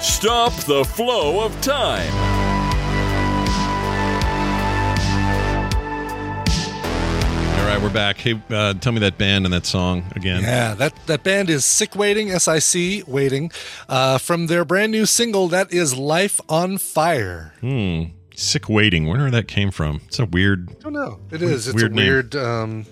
stop 0.00 0.52
the 0.64 0.84
flow 0.84 1.44
of 1.44 1.58
time. 1.60 2.33
All 7.64 7.70
right, 7.70 7.80
we're 7.82 7.88
back. 7.88 8.18
Hey, 8.18 8.38
uh, 8.50 8.74
tell 8.74 8.92
me 8.92 9.00
that 9.00 9.16
band 9.16 9.46
and 9.46 9.54
that 9.54 9.64
song 9.64 10.04
again. 10.14 10.42
Yeah, 10.42 10.74
that, 10.74 10.94
that 11.06 11.22
band 11.22 11.48
is 11.48 11.64
Sick 11.64 11.96
Waiting, 11.96 12.30
S 12.30 12.46
I 12.46 12.58
C 12.58 13.02
Waiting, 13.06 13.50
uh, 13.88 14.18
from 14.18 14.48
their 14.48 14.66
brand 14.66 14.92
new 14.92 15.06
single 15.06 15.48
that 15.48 15.72
is 15.72 15.96
Life 15.96 16.42
on 16.50 16.76
Fire. 16.76 17.54
Hmm. 17.62 18.02
Sick 18.34 18.68
Waiting. 18.68 19.06
Where 19.06 19.30
that 19.30 19.48
came 19.48 19.70
from? 19.70 20.02
It's 20.04 20.18
a 20.18 20.26
weird. 20.26 20.72
I 20.72 20.74
don't 20.74 20.92
know. 20.92 21.20
It 21.30 21.40
is. 21.40 21.66
It's 21.66 21.74
Weird 21.74 21.92
a 21.92 21.94
weird. 21.94 22.36
Um, 22.36 22.84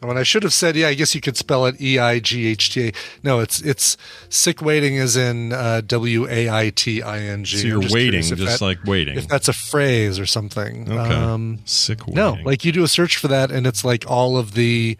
when 0.00 0.16
I 0.18 0.22
should 0.22 0.42
have 0.42 0.52
said, 0.52 0.76
yeah, 0.76 0.88
I 0.88 0.94
guess 0.94 1.14
you 1.14 1.20
could 1.20 1.36
spell 1.36 1.66
it 1.66 1.80
E 1.80 1.98
I 1.98 2.18
G 2.20 2.46
H 2.46 2.70
T 2.70 2.88
A. 2.88 2.92
No, 3.22 3.40
it's 3.40 3.60
it's 3.60 3.96
sick 4.28 4.62
waiting 4.62 4.96
as 4.98 5.16
in 5.16 5.52
uh, 5.52 5.82
W 5.86 6.26
A 6.28 6.48
I 6.50 6.70
T 6.70 7.02
I 7.02 7.20
N 7.20 7.44
G. 7.44 7.58
So 7.58 7.66
you're 7.68 7.82
just 7.82 7.94
waiting, 7.94 8.22
just 8.22 8.38
that- 8.38 8.60
like 8.60 8.82
waiting. 8.84 9.16
If 9.18 9.28
that's 9.28 9.48
a 9.48 9.52
phrase 9.52 10.18
or 10.18 10.26
something. 10.26 10.90
Okay. 10.90 11.14
Um, 11.14 11.58
Sick 11.64 12.00
waiting. 12.06 12.14
no, 12.14 12.36
like 12.44 12.64
you 12.64 12.72
do 12.72 12.82
a 12.82 12.88
search 12.88 13.16
for 13.18 13.28
that, 13.28 13.50
and 13.50 13.66
it's 13.66 13.84
like 13.84 14.04
all 14.10 14.36
of 14.38 14.52
the, 14.54 14.96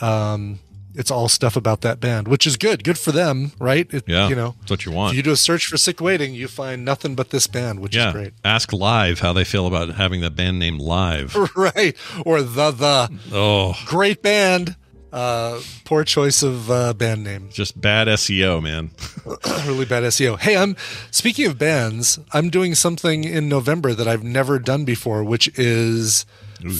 um, 0.00 0.58
it's 0.94 1.10
all 1.10 1.28
stuff 1.28 1.56
about 1.56 1.80
that 1.82 2.00
band, 2.00 2.28
which 2.28 2.46
is 2.46 2.56
good. 2.56 2.84
Good 2.84 2.98
for 2.98 3.12
them, 3.12 3.52
right? 3.58 3.92
It, 3.92 4.04
Yeah, 4.06 4.28
you 4.28 4.34
know, 4.34 4.54
that's 4.60 4.70
what 4.70 4.86
you 4.86 4.92
want. 4.92 5.12
If 5.12 5.16
you 5.16 5.22
do 5.22 5.32
a 5.32 5.36
search 5.36 5.66
for 5.66 5.76
sick 5.76 6.00
waiting, 6.00 6.34
you 6.34 6.48
find 6.48 6.84
nothing 6.84 7.14
but 7.14 7.30
this 7.30 7.46
band, 7.46 7.80
which 7.80 7.96
yeah. 7.96 8.08
is 8.08 8.12
great. 8.12 8.32
Ask 8.44 8.72
Live 8.72 9.20
how 9.20 9.32
they 9.32 9.44
feel 9.44 9.66
about 9.66 9.90
having 9.90 10.20
that 10.20 10.36
band 10.36 10.58
name 10.58 10.78
Live. 10.78 11.34
right. 11.56 11.96
Or 12.24 12.42
the 12.42 12.70
the 12.70 13.10
Oh, 13.32 13.74
great 13.86 14.22
band. 14.22 14.76
Uh, 15.12 15.60
poor 15.84 16.04
choice 16.04 16.42
of 16.42 16.70
uh, 16.70 16.94
band 16.94 17.22
name. 17.22 17.50
just 17.52 17.78
bad 17.78 18.08
SEO, 18.08 18.62
man. 18.62 18.90
really 19.66 19.84
bad 19.84 20.02
SEO. 20.04 20.38
Hey, 20.38 20.56
I'm 20.56 20.74
speaking 21.10 21.46
of 21.46 21.58
bands. 21.58 22.18
I'm 22.32 22.48
doing 22.48 22.74
something 22.74 23.24
in 23.24 23.46
November 23.46 23.92
that 23.92 24.08
I've 24.08 24.24
never 24.24 24.58
done 24.58 24.86
before, 24.86 25.22
which 25.22 25.50
is 25.58 26.24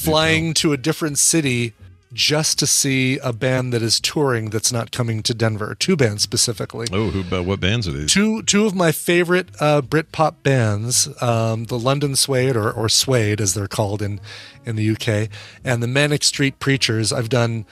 flying 0.01 0.55
to 0.55 0.73
a 0.73 0.79
different 0.79 1.19
city 1.19 1.75
just 2.13 2.59
to 2.59 2.67
see 2.67 3.19
a 3.19 3.33
band 3.33 3.73
that 3.73 3.83
is 3.83 3.99
touring 4.01 4.51
that's 4.51 4.73
not 4.73 4.91
coming 4.91 5.23
to 5.23 5.35
Denver. 5.35 5.75
Two 5.75 5.97
bands 5.97 6.23
specifically. 6.23 6.87
Oh, 6.93 7.11
who? 7.11 7.25
But 7.25 7.45
what 7.45 7.61
bands 7.61 7.89
are 7.89 7.93
these? 7.93 8.13
Two 8.13 8.43
two 8.43 8.67
of 8.67 8.75
my 8.75 8.93
favorite 8.93 9.49
uh, 9.61 9.83
Britpop 9.83 10.37
bands, 10.43 11.09
um, 11.23 11.65
the 11.65 11.79
London 11.79 12.17
Suede 12.17 12.57
or, 12.57 12.71
or 12.71 12.89
Suede 12.89 13.41
as 13.41 13.55
they're 13.55 13.69
called 13.69 14.03
in 14.03 14.21
in 14.65 14.77
the 14.77 14.91
UK, 14.91 15.29
and 15.65 15.83
the 15.83 15.89
Manic 15.89 16.25
Street 16.25 16.59
Preachers. 16.59 17.13
I've 17.13 17.29
done 17.29 17.65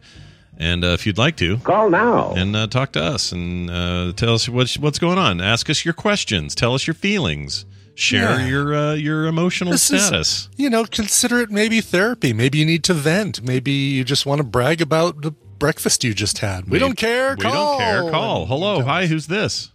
And 0.57 0.83
uh, 0.83 0.87
if 0.87 1.05
you'd 1.05 1.17
like 1.17 1.37
to, 1.37 1.57
Call 1.57 1.89
now. 1.89 2.33
and 2.33 2.55
uh, 2.55 2.67
talk 2.67 2.91
to 2.93 3.01
us 3.01 3.31
and 3.31 3.69
uh, 3.69 4.11
tell 4.13 4.33
us 4.33 4.49
what's 4.49 4.77
what's 4.77 4.99
going 4.99 5.17
on. 5.17 5.39
Ask 5.39 5.69
us 5.69 5.85
your 5.85 5.93
questions. 5.93 6.53
Tell 6.53 6.73
us 6.73 6.85
your 6.85 6.95
feelings. 6.95 7.65
Share 7.95 8.39
Yeah. 8.41 8.47
your 8.47 8.75
uh, 8.75 8.93
your 8.95 9.27
emotional 9.27 9.71
This 9.71 9.89
is- 9.89 10.05
status. 10.07 10.49
you 10.57 10.69
know, 10.69 10.83
consider 10.83 11.39
it 11.39 11.49
maybe 11.49 11.79
therapy. 11.79 12.33
Maybe 12.33 12.57
you 12.57 12.65
need 12.65 12.83
to 12.85 12.93
vent. 12.93 13.41
Maybe 13.41 13.71
you 13.71 14.03
just 14.03 14.25
want 14.25 14.39
to 14.39 14.43
brag 14.43 14.81
about 14.81 15.21
the 15.21 15.31
breakfast 15.59 16.03
you 16.03 16.13
just 16.13 16.39
had. 16.39 16.65
We 16.65 16.71
Maybe- 16.71 16.79
don't 16.79 16.95
care. 16.97 17.31
We 17.35 17.43
Call. 17.43 17.53
don't 17.53 17.79
care. 17.79 18.11
Call. 18.11 18.45
Hello. 18.45 18.81
Hi. 18.83 19.05
Who's 19.05 19.27
this? 19.27 19.71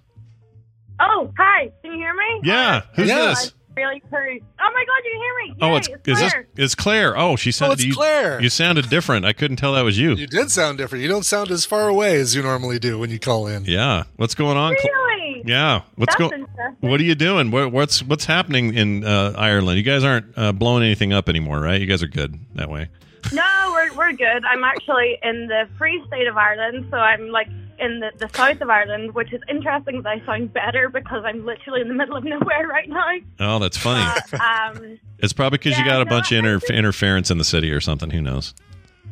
Oh, 1.01 1.31
hi. 1.39 1.71
Can 1.83 1.93
you 1.93 1.99
hear 1.99 2.15
me? 2.15 2.41
Yeah. 2.45 2.83
Who's 2.95 3.09
Yeah. 3.09 3.27
this? 3.29 3.53
Really 3.77 4.01
hurt. 4.09 4.41
Oh 4.61 4.71
my 4.73 4.85
god, 4.85 5.03
you 5.05 5.11
can 5.11 5.21
hear 5.21 5.35
me. 5.49 5.55
Oh, 5.61 5.71
Yay, 5.71 5.77
it's 5.79 5.89
is 5.89 5.95
this 6.05 6.19
Claire. 6.33 6.47
it's 6.57 6.75
Claire. 6.77 7.19
Oh, 7.19 7.35
she 7.35 7.51
sounded. 7.51 7.75
it's 7.81 7.85
you, 7.85 7.95
Claire. 7.95 8.41
You 8.41 8.49
sounded 8.49 8.89
different. 8.89 9.27
I 9.27 9.33
couldn't 9.33 9.57
tell 9.57 9.73
that 9.75 9.83
was 9.83 9.99
you. 9.99 10.15
You 10.15 10.29
did 10.29 10.53
sound 10.53 10.79
different. 10.79 11.03
You 11.03 11.09
don't 11.09 11.25
sound 11.25 11.51
as 11.51 11.65
far 11.65 11.89
away 11.89 12.21
as 12.21 12.37
you 12.37 12.43
normally 12.43 12.79
do 12.79 13.01
when 13.01 13.11
you 13.11 13.19
call 13.19 13.49
in. 13.49 13.65
Yeah. 13.65 14.05
What's 14.15 14.37
going 14.37 14.57
on? 14.57 14.77
Cla- 14.77 14.91
Really? 14.93 15.43
Yeah. 15.45 15.81
What's 15.97 16.15
going? 16.15 16.47
What 16.81 17.01
are 17.01 17.05
you 17.05 17.17
doing? 17.17 17.51
What, 17.51 17.73
what's 17.73 18.01
what's 18.01 18.27
happening 18.27 18.75
in 18.75 19.05
uh, 19.05 19.35
Ireland? 19.37 19.77
You 19.77 19.83
guys 19.83 20.05
aren't 20.05 20.27
uh, 20.37 20.53
blowing 20.53 20.85
anything 20.85 21.13
up 21.13 21.29
anymore, 21.29 21.59
right? 21.61 21.81
You 21.81 21.89
guys 21.89 22.03
are 22.05 22.07
good 22.09 22.39
that 22.55 22.71
way. 22.71 22.91
No, 23.33 23.71
we're 23.73 23.93
we're 23.95 24.13
good. 24.13 24.45
I'm 24.45 24.65
actually 24.65 25.19
in 25.23 25.47
the 25.47 25.69
Free 25.79 26.03
State 26.07 26.27
of 26.27 26.37
Ireland, 26.37 26.87
so 26.91 26.97
I'm 26.97 27.29
like 27.29 27.49
in 27.79 28.01
the, 28.01 28.13
the 28.19 28.29
south 28.35 28.61
of 28.61 28.71
Ireland, 28.71 29.15
which 29.15 29.33
is 29.33 29.43
interesting 29.49 30.03
that 30.03 30.09
I 30.09 30.25
sound 30.27 30.53
better 30.53 30.89
because 30.89 31.25
I'm 31.25 31.45
literally 31.45 31.81
in 31.81 31.89
the 31.89 31.95
middle 31.95 32.17
of 32.17 32.25
nowhere 32.25 32.67
right 32.69 32.89
now. 32.89 33.15
Oh, 33.41 33.59
that's 33.59 33.77
funny. 33.77 34.05
Um, 34.41 35.01
It's 35.19 35.33
probably 35.33 35.59
because 35.59 35.79
you 35.79 35.85
got 35.85 36.01
a 36.01 36.05
no, 36.05 36.11
bunch 36.11 36.31
of 36.33 36.39
inter- 36.39 36.61
interference 36.73 37.31
in 37.31 37.39
the 37.39 37.45
city 37.45 37.71
or 37.73 37.81
something. 37.81 38.11
Who 38.11 38.21
knows? 38.23 38.55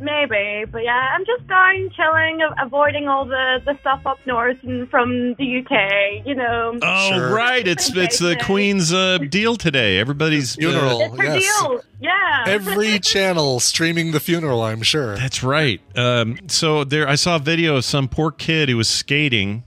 Maybe, 0.02 0.64
but 0.70 0.82
yeah, 0.82 1.08
I'm 1.14 1.24
just 1.24 1.46
down 1.46 1.90
chilling, 1.96 2.40
avoiding 2.60 3.08
all 3.08 3.24
the, 3.24 3.60
the 3.64 3.78
stuff 3.80 4.02
up 4.04 4.18
north 4.26 4.58
and 4.62 4.88
from 4.90 5.34
the 5.34 5.58
UK. 5.64 6.26
You 6.26 6.34
know, 6.34 6.78
Oh, 6.82 7.08
Sure. 7.10 7.34
right. 7.34 7.66
It's 7.66 7.94
it's 7.96 8.18
the 8.18 8.36
Queen's 8.36 8.92
uh, 8.92 9.18
deal 9.18 9.56
today. 9.56 9.98
Everybody's 9.98 10.56
uh, 10.56 10.60
Funeral. 10.60 11.00
it's 11.00 11.16
her 11.16 11.24
yes. 11.38 11.60
deal. 11.62 11.80
Yeah. 12.00 12.44
Every 12.46 12.98
channel 13.12 13.60
streaming 13.60 14.10
the 14.12 14.20
funeral, 14.20 14.62
I'm 14.62 14.82
sure. 14.82 15.16
That's 15.16 15.42
right. 15.42 15.80
Um, 15.96 16.38
so 16.48 16.84
there, 16.84 17.08
I 17.08 17.14
saw 17.14 17.36
a 17.36 17.38
video 17.38 17.76
of 17.76 17.84
some 17.84 18.08
poor 18.08 18.30
kid 18.30 18.68
who 18.68 18.76
was 18.76 18.88
skating 18.88 19.62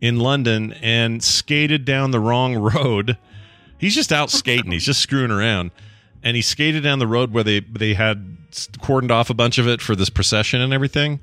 in 0.00 0.18
London 0.18 0.72
and 0.82 1.22
skated 1.22 1.84
down 1.84 2.10
the 2.10 2.20
wrong 2.20 2.56
road. 2.74 3.16
He's 3.78 3.94
just 3.94 4.12
out 4.12 4.30
skating. 4.30 4.72
He's 4.72 4.84
just 4.84 5.00
screwing 5.00 5.30
around, 5.30 5.70
and 6.22 6.36
he 6.36 6.42
skated 6.42 6.82
down 6.84 6.98
the 7.00 7.06
road 7.06 7.32
where 7.32 7.42
they 7.44 7.60
they 7.60 7.94
had 7.94 8.36
cordoned 8.52 9.10
off 9.10 9.30
a 9.30 9.34
bunch 9.34 9.58
of 9.58 9.66
it 9.68 9.80
for 9.82 9.96
this 9.96 10.10
procession 10.10 10.60
and 10.60 10.72
everything. 10.72 11.20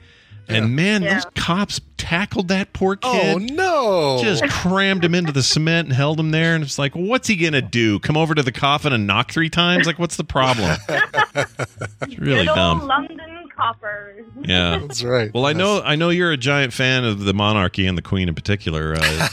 And 0.47 0.75
man, 0.75 1.03
Yeah. 1.03 1.13
those 1.15 1.25
cops 1.35 1.79
tackled 1.97 2.47
that 2.47 2.73
poor 2.73 2.95
kid. 2.95 3.35
Oh 3.35 3.37
no! 3.37 4.19
Just 4.23 4.43
crammed 4.49 5.05
him 5.05 5.13
into 5.13 5.31
the 5.31 5.43
cement 5.43 5.89
and 5.89 5.95
held 5.95 6.19
him 6.19 6.31
there, 6.31 6.55
and 6.55 6.63
it's 6.63 6.79
like, 6.79 6.93
what's 6.95 7.27
he 7.27 7.35
gonna 7.35 7.61
do? 7.61 7.99
Come 7.99 8.17
over 8.17 8.33
to 8.33 8.41
the 8.41 8.51
coffin 8.51 8.91
and 8.91 9.05
knock 9.05 9.31
three 9.31 9.51
times? 9.51 9.85
Like, 9.85 9.99
what's 9.99 10.15
the 10.15 10.23
problem? 10.23 10.75
It's 10.87 12.17
really 12.17 12.45
Good 12.45 12.47
old 12.49 12.55
dumb. 12.55 12.87
London 12.87 13.19
coppers. 13.55 14.25
Yeah. 14.43 14.79
That's 14.79 15.03
right. 15.03 15.31
Well, 15.31 15.45
I 15.45 15.53
know 15.53 15.83
I 15.83 15.95
know 15.95 16.09
you're 16.09 16.31
a 16.31 16.37
giant 16.37 16.73
fan 16.73 17.05
of 17.05 17.19
the 17.25 17.33
monarchy 17.35 17.85
and 17.85 17.95
the 17.95 18.01
queen 18.01 18.27
in 18.27 18.33
particular. 18.33 18.95
Uh, 18.99 19.27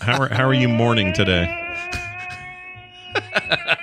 how 0.00 0.20
are 0.20 0.28
how 0.28 0.46
are 0.46 0.52
you 0.54 0.68
mourning 0.68 1.14
today? 1.14 1.46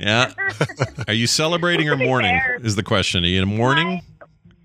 Yeah. 0.00 0.32
Are 1.08 1.14
you 1.14 1.26
celebrating 1.26 1.88
or 1.88 1.96
mourning? 1.96 2.40
Is 2.62 2.74
the 2.74 2.82
question. 2.82 3.22
Are 3.24 3.26
you 3.28 3.42
in 3.42 3.48
mourning? 3.48 4.02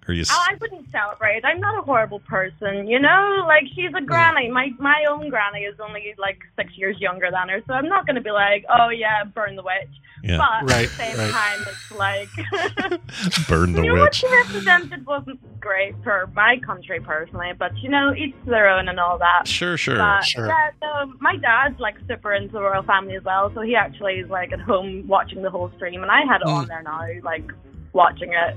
Or 0.07 0.13
you? 0.13 0.23
Oh, 0.29 0.45
I 0.49 0.55
wouldn't 0.61 0.91
celebrate. 0.91 1.43
I'm 1.43 1.59
not 1.59 1.79
a 1.79 1.81
horrible 1.81 2.19
person, 2.19 2.87
you 2.87 2.99
know. 2.99 3.43
Like 3.47 3.63
she's 3.73 3.91
a 3.97 4.01
granny. 4.01 4.49
My 4.49 4.69
my 4.77 5.03
own 5.09 5.29
granny 5.29 5.61
is 5.61 5.79
only 5.79 6.13
like 6.19 6.39
six 6.55 6.77
years 6.77 6.95
younger 6.99 7.29
than 7.31 7.49
her, 7.49 7.61
so 7.65 7.73
I'm 7.73 7.87
not 7.89 8.05
going 8.05 8.15
to 8.15 8.21
be 8.21 8.31
like, 8.31 8.65
oh 8.69 8.89
yeah, 8.89 9.23
burn 9.23 9.55
the 9.55 9.63
witch. 9.63 9.89
Yeah. 10.23 10.37
But 10.37 10.71
Right, 10.71 10.85
at 10.85 10.89
the 10.89 10.95
same 10.95 11.17
right. 11.17 11.31
time, 11.31 11.65
it's 11.67 11.91
like 11.91 12.29
Burn 13.47 13.73
the 13.73 13.83
you 13.83 13.93
know 13.93 14.01
what 14.01 14.15
she 14.15 14.27
represented 14.27 15.05
wasn't 15.05 15.39
great 15.59 15.95
for 16.03 16.29
my 16.35 16.57
country 16.65 16.99
personally, 16.99 17.51
but 17.57 17.75
you 17.79 17.89
know, 17.89 18.13
each 18.15 18.33
to 18.43 18.49
their 18.49 18.69
own 18.69 18.87
and 18.87 18.99
all 18.99 19.17
that. 19.19 19.47
Sure, 19.47 19.77
sure. 19.77 19.97
But 19.97 20.23
Sure. 20.25 20.47
yeah, 20.47 20.69
so 20.81 21.13
my 21.19 21.35
dad's 21.37 21.79
like 21.79 21.95
super 22.07 22.33
into 22.33 22.53
the 22.53 22.61
royal 22.61 22.83
family 22.83 23.15
as 23.15 23.23
well, 23.23 23.51
so 23.53 23.61
he 23.61 23.75
actually 23.75 24.13
is 24.15 24.29
like 24.29 24.51
at 24.51 24.59
home 24.61 25.07
watching 25.07 25.41
the 25.41 25.49
whole 25.49 25.71
stream, 25.75 26.01
and 26.01 26.11
I 26.11 26.21
had 26.25 26.41
it 26.41 26.47
Mm. 26.47 26.53
on 26.53 26.67
there 26.67 26.83
now, 26.83 27.01
like 27.23 27.51
watching 27.93 28.33
it. 28.33 28.55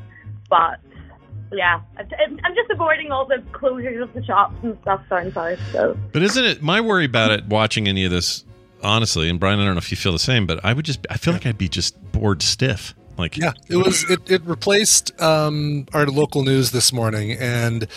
But 0.50 0.80
yeah, 1.52 1.80
I- 1.96 2.02
I'm 2.24 2.54
just 2.54 2.70
avoiding 2.70 3.10
all 3.12 3.26
the 3.26 3.42
closures 3.52 4.02
of 4.02 4.12
the 4.14 4.24
shops 4.24 4.56
and 4.62 4.76
stuff 4.82 5.00
down 5.08 5.32
south. 5.32 5.58
So 5.72 5.96
But 6.12 6.22
isn't 6.22 6.44
it 6.44 6.62
my 6.62 6.80
worry 6.80 7.04
about 7.04 7.30
it 7.30 7.46
watching 7.46 7.88
any 7.88 8.04
of 8.04 8.10
this? 8.10 8.44
Honestly, 8.82 9.28
and 9.28 9.40
Brian, 9.40 9.58
I 9.58 9.64
don't 9.64 9.74
know 9.74 9.78
if 9.78 9.90
you 9.90 9.96
feel 9.96 10.12
the 10.12 10.18
same, 10.20 10.46
but 10.46 10.64
I 10.64 10.72
would 10.72 10.84
just 10.84 11.04
I 11.10 11.16
feel 11.16 11.32
like 11.32 11.46
I'd 11.46 11.58
be 11.58 11.68
just 11.68 12.00
bored 12.12 12.42
stiff. 12.42 12.94
Like 13.16 13.36
Yeah, 13.36 13.52
it 13.68 13.76
was. 13.76 14.08
It, 14.08 14.30
it 14.30 14.42
replaced 14.44 15.20
um, 15.20 15.86
our 15.92 16.06
local 16.06 16.44
news 16.44 16.70
this 16.70 16.92
morning, 16.92 17.32
and 17.32 17.88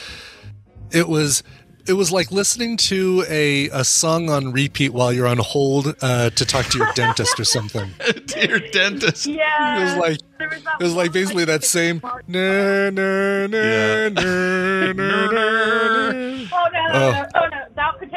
it 0.91 1.07
was 1.07 1.43
it 1.87 1.93
was 1.93 2.11
like 2.11 2.31
listening 2.31 2.77
to 2.77 3.25
a, 3.29 3.69
a 3.69 3.83
song 3.83 4.29
on 4.29 4.51
repeat 4.51 4.93
while 4.93 5.11
you're 5.11 5.27
on 5.27 5.37
hold 5.37 5.95
uh, 6.01 6.29
to 6.31 6.45
talk 6.45 6.65
to 6.67 6.77
your 6.77 6.91
dentist 6.93 7.39
or 7.39 7.45
something. 7.45 7.89
to 8.27 8.47
your 8.47 8.59
dentist. 8.59 9.25
Yeah. 9.25 9.79
It 9.79 9.83
was 9.83 9.95
like 9.97 10.19
was 10.41 10.63
it 10.79 10.83
was 10.83 10.95
like 10.95 11.13
basically 11.13 11.45
that 11.45 11.63
same 11.63 12.01
na 12.27 12.89
na 12.89 13.47
na 13.47 14.09
na 14.09 14.93
na 14.93 15.31
na. 15.31 16.47
Oh 16.93 17.25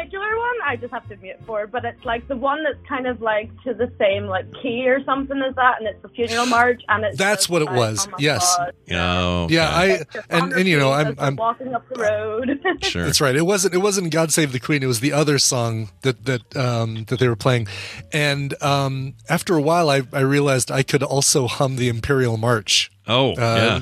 particular 0.05 0.37
one, 0.39 0.55
I 0.67 0.77
just 0.77 0.93
have 0.93 1.09
to 1.09 1.17
mute 1.17 1.37
for. 1.47 1.67
But 1.67 1.85
it's 1.85 2.05
like 2.05 2.27
the 2.29 2.37
one 2.37 2.63
that's 2.65 2.79
kind 2.89 3.07
of 3.07 3.21
like 3.21 3.51
to 3.65 3.75
the 3.75 3.91
same 3.99 4.27
like 4.27 4.47
key 4.63 4.89
or 4.89 5.03
something 5.05 5.41
as 5.43 5.55
that, 5.57 5.79
and 5.79 5.89
it's 5.89 6.03
the 6.03 6.09
funeral 6.11 6.47
march, 6.61 6.83
and 6.89 7.05
it's 7.05 7.19
That's 7.19 7.49
what 7.49 7.63
it 7.63 7.67
like, 7.67 7.77
was. 7.77 8.09
oh 8.11 8.17
Yes. 8.19 8.57
God. 8.57 8.73
Oh, 8.93 9.49
Yeah, 9.51 9.69
I 9.71 10.03
and 10.31 10.53
and 10.53 10.69
you 10.69 10.79
know 10.79 10.93
I'm 10.93 11.15
I'm 11.19 11.37
walking 11.37 11.75
up 11.75 11.89
the 11.89 12.01
road. 12.01 12.61
sure. 12.83 13.05
That's 13.05 13.21
right. 13.21 13.35
It 13.37 13.43
wasn't. 13.47 13.75
It 13.75 13.79
wasn't 13.79 14.11
"God 14.13 14.33
Save 14.33 14.53
the 14.53 14.61
Queen." 14.61 14.83
It 14.83 14.87
was 14.87 15.01
the 15.01 15.13
other 15.13 15.39
song 15.39 15.91
that 16.03 16.25
that 16.27 16.57
um, 16.57 17.05
that 17.05 17.19
they 17.19 17.29
were 17.29 17.37
playing. 17.37 17.67
And 18.13 18.61
um, 18.63 19.15
after 19.29 19.57
a 19.57 19.63
while, 19.63 19.91
I, 19.91 20.03
I 20.13 20.21
realized 20.21 20.71
I 20.71 20.83
could 20.83 21.03
also 21.03 21.47
hum 21.47 21.77
the 21.77 21.89
Imperial 21.89 22.37
March, 22.37 22.91
Oh, 23.07 23.33
uh, 23.33 23.35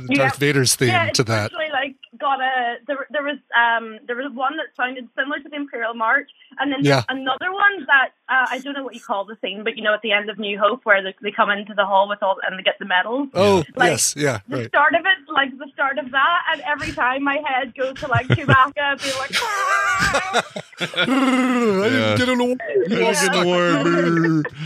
yeah. 0.09 0.17
Darth 0.17 0.35
Yeah. 0.35 0.39
Vader's 0.39 0.75
theme 0.75 0.89
yeah, 0.89 1.11
to 1.11 1.25
that. 1.25 1.45
actually 1.53 1.71
like 1.73 1.97
got 2.19 2.41
a 2.41 2.77
there, 2.87 3.07
there 3.11 3.23
was 3.23 3.39
um 3.59 3.99
there 4.07 4.17
was 4.17 4.31
one 4.35 4.57
that 4.57 4.67
sounded 4.77 5.09
similar 5.17 5.39
to 5.41 5.49
the 5.49 5.57
Imperial 5.57 5.95
March, 5.95 6.31
and 6.59 6.73
then 6.73 6.85
Yeah. 6.85 7.03
another 7.09 7.53
one 7.53 7.85
that 7.87 8.11
uh, 8.29 8.47
I 8.51 8.59
don't 8.59 8.75
know 8.75 8.85
what 8.85 8.95
you 8.95 9.01
call 9.01 9.25
the 9.25 9.37
scene, 9.43 9.65
but 9.65 9.77
you 9.77 9.83
know 9.83 9.95
at 9.95 10.03
the 10.03 10.13
end 10.13 10.31
of 10.31 10.39
New 10.39 10.59
Hope 10.59 10.85
where 10.85 11.03
they, 11.03 11.15
they 11.23 11.31
come 11.31 11.51
into 11.51 11.75
the 11.75 11.85
hall 11.85 12.09
with 12.09 12.23
all 12.23 12.37
and 12.47 12.59
they 12.59 12.63
get 12.63 12.79
the 12.79 12.85
medals. 12.87 13.29
Oh 13.35 13.65
Like, 13.77 13.91
yes, 13.91 14.15
yeah, 14.17 14.41
The 14.49 14.57
right. 14.59 14.69
start 14.69 14.95
of 14.95 15.01
it, 15.03 15.33
like 15.33 15.57
the 15.59 15.69
start 15.73 15.99
of 15.99 16.11
that, 16.11 16.41
and 16.53 16.63
every 16.63 16.93
time 16.93 17.23
my 17.25 17.39
head 17.47 17.75
goes 17.75 17.97
to 18.01 18.07
like 18.09 18.27
Chewbacca, 18.29 19.01
be 19.03 19.13
like, 19.13 19.35
"Ah!" 19.43 20.43
I 20.81 21.89
didn't 21.89 22.17
get 22.19 22.29
an 22.29 22.41
award. 22.41 22.59
You 22.77 22.89
didn't 22.89 23.13
get 23.15 23.35
an 23.35 23.43
award. 23.47 24.47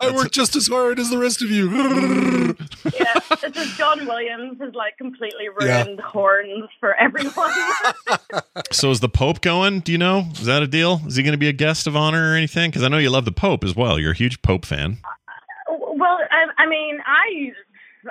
I 0.00 0.10
work 0.12 0.30
just 0.30 0.56
as 0.56 0.68
hard 0.68 0.98
as 0.98 1.10
the 1.10 1.18
rest 1.18 1.42
of 1.42 1.50
you. 1.50 1.70
yeah, 2.94 3.14
it's 3.30 3.54
just 3.56 3.76
John 3.76 4.06
Williams 4.06 4.58
has 4.60 4.74
like 4.74 4.96
completely 4.96 5.48
Yeah. 5.60 5.82
ruined 5.84 6.00
horns 6.00 6.68
for 6.80 6.94
everyone. 6.94 7.52
So 8.72 8.90
is 8.90 9.00
the 9.00 9.08
Pope 9.08 9.40
going? 9.40 9.80
Do 9.80 9.90
you 9.92 9.98
know? 9.98 10.26
Is 10.34 10.44
that 10.46 10.62
a 10.62 10.66
deal? 10.66 11.00
Is 11.06 11.16
he 11.16 11.22
going 11.22 11.32
to 11.32 11.38
be 11.38 11.48
a 11.48 11.52
guest 11.52 11.86
of 11.86 11.96
honor 11.96 12.32
or 12.32 12.36
anything? 12.36 12.70
Because 12.70 12.82
I 12.84 12.88
know 12.88 12.98
you 12.98 13.10
love 13.10 13.24
the 13.24 13.32
Pope 13.32 13.64
as 13.64 13.74
well. 13.74 13.98
You're 13.98 14.12
a 14.12 14.16
huge 14.16 14.42
Pope 14.42 14.64
fan. 14.64 14.98
Uh, 15.68 15.76
well, 15.96 16.18
I, 16.30 16.62
I 16.62 16.66
mean, 16.66 16.98
I 17.04 17.52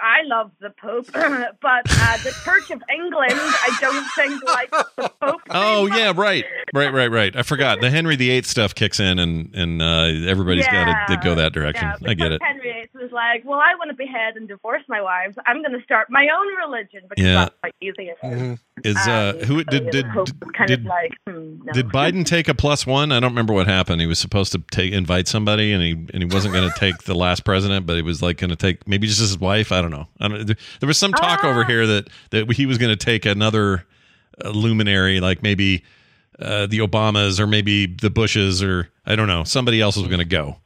I 0.01 0.23
love 0.23 0.51
the 0.59 0.69
Pope, 0.71 1.07
but 1.13 1.21
uh, 1.89 2.17
the 2.23 2.35
Church 2.43 2.69
of 2.71 2.81
England, 2.93 3.31
I 3.33 3.77
don't 3.81 4.05
think 4.15 4.43
like 4.45 4.71
the 4.71 5.11
Pope. 5.21 5.41
Oh 5.49 5.85
yeah, 5.87 6.13
right, 6.15 6.45
right, 6.73 6.93
right, 6.93 7.11
right. 7.11 7.35
I 7.35 7.43
forgot 7.43 7.81
the 7.81 7.89
Henry 7.89 8.15
VIII 8.15 8.43
stuff 8.43 8.75
kicks 8.75 8.99
in, 8.99 9.19
and 9.19 9.53
and 9.55 9.81
uh, 9.81 10.29
everybody's 10.29 10.67
got 10.67 11.07
to 11.07 11.17
go 11.23 11.35
that 11.35 11.53
direction. 11.53 11.89
Yeah, 12.01 12.09
I 12.09 12.13
get 12.13 12.31
it. 12.31 12.41
Henry 12.43 12.71
VIII 12.93 13.01
was 13.03 13.11
like, 13.11 13.43
"Well, 13.45 13.59
I 13.59 13.75
want 13.75 13.89
to 13.89 13.95
behead 13.95 14.35
and 14.35 14.47
divorce 14.47 14.83
my 14.87 15.01
wives. 15.01 15.35
I'm 15.45 15.61
going 15.61 15.77
to 15.77 15.83
start 15.83 16.07
my 16.09 16.27
own 16.35 16.69
religion 16.69 17.01
because 17.09 17.23
Yeah. 17.25 17.33
that's 17.33 17.55
quite 17.61 17.75
easy." 17.81 18.11
Is 18.83 18.95
uh, 19.07 19.33
Um, 19.35 19.45
who 19.47 19.57
so, 19.59 19.63
did 19.63 19.89
did 19.91 20.05
the 20.05 20.09
Pope 20.13 20.29
was 20.41 20.51
kind 20.55 20.67
did 20.67 20.79
of 20.81 20.85
like, 20.85 21.11
hmm, 21.27 21.59
no. 21.65 21.73
did 21.73 21.87
Biden 21.87 22.25
take 22.25 22.47
a 22.47 22.53
plus 22.53 22.85
one? 22.87 23.11
I 23.11 23.19
don't 23.19 23.31
remember 23.31 23.53
what 23.53 23.67
happened. 23.67 23.99
He 24.01 24.07
was 24.07 24.19
supposed 24.19 24.51
to 24.53 24.63
take 24.71 24.93
invite 24.93 25.27
somebody, 25.27 25.73
and 25.73 25.81
he 25.83 25.91
and 26.13 26.23
he 26.23 26.25
wasn't 26.25 26.53
going 26.53 26.69
to 26.69 26.79
take 26.79 26.99
the 27.03 27.15
last 27.15 27.43
president, 27.43 27.85
but 27.85 27.95
he 27.95 28.01
was 28.01 28.21
like 28.21 28.37
going 28.37 28.49
to 28.51 28.55
take 28.55 28.87
maybe 28.87 29.07
just 29.07 29.19
his 29.19 29.37
wife. 29.37 29.71
I 29.71 29.78
don't 29.81 29.91
know. 29.91 30.07
I 30.19 30.27
don't, 30.27 30.47
know. 30.47 30.53
there 30.79 30.87
was 30.87 30.97
some 30.97 31.11
talk 31.13 31.43
over 31.43 31.63
here 31.65 31.85
that 31.87 32.09
that 32.31 32.51
he 32.53 32.65
was 32.65 32.77
going 32.77 32.89
to 32.95 32.95
take 33.05 33.25
another 33.25 33.85
uh, 34.43 34.49
luminary, 34.49 35.19
like 35.19 35.41
maybe 35.43 35.83
uh, 36.39 36.65
the 36.67 36.79
Obamas 36.79 37.39
or 37.39 37.47
maybe 37.47 37.85
the 37.85 38.09
Bushes 38.09 38.63
or 38.63 38.89
I 39.05 39.15
don't 39.15 39.27
know. 39.27 39.43
Somebody 39.43 39.81
else 39.81 39.97
was 39.97 40.07
going 40.07 40.19
to 40.19 40.25
go. 40.25 40.57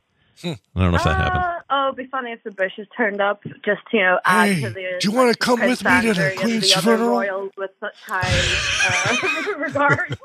I 0.45 0.57
don't 0.75 0.91
know 0.91 0.97
if 0.97 1.03
that 1.05 1.15
happened. 1.15 1.43
Uh, 1.45 1.59
oh, 1.69 1.85
it'd 1.87 1.95
be 1.95 2.05
funny 2.07 2.31
if 2.33 2.43
the 2.43 2.51
Bushes 2.51 2.85
turned 2.97 3.21
up 3.21 3.43
just 3.63 3.81
you 3.93 4.01
know 4.01 4.19
add 4.25 4.49
Hey, 4.49 4.61
to 4.61 4.69
the. 4.71 4.97
do 4.99 5.09
you 5.09 5.15
wanna 5.15 5.33
come 5.35 5.61
with 5.61 5.81
me 5.85 6.01
to 6.01 6.13
the 6.13 6.33
Queen's 6.37 6.69
the 6.69 6.77
other 6.79 6.97
funeral? 6.97 7.09
royals 7.11 7.51
with 7.57 7.71
such 7.79 7.95
high 8.05 9.53
uh, 9.55 9.57
regard. 9.57 10.17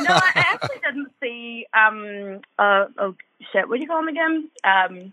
no, 0.00 0.14
I 0.14 0.32
actually 0.34 0.80
didn't 0.84 1.12
see. 1.22 1.64
Um. 1.72 2.40
Uh. 2.58 2.86
Oh 2.98 3.14
shit! 3.52 3.68
What 3.68 3.76
do 3.76 3.82
you 3.82 3.86
call 3.88 4.00
him 4.00 4.08
again? 4.08 4.50
Um. 4.64 5.12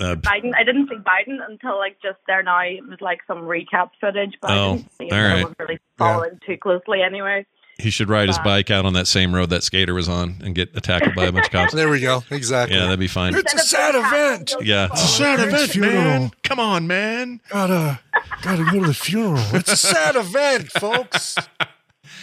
Uh, 0.00 0.16
Biden. 0.16 0.52
I 0.56 0.64
didn't 0.64 0.88
see 0.88 0.96
Biden 0.96 1.38
until 1.48 1.78
like 1.78 1.96
just 2.02 2.18
there 2.26 2.42
now. 2.42 2.60
It 2.60 2.86
was 2.88 3.00
like 3.00 3.20
some 3.26 3.42
recap 3.42 3.90
footage, 4.00 4.34
but 4.42 4.50
Oh, 4.50 4.72
I 4.72 4.76
didn't 4.76 4.92
see 4.98 5.04
him. 5.06 5.12
all 5.14 5.18
I 5.20 5.34
wasn't 5.42 5.58
really 5.60 5.78
following 5.98 6.40
too 6.44 6.56
closely 6.56 7.00
anyway. 7.02 7.46
he 7.78 7.90
should 7.90 8.08
ride 8.08 8.28
his 8.28 8.38
bike 8.40 8.70
out 8.70 8.84
on 8.86 8.92
that 8.94 9.06
same 9.06 9.34
road 9.34 9.50
that 9.50 9.62
skater 9.64 9.94
was 9.94 10.08
on 10.08 10.40
and 10.44 10.54
get 10.54 10.70
attacked 10.76 11.14
by 11.14 11.24
a 11.26 11.32
bunch 11.32 11.46
of 11.46 11.52
cops. 11.52 11.74
There 11.74 11.88
we 11.88 12.00
go. 12.00 12.22
Exactly. 12.30 12.76
Yeah, 12.76 12.84
that'd 12.84 12.98
be 13.00 13.06
fine. 13.08 13.34
It's 13.36 13.54
a 13.54 13.58
sad 13.58 13.94
event. 13.94 14.54
Yeah, 14.62 14.86
It's 14.92 15.02
a 15.02 15.06
sad 15.06 15.36
Great 15.38 15.48
event, 15.48 15.70
funeral. 15.70 15.94
man. 16.02 16.30
Come 16.42 16.58
on, 16.60 16.86
man. 16.88 17.40
Gotta 17.50 18.00
gotta 18.42 18.64
go 18.64 18.80
to 18.80 18.86
the 18.88 18.94
funeral. 18.94 19.42
It's 19.52 19.70
a 19.72 19.76
sad 19.76 20.16
event, 20.16 20.70
folks. 20.72 21.36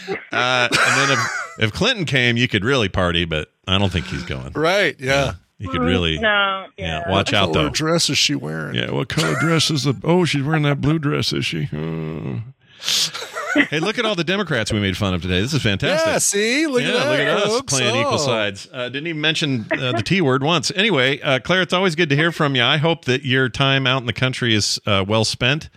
Uh, 0.07 0.67
and 0.71 0.71
then 0.71 1.11
if, 1.11 1.19
if 1.59 1.73
Clinton 1.73 2.05
came, 2.05 2.35
you 2.37 2.47
could 2.47 2.63
really 2.65 2.89
party, 2.89 3.25
but 3.25 3.49
I 3.67 3.77
don't 3.77 3.91
think 3.91 4.07
he's 4.07 4.23
going. 4.23 4.51
Right? 4.53 4.95
Yeah. 4.99 5.33
You 5.61 5.69
could 5.69 5.81
really, 5.81 6.17
No. 6.19 6.65
yeah. 6.77 7.09
Watch 7.09 7.33
out 7.33 7.47
though. 7.53 7.59
color 7.59 7.69
dress 7.69 8.09
is 8.09 8.17
she 8.17 8.35
wearing? 8.35 8.75
Yeah, 8.75 8.91
what 8.91 9.09
color 9.09 9.35
dress 9.39 9.69
is 9.69 9.83
the? 9.83 9.95
Oh, 10.03 10.25
she's 10.25 10.43
wearing 10.43 10.63
that 10.63 10.81
blue 10.81 10.97
dress, 10.99 11.31
is 11.33 11.45
she? 11.45 11.69
Oh. 11.71 12.41
hey, 13.69 13.79
look 13.79 13.99
at 13.99 14.05
all 14.05 14.15
the 14.15 14.23
Democrats 14.23 14.71
we 14.73 14.79
made 14.79 14.97
fun 14.97 15.13
of 15.13 15.21
today. 15.21 15.39
This 15.39 15.53
is 15.53 15.61
fantastic. 15.61 16.07
Yeah. 16.07 16.17
See, 16.17 16.65
look 16.67 16.81
yeah, 16.81 16.87
at 16.89 16.93
that. 16.93 17.09
look 17.11 17.19
at 17.19 17.37
us 17.37 17.43
folks. 17.47 17.73
playing 17.77 17.95
equal 17.95 18.13
Oh. 18.13 18.17
sides. 18.17 18.67
Uh, 18.73 18.89
didn't 18.89 19.07
even 19.07 19.21
mention 19.21 19.67
uh, 19.71 19.91
the 19.91 20.01
T 20.03 20.19
word 20.21 20.41
once. 20.41 20.71
Anyway, 20.75 21.19
uh, 21.21 21.37
Claire, 21.39 21.61
it's 21.61 21.73
always 21.73 21.93
good 21.95 22.09
to 22.09 22.15
hear 22.15 22.31
from 22.31 22.55
you. 22.55 22.63
I 22.63 22.77
hope 22.77 23.05
that 23.05 23.23
your 23.23 23.49
time 23.49 23.85
out 23.85 24.01
in 24.01 24.07
the 24.07 24.13
country 24.13 24.55
is 24.55 24.79
uh, 24.87 25.05
well 25.07 25.25
spent, 25.25 25.69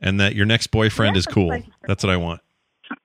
and 0.00 0.18
that 0.18 0.34
your 0.34 0.46
next 0.46 0.68
boyfriend 0.68 1.16
is 1.16 1.26
cool. 1.26 1.62
That's 1.86 2.02
what 2.02 2.10
I 2.12 2.16
want. 2.16 2.40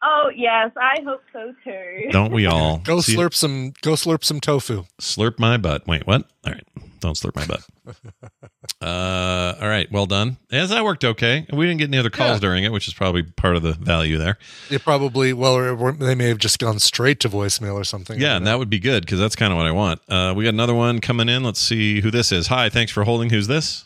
Oh 0.02 0.30
yes, 0.36 0.72
I 0.78 1.02
hope 1.06 1.22
so 1.32 1.54
too. 1.64 2.10
Don't 2.12 2.32
we 2.32 2.46
all? 2.46 2.78
Go 2.84 3.02
See- 3.02 3.16
slurp 3.16 3.34
some. 3.34 3.74
Go 3.82 3.94
slurp 3.94 4.24
some 4.24 4.40
tofu. 4.40 4.84
Slurp 5.02 5.40
my 5.40 5.58
butt. 5.58 5.88
Wait, 5.88 6.06
what? 6.08 6.26
All 6.46 6.54
right. 6.54 6.64
Don't 7.00 7.16
slurp 7.18 7.36
my 7.36 7.46
butt. 7.46 7.64
Uh, 8.82 9.56
all 9.62 9.68
right. 9.70 9.90
Well 9.94 10.06
done. 10.06 10.36
As 10.52 10.70
that 10.70 10.84
worked 10.84 11.06
okay. 11.06 11.46
We 11.54 11.66
didn't 11.66 11.80
get 11.80 11.88
any 11.90 11.98
other 11.98 12.10
calls 12.10 12.36
Yeah. 12.36 12.40
during 12.40 12.64
it, 12.66 12.72
which 12.74 12.88
is 12.88 12.94
probably 12.94 13.24
part 13.24 13.56
of 13.56 13.62
the 13.64 13.74
value 13.74 14.18
there. 14.18 14.38
It 14.70 14.84
probably 14.84 15.32
well, 15.32 15.54
or, 15.56 15.70
or 15.78 15.92
they 15.94 16.16
may 16.16 16.28
have 16.28 16.38
just 16.38 16.60
gone 16.60 16.80
straight 16.80 17.20
to 17.22 17.30
voicemail 17.30 17.76
or 17.76 17.86
something. 17.86 18.20
Yeah, 18.20 18.36
and 18.36 18.46
that 18.46 18.60
would 18.60 18.70
be 18.70 18.80
good 18.80 19.06
because 19.06 19.20
that's 19.20 19.38
kind 19.38 19.54
of 19.54 19.58
what 19.58 19.66
I 19.66 19.72
want. 19.72 20.02
Uh, 20.10 20.34
we 20.36 20.44
got 20.44 20.50
another 20.54 20.74
one 20.74 21.00
coming 21.00 21.30
in. 21.30 21.44
Let's 21.44 21.62
see 21.62 22.02
who 22.02 22.12
this 22.12 22.32
is. 22.34 22.48
Hi, 22.48 22.68
thanks 22.70 22.92
for 22.92 23.06
holding. 23.06 23.30
Who's 23.30 23.48
this? 23.48 23.86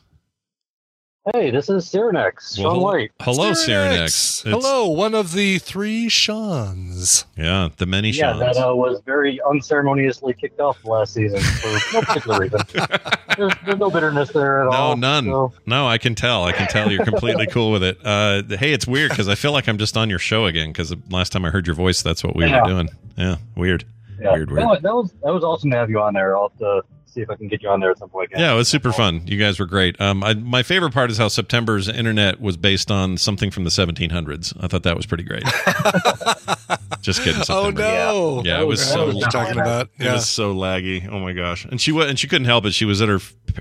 Hey, 1.34 1.52
this 1.52 1.70
is 1.70 1.86
Cyranex, 1.86 2.56
Sean 2.56 2.66
Well, 2.78 2.80
White. 2.80 3.12
Hello, 3.20 3.52
Cyranex. 3.52 4.44
Cyranex. 4.44 4.50
Hello, 4.50 4.88
one 4.88 5.14
of 5.14 5.34
the 5.34 5.58
three 5.60 6.08
Seans. 6.08 7.26
Yeah, 7.36 7.68
the 7.76 7.86
many 7.86 8.12
Yeah, 8.12 8.32
Seans. 8.40 8.56
that 8.56 8.66
uh, 8.70 8.74
was 8.74 9.02
very 9.06 9.40
unceremoniously 9.50 10.34
kicked 10.36 10.62
off 10.62 10.78
last 10.86 11.14
season 11.16 11.40
for 11.42 11.94
no 11.96 12.02
particular 12.02 12.40
reason. 12.40 12.60
There's, 13.38 13.54
there's 13.66 13.78
no 13.78 13.92
bitterness 13.92 14.32
there 14.32 14.62
at 14.64 14.72
no, 14.72 14.78
all. 14.78 14.96
No, 14.96 15.20
none. 15.20 15.26
so- 15.26 15.54
No, 15.68 15.86
I 15.88 15.98
can 16.00 16.16
tell. 16.16 16.46
I 16.46 16.54
can 16.54 16.68
tell 16.70 16.90
you're 16.92 17.06
completely 17.06 17.46
cool 17.52 17.72
with 17.72 17.84
it. 17.84 17.98
Uh, 18.04 18.42
hey, 18.58 18.74
it's 18.74 18.88
weird 18.88 19.12
because 19.12 19.28
I 19.28 19.36
feel 19.36 19.52
like 19.52 19.68
I'm 19.68 19.78
just 19.78 19.96
on 19.96 20.10
your 20.10 20.18
show 20.18 20.46
again 20.48 20.70
because 20.72 20.90
the 20.90 21.00
last 21.12 21.34
time 21.34 21.46
I 21.46 21.50
heard 21.52 21.68
your 21.68 21.76
voice, 21.76 22.02
that's 22.02 22.24
what 22.24 22.36
we 22.36 22.46
Yeah. 22.46 22.62
were 22.64 22.68
doing. 22.70 22.90
Yeah, 23.16 23.36
weird. 23.56 23.84
yeah, 24.20 24.32
Weird, 24.34 24.50
weird. 24.50 24.62
That, 24.64 24.68
was, 24.68 24.82
that 24.82 24.96
was 24.96 25.12
that 25.24 25.34
was 25.34 25.44
awesome 25.44 25.70
to 25.72 25.78
have 25.78 25.90
you 25.92 26.00
on 26.00 26.14
there. 26.16 26.36
I'll 26.36 26.50
have 26.50 26.58
to 26.60 26.82
see 27.18 27.24
if 27.24 27.30
I 27.30 27.36
can 27.36 27.48
get 27.48 27.64
you 27.64 27.70
on 27.70 27.80
there 27.80 27.92
at 27.92 27.98
some 27.98 28.10
point. 28.10 28.32
Again. 28.32 28.42
Yeah, 28.42 28.54
it 28.54 28.56
was 28.56 28.68
super 28.68 28.92
fun. 28.94 29.26
You 29.26 29.38
guys 29.38 29.60
were 29.60 29.66
great. 29.66 30.00
Um, 30.00 30.24
I, 30.24 30.36
my 30.36 30.64
favorite 30.64 30.94
part 30.94 31.10
is 31.10 31.18
how 31.18 31.28
September's 31.28 31.88
internet 31.88 32.40
was 32.40 32.58
based 32.58 32.92
on 32.92 33.18
something 33.18 33.50
from 33.50 33.64
the 33.64 33.70
1700s. 33.70 34.54
I 34.60 34.68
thought 34.68 34.84
that 34.84 34.96
was 34.96 35.06
pretty 35.06 35.24
great. 35.24 35.44
Just 37.02 37.24
kidding. 37.24 37.42
Oh 37.50 37.70
no! 37.70 38.42
Yeah, 38.44 38.60
it 38.60 38.66
was 38.66 38.86
so. 38.86 39.08
what 39.08 39.16
you're 39.16 39.30
talking 39.30 39.60
about. 39.60 39.90
It 39.98 40.12
was 40.12 40.28
so 40.28 40.54
laggy. 40.54 41.08
Oh 41.10 41.20
my 41.20 41.32
gosh! 41.32 41.64
And 41.64 41.80
she 41.80 41.92
was, 41.94 42.10
and 42.10 42.20
she 42.20 42.28
couldn't 42.28 42.46
help 42.46 42.66
it. 42.66 42.74
She 42.74 42.84
was 42.84 43.02
at 43.02 43.08
her 43.08 43.20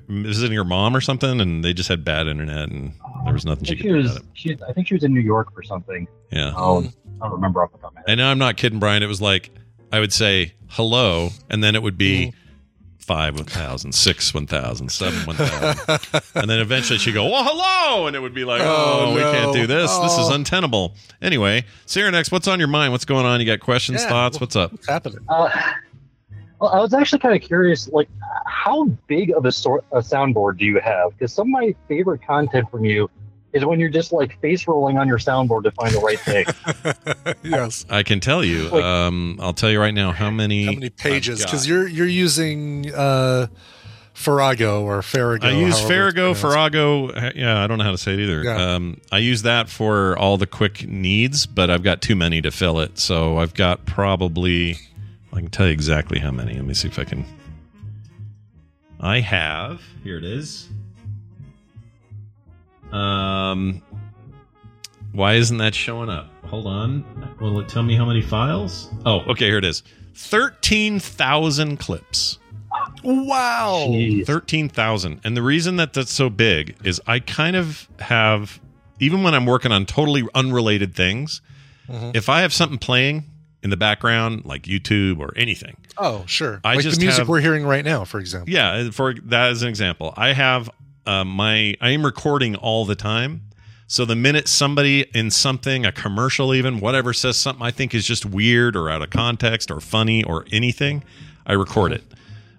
visiting 0.09 0.57
her 0.57 0.65
mom 0.65 0.97
or 0.97 1.01
something, 1.01 1.41
and 1.41 1.65
they 1.65 1.73
just 1.73 1.89
had 1.89 2.05
bad 2.05 2.27
internet, 2.27 2.70
and 2.70 2.95
there 3.24 3.33
was 3.33 3.45
nothing 3.45 3.65
she 3.65 3.77
could 3.77 3.83
she 3.83 3.89
do 3.89 3.97
was. 3.97 4.07
about 4.07 4.23
it. 4.23 4.28
She, 4.33 4.57
I 4.69 4.73
think 4.73 4.89
she 4.89 4.95
was 4.95 5.05
in 5.05 5.15
New 5.15 5.20
York 5.20 5.49
or 5.57 5.62
something. 5.62 6.09
Yeah. 6.33 6.55
Um, 6.57 6.93
I 7.20 7.27
don't 7.27 7.35
remember 7.35 7.62
off 7.62 7.70
the 7.70 7.78
top 7.78 7.91
of 7.91 7.95
my 7.95 8.01
head. 8.01 8.07
And 8.09 8.19
now 8.19 8.31
I'm 8.31 8.39
not 8.39 8.57
kidding, 8.57 8.81
Brian. 8.81 9.05
It 9.05 9.07
was 9.07 9.20
like 9.20 9.51
I 9.93 10.01
would 10.01 10.12
say 10.12 10.55
hello, 10.70 11.31
and 11.49 11.62
then 11.62 11.77
it 11.77 11.83
would 11.83 11.99
be 11.99 12.33
five 13.07 13.35
one 13.37 13.45
thousand, 13.45 13.93
six 13.93 14.35
one 14.35 14.47
thousand, 14.47 14.91
seven 14.91 15.24
one 15.27 15.37
thousand, 15.37 16.01
and 16.35 16.51
then 16.51 16.59
eventually 16.61 16.99
she'd 16.99 17.15
go, 17.15 17.28
"Well, 17.28 17.45
hello," 17.45 18.07
and 18.07 18.16
it 18.16 18.20
would 18.20 18.35
be 18.35 18.45
like, 18.45 18.61
"Oh, 18.65 19.07
Oh, 19.11 19.15
we 19.15 19.20
no. 19.20 19.33
can't 19.33 19.53
do 19.55 19.66
this. 19.66 19.97
This 19.99 20.19
is 20.19 20.28
Oh. 20.28 20.35
untenable." 20.35 20.95
Anyway, 21.23 21.65
Cyranex, 21.87 22.31
what's 22.33 22.49
on 22.49 22.59
your 22.59 22.69
mind? 22.69 22.93
What's 22.93 23.05
going 23.05 23.24
on? 23.27 23.41
You 23.41 23.47
got 23.47 23.61
questions, 23.61 24.03
Yeah. 24.03 24.09
thoughts? 24.09 24.41
What's 24.41 24.57
up? 24.57 24.73
What's 24.73 24.89
happening? 24.89 25.19
Uh, 25.28 25.49
well, 26.61 26.70
I 26.70 26.81
was 26.81 26.95
actually 26.95 27.19
kind 27.20 27.35
of 27.37 27.43
curious, 27.43 27.89
like, 27.89 28.09
how 28.47 28.85
big 29.07 29.31
of 29.31 29.45
a, 29.45 29.53
sor- 29.53 29.85
a 29.93 29.99
soundboard 29.99 30.59
do 30.59 30.65
you 30.65 30.81
have? 30.81 31.11
Because 31.12 31.33
some 31.33 31.49
of 31.49 31.53
my 31.53 31.74
favorite 31.87 32.23
content 32.27 32.70
from 32.70 32.85
you 32.85 33.11
is 33.52 33.64
when 33.64 33.81
you're 33.81 33.89
just 33.89 34.12
like 34.12 34.40
face 34.40 34.66
rolling 34.68 34.98
on 34.98 35.09
your 35.09 35.18
soundboard 35.18 35.64
to 35.64 35.70
find 35.70 35.94
the 35.94 36.01
right 36.01 36.18
thing. 36.18 36.47
yes. 37.43 37.86
I 37.89 38.02
can 38.02 38.20
tell 38.20 38.44
you. 38.44 38.73
Um, 38.73 39.39
I'll 39.40 39.55
tell 39.55 39.70
you 39.70 39.81
right 39.81 39.94
now 39.94 40.12
how 40.12 40.31
many 40.31 40.66
How 40.66 40.73
many 40.73 40.90
pages? 40.90 41.43
Because 41.43 41.66
you're 41.66 41.89
you're 41.89 42.06
using 42.06 42.93
uh, 42.94 43.47
Farrago 44.12 44.82
or 44.82 45.02
Farrago. 45.02 45.47
I 45.47 45.51
use 45.52 45.78
however 45.78 46.09
it's 46.09 46.14
Farrago. 46.14 46.35
Farrago. 46.35 47.32
Yeah, 47.35 47.62
I 47.62 47.66
don't 47.66 47.78
know 47.78 47.85
how 47.85 47.93
to 47.93 47.98
say 47.98 48.14
it 48.14 48.20
either. 48.20 48.43
Yeah. 48.43 48.74
Um, 48.74 49.01
I 49.12 49.18
use 49.18 49.43
that 49.43 49.68
for 49.68 50.18
all 50.18 50.39
the 50.39 50.47
quick 50.47 50.86
needs, 50.89 51.47
but 51.47 51.70
I've 51.70 51.82
got 51.82 52.02
too 52.02 52.16
many 52.16 52.40
to 52.43 52.51
fill 52.51 52.81
it. 52.81 52.98
So 52.98 53.39
I've 53.39 53.55
got 53.55 53.85
probably. 53.86 54.78
I 55.32 55.40
can 55.40 55.51
tell 55.51 55.66
you 55.66 55.73
exactly 55.73 56.18
how 56.18 56.31
many. 56.31 56.55
Let 56.55 56.64
me 56.64 56.73
see 56.74 56.89
if 56.89 56.98
I 56.98 57.05
can. 57.05 57.27
I 59.01 59.20
have. 59.20 59.82
Here 60.02 60.16
it 60.16 60.24
is. 60.24 60.68
Um. 62.97 63.82
Why 65.12 65.35
isn't 65.35 65.56
that 65.59 65.74
showing 65.74 66.10
up? 66.10 66.28
Hold 66.47 66.66
on. 66.66 67.05
Will 67.40 67.59
it 67.60 67.68
tell 67.68 67.82
me 67.82 67.94
how 67.97 68.05
many 68.05 68.20
files? 68.23 68.90
Oh, 69.06 69.20
okay. 69.31 69.47
Here 69.47 69.59
it 69.59 69.64
is. 69.64 69.82
Thirteen 70.14 70.98
thousand 71.01 71.78
clips. 71.78 72.39
Wow. 73.02 73.86
13,000. 74.27 75.20
And 75.24 75.36
the 75.36 75.43
reason 75.43 75.77
that 75.77 75.93
that's 75.94 76.12
so 76.12 76.28
big 76.28 76.77
is 76.85 77.01
I 77.06 77.20
kind 77.20 77.56
of 77.56 77.89
have, 78.01 78.60
even 79.01 79.23
when 79.23 79.32
I'm 79.35 79.47
working 79.47 79.73
on 79.73 79.86
totally 79.86 80.24
unrelated 80.35 80.94
things, 80.94 81.40
Mhm. 81.89 82.14
if 82.16 82.28
I 82.28 82.40
have 82.40 82.52
something 82.52 82.78
playing 82.78 83.24
in 83.62 83.70
the 83.70 83.77
background, 83.77 84.43
like 84.44 84.64
YouTube 84.64 85.20
or 85.20 85.32
anything, 85.36 85.77
Oh, 85.97 86.24
sure. 86.27 86.60
I 86.64 86.74
like 86.74 86.82
just 86.82 86.98
the 86.98 87.05
music 87.06 87.20
have- 87.20 87.28
we're 87.28 87.40
hearing 87.40 87.64
right 87.64 87.85
now, 87.85 88.05
for 88.05 88.18
example. 88.20 88.52
yeah, 88.52 88.90
for 88.90 89.14
that 89.27 89.51
as 89.52 89.62
an 89.62 89.68
example, 89.68 90.12
I 90.16 90.32
have 90.32 90.68
uh, 91.07 91.24
my, 91.24 91.77
I 91.81 91.91
am 91.91 92.05
recording 92.05 92.57
all 92.57 92.85
the 92.85 92.97
time. 92.97 93.43
So 93.89 94.05
the 94.05 94.16
minute 94.16 94.49
somebody 94.49 95.03
in 95.15 95.31
something, 95.31 95.87
a 95.87 95.93
commercial 95.93 96.53
even, 96.53 96.81
whatever 96.81 97.12
says 97.12 97.37
something 97.37 97.65
I 97.65 97.70
think 97.70 97.95
is 97.95 98.05
just 98.05 98.27
weird 98.27 98.74
or 98.74 98.91
out 98.91 99.01
of 99.01 99.11
context 99.11 99.70
or 99.70 99.81
funny 99.81 100.24
or 100.24 100.45
anything, 100.51 101.05
I 101.47 101.53
record 101.53 101.93
it. 101.93 102.03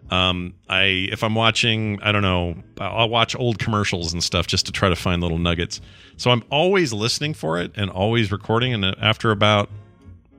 Um, 0.09 0.53
I 0.69 0.83
if 1.11 1.23
I'm 1.23 1.35
watching, 1.35 2.01
I 2.01 2.13
don't 2.13 2.21
know, 2.21 2.55
I'll 2.79 3.09
watch 3.09 3.35
old 3.35 3.59
commercials 3.59 4.13
and 4.13 4.23
stuff 4.23 4.47
just 4.47 4.65
to 4.67 4.71
try 4.71 4.87
to 4.87 4.95
find 4.95 5.21
little 5.21 5.37
nuggets. 5.37 5.81
So 6.15 6.31
I'm 6.31 6.43
always 6.49 6.93
listening 6.93 7.33
for 7.33 7.59
it 7.59 7.71
and 7.75 7.89
always 7.89 8.31
recording. 8.31 8.73
And 8.73 8.85
after 8.85 9.31
about 9.31 9.69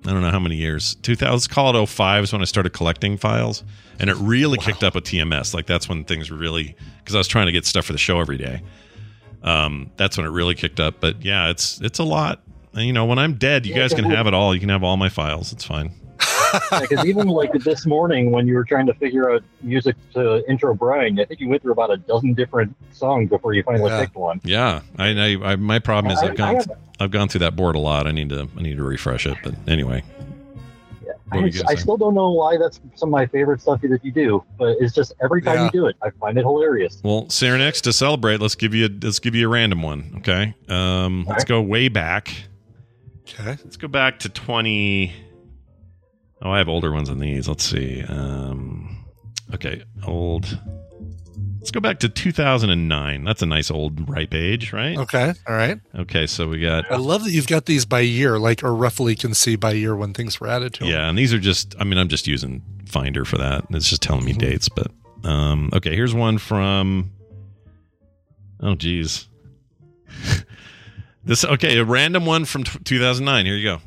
I 0.06 0.10
don't 0.10 0.22
know 0.22 0.30
how 0.30 0.38
many 0.38 0.56
years, 0.56 0.94
2000, 0.96 1.32
let's 1.32 1.46
call 1.46 1.74
it 1.74 1.86
05 1.86 2.24
is 2.24 2.32
when 2.32 2.40
I 2.40 2.44
started 2.44 2.70
collecting 2.70 3.16
files, 3.16 3.64
and 3.98 4.08
it 4.08 4.16
really 4.16 4.58
kicked 4.58 4.82
up 4.84 4.94
with 4.94 5.04
TMS. 5.04 5.54
Like 5.54 5.66
that's 5.66 5.88
when 5.88 6.04
things 6.04 6.30
really 6.30 6.76
because 6.98 7.14
I 7.14 7.18
was 7.18 7.28
trying 7.28 7.46
to 7.46 7.52
get 7.52 7.66
stuff 7.66 7.86
for 7.86 7.92
the 7.92 7.98
show 7.98 8.20
every 8.20 8.38
day. 8.38 8.62
Um, 9.42 9.90
that's 9.96 10.16
when 10.16 10.26
it 10.26 10.30
really 10.30 10.54
kicked 10.54 10.80
up. 10.80 10.96
But 11.00 11.24
yeah, 11.24 11.50
it's 11.50 11.80
it's 11.80 11.98
a 11.98 12.04
lot. 12.04 12.42
And, 12.74 12.86
you 12.86 12.92
know, 12.92 13.06
when 13.06 13.18
I'm 13.18 13.34
dead, 13.34 13.66
you 13.66 13.74
guys 13.74 13.92
can 13.94 14.04
have 14.04 14.26
it 14.26 14.34
all. 14.34 14.54
You 14.54 14.60
can 14.60 14.68
have 14.68 14.84
all 14.84 14.96
my 14.96 15.08
files. 15.08 15.52
It's 15.52 15.64
fine. 15.64 15.92
Because 16.80 17.04
even 17.04 17.28
like 17.28 17.52
this 17.52 17.86
morning, 17.86 18.30
when 18.30 18.46
you 18.46 18.54
were 18.54 18.64
trying 18.64 18.86
to 18.86 18.94
figure 18.94 19.30
out 19.30 19.42
music 19.62 19.96
to 20.14 20.48
intro 20.48 20.74
Brian, 20.74 21.18
I 21.20 21.24
think 21.24 21.40
you 21.40 21.48
went 21.48 21.62
through 21.62 21.72
about 21.72 21.90
a 21.90 21.96
dozen 21.96 22.34
different 22.34 22.74
songs 22.92 23.28
before 23.30 23.54
you 23.54 23.62
finally 23.62 23.90
Yeah. 23.90 24.00
picked 24.00 24.16
one. 24.16 24.40
Yeah, 24.44 24.80
I, 24.98 25.08
I, 25.08 25.52
I 25.52 25.56
my 25.56 25.78
problem 25.78 26.12
is 26.12 26.18
I- 26.20 26.28
I've 26.28 26.36
gone 26.36 26.48
I 26.48 26.54
have- 26.54 26.70
I've 27.00 27.10
gone 27.12 27.28
through 27.28 27.40
that 27.40 27.54
board 27.56 27.76
a 27.76 27.78
lot. 27.78 28.06
I 28.06 28.12
need 28.12 28.28
to 28.30 28.48
I 28.56 28.62
need 28.62 28.76
to 28.76 28.82
refresh 28.84 29.26
it. 29.26 29.36
But 29.44 29.54
anyway, 29.68 30.02
I, 30.10 31.36
What 31.36 31.42
were 31.42 31.46
you 31.46 31.52
gonna 31.52 31.70
I 31.70 31.74
still 31.76 31.96
don't 31.96 32.14
know 32.14 32.32
why 32.32 32.56
that's 32.56 32.80
some 32.96 33.10
of 33.10 33.12
my 33.12 33.26
favorite 33.26 33.60
stuff 33.60 33.80
that 33.82 34.04
you 34.04 34.10
do, 34.10 34.42
but 34.58 34.76
it's 34.80 34.94
just 34.94 35.12
every 35.22 35.40
time 35.42 35.56
Yeah. 35.56 35.64
you 35.66 35.70
do 35.70 35.86
it, 35.86 35.96
I 36.02 36.10
find 36.10 36.36
it 36.38 36.42
hilarious. 36.42 37.00
well, 37.04 37.24
Cyrenex 37.26 37.82
to 37.82 37.92
celebrate, 37.92 38.40
let's 38.40 38.54
give 38.56 38.74
you 38.74 38.86
a, 38.86 38.90
let's 39.02 39.18
give 39.20 39.34
you 39.34 39.46
a 39.46 39.48
random 39.50 39.82
one. 39.82 40.14
Okay, 40.18 40.54
um, 40.68 41.24
let's 41.28 41.44
go 41.44 41.60
way 41.62 41.88
back. 41.88 42.34
Okay. 43.28 43.50
Let's 43.62 43.76
go 43.76 43.88
back 43.88 44.18
to 44.20 44.28
twenty. 44.28 45.12
Oh, 46.42 46.50
I 46.50 46.58
have 46.58 46.68
older 46.68 46.92
ones 46.92 47.08
than 47.08 47.18
these. 47.18 47.48
Let's 47.48 47.64
see. 47.64 48.02
Um, 48.02 49.04
okay, 49.54 49.82
old. 50.06 50.58
Let's 51.58 51.72
go 51.72 51.80
back 51.80 51.98
to 52.00 52.08
2009. 52.08 53.24
That's 53.24 53.42
a 53.42 53.46
nice 53.46 53.70
old 53.70 54.08
ripe 54.08 54.32
age, 54.32 54.72
right? 54.72 54.96
Okay. 54.96 55.34
All 55.46 55.54
right. 55.54 55.78
Okay, 55.96 56.26
so 56.26 56.48
we 56.48 56.60
got 56.60 56.90
I 56.90 56.96
love 56.96 57.24
that 57.24 57.32
you've 57.32 57.48
got 57.48 57.66
these 57.66 57.84
by 57.84 58.00
year, 58.00 58.38
like 58.38 58.62
or 58.62 58.74
roughly 58.74 59.16
can 59.16 59.34
see 59.34 59.56
by 59.56 59.72
year 59.72 59.96
when 59.96 60.14
things 60.14 60.40
were 60.40 60.46
added 60.46 60.74
to 60.74 60.80
them. 60.84 60.88
Yeah, 60.88 61.08
and 61.08 61.18
these 61.18 61.34
are 61.34 61.38
just 61.40 61.74
I 61.80 61.84
mean 61.84 61.98
I'm 61.98 62.08
just 62.08 62.26
using 62.26 62.62
Finder 62.86 63.24
for 63.24 63.36
that. 63.38 63.64
It's 63.70 63.90
just 63.90 64.00
telling 64.02 64.24
me 64.24 64.32
dates, 64.32 64.68
but 64.68 64.92
um 65.24 65.70
okay, 65.74 65.94
here's 65.94 66.14
one 66.14 66.38
from 66.38 67.10
Oh 68.60 68.76
geez. 68.76 69.28
this 71.24 71.44
okay, 71.44 71.76
a 71.78 71.84
random 71.84 72.24
one 72.24 72.44
from 72.44 72.64
t- 72.64 72.78
2009. 72.84 73.46
Here 73.46 73.56
you 73.56 73.64
go. 73.64 73.80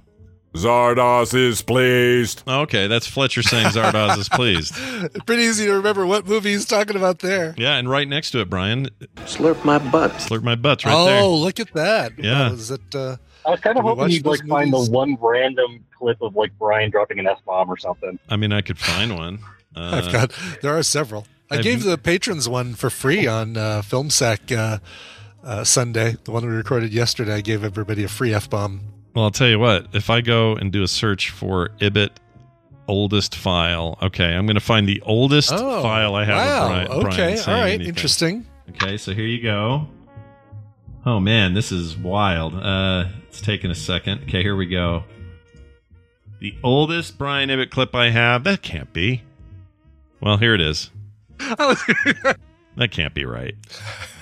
Zardoz 0.53 1.33
is 1.33 1.61
pleased. 1.61 2.43
Okay, 2.45 2.87
that's 2.87 3.07
Fletcher 3.07 3.41
saying 3.41 3.67
Zardoz 3.67 4.17
is 4.17 4.27
pleased. 4.27 4.73
Pretty 5.25 5.43
easy 5.43 5.65
to 5.65 5.73
remember 5.73 6.05
what 6.05 6.27
movie 6.27 6.51
he's 6.51 6.65
talking 6.65 6.97
about 6.97 7.19
there. 7.19 7.55
Yeah, 7.57 7.77
and 7.77 7.89
right 7.89 8.07
next 8.07 8.31
to 8.31 8.41
it, 8.41 8.49
Brian, 8.49 8.89
Slurp 9.17 9.63
my 9.63 9.77
butt. 9.79 10.11
slurp 10.13 10.43
my 10.43 10.55
butts 10.55 10.85
right 10.85 10.93
oh, 10.93 11.05
there. 11.05 11.21
Oh, 11.21 11.35
look 11.35 11.59
at 11.59 11.73
that. 11.73 12.13
Yeah. 12.17 12.51
Is 12.51 12.69
it? 12.69 12.81
Uh, 12.93 13.15
I 13.45 13.51
was 13.51 13.59
kind 13.61 13.77
of 13.77 13.85
hoping 13.85 14.09
you'd 14.09 14.25
like 14.25 14.41
those 14.41 14.49
find 14.49 14.73
the 14.73 14.89
one 14.91 15.17
random 15.21 15.85
clip 15.97 16.21
of 16.21 16.35
like 16.35 16.51
Brian 16.59 16.91
dropping 16.91 17.19
an 17.19 17.27
S 17.27 17.39
bomb 17.45 17.69
or 17.69 17.77
something. 17.77 18.19
I 18.29 18.35
mean, 18.35 18.51
I 18.51 18.61
could 18.61 18.77
find 18.77 19.15
one. 19.15 19.39
Uh, 19.75 20.01
I've 20.03 20.11
got. 20.11 20.33
There 20.61 20.77
are 20.77 20.83
several. 20.83 21.27
I 21.49 21.55
I've- 21.55 21.63
gave 21.63 21.83
the 21.83 21.97
patrons 21.97 22.49
one 22.49 22.75
for 22.75 22.89
free 22.89 23.25
on 23.25 23.55
uh, 23.55 23.81
Film 23.83 24.09
Sack 24.09 24.51
uh, 24.51 24.79
uh, 25.43 25.63
Sunday. 25.63 26.17
The 26.23 26.31
one 26.31 26.45
we 26.45 26.53
recorded 26.53 26.93
yesterday. 26.93 27.35
I 27.35 27.41
gave 27.41 27.63
everybody 27.63 28.03
a 28.03 28.09
free 28.09 28.33
f 28.33 28.49
bomb. 28.49 28.90
Well, 29.13 29.25
I'll 29.25 29.31
tell 29.31 29.47
you 29.49 29.59
what. 29.59 29.87
If 29.93 30.09
I 30.09 30.21
go 30.21 30.55
and 30.55 30.71
do 30.71 30.83
a 30.83 30.87
search 30.87 31.29
for 31.31 31.71
Ibbott 31.79 32.19
oldest 32.87 33.35
file, 33.35 33.97
okay, 34.01 34.33
I'm 34.33 34.45
going 34.45 34.55
to 34.55 34.59
find 34.61 34.87
the 34.87 35.01
oldest 35.01 35.49
file 35.49 36.15
I 36.15 36.23
have. 36.25 36.35
Oh, 36.35 36.39
Wow. 36.39 36.67
Brian, 36.67 36.87
Brian 36.87 37.05
okay. 37.07 37.35
saying 37.35 37.57
All 37.57 37.63
right. 37.63 37.69
anything. 37.73 37.87
Interesting. 37.89 38.45
Okay, 38.69 38.97
so 38.97 39.13
here 39.13 39.25
you 39.25 39.41
go. 39.41 39.87
Oh 41.05 41.19
man, 41.19 41.53
this 41.55 41.71
is 41.71 41.97
wild. 41.97 42.53
Uh, 42.55 43.05
it's 43.27 43.41
taking 43.41 43.71
a 43.71 43.75
second. 43.75 44.21
Okay, 44.23 44.43
here 44.43 44.55
we 44.55 44.67
go. 44.67 45.03
The 46.39 46.55
oldest 46.63 47.17
Brian 47.17 47.49
Ibbott 47.49 47.71
clip 47.71 47.93
I 47.95 48.11
have. 48.11 48.43
That 48.43 48.61
can't 48.61 48.91
be. 48.93 49.23
Well, 50.21 50.37
here 50.37 50.53
it 50.55 50.61
is. 50.61 50.89
That 52.77 52.89
can't 52.91 53.13
be 53.13 53.25
right. 53.25 53.53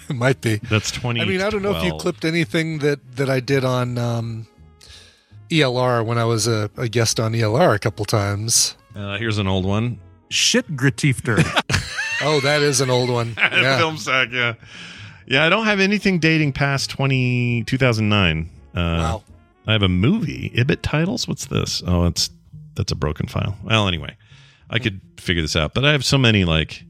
It 0.09 0.15
might 0.15 0.41
be. 0.41 0.55
That's 0.57 0.89
twenty. 0.89 1.21
I 1.21 1.25
mean, 1.25 1.39
I 1.39 1.51
don't 1.51 1.61
know 1.61 1.75
if 1.75 1.83
you 1.83 1.93
clipped 1.99 2.25
anything 2.25 2.79
that 2.79 2.99
that 3.15 3.29
I 3.29 3.39
did 3.39 3.63
on 3.63 3.97
um, 3.99 4.47
ELR 5.49 6.05
when 6.05 6.17
I 6.17 6.25
was 6.25 6.47
a, 6.47 6.69
a 6.77 6.87
guest 6.87 7.19
on 7.19 7.33
ELR 7.33 7.75
a 7.75 7.79
couple 7.79 8.05
times. 8.05 8.75
Uh, 8.95 9.17
here's 9.17 9.37
an 9.37 9.47
old 9.47 9.65
one. 9.65 9.99
Shit 10.29 10.75
gratifter. 10.75 11.37
Oh, 12.21 12.41
that 12.41 12.61
is 12.61 12.81
an 12.81 12.89
old 12.89 13.09
one. 13.09 13.33
Yeah. 13.37 13.77
Film 13.77 13.95
sack, 13.97 14.27
yeah. 14.33 14.55
Yeah, 15.25 15.45
I 15.45 15.49
don't 15.49 15.63
have 15.63 15.79
anything 15.79 16.19
dating 16.19 16.51
past 16.51 16.89
20, 16.89 17.63
2009. 17.63 18.49
Uh, 18.75 18.79
Wow. 18.79 19.23
I 19.65 19.71
have 19.71 19.83
a 19.83 19.87
movie. 19.87 20.51
Ibbott 20.53 20.81
titles? 20.83 21.29
What's 21.29 21.45
this? 21.45 21.81
Oh, 21.87 22.05
it's 22.07 22.29
that's 22.75 22.91
a 22.91 22.95
broken 22.95 23.27
file. 23.27 23.55
Well, 23.63 23.87
anyway, 23.87 24.17
I 24.69 24.79
could 24.79 24.99
figure 25.17 25.41
this 25.41 25.55
out, 25.55 25.73
but 25.73 25.85
I 25.85 25.93
have 25.93 26.03
so 26.03 26.17
many 26.17 26.43
like 26.43 26.83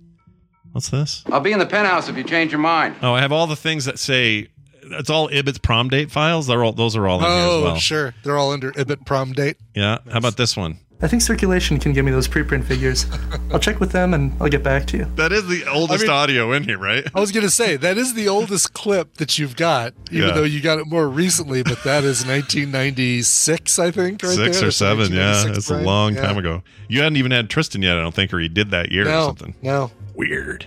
what's 0.71 0.89
this? 0.89 1.23
I'll 1.31 1.41
be 1.41 1.51
in 1.51 1.59
the 1.59 1.65
penthouse 1.67 2.09
if 2.09 2.17
you 2.17 2.23
change 2.23 2.51
your 2.51 2.61
mind. 2.61 2.95
Oh, 3.03 3.13
I 3.13 3.21
have 3.21 3.31
all 3.31 3.45
the 3.45 3.55
things 3.55 3.85
that 3.85 3.99
say 3.99 4.47
it's 4.91 5.09
all 5.09 5.27
Ibbott's 5.29 5.57
prom 5.59 5.89
date 5.89 6.11
files. 6.11 6.47
They're 6.47 6.63
all 6.63 6.73
those 6.73 6.95
are 6.95 7.07
all 7.07 7.19
in 7.19 7.25
here 7.25 7.31
as 7.33 7.45
Oh, 7.49 7.63
well. 7.63 7.75
sure. 7.77 8.13
They're 8.23 8.37
all 8.37 8.51
under 8.51 8.71
Ibbott 8.77 9.05
prom 9.05 9.33
date. 9.33 9.57
Yeah. 9.75 9.99
How 10.11 10.17
about 10.19 10.37
this 10.37 10.55
one? 10.57 10.79
I 11.01 11.07
think 11.07 11.21
circulation 11.21 11.79
can 11.79 11.93
give 11.93 12.03
me 12.03 12.11
those 12.11 12.27
preprint 12.27 12.65
figures. 12.65 13.05
I'll 13.53 13.59
check 13.59 13.79
with 13.79 13.93
them 13.93 14.13
and 14.13 14.35
I'll 14.41 14.49
get 14.49 14.63
back 14.63 14.85
to 14.87 14.97
you. 14.97 15.05
That 15.15 15.31
is 15.31 15.47
the 15.47 15.65
oldest 15.71 16.01
I 16.03 16.07
mean- 16.07 16.11
audio 16.11 16.51
in 16.51 16.63
here, 16.65 16.77
right? 16.77 17.05
I 17.15 17.21
was 17.21 17.31
going 17.31 17.45
to 17.45 17.49
say 17.49 17.77
that 17.77 17.97
is 17.97 18.15
the 18.15 18.27
oldest 18.27 18.73
clip 18.73 19.13
that 19.15 19.39
you've 19.39 19.55
got, 19.55 19.93
even 20.11 20.27
Yeah. 20.27 20.33
though 20.35 20.43
you 20.43 20.59
got 20.59 20.77
it 20.77 20.87
more 20.87 21.07
recently. 21.07 21.63
But 21.63 21.81
that 21.85 22.03
is 22.03 22.25
1996, 22.25 23.79
I 23.79 23.91
think. 23.91 24.23
Right 24.23 24.35
Six 24.35 24.59
there. 24.59 24.67
or 24.67 24.71
seven, 24.71 25.13
yeah. 25.13 25.31
1996, 25.43 25.57
It's 25.57 25.69
a 25.69 25.77
long 25.85 26.15
Yeah. 26.15 26.21
time 26.21 26.37
ago. 26.37 26.63
You 26.89 26.99
hadn't 27.01 27.15
even 27.17 27.31
had 27.31 27.49
Tristan 27.49 27.81
yet, 27.81 27.97
I 27.97 28.01
don't 28.01 28.13
think, 28.13 28.33
or 28.33 28.39
he 28.39 28.49
did 28.49 28.71
that 28.71 28.91
year 28.91 29.05
No, 29.05 29.19
or 29.21 29.25
something. 29.27 29.55
no. 29.61 29.91
Weird. 30.15 30.65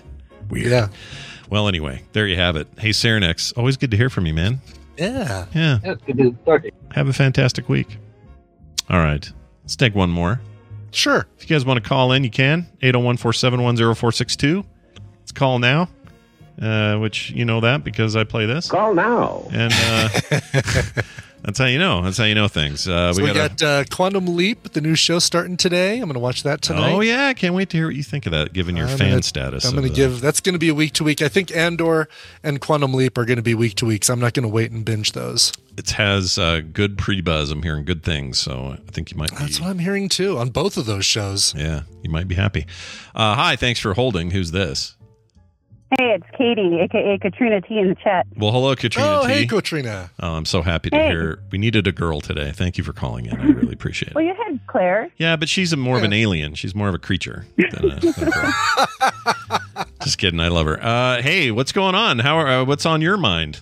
Weird. 0.48 0.66
Yeah. 0.70 0.88
Well, 1.52 1.68
anyway, 1.68 2.00
there 2.12 2.26
you 2.26 2.36
have 2.36 2.56
it. 2.56 2.66
Hey, 2.78 2.88
Sarenex, 2.88 3.52
always 3.58 3.76
good 3.76 3.90
to 3.90 3.96
hear 3.98 4.08
from 4.08 4.24
you, 4.24 4.32
man. 4.32 4.58
Yeah. 4.96 5.44
Yeah. 5.54 5.80
Yeah, 5.84 5.94
good 6.06 6.16
to 6.16 6.34
start. 6.40 6.64
Have 6.92 7.08
a 7.08 7.12
fantastic 7.12 7.68
week. 7.68 7.98
All 8.88 8.96
right. 8.98 9.30
Let's 9.62 9.76
take 9.76 9.94
one 9.94 10.08
more. 10.08 10.40
Sure. 10.92 11.26
If 11.36 11.42
you 11.42 11.54
guys 11.54 11.66
want 11.66 11.82
to 11.82 11.86
call 11.86 12.12
in, 12.12 12.24
you 12.24 12.30
can. 12.30 12.66
801 12.80 13.18
471 13.18 13.76
0462. 13.76 14.64
Let's 15.18 15.32
call 15.32 15.58
now. 15.58 15.90
Uh, 16.60 16.98
which 16.98 17.30
you 17.30 17.44
know 17.44 17.60
that 17.60 17.84
because 17.84 18.16
I 18.16 18.24
play 18.24 18.46
this. 18.46 18.68
Call 18.68 18.94
now. 18.94 19.48
And 19.52 19.72
uh, 19.74 20.08
that's 21.42 21.58
how 21.58 21.64
you 21.66 21.78
know. 21.78 22.02
That's 22.02 22.18
how 22.18 22.24
you 22.24 22.34
know 22.34 22.48
things. 22.48 22.86
Uh, 22.86 23.12
So 23.12 23.22
we, 23.22 23.32
gotta- 23.32 23.48
got 23.56 23.62
uh, 23.62 23.84
Quantum 23.90 24.36
Leap, 24.36 24.72
the 24.72 24.80
new 24.80 24.94
show 24.94 25.18
starting 25.18 25.56
today. 25.56 25.94
I'm 25.94 26.02
going 26.04 26.14
to 26.14 26.20
watch 26.20 26.42
that 26.44 26.62
tonight. 26.62 26.92
Oh 26.92 27.00
yeah, 27.00 27.26
I 27.26 27.34
can't 27.34 27.54
wait 27.54 27.70
to 27.70 27.76
hear 27.76 27.86
what 27.86 27.96
you 27.96 28.02
think 28.02 28.26
of 28.26 28.32
that, 28.32 28.52
given 28.52 28.76
your 28.76 28.86
I'm 28.86 28.98
fan 28.98 29.10
gonna- 29.10 29.22
status. 29.22 29.64
I'm 29.64 29.74
going 29.74 29.88
to 29.88 29.94
give 29.94 30.20
that's 30.20 30.40
going 30.40 30.52
to 30.54 30.58
be 30.58 30.68
a 30.68 30.74
week 30.74 30.92
to 30.94 31.04
week. 31.04 31.22
I 31.22 31.28
think 31.28 31.54
Andor 31.56 32.08
and 32.42 32.60
Quantum 32.60 32.94
Leap 32.94 33.16
are 33.18 33.24
going 33.24 33.36
to 33.38 33.42
be 33.42 33.54
week 33.54 33.74
to 33.76 33.86
week. 33.86 34.04
So 34.04 34.12
I'm 34.12 34.20
not 34.20 34.34
going 34.34 34.44
to 34.44 34.52
wait 34.52 34.70
and 34.70 34.84
binge 34.84 35.12
those. 35.12 35.52
It 35.76 35.90
has 35.92 36.36
uh, 36.38 36.60
good 36.72 36.98
pre 36.98 37.22
buzz. 37.22 37.50
I'm 37.50 37.62
hearing 37.62 37.86
good 37.86 38.02
things, 38.02 38.38
so 38.38 38.76
I 38.86 38.90
think 38.92 39.10
you 39.10 39.16
might. 39.16 39.30
Be, 39.30 39.36
That's 39.36 39.58
what 39.58 39.70
I'm 39.70 39.78
hearing 39.78 40.10
too 40.10 40.36
on 40.38 40.50
both 40.50 40.76
of 40.76 40.84
those 40.84 41.06
shows. 41.06 41.54
yeah, 41.56 41.82
you 42.02 42.10
might 42.10 42.28
be 42.28 42.34
happy. 42.34 42.66
Uh, 43.14 43.34
hi, 43.34 43.56
thanks 43.56 43.80
for 43.80 43.94
holding. 43.94 44.32
Who's 44.32 44.50
this? 44.52 44.96
Hey, 45.98 46.14
it's 46.14 46.24
Katie, 46.38 46.78
aka 46.80 47.18
Katrina 47.18 47.60
T 47.60 47.78
in 47.78 47.90
the 47.90 47.94
chat. 47.94 48.26
Well, 48.36 48.50
hello, 48.50 48.74
Katrina 48.74 49.20
Oh, 49.20 49.26
T. 49.26 49.32
hey, 49.32 49.46
Katrina. 49.46 50.10
Oh, 50.20 50.32
I'm 50.36 50.46
so 50.46 50.62
happy 50.62 50.88
to 50.88 50.96
Hey. 50.96 51.08
hear. 51.08 51.38
We 51.50 51.58
needed 51.58 51.86
a 51.86 51.92
girl 51.92 52.22
today. 52.22 52.50
Thank 52.50 52.78
you 52.78 52.84
for 52.84 52.94
calling 52.94 53.26
in. 53.26 53.38
I 53.38 53.44
really 53.50 53.74
appreciate 53.74 54.08
it. 54.12 54.14
Well, 54.14 54.24
you 54.24 54.34
had 54.46 54.58
Claire. 54.68 55.10
Yeah, 55.18 55.36
but 55.36 55.50
she's 55.50 55.70
a 55.72 55.76
more 55.76 55.98
of 55.98 56.02
an 56.02 56.14
alien. 56.14 56.54
She's 56.54 56.74
more 56.74 56.88
of 56.88 56.94
a 56.94 56.98
creature 56.98 57.44
than 57.58 57.90
a, 57.90 58.00
than 58.00 58.28
a 58.28 58.30
girl. 58.30 58.54
Just 60.02 60.16
kidding. 60.16 60.40
I 60.40 60.48
love 60.48 60.64
her. 60.66 60.82
Uh, 60.82 61.20
hey, 61.20 61.50
what's 61.50 61.72
going 61.72 61.94
on? 61.94 62.20
How 62.20 62.36
are, 62.38 62.48
uh, 62.48 62.64
what's 62.64 62.86
on 62.86 63.02
your 63.02 63.18
mind? 63.18 63.60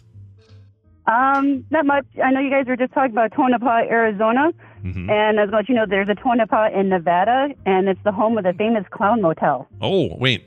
Um, 1.07 1.65
not 1.71 1.85
much. 1.85 2.07
I 2.23 2.31
know 2.31 2.39
you 2.39 2.51
guys 2.51 2.67
were 2.69 2.77
just 2.77 2.93
talking 2.93 3.11
about 3.11 3.33
Tonopah, 3.33 3.89
Arizona, 3.91 4.53
Mm-hmm. 4.85 5.11
and 5.11 5.39
I 5.39 5.43
was 5.45 5.51
going 5.51 5.51
to 5.51 5.57
let 5.57 5.69
you 5.69 5.75
know 5.75 5.85
there's 5.87 6.09
a 6.09 6.15
Tonopah 6.15 6.71
in 6.75 6.89
Nevada, 6.89 7.49
and 7.67 7.87
it's 7.87 8.01
the 8.03 8.13
home 8.13 8.39
of 8.39 8.45
the 8.45 8.55
famous 8.55 8.83
Clown 8.91 9.21
Motel. 9.21 9.69
Oh, 9.83 10.17
wait. 10.17 10.45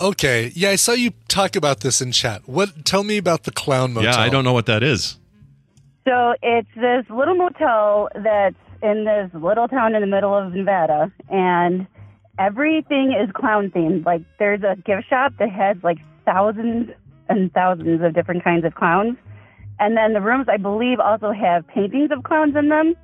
Okay, 0.00 0.50
yeah, 0.54 0.70
I 0.70 0.76
saw 0.76 0.92
you 0.92 1.12
talk 1.28 1.54
about 1.54 1.80
this 1.80 2.00
in 2.00 2.10
chat. 2.12 2.42
What? 2.46 2.84
Tell 2.84 3.04
me 3.04 3.16
about 3.16 3.44
the 3.44 3.52
Clown 3.52 3.92
Motel. 3.92 4.12
Yeah, 4.12 4.20
I 4.20 4.28
don't 4.28 4.44
know 4.44 4.52
what 4.52 4.66
that 4.66 4.82
is. 4.82 5.18
So 6.06 6.34
it's 6.42 6.68
this 6.74 7.04
little 7.08 7.34
motel 7.34 8.08
that's 8.14 8.56
in 8.82 9.04
this 9.04 9.30
little 9.40 9.68
town 9.68 9.94
in 9.94 10.02
the 10.02 10.06
middle 10.06 10.36
of 10.36 10.52
Nevada, 10.52 11.10
and 11.30 11.86
everything 12.38 13.12
is 13.12 13.30
clown 13.32 13.70
themed. 13.70 14.04
Like 14.04 14.22
there's 14.38 14.62
a 14.62 14.76
gift 14.84 15.08
shop 15.08 15.32
that 15.38 15.50
has 15.50 15.76
like 15.82 15.98
thousands 16.24 16.90
and 17.28 17.52
thousands 17.52 18.02
of 18.02 18.14
different 18.14 18.44
kinds 18.44 18.64
of 18.64 18.74
clowns, 18.74 19.16
and 19.78 19.96
then 19.96 20.12
the 20.12 20.20
rooms 20.20 20.46
I 20.48 20.58
believe 20.58 21.00
also 21.00 21.32
have 21.32 21.66
paintings 21.68 22.10
of 22.10 22.24
clowns 22.24 22.54
in 22.56 22.68
them. 22.68 22.94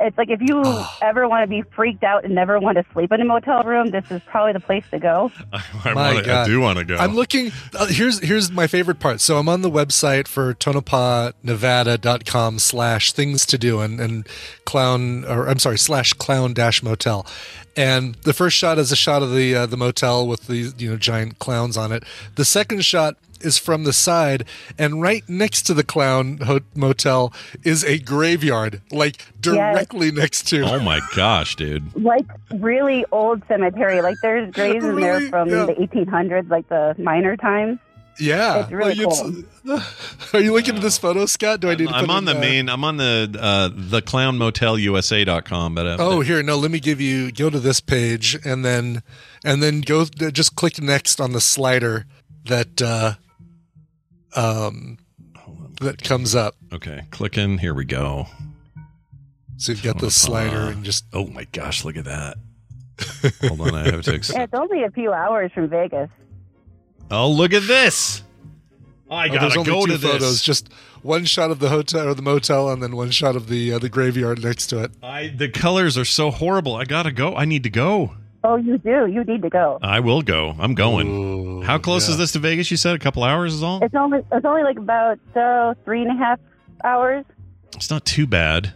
It's 0.00 0.16
like 0.16 0.30
if 0.30 0.40
you 0.40 0.62
ever 1.02 1.28
want 1.28 1.42
to 1.42 1.46
be 1.48 1.62
freaked 1.62 2.04
out 2.04 2.24
and 2.24 2.34
never 2.34 2.58
want 2.58 2.78
to 2.78 2.84
sleep 2.92 3.12
in 3.12 3.20
a 3.20 3.24
motel 3.24 3.62
room, 3.64 3.90
this 3.90 4.04
is 4.10 4.22
probably 4.26 4.52
the 4.52 4.60
place 4.60 4.84
to 4.90 4.98
go. 4.98 5.30
I, 5.52 5.92
My 5.92 5.94
wanna, 5.94 6.18
I 6.20 6.22
God. 6.22 6.46
do 6.46 6.60
want 6.60 6.78
to 6.78 6.84
go. 6.84 6.96
I'm 6.96 7.14
looking. 7.14 7.52
Uh, 7.74 7.86
here's 7.86 8.20
here's 8.20 8.50
my 8.50 8.66
favorite 8.66 9.00
part. 9.00 9.20
So 9.20 9.38
I'm 9.38 9.48
on 9.48 9.62
the 9.62 9.70
website 9.70 10.28
for 10.28 10.54
tonopahnevada.com 10.54 12.58
slash 12.58 13.12
things 13.12 13.46
to 13.46 13.58
do 13.58 13.80
and, 13.80 14.00
and 14.00 14.26
clown 14.64 15.24
or 15.24 15.48
I'm 15.48 15.58
sorry 15.58 15.78
slash 15.78 16.12
clown 16.14 16.54
dash 16.54 16.82
motel. 16.82 17.26
And 17.76 18.16
the 18.16 18.32
first 18.32 18.56
shot 18.56 18.78
is 18.78 18.90
a 18.90 18.96
shot 18.96 19.22
of 19.22 19.32
the 19.32 19.54
uh, 19.54 19.66
the 19.66 19.76
motel 19.76 20.26
with 20.26 20.46
the 20.46 20.72
you 20.76 20.90
know 20.90 20.96
giant 20.96 21.38
clowns 21.38 21.76
on 21.76 21.92
it. 21.92 22.04
The 22.34 22.44
second 22.44 22.84
shot 22.84 23.16
is 23.40 23.58
from 23.58 23.84
the 23.84 23.92
side, 23.92 24.44
and 24.78 25.00
right 25.02 25.22
next 25.28 25.62
to 25.62 25.74
the 25.74 25.84
clown 25.84 26.38
ho- 26.38 26.60
motel 26.74 27.32
is 27.64 27.84
a 27.84 27.98
graveyard, 27.98 28.80
like 28.90 29.24
directly 29.40 30.10
next 30.10 30.48
to. 30.48 30.62
oh 30.62 30.80
my 30.80 31.00
gosh, 31.16 31.56
dude. 31.56 31.94
Like 31.96 32.26
really 32.52 33.04
old 33.12 33.42
cemetery. 33.48 34.00
Like 34.02 34.16
there's 34.22 34.52
graves 34.52 34.84
in 34.84 34.96
there 34.96 35.20
from 35.28 35.48
Yeah. 35.48 35.66
the 35.66 35.74
1800s, 35.74 36.50
like 36.50 36.68
the 36.68 36.94
miner 36.98 37.36
times. 37.36 37.78
Yeah, 38.20 38.62
It's 38.62 38.72
really 38.72 38.96
like, 38.96 39.44
it's- 39.64 40.34
Are 40.34 40.40
you 40.40 40.52
looking 40.52 40.74
at 40.74 40.82
this 40.82 40.98
photo, 40.98 41.24
Scott? 41.26 41.60
Do 41.60 41.70
I 41.70 41.76
need 41.76 41.88
to? 41.88 41.94
I'm 41.94 42.10
on 42.10 42.18
in, 42.20 42.24
the 42.24 42.36
uh, 42.36 42.40
main. 42.40 42.68
I'm 42.68 42.82
on 42.82 42.96
the 42.96 43.32
uh, 43.40 43.68
the 43.72 44.02
clownmotelusa.com, 44.02 45.74
but 45.76 45.86
uh, 45.86 45.96
Oh, 46.00 46.20
here, 46.20 46.42
no. 46.42 46.56
Let 46.56 46.72
me 46.72 46.80
give 46.80 47.00
you. 47.00 47.30
Go 47.30 47.48
to 47.50 47.60
this 47.60 47.78
page, 47.80 48.36
and 48.44 48.64
then, 48.64 49.02
and 49.44 49.62
then 49.62 49.82
go. 49.82 50.04
Just 50.06 50.56
click 50.56 50.80
next 50.82 51.20
on 51.20 51.32
the 51.32 51.40
slider 51.40 52.06
that, 52.46 52.82
uh, 52.82 53.14
um, 54.36 54.98
that 55.80 56.02
comes 56.02 56.34
up. 56.34 56.56
okay, 56.72 57.02
click 57.10 57.38
in. 57.38 57.58
Here 57.58 57.74
we 57.74 57.84
go. 57.84 58.26
So 59.56 59.72
you've 59.72 59.82
got 59.82 59.98
the 59.98 60.10
slider 60.10 60.68
and 60.70 60.84
just. 60.84 61.04
Oh 61.12 61.26
my 61.26 61.44
gosh, 61.52 61.84
look 61.84 61.96
at 61.96 62.04
that. 62.04 62.36
Hold 63.46 63.60
on, 63.60 63.74
I 63.74 63.90
have 63.90 64.02
to. 64.02 64.14
Ex- 64.14 64.32
Yeah, 64.32 64.42
it's 64.44 64.54
only 64.54 64.82
a 64.84 64.90
few 64.90 65.12
hours 65.12 65.50
from 65.52 65.68
Vegas. 65.68 66.10
oh, 67.10 67.30
look 67.30 67.52
at 67.52 67.62
this. 67.66 68.22
I 69.10 69.26
Oh, 69.26 69.30
there's 69.30 69.54
gotta 69.54 69.60
only 69.60 69.70
go 69.72 69.86
two 69.86 69.92
to 69.92 70.18
this. 70.18 70.42
Just 70.42 70.70
one 71.02 71.24
shot 71.24 71.50
of 71.50 71.60
the 71.60 71.70
hotel 71.70 72.08
or 72.08 72.14
the 72.14 72.22
motel, 72.22 72.70
and 72.70 72.82
then 72.82 72.94
one 72.94 73.10
shot 73.10 73.36
of 73.36 73.48
the 73.48 73.72
uh, 73.72 73.78
the 73.78 73.88
graveyard 73.88 74.42
next 74.44 74.66
to 74.68 74.82
it. 74.84 74.90
I, 75.02 75.28
the 75.28 75.48
colors 75.48 75.96
are 75.96 76.04
so 76.04 76.30
horrible. 76.30 76.76
I 76.76 76.84
gotta 76.84 77.10
go. 77.12 77.34
I 77.34 77.44
need 77.44 77.62
to 77.62 77.70
go. 77.70 78.14
Oh, 78.44 78.56
you 78.56 78.78
do. 78.78 79.06
You 79.06 79.24
need 79.24 79.42
to 79.42 79.48
go. 79.50 79.78
I 79.82 80.00
will 80.00 80.22
go. 80.22 80.54
I'm 80.58 80.74
going. 80.74 81.62
How 81.62 81.78
close 81.78 82.06
yeah. 82.06 82.12
is 82.12 82.18
this 82.18 82.32
to 82.32 82.38
Vegas? 82.38 82.70
You 82.70 82.76
said 82.76 82.94
a 82.94 82.98
couple 82.98 83.24
hours 83.24 83.52
is 83.54 83.62
all. 83.62 83.82
It's 83.82 83.94
only 83.94 84.20
it's 84.30 84.44
only 84.44 84.62
like 84.62 84.78
about 84.78 85.18
uh, 85.34 85.74
three 85.84 86.02
and 86.02 86.10
a 86.10 86.14
half 86.14 86.38
hours. 86.84 87.24
It's 87.74 87.90
not 87.90 88.04
too 88.04 88.26
bad. 88.26 88.72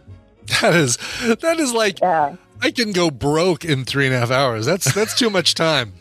That 0.61 0.75
is 0.75 0.97
that 1.21 1.57
is 1.59 1.73
like 1.73 2.01
Yeah. 2.01 2.35
I 2.61 2.71
can 2.71 2.91
go 2.91 3.09
broke 3.09 3.63
in 3.65 3.85
three 3.85 4.05
and 4.05 4.13
a 4.15 4.19
half 4.19 4.29
hours. 4.31 4.65
That's 4.65 4.93
that's 4.93 5.17
too 5.17 5.29
much 5.29 5.53
time 5.55 5.93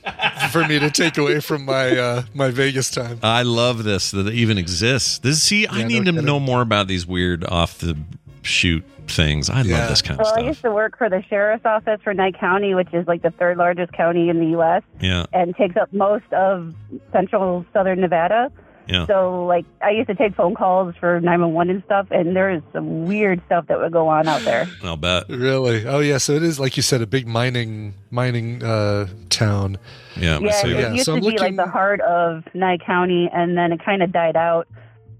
for 0.50 0.66
me 0.66 0.78
to 0.80 0.90
take 0.90 1.16
away 1.16 1.38
from 1.40 1.64
my 1.64 1.96
uh, 1.96 2.22
my 2.34 2.50
Vegas 2.50 2.90
time. 2.90 3.20
I 3.22 3.42
love 3.42 3.84
this 3.84 4.10
that 4.10 4.26
it 4.26 4.34
even 4.34 4.58
exists. 4.58 5.18
This 5.20 5.40
see, 5.42 5.66
I 5.68 5.84
need 5.84 6.00
no 6.00 6.04
to 6.04 6.10
kidding. 6.12 6.24
know 6.24 6.40
more 6.40 6.60
about 6.60 6.88
these 6.88 7.06
weird 7.06 7.44
off 7.44 7.78
the 7.78 7.96
shoot 8.42 8.84
things. 9.08 9.50
I 9.50 9.62
Yeah. 9.62 9.80
love 9.80 9.88
this 9.90 10.02
kind 10.02 10.20
of 10.20 10.24
Well, 10.24 10.34
I 10.36 10.40
used 10.40 10.62
to 10.62 10.70
work 10.70 10.96
for 10.98 11.08
the 11.10 11.22
sheriff's 11.28 11.66
office 11.66 12.00
for 12.02 12.14
Nye 12.14 12.32
County, 12.32 12.74
which 12.74 12.92
is 12.92 13.06
like 13.06 13.22
the 13.22 13.30
third 13.30 13.56
largest 13.58 13.92
county 13.92 14.28
in 14.28 14.38
the 14.40 14.46
U.S. 14.58 14.82
Yeah, 15.00 15.24
and 15.32 15.54
takes 15.56 15.76
up 15.76 15.92
most 15.92 16.30
of 16.32 16.74
central 17.12 17.64
southern 17.72 18.00
Nevada. 18.00 18.50
yeah. 18.88 19.06
So, 19.06 19.44
like, 19.46 19.64
I 19.80 19.90
used 19.90 20.08
to 20.08 20.14
take 20.14 20.34
phone 20.34 20.54
calls 20.56 20.94
for 20.98 21.20
911 21.20 21.70
and 21.76 21.84
stuff, 21.84 22.08
and 22.10 22.34
there 22.34 22.50
is 22.50 22.62
some 22.72 23.04
weird 23.06 23.40
stuff 23.46 23.66
that 23.68 23.78
would 23.78 23.92
go 23.92 24.08
on 24.08 24.26
out 24.26 24.42
there. 24.42 24.66
I'll 24.82 24.96
bet. 24.96 25.28
Really? 25.28 25.86
Oh 25.86 26.00
yeah. 26.00 26.18
So 26.18 26.32
it 26.32 26.42
is 26.42 26.58
like 26.58 26.76
you 26.76 26.82
said, 26.82 27.00
a 27.02 27.06
big 27.06 27.26
mining 27.26 27.94
mining 28.10 28.62
uh, 28.62 29.06
town. 29.30 29.78
Yeah, 30.16 30.38
Yeah, 30.40 30.50
so- 30.52 30.68
it 30.68 30.78
yeah, 30.78 30.92
used 30.92 31.04
so 31.04 31.12
to 31.12 31.24
I'm 31.24 31.32
be 31.32 31.38
like 31.38 31.56
the 31.56 31.66
heart 31.66 32.00
of 32.00 32.44
Nye 32.54 32.78
County, 32.78 33.30
and 33.32 33.56
then 33.56 33.72
it 33.72 33.84
kind 33.84 34.02
of 34.02 34.10
died 34.12 34.36
out. 34.36 34.66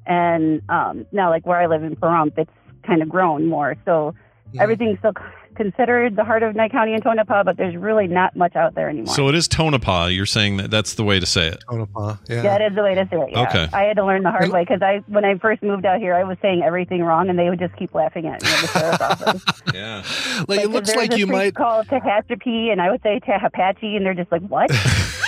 And 0.04 0.62
um, 0.68 1.06
now, 1.12 1.30
like 1.30 1.46
where 1.46 1.60
I 1.60 1.66
live 1.66 1.84
in 1.84 1.94
Pahrump, 1.94 2.36
it's 2.36 2.50
kind 2.82 3.02
of 3.02 3.08
grown 3.08 3.48
more. 3.48 3.76
So 3.84 4.14
everything's 4.58 4.98
still 4.98 5.14
considered 5.54 6.16
the 6.16 6.24
heart 6.24 6.42
of 6.42 6.54
Nye 6.54 6.68
County 6.68 6.94
and 6.94 7.02
Tonopah, 7.02 7.44
but 7.44 7.56
there's 7.56 7.76
really 7.76 8.06
not 8.06 8.34
much 8.36 8.56
out 8.56 8.74
there 8.74 8.88
anymore. 8.88 9.14
So 9.14 9.28
it 9.28 9.34
is 9.34 9.46
Tonopah. 9.48 10.06
You're 10.06 10.26
saying 10.26 10.56
that 10.58 10.70
that's 10.70 10.94
the 10.94 11.04
way 11.04 11.20
to 11.20 11.26
say 11.26 11.48
it. 11.48 11.62
Tonopah. 11.70 12.16
Yeah. 12.28 12.42
That 12.42 12.62
is 12.62 12.74
the 12.74 12.82
way 12.82 12.94
to 12.94 13.06
say 13.10 13.18
it. 13.20 13.30
Yeah. 13.32 13.42
Okay. 13.48 13.68
I 13.72 13.82
had 13.84 13.96
to 13.96 14.04
learn 14.04 14.22
the 14.22 14.30
hard 14.30 14.50
way 14.50 14.62
because 14.62 14.82
I, 14.82 15.02
when 15.06 15.24
I 15.24 15.36
first 15.38 15.62
moved 15.62 15.84
out 15.86 15.98
here, 16.00 16.14
I 16.14 16.24
was 16.24 16.36
saying 16.42 16.62
everything 16.62 17.02
wrong, 17.02 17.28
and 17.28 17.38
they 17.38 17.48
would 17.50 17.58
just 17.58 17.76
keep 17.76 17.94
laughing 17.94 18.26
at 18.26 18.42
me 18.42 18.48
at 18.48 18.60
the 18.60 18.66
sheriff's 18.68 19.00
office. 19.02 19.44
Yeah. 19.74 20.02
Like 20.48 20.60
it 20.60 20.68
looks 20.70 20.94
like 20.94 21.12
a 21.12 21.18
you 21.18 21.26
place 21.26 21.36
might. 21.46 21.54
called 21.54 21.86
Tehachapi, 21.88 22.70
and 22.72 22.80
I 22.80 22.90
would 22.90 23.02
say 23.02 23.20
Tehapachi, 23.20 23.96
and 23.96 24.04
they're 24.06 24.14
just 24.14 24.32
like, 24.32 24.42
what? 24.42 24.70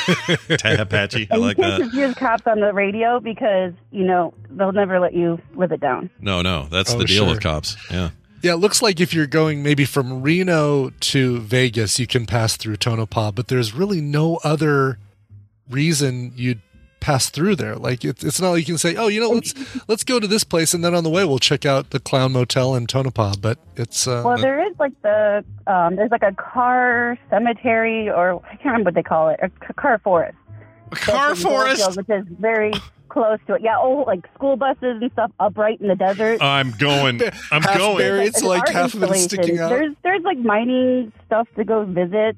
Tahapachi. 0.04 1.26
I 1.30 1.34
and 1.34 1.42
like 1.42 1.56
you 1.56 1.62
can't 1.64 1.78
that. 1.78 1.84
just 1.86 1.94
use 1.96 2.14
cops 2.14 2.46
on 2.46 2.60
the 2.60 2.72
radio 2.72 3.20
because 3.20 3.72
you 3.90 4.04
know 4.04 4.34
they'll 4.50 4.72
never 4.72 5.00
let 5.00 5.14
you 5.14 5.40
live 5.54 5.72
it 5.72 5.80
down. 5.80 6.10
No, 6.20 6.42
no, 6.42 6.66
that's 6.70 6.92
Oh, 6.94 6.98
the 6.98 7.04
deal 7.06 7.24
sure. 7.24 7.34
with 7.34 7.42
cops. 7.42 7.76
Yeah. 7.90 8.10
Yeah, 8.44 8.52
it 8.52 8.56
looks 8.56 8.82
like 8.82 9.00
if 9.00 9.14
you're 9.14 9.26
going 9.26 9.62
maybe 9.62 9.86
from 9.86 10.20
Reno 10.20 10.90
to 10.90 11.40
Vegas, 11.40 11.98
you 11.98 12.06
can 12.06 12.26
pass 12.26 12.58
through 12.58 12.76
Tonopah, 12.76 13.32
but 13.32 13.48
there's 13.48 13.72
really 13.72 14.02
no 14.02 14.36
other 14.44 14.98
reason 15.70 16.30
you'd 16.36 16.60
pass 17.00 17.30
through 17.30 17.56
there. 17.56 17.74
Like 17.74 18.04
it's 18.04 18.22
it's 18.22 18.42
not 18.42 18.50
like 18.50 18.58
you 18.60 18.74
can 18.74 18.76
say, 18.78 18.96
oh, 18.96 19.08
you 19.08 19.18
know, 19.18 19.30
let's 19.30 19.54
let's 19.88 20.04
go 20.04 20.20
to 20.20 20.26
this 20.26 20.44
place, 20.44 20.74
and 20.74 20.84
then 20.84 20.94
on 20.94 21.04
the 21.04 21.08
way 21.08 21.24
we'll 21.24 21.38
check 21.38 21.64
out 21.64 21.88
the 21.88 21.98
Clown 21.98 22.32
Motel 22.32 22.74
in 22.74 22.86
Tonopah. 22.86 23.36
But 23.40 23.58
it's 23.76 24.06
uh, 24.06 24.20
Well, 24.22 24.36
there 24.36 24.62
is 24.70 24.78
like 24.78 24.92
the 25.00 25.42
um, 25.66 25.96
there's 25.96 26.10
like 26.10 26.22
a 26.22 26.32
car 26.34 27.18
cemetery, 27.30 28.10
or 28.10 28.44
I 28.44 28.56
can't 28.56 28.64
remember 28.66 28.88
what 28.88 28.94
they 28.94 29.02
call 29.02 29.30
it, 29.30 29.40
a 29.42 29.48
c- 29.48 29.72
car 29.78 29.98
forest. 30.00 30.36
A 30.92 30.96
car 30.96 31.28
That's 31.28 31.42
Goldfield, 31.42 31.78
forest. 31.78 31.96
which 31.96 32.10
is 32.10 32.26
very 32.38 32.72
close 33.14 33.38
to 33.46 33.54
it. 33.54 33.62
Yeah, 33.62 33.76
oh, 33.78 34.04
like 34.06 34.26
school 34.34 34.56
buses 34.56 35.00
and 35.00 35.10
stuff 35.12 35.30
up 35.40 35.56
right 35.56 35.80
in 35.80 35.88
the 35.88 35.94
desert. 35.96 36.42
I'm 36.42 36.72
going. 36.72 37.22
I'm 37.52 37.62
Half 37.62 37.78
going. 37.78 37.96
buried. 37.98 38.26
It's 38.26 38.42
An 38.42 38.48
like 38.48 38.60
art 38.60 38.68
half 38.70 38.92
of 38.94 39.02
it 39.04 39.10
is 39.12 39.24
sticking 39.24 39.58
out. 39.58 39.70
There's 39.70 39.94
there's 40.02 40.22
like 40.24 40.36
mining 40.38 41.12
stuff 41.26 41.48
to 41.56 41.64
go 41.64 41.84
visit. 41.86 42.36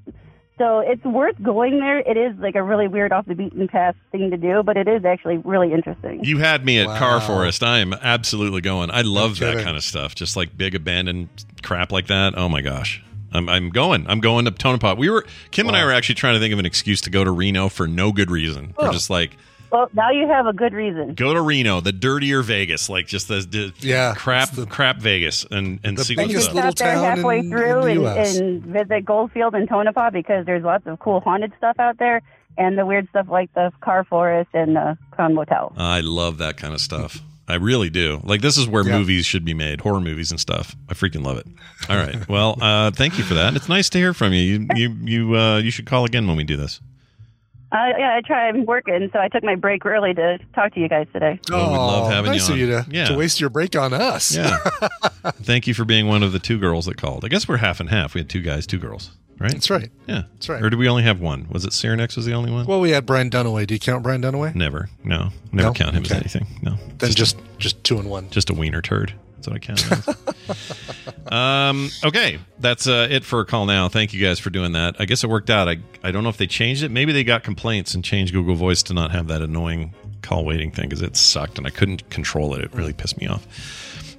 So 0.59 0.78
it's 0.78 1.05
worth 1.05 1.36
going 1.43 1.81
there. 1.81 1.98
It 1.98 2.16
is 2.16 2.35
like 2.39 2.55
a 2.55 2.62
really 2.62 2.89
weird 2.89 3.12
off 3.12 3.27
the 3.27 3.35
beaten 3.35 3.69
path 3.69 3.94
thing 4.11 4.31
to 4.31 4.39
do, 4.39 4.62
but 4.62 4.78
it 4.78 4.89
is 4.89 5.05
actually 5.05 5.36
really 5.39 5.70
interesting. 5.73 6.24
You 6.24 6.39
had 6.39 6.65
me 6.65 6.78
at 6.81 6.86
Car 6.98 7.20
Forest. 7.20 7.62
I 7.62 7.81
am 7.81 7.93
absolutely 7.93 8.62
going. 8.62 8.90
I 8.90 9.03
love 9.03 9.39
that 9.40 9.51
kidding. 9.53 9.65
kind 9.65 9.77
of 9.77 9.85
stuff. 9.85 10.15
Just 10.15 10.35
like 10.36 10.57
big 10.57 10.74
abandoned 10.74 11.28
crap 11.62 11.93
like 11.93 12.07
that. 12.07 12.39
Oh 12.39 12.48
my 12.48 12.62
gosh. 12.62 13.03
I'm, 13.32 13.51
I'm 13.51 13.69
going. 13.69 14.07
I'm 14.09 14.20
going 14.20 14.47
to 14.47 14.51
Tonopah. 14.51 14.94
We 14.94 15.11
were 15.11 15.27
Kim 15.51 15.66
and 15.69 15.77
I 15.77 15.85
were 15.85 15.93
actually 15.93 16.15
trying 16.15 16.35
to 16.35 16.40
think 16.40 16.55
of 16.55 16.59
an 16.59 16.65
excuse 16.65 17.03
to 17.03 17.11
go 17.11 17.23
to 17.23 17.31
Reno 17.31 17.69
for 17.69 17.86
no 17.86 18.11
good 18.12 18.31
reason. 18.31 18.73
We're 18.78 18.89
Oh. 18.89 18.93
just 18.93 19.11
like, 19.11 19.36
Well, 19.72 19.88
now 19.94 20.10
you 20.10 20.28
have 20.28 20.47
a 20.47 20.52
good 20.52 20.72
reason. 20.72 21.14
Go 21.14 21.34
to 21.34 21.40
Reno, 21.43 21.80
the 21.80 21.93
dirtier 21.93 22.43
Vegas, 22.43 22.88
like 22.88 23.06
just 23.06 23.28
the, 23.28 23.40
the 23.48 23.72
Yeah, 23.80 24.14
crap 24.16 24.51
crap 24.68 24.98
Vegas, 24.98 25.44
and 25.51 25.80
and 25.84 25.98
see 25.98 26.16
what 26.16 26.28
You 26.28 26.36
what's 26.36 26.48
can 26.48 26.59
up. 26.59 26.76
stop 26.76 26.86
there 26.86 26.98
halfway 26.98 27.40
in- 27.40 27.51
through 27.51 27.86
in 27.86 28.02
the 28.02 28.10
and, 28.10 28.36
and 28.38 28.62
visit 28.64 29.05
Goldfield 29.05 29.55
and 29.55 29.68
Tonopah 29.68 30.10
because 30.10 30.47
there's 30.47 30.62
lots 30.64 30.86
of 30.86 30.98
cool 31.01 31.20
haunted 31.20 31.52
stuff 31.59 31.78
out 31.78 31.98
there 31.98 32.22
and 32.59 32.78
the 32.78 32.86
weird 32.86 33.09
stuff 33.10 33.26
like 33.28 33.52
the 33.55 33.72
car 33.80 34.05
forest 34.05 34.51
and 34.55 34.76
the 34.76 34.97
Clown 35.10 35.34
Motel. 35.34 35.72
I 35.76 36.01
love 36.01 36.38
that 36.38 36.56
kind 36.56 36.72
of 36.72 36.80
stuff. 36.80 37.20
I 37.48 37.55
really 37.56 37.90
do. 37.90 38.20
Like 38.24 38.40
this 38.40 38.56
is 38.56 38.66
where 38.66 38.84
Yeah. 38.84 38.98
movies 38.98 39.24
should 39.26 39.44
be 39.44 39.55
made, 39.55 39.80
horror 39.80 40.01
movies 40.01 40.30
and 40.32 40.40
stuff. 40.40 40.74
I 40.88 40.94
freaking 40.94 41.24
love 41.24 41.38
it. 41.38 41.47
All 41.88 41.97
right. 41.97 42.28
Well, 42.28 42.56
uh, 42.60 42.90
thank 42.90 43.18
you 43.18 43.24
for 43.24 43.34
that. 43.34 43.55
It's 43.55 43.68
nice 43.68 43.88
to 43.90 43.98
hear 43.98 44.14
from 44.14 44.32
you. 44.32 44.40
You 44.43 44.66
you 44.74 44.97
you 45.05 45.36
uh, 45.36 45.59
you 45.59 45.70
should 45.70 45.86
call 45.86 46.05
again 46.05 46.26
when 46.26 46.36
we 46.36 46.44
do 46.44 46.56
this. 46.56 46.80
Uh, 47.72 47.93
yeah, 47.98 48.14
I 48.16 48.20
try. 48.24 48.48
I'm 48.48 48.64
working, 48.64 49.10
so 49.12 49.18
I 49.18 49.28
took 49.28 49.43
my 49.43 49.56
break 49.56 49.84
early 49.84 50.14
to 50.14 50.38
talk 50.55 50.72
to 50.74 50.80
you 50.80 50.88
guys 50.88 51.06
today. 51.12 51.40
Oh, 51.51 51.72
we 51.72 51.76
love 51.76 52.12
having 52.12 52.30
nice 52.32 52.48
you 52.48 52.55
of 52.55 52.60
you 52.60 52.66
to, 52.68 52.86
Yeah. 52.88 53.06
to 53.06 53.16
waste 53.16 53.40
your 53.40 53.51
break 53.51 53.74
on 53.74 53.93
us. 53.93 54.34
Yeah. 54.36 54.56
Thank 55.43 55.66
you 55.66 55.74
for 55.74 55.84
being 55.84 56.06
one 56.06 56.22
of 56.22 56.32
the 56.32 56.38
two 56.38 56.59
girls 56.59 56.86
that 56.86 56.97
called. 56.97 57.24
I 57.24 57.28
guess 57.28 57.48
we're 57.48 57.56
half 57.56 57.80
and 57.80 57.90
half. 57.90 58.14
We 58.14 58.20
had 58.20 58.28
two 58.30 58.40
guys, 58.40 58.66
two 58.68 58.78
girls, 58.78 59.10
right? 59.40 59.51
That's 59.52 59.68
right. 59.68 59.90
Yeah. 60.06 60.22
That's 60.34 60.48
right. 60.48 60.62
Or 60.62 60.70
did 60.70 60.78
we 60.78 60.88
only 60.88 61.02
have 61.02 61.20
one? 61.20 61.48
Was 61.51 61.64
it 61.64 61.70
Cyrenex 61.72 62.14
was 62.16 62.24
the 62.24 62.34
only 62.34 62.52
one? 62.52 62.66
Well, 62.66 62.80
we 62.80 62.90
had 62.90 63.05
Brian 63.05 63.30
Dunaway. 63.30 63.66
Do 63.66 63.74
you 63.74 63.80
count 63.80 64.05
Brian 64.05 64.22
Dunaway? 64.22 64.55
Never. 64.55 64.88
No. 65.02 65.30
Never 65.52 65.68
No? 65.70 65.72
count 65.74 65.97
him 65.97 66.05
as 66.05 66.12
anything. 66.12 66.47
No. 66.62 66.76
Then 66.98 67.10
just 67.10 67.36
just 67.59 67.82
two 67.82 67.98
and 67.98 68.09
one. 68.09 68.30
Just 68.30 68.48
a 68.48 68.55
wiener 68.55 68.80
turd. 68.80 69.12
That's 69.37 69.49
what 69.49 69.57
I 69.57 69.59
count 69.59 71.33
um, 71.33 71.91
okay. 72.05 72.39
That's 72.59 72.87
uh, 72.87 73.09
it 73.11 73.25
for 73.25 73.41
a 73.41 73.45
call 73.45 73.67
now. 73.67 73.89
Thank 73.89 74.15
you 74.15 74.25
guys 74.25 74.39
for 74.39 74.51
doing 74.51 74.73
that. 74.73 74.97
I 74.99 75.05
guess 75.05 75.25
it 75.25 75.31
worked 75.31 75.51
out. 75.51 75.69
I, 75.69 75.79
I 76.03 76.11
don't 76.11 76.23
know 76.23 76.29
if 76.29 76.37
they 76.37 76.47
changed 76.47 76.83
it. 76.83 76.91
Maybe 76.91 77.13
they 77.13 77.25
got 77.25 77.43
complaints 77.43 77.95
and 77.95 78.05
changed 78.05 78.33
Google 78.33 78.55
Voice 78.55 78.83
to 78.85 78.95
not 78.95 79.11
have 79.11 79.29
that 79.29 79.43
annoying 79.43 79.95
call 80.23 80.45
waiting 80.45 80.71
thing 80.71 80.89
because 80.89 81.03
it 81.03 81.17
sucked 81.17 81.59
and 81.59 81.67
I 81.67 81.71
couldn't 81.71 82.09
control 82.11 82.55
it. 82.55 82.63
It 82.63 82.75
really 82.75 82.93
pissed 82.93 83.19
me 83.21 83.27
off. 83.27 83.47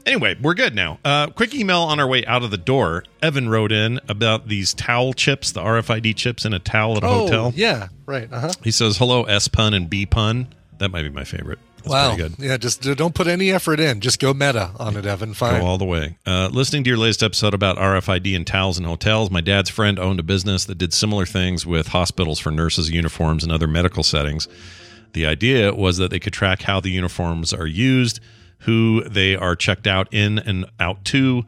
Anyway, 0.06 0.38
we're 0.42 0.54
good 0.54 0.74
now. 0.74 1.00
Uh, 1.04 1.28
quick 1.28 1.54
email 1.54 1.82
on 1.82 2.00
our 2.00 2.08
way 2.08 2.26
out 2.26 2.42
of 2.42 2.50
the 2.50 2.58
door. 2.58 3.04
Evan 3.22 3.50
wrote 3.50 3.74
in 3.74 4.00
about 4.08 4.48
these 4.48 4.74
towel 4.74 5.12
chips, 5.12 5.52
the 5.52 5.60
RFID 5.60 6.16
chips 6.16 6.46
in 6.46 6.54
a 6.54 6.60
towel 6.60 6.96
at 6.96 7.04
a 7.04 7.08
oh, 7.08 7.20
hotel. 7.20 7.54
yeah, 7.56 7.90
right. 8.06 8.32
Uh 8.32 8.40
huh. 8.40 8.52
He 8.64 8.72
says, 8.72 8.98
hello, 8.98 9.24
S 9.24 9.50
pun 9.50 9.74
and 9.74 9.90
B 9.90 10.06
pun. 10.06 10.48
That 10.78 10.92
might 10.92 11.04
be 11.04 11.10
my 11.10 11.26
favorite. 11.26 11.60
That's 11.78 11.88
Wow. 11.90 12.16
pretty 12.16 12.30
good. 12.36 12.44
Yeah, 12.46 12.58
just 12.58 12.82
don't 12.82 13.14
put 13.16 13.28
any 13.28 13.52
effort 13.52 13.80
in. 13.80 14.02
Just 14.02 14.20
go 14.20 14.34
meta 14.34 14.72
on 14.80 14.98
it, 14.98 15.06
Evan. 15.06 15.34
Fine. 15.34 15.62
Go 15.62 15.66
all 15.68 15.78
the 15.78 15.86
way. 15.86 16.18
Uh, 16.26 16.50
listening 16.52 16.84
to 16.84 16.90
your 16.90 16.98
latest 16.98 17.24
episode 17.24 17.54
about 17.54 17.78
RFID 17.78 18.36
and 18.36 18.46
towels 18.46 18.78
in 18.78 18.84
hotels, 18.84 19.32
my 19.32 19.42
dad's 19.42 19.70
friend 19.70 19.98
owned 20.00 20.20
a 20.20 20.24
business 20.24 20.66
that 20.66 20.78
did 20.78 20.94
similar 20.94 21.26
things 21.26 21.66
with 21.66 21.88
hospitals 21.90 22.40
for 22.40 22.52
nurses' 22.52 22.90
uniforms 22.92 23.44
and 23.44 23.52
other 23.52 23.68
medical 23.68 24.04
settings. 24.04 24.48
The 25.14 25.26
idea 25.26 25.74
was 25.74 25.98
that 25.98 26.12
they 26.12 26.20
could 26.20 26.34
track 26.34 26.64
how 26.64 26.80
the 26.80 26.92
uniforms 26.92 27.54
are 27.54 27.68
used, 27.68 28.20
who 28.60 29.04
they 29.06 29.36
are 29.36 29.56
checked 29.56 29.88
out 29.88 30.08
in 30.14 30.40
and 30.40 30.66
out 30.80 31.06
to, 31.06 31.46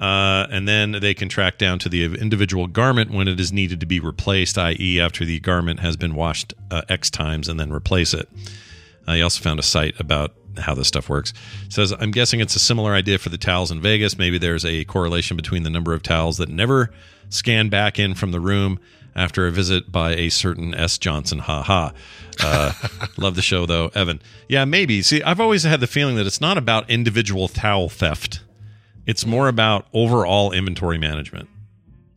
uh, 0.00 0.46
and 0.50 0.66
then 0.66 0.92
they 1.00 1.14
can 1.14 1.28
track 1.28 1.56
down 1.58 1.78
to 1.78 1.88
the 1.88 2.04
individual 2.04 2.66
garment 2.66 3.10
when 3.10 3.28
it 3.28 3.38
is 3.40 3.52
needed 3.52 3.80
to 3.80 3.86
be 3.86 4.00
replaced, 4.00 4.58
i.e., 4.58 5.00
after 5.00 5.24
the 5.24 5.38
garment 5.40 5.80
has 5.80 5.96
been 5.96 6.14
washed 6.14 6.52
uh, 6.70 6.82
X 6.88 7.08
times 7.08 7.48
and 7.48 7.58
then 7.60 7.70
replace 7.72 8.12
it. 8.12 8.28
I 9.06 9.20
also 9.20 9.42
found 9.42 9.60
a 9.60 9.62
site 9.62 9.98
about 10.00 10.34
how 10.58 10.74
this 10.74 10.88
stuff 10.88 11.08
works. 11.08 11.32
It 11.66 11.72
says, 11.72 11.92
I'm 11.92 12.10
guessing 12.10 12.40
it's 12.40 12.56
a 12.56 12.60
similar 12.60 12.92
idea 12.92 13.18
for 13.18 13.28
the 13.28 13.38
towels 13.38 13.70
in 13.70 13.80
Vegas. 13.80 14.18
Maybe 14.18 14.38
there's 14.38 14.64
a 14.64 14.84
correlation 14.84 15.36
between 15.36 15.62
the 15.62 15.70
number 15.70 15.92
of 15.92 16.02
towels 16.02 16.38
that 16.38 16.48
never 16.48 16.90
scan 17.28 17.68
back 17.68 17.98
in 17.98 18.14
from 18.14 18.32
the 18.32 18.40
room 18.40 18.78
after 19.14 19.46
a 19.46 19.50
visit 19.50 19.90
by 19.90 20.12
a 20.12 20.28
certain 20.28 20.74
S. 20.74 20.98
Johnson. 20.98 21.38
Ha 21.40 21.62
ha. 21.62 21.92
Uh, 22.40 22.72
love 23.16 23.34
the 23.34 23.42
show, 23.42 23.66
though. 23.66 23.90
Evan. 23.94 24.20
Yeah, 24.48 24.64
maybe. 24.64 25.02
See, 25.02 25.22
I've 25.22 25.40
always 25.40 25.62
had 25.62 25.80
the 25.80 25.86
feeling 25.86 26.16
that 26.16 26.26
it's 26.26 26.40
not 26.40 26.58
about 26.58 26.88
individual 26.90 27.48
towel 27.48 27.88
theft, 27.88 28.40
it's 29.06 29.24
more 29.24 29.48
about 29.48 29.86
overall 29.92 30.52
inventory 30.52 30.98
management. 30.98 31.48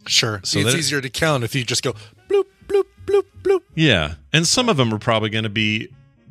Sure. 0.07 0.41
So 0.43 0.59
it's 0.59 0.73
easier 0.73 1.01
to 1.01 1.09
count 1.09 1.43
if 1.43 1.53
you 1.53 1.63
just 1.63 1.83
go. 1.83 1.93
Bloop, 2.27 2.45
bloop, 2.67 2.85
bloop, 3.05 3.25
bloop. 3.43 3.61
Yeah, 3.75 4.15
and 4.33 4.47
some 4.47 4.69
of 4.69 4.77
them 4.77 4.91
are 4.93 4.97
probably 4.97 5.29
going 5.29 5.43
to 5.43 5.49
be 5.49 5.89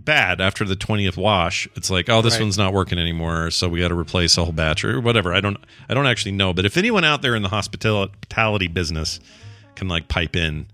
bad 0.09 0.41
after 0.41 0.65
the 0.65 0.75
20th 0.75 1.19
wash. 1.19 1.69
It's 1.77 1.91
like, 1.91 2.09
oh, 2.09 2.23
this 2.23 2.35
Right. 2.37 2.41
one's 2.45 2.57
not 2.57 2.73
working 2.73 2.99
anymore, 2.99 3.51
so 3.51 3.69
we 3.69 3.81
got 3.81 3.89
to 3.89 3.95
replace 3.95 4.39
a 4.39 4.43
whole 4.45 4.53
batch 4.53 4.83
or 4.83 5.01
whatever. 5.03 5.35
I 5.35 5.41
don't 5.41 5.59
I 5.87 5.93
don't 5.93 6.07
actually 6.07 6.33
know, 6.33 6.55
but 6.55 6.65
if 6.65 6.79
anyone 6.79 7.05
out 7.05 7.21
there 7.21 7.37
in 7.37 7.43
the 7.43 7.51
hospitality 7.51 8.69
business 8.69 9.21
can 9.75 9.87
like 9.87 10.09
pipe 10.09 10.35
in, 10.35 10.67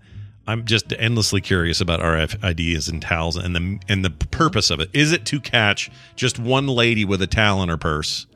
I'm 0.47 0.63
just 0.63 0.93
endlessly 0.93 1.41
curious 1.41 1.81
about 1.81 1.99
RFIDs 1.99 2.87
and 2.89 3.01
towels 3.01 3.35
and 3.35 3.53
the 3.53 3.77
and 3.89 4.05
the 4.05 4.09
purpose 4.09 4.69
of 4.69 4.79
it. 4.79 4.89
Is 4.93 5.11
it 5.11 5.25
to 5.25 5.41
catch 5.41 5.91
just 6.15 6.39
one 6.39 6.67
lady 6.67 7.03
with 7.03 7.21
a 7.21 7.27
towel 7.27 7.61
in 7.61 7.67
her 7.67 7.77
purse 7.77 8.27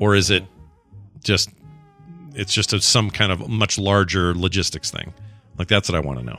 or 0.00 0.16
is 0.16 0.30
it 0.30 0.44
just 1.22 1.48
it's 2.34 2.52
just 2.52 2.72
a, 2.72 2.80
some 2.80 3.10
kind 3.10 3.30
of 3.30 3.48
much 3.48 3.78
larger 3.78 4.34
logistics 4.34 4.90
thing? 4.90 5.14
Like 5.58 5.68
that's 5.68 5.88
what 5.88 5.94
I 5.96 6.00
want 6.00 6.18
to 6.18 6.24
know. 6.24 6.38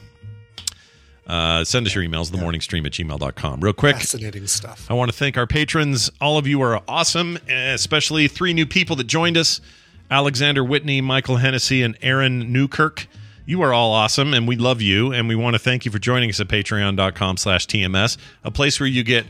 Uh, 1.32 1.64
send 1.64 1.88
us 1.88 1.96
your 1.96 2.04
emails, 2.04 2.30
themorningstream 2.30 2.86
at 2.86 2.92
gmail.com. 2.92 3.62
Real 3.62 3.72
quick, 3.72 3.96
Fascinating 3.96 4.48
stuff. 4.48 4.86
I 4.90 4.94
want 4.96 5.10
to 5.10 5.18
thank 5.18 5.38
our 5.38 5.48
patrons. 5.48 6.12
All 6.20 6.38
of 6.38 6.46
you 6.46 6.62
are 6.62 6.82
awesome, 6.90 7.38
especially 7.48 8.28
three 8.28 8.52
new 8.54 8.66
people 8.66 8.98
that 8.98 9.06
joined 9.06 9.38
us 9.38 9.62
Alexander 10.10 10.62
Whitney, 10.62 11.00
Michael 11.00 11.38
Hennessy, 11.38 11.84
and 11.84 11.98
Aaron 12.02 12.52
Newkirk. 12.52 13.08
You 13.46 13.62
are 13.62 13.72
all 13.72 13.94
awesome, 13.94 14.34
and 14.34 14.46
we 14.46 14.58
love 14.58 14.82
you, 14.82 15.14
and 15.14 15.30
we 15.30 15.36
want 15.36 15.54
to 15.54 15.60
thank 15.60 15.86
you 15.86 15.92
for 15.92 16.00
joining 16.00 16.30
us 16.30 16.42
at 16.42 16.50
patreon.com 16.50 17.38
slash 17.38 17.66
TMS, 17.66 18.18
a 18.44 18.52
place 18.52 18.82
where 18.82 18.88
you 18.88 19.04
get 19.04 19.26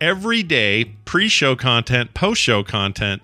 every 0.00 0.42
day 0.42 0.96
pre-show 1.04 1.54
content, 1.54 2.12
post-show 2.12 2.64
content, 2.64 3.22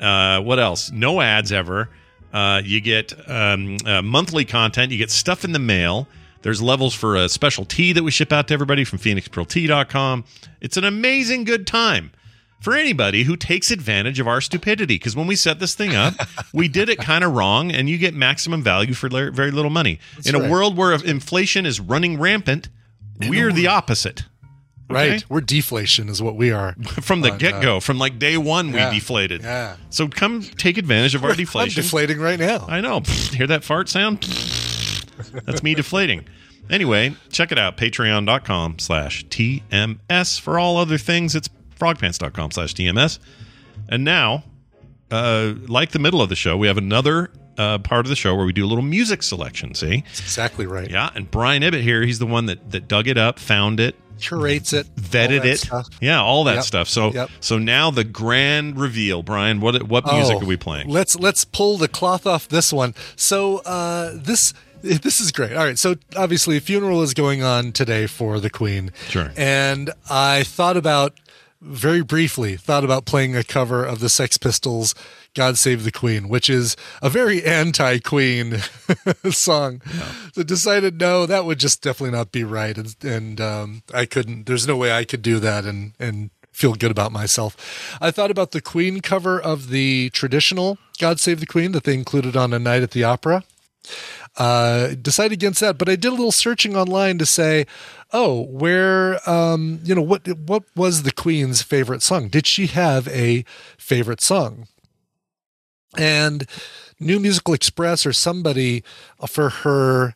uh, 0.00 0.40
what 0.40 0.58
else? 0.58 0.90
No 0.90 1.20
ads 1.20 1.52
ever. 1.52 1.90
Uh, 2.32 2.60
you 2.64 2.80
get 2.80 3.14
um, 3.30 3.76
uh, 3.86 4.02
monthly 4.02 4.44
content. 4.44 4.90
You 4.92 4.98
get 4.98 5.10
stuff 5.10 5.44
in 5.44 5.52
the 5.52 5.58
mail. 5.58 6.08
There's 6.42 6.62
levels 6.62 6.94
for 6.94 7.16
a 7.16 7.28
special 7.28 7.64
tea 7.64 7.92
that 7.92 8.02
we 8.02 8.10
ship 8.10 8.32
out 8.32 8.48
to 8.48 8.54
everybody 8.54 8.84
from 8.84 8.98
PhoenixPearlTea.com. 8.98 10.24
It's 10.60 10.76
an 10.76 10.84
amazing 10.84 11.44
good 11.44 11.66
time 11.66 12.12
for 12.60 12.74
anybody 12.74 13.24
who 13.24 13.36
takes 13.36 13.70
advantage 13.70 14.18
of 14.20 14.26
our 14.26 14.40
stupidity. 14.40 14.96
Because 14.96 15.14
when 15.14 15.26
we 15.26 15.36
set 15.36 15.60
this 15.60 15.74
thing 15.74 15.94
up, 15.94 16.14
we 16.52 16.68
did 16.68 16.88
it 16.88 16.98
kind 16.98 17.24
of 17.24 17.32
wrong, 17.32 17.70
and 17.70 17.88
you 17.88 17.98
get 17.98 18.14
maximum 18.14 18.62
value 18.62 18.94
for 18.94 19.08
very 19.08 19.50
little 19.50 19.70
money. 19.70 19.98
That's 20.14 20.28
in 20.28 20.34
a 20.34 20.40
right. 20.40 20.50
world 20.50 20.76
where 20.76 20.92
inflation 20.92 21.66
is 21.66 21.80
running 21.80 22.18
rampant, 22.18 22.68
we're 23.20 23.52
the 23.52 23.66
opposite. 23.66 24.24
Okay? 24.90 25.10
Right. 25.10 25.24
We're 25.28 25.40
deflation 25.40 26.08
is 26.08 26.22
what 26.22 26.36
we 26.36 26.52
are. 26.52 26.74
From 27.02 27.20
the 27.20 27.32
uh, 27.32 27.36
get 27.36 27.60
go, 27.60 27.80
from 27.80 27.98
like 27.98 28.18
day 28.18 28.36
one, 28.36 28.68
yeah, 28.72 28.90
we 28.90 28.96
deflated. 28.96 29.42
yeah. 29.42 29.76
So 29.90 30.06
come 30.06 30.42
take 30.42 30.78
advantage 30.78 31.14
of 31.14 31.24
our 31.24 31.34
deflation. 31.34 31.80
I'm 31.80 31.84
deflating 31.84 32.20
right 32.20 32.38
now. 32.38 32.66
I 32.68 32.80
know. 32.80 33.00
Hear 33.00 33.48
that 33.48 33.64
fart 33.64 33.88
sound? 33.88 34.24
That's 35.44 35.62
me 35.62 35.74
deflating. 35.74 36.26
Anyway, 36.68 37.14
check 37.30 37.52
it 37.52 37.58
out. 37.58 37.76
Patreon.com 37.76 38.78
slash 38.78 39.24
TMS. 39.26 40.40
For 40.40 40.58
all 40.58 40.76
other 40.76 40.98
things, 40.98 41.34
it's 41.34 41.48
frogpants.com 41.78 42.50
slash 42.50 42.74
TMS. 42.74 43.18
And 43.88 44.02
now, 44.04 44.44
uh, 45.10 45.54
like 45.68 45.90
the 45.92 45.98
middle 45.98 46.20
of 46.20 46.28
the 46.28 46.34
show, 46.36 46.56
we 46.56 46.66
have 46.66 46.78
another 46.78 47.30
uh, 47.58 47.78
part 47.78 48.04
of 48.04 48.10
the 48.10 48.16
show 48.16 48.34
where 48.34 48.44
we 48.44 48.52
do 48.52 48.64
a 48.64 48.68
little 48.68 48.82
music 48.84 49.22
selection. 49.22 49.74
See? 49.74 50.02
That's 50.06 50.20
exactly 50.20 50.66
right. 50.66 50.90
Yeah. 50.90 51.10
And 51.14 51.30
Brian 51.30 51.62
Ibbott 51.62 51.82
here, 51.82 52.02
he's 52.02 52.18
the 52.18 52.26
one 52.26 52.46
that, 52.46 52.70
that 52.72 52.88
dug 52.88 53.06
it 53.08 53.16
up, 53.16 53.38
found 53.38 53.78
it, 53.80 53.94
Curates 54.18 54.72
it. 54.72 54.86
all 54.88 55.04
vetted 55.04 55.42
that 55.42 55.46
it. 55.46 55.58
stuff. 55.60 55.88
Yeah, 56.00 56.20
all 56.22 56.44
that 56.44 56.54
Yep. 56.56 56.64
stuff. 56.64 56.88
So 56.88 57.12
Yep. 57.12 57.30
so 57.40 57.58
now 57.58 57.90
the 57.90 58.02
grand 58.02 58.78
reveal, 58.80 59.22
Brian. 59.22 59.60
What 59.60 59.82
what 59.82 60.06
music 60.10 60.36
Oh, 60.36 60.40
are 60.40 60.46
we 60.46 60.56
playing? 60.56 60.88
Let's 60.88 61.16
let's 61.16 61.44
pull 61.44 61.76
the 61.76 61.86
cloth 61.86 62.26
off 62.26 62.48
this 62.48 62.72
one. 62.72 62.94
So 63.14 63.58
uh, 63.58 64.12
this 64.14 64.54
this 65.02 65.20
is 65.20 65.32
great. 65.32 65.52
All 65.52 65.64
right. 65.64 65.78
So 65.78 65.96
obviously, 66.16 66.56
a 66.56 66.60
funeral 66.60 67.02
is 67.02 67.14
going 67.14 67.42
on 67.42 67.72
today 67.72 68.06
for 68.06 68.40
the 68.40 68.50
Queen. 68.50 68.92
Sure. 69.08 69.32
And 69.36 69.90
I 70.08 70.42
thought 70.44 70.76
about 70.76 71.18
very 71.62 72.02
briefly 72.02 72.54
thought 72.54 72.84
about 72.84 73.06
playing 73.06 73.34
a 73.34 73.42
cover 73.42 73.82
of 73.82 73.98
the 74.00 74.10
Sex 74.10 74.36
Pistols 74.36 74.94
God 75.34 75.56
Save 75.58 75.84
the 75.84 75.90
Queen, 75.92 76.28
which 76.28 76.48
is 76.50 76.76
a 77.02 77.10
very 77.10 77.42
anti-Queen 77.44 78.58
song. 79.30 79.80
So 80.34 80.42
decided 80.42 81.00
no, 81.00 81.26
that 81.26 81.44
would 81.44 81.58
just 81.58 81.82
definitely 81.82 82.16
not 82.16 82.30
be 82.30 82.44
right, 82.44 82.76
and, 82.76 82.94
and 83.02 83.40
um, 83.40 83.82
I 83.92 84.06
couldn't. 84.06 84.46
There's 84.46 84.66
no 84.66 84.76
way 84.76 84.92
I 84.92 85.04
could 85.04 85.22
do 85.22 85.38
that 85.40 85.64
and 85.64 85.92
and 85.98 86.30
feel 86.52 86.74
good 86.74 86.90
about 86.90 87.12
myself. 87.12 87.98
I 88.00 88.10
thought 88.10 88.30
about 88.30 88.52
the 88.52 88.62
Queen 88.62 89.00
cover 89.00 89.38
of 89.38 89.68
the 89.68 90.10
traditional 90.10 90.78
God 90.98 91.20
Save 91.20 91.40
the 91.40 91.46
Queen 91.46 91.72
that 91.72 91.84
they 91.84 91.94
included 91.94 92.36
on 92.36 92.54
A 92.54 92.58
Night 92.58 92.82
at 92.82 92.92
the 92.92 93.04
Opera. 93.04 93.44
Uh, 94.36 94.94
decided 95.00 95.32
against 95.32 95.60
that, 95.60 95.78
but 95.78 95.88
I 95.88 95.96
did 95.96 96.08
a 96.08 96.10
little 96.10 96.30
searching 96.32 96.76
online 96.76 97.16
to 97.18 97.24
say, 97.24 97.66
oh, 98.12 98.42
where, 98.42 99.18
um, 99.28 99.80
you 99.82 99.94
know, 99.94 100.02
what 100.02 100.28
what 100.40 100.64
was 100.76 101.04
the 101.04 101.12
Queen's 101.12 101.62
favorite 101.62 102.02
song? 102.02 102.28
Did 102.28 102.46
she 102.46 102.66
have 102.66 103.08
a 103.08 103.44
favorite 103.78 104.20
song? 104.20 104.66
And 105.96 106.46
New 107.00 107.18
Musical 107.18 107.54
Express 107.54 108.04
or 108.04 108.12
somebody 108.12 108.84
for 109.26 109.48
her 109.48 110.14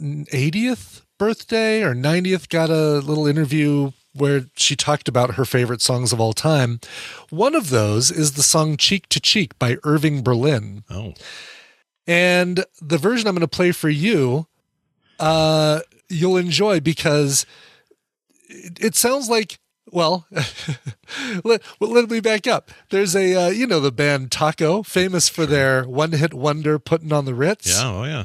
80th 0.00 1.02
birthday 1.18 1.82
or 1.82 1.94
90th 1.94 2.48
got 2.48 2.70
a 2.70 2.98
little 3.00 3.26
interview 3.26 3.90
where 4.14 4.46
she 4.56 4.76
talked 4.76 5.08
about 5.08 5.34
her 5.34 5.44
favorite 5.44 5.80
songs 5.80 6.12
of 6.12 6.20
all 6.20 6.32
time. 6.32 6.80
One 7.30 7.54
of 7.54 7.70
those 7.70 8.10
is 8.10 8.32
the 8.32 8.42
song 8.42 8.76
Cheek 8.76 9.08
to 9.10 9.20
Cheek 9.20 9.58
by 9.58 9.78
Irving 9.84 10.22
Berlin. 10.22 10.84
Oh. 10.90 11.14
And 12.08 12.64
the 12.80 12.96
version 12.96 13.28
I'm 13.28 13.34
going 13.34 13.42
to 13.42 13.48
play 13.48 13.70
for 13.70 13.90
you, 13.90 14.46
uh, 15.20 15.80
you'll 16.08 16.38
enjoy 16.38 16.80
because 16.80 17.44
it, 18.48 18.78
it 18.80 18.94
sounds 18.94 19.28
like, 19.28 19.58
well, 19.92 20.26
let, 21.44 21.62
well, 21.78 21.90
let 21.90 22.10
me 22.10 22.20
back 22.20 22.46
up. 22.46 22.70
There's 22.88 23.14
a, 23.14 23.34
uh, 23.34 23.48
you 23.50 23.66
know, 23.66 23.78
the 23.78 23.92
band 23.92 24.32
Taco, 24.32 24.82
famous 24.82 25.28
for 25.28 25.44
their 25.44 25.84
one 25.84 26.12
hit 26.12 26.32
wonder, 26.32 26.78
Putting 26.78 27.12
on 27.12 27.26
the 27.26 27.34
Ritz. 27.34 27.78
Yeah. 27.78 27.90
Oh, 27.90 28.04
yeah. 28.04 28.24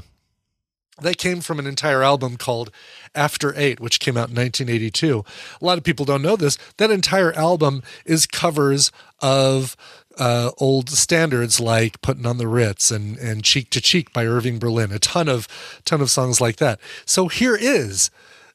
That 1.01 1.17
came 1.17 1.41
from 1.41 1.57
an 1.59 1.65
entire 1.65 2.03
album 2.03 2.37
called 2.37 2.69
After 3.15 3.53
Eight, 3.57 3.79
which 3.79 3.99
came 3.99 4.15
out 4.15 4.29
in 4.29 4.35
1982. 4.35 5.25
A 5.59 5.65
lot 5.65 5.79
of 5.79 5.83
people 5.83 6.05
don't 6.05 6.21
know 6.21 6.35
this. 6.35 6.57
That 6.77 6.91
entire 6.91 7.33
album 7.33 7.81
is 8.05 8.27
covers 8.27 8.91
of 9.19 9.75
uh, 10.17 10.51
old 10.59 10.89
standards 10.89 11.59
like 11.59 12.01
"Putting 12.01 12.25
on 12.25 12.37
the 12.37 12.47
Ritz" 12.47 12.91
and 12.91 13.17
and 13.17 13.43
"Cheek 13.43 13.69
to 13.71 13.81
Cheek" 13.81 14.13
by 14.13 14.25
Irving 14.25 14.59
Berlin. 14.59 14.91
A 14.91 14.99
ton 14.99 15.27
of 15.27 15.47
ton 15.85 16.01
of 16.01 16.09
songs 16.11 16.39
like 16.41 16.57
that. 16.57 16.79
So 17.05 17.27
here 17.27 17.55
is 17.55 18.09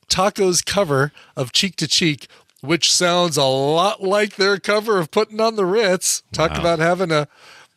Taco's 0.08 0.62
cover 0.62 1.12
of 1.36 1.52
"Cheek 1.52 1.76
to 1.76 1.88
Cheek." 1.88 2.26
Which 2.60 2.92
sounds 2.92 3.36
a 3.36 3.44
lot 3.44 4.02
like 4.02 4.34
their 4.34 4.58
cover 4.58 4.98
of 4.98 5.12
"Putting 5.12 5.40
on 5.40 5.54
the 5.56 5.64
Ritz." 5.66 6.22
Talk 6.32 6.52
Wow. 6.52 6.60
about 6.60 6.78
having 6.80 7.12
a 7.12 7.28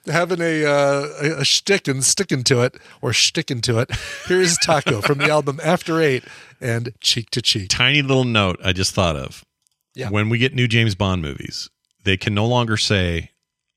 having 0.07 0.41
a 0.41 0.65
uh, 0.65 1.07
a, 1.21 1.31
a 1.41 1.45
shtick 1.45 1.87
and 1.87 2.03
sticking 2.03 2.43
to 2.45 2.61
it 2.61 2.75
or 2.99 3.13
sticking 3.13 3.61
to 3.61 3.77
it. 3.77 3.91
Here's 4.25 4.57
Taco 4.57 5.01
from 5.01 5.19
the 5.19 5.29
album 5.29 5.59
After 5.63 6.01
Eight 6.01 6.23
and 6.59 6.93
Cheek 6.99 7.29
to 7.31 7.43
Cheek. 7.43 7.69
Tiny 7.69 8.01
little 8.01 8.23
note 8.23 8.59
I 8.63 8.73
just 8.73 8.93
thought 8.95 9.15
of. 9.15 9.45
Yeah. 9.93 10.09
When 10.09 10.29
we 10.29 10.37
get 10.39 10.55
new 10.55 10.67
James 10.67 10.95
Bond 10.95 11.21
movies, 11.21 11.69
they 12.03 12.17
can 12.17 12.33
no 12.33 12.47
longer 12.47 12.77
say, 12.77 13.30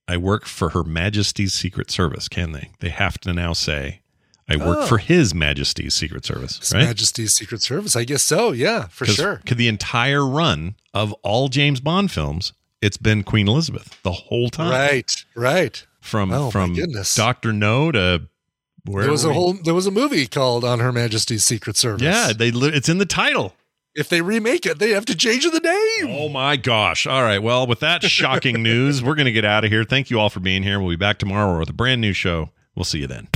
I 0.06 0.16
work 0.16 0.44
for 0.47 0.70
Her 0.70 0.85
Majesty's 0.85 1.55
Secret 1.55 1.90
Service, 1.90 2.28
can 2.28 2.52
they? 2.52 2.70
They 2.81 2.90
have 2.90 3.18
to 3.20 3.32
now 3.32 3.52
say, 3.55 4.01
I 4.48 4.56
work 4.56 4.78
Oh. 4.82 4.86
for 4.86 4.98
His 4.98 5.35
Majesty's 5.35 5.94
Secret 5.94 6.24
Service, 6.26 6.59
His 6.59 6.72
right? 6.72 6.85
Majesty's 6.85 7.32
Secret 7.32 7.62
Service. 7.62 7.97
I 7.97 8.05
guess 8.05 8.22
so. 8.22 8.52
Yeah, 8.52 8.89
for 8.89 9.06
sure. 9.06 9.40
Could 9.47 9.56
the 9.56 9.68
entire 9.68 10.26
run 10.26 10.74
of 10.93 11.12
all 11.22 11.48
James 11.48 11.81
Bond 11.81 12.10
films, 12.10 12.52
it's 12.82 12.98
been 12.98 13.22
Queen 13.22 13.48
Elizabeth 13.48 13.98
the 14.02 14.12
whole 14.12 14.51
time. 14.51 14.70
Right, 14.70 15.10
right. 15.35 15.86
From 16.02 16.31
Oh, 16.32 16.51
from. 16.51 16.76
Doctor 17.14 17.52
No 17.55 17.90
to 17.90 18.28
where 18.85 19.05
there 19.05 19.10
was 19.10 19.24
a 19.24 19.28
we- 19.28 19.35
whole 19.35 19.52
there 19.55 19.72
was 19.72 19.86
a 19.86 19.90
movie 19.90 20.26
called 20.26 20.62
On 20.66 20.81
Her 20.81 20.93
Majesty's 20.93 21.43
Secret 21.44 21.78
Service. 21.78 22.02
Yeah, 22.02 22.35
they 22.36 22.48
it's 22.48 22.90
in 22.90 22.98
the 22.98 23.06
title. 23.06 23.55
If 23.95 24.09
they 24.09 24.21
remake 24.21 24.66
it, 24.66 24.81
they 24.81 24.91
have 24.91 25.05
to 25.05 25.16
change 25.16 25.45
the 25.45 25.61
name. 25.61 26.16
Oh 26.19 26.29
my 26.29 26.57
gosh. 26.57 27.07
All 27.07 27.23
right. 27.23 27.41
Well, 27.41 27.65
with 27.66 27.79
that 27.81 28.03
shocking 28.03 28.61
news, 28.62 29.05
we're 29.05 29.15
going 29.15 29.27
to 29.27 29.33
get 29.33 29.45
out 29.45 29.65
of 29.65 29.71
here. 29.71 29.85
Thank 29.85 30.11
you 30.11 30.19
all 30.19 30.31
for 30.31 30.41
being 30.41 30.65
here. 30.65 30.81
We'll 30.81 30.91
be 30.91 30.97
back 30.97 31.19
tomorrow 31.19 31.59
with 31.61 31.71
a 31.71 31.75
brand 31.75 32.01
new 32.01 32.12
show. 32.12 32.51
We'll 32.75 32.85
see 32.85 32.99
you 32.99 33.07
then. 33.07 33.29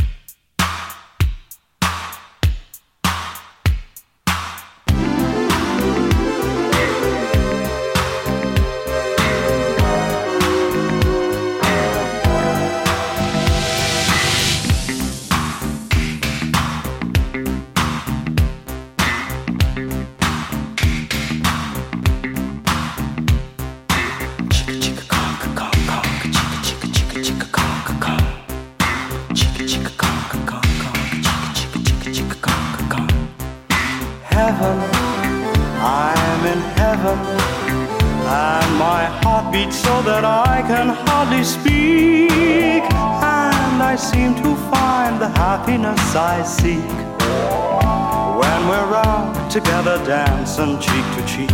Together 49.61 49.99
dancing 50.07 50.79
cheek 50.79 51.07
to 51.17 51.23
cheek. 51.27 51.51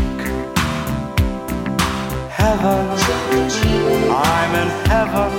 Heaven, 2.29 2.85
I'm 4.11 4.53
in 4.63 4.71
heaven, 4.91 5.31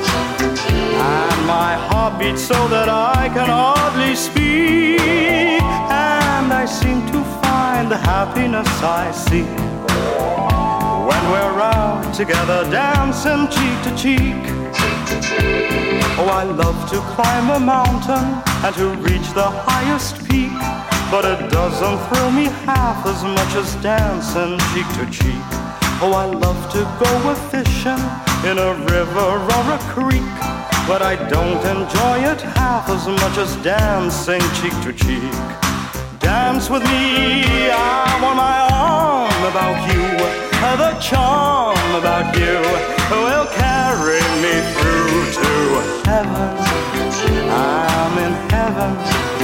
and 0.98 1.40
my 1.46 1.74
heart 1.88 2.18
beats 2.20 2.42
so 2.42 2.68
that 2.70 2.90
I 2.90 3.30
can 3.36 3.50
hardly 3.50 4.16
speak, 4.16 5.62
and 5.62 6.52
I 6.52 6.66
seem 6.66 7.06
to 7.14 7.24
find 7.44 7.92
the 7.92 7.98
happiness 7.98 8.68
I 8.82 9.12
seek 9.12 9.58
when 11.10 11.24
we're 11.32 11.62
out 11.62 12.16
together 12.16 12.64
dancing 12.72 13.46
cheek 13.56 13.78
to 13.86 13.92
cheek. 14.04 14.42
Oh, 16.18 16.30
I 16.42 16.46
love 16.46 16.80
to 16.90 16.98
climb 17.14 17.48
a 17.52 17.60
mountain 17.60 18.26
and 18.66 18.76
to 18.76 18.88
reach 19.08 19.28
the 19.34 19.50
highest 19.70 20.18
peak, 20.28 20.58
but 21.12 21.26
it 21.26 21.50
doesn't 21.52 21.98
thrill 22.08 22.32
me 22.32 22.46
half 22.66 23.06
as 23.06 23.24
much 23.24 23.56
as 23.56 23.76
dancing 23.82 24.58
cheek 24.72 24.88
to 24.98 25.06
cheek. 25.12 25.46
Oh, 26.02 26.14
I 26.14 26.26
love 26.26 26.62
to 26.74 26.82
go 27.04 27.12
a 27.30 27.36
fishing 27.52 28.04
in 28.50 28.58
a 28.58 28.74
river 28.92 29.30
or 29.56 29.64
a 29.78 29.80
creek, 29.94 30.36
but 30.88 31.02
I 31.02 31.16
don't 31.30 31.64
enjoy 31.76 32.18
it 32.32 32.42
half 32.60 32.90
as 32.90 33.08
much 33.08 33.38
as 33.38 33.56
dancing 33.64 34.44
cheek 34.60 34.76
to 34.84 34.92
cheek. 34.94 35.36
Dance 36.20 36.70
with 36.70 36.84
me, 36.84 37.70
I 37.72 38.20
want 38.22 38.38
my 38.38 38.58
arm 38.72 39.42
about 39.52 39.78
you. 39.94 40.06
The 40.76 41.00
charm 41.00 41.78
about 41.96 42.36
you 42.36 42.60
will 43.24 43.48
carry 43.56 44.20
me 44.44 44.56
through 44.76 45.24
to 45.40 45.52
heaven. 46.04 46.52
I'm 47.48 48.18
in 48.18 48.34
heaven, 48.52 48.92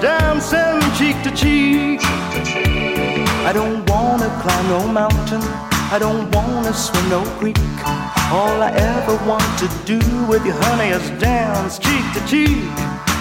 Dancing 0.00 0.80
cheek 0.98 1.16
to 1.24 1.30
cheek. 1.34 2.00
I 3.48 3.52
don't 3.52 3.84
wanna 3.90 4.28
climb 4.42 4.68
no 4.68 4.86
mountain, 4.86 5.42
I 5.90 5.98
don't 5.98 6.30
wanna 6.34 6.72
swim 6.72 7.08
no 7.08 7.22
creek. 7.38 7.58
All 8.30 8.62
I 8.62 8.70
ever 8.74 9.16
want 9.26 9.58
to 9.58 9.68
do 9.84 9.98
with 10.26 10.44
you, 10.46 10.52
honey, 10.52 10.90
is 10.90 11.10
dance 11.20 11.78
cheek 11.78 12.04
to 12.14 12.20
cheek. 12.26 13.11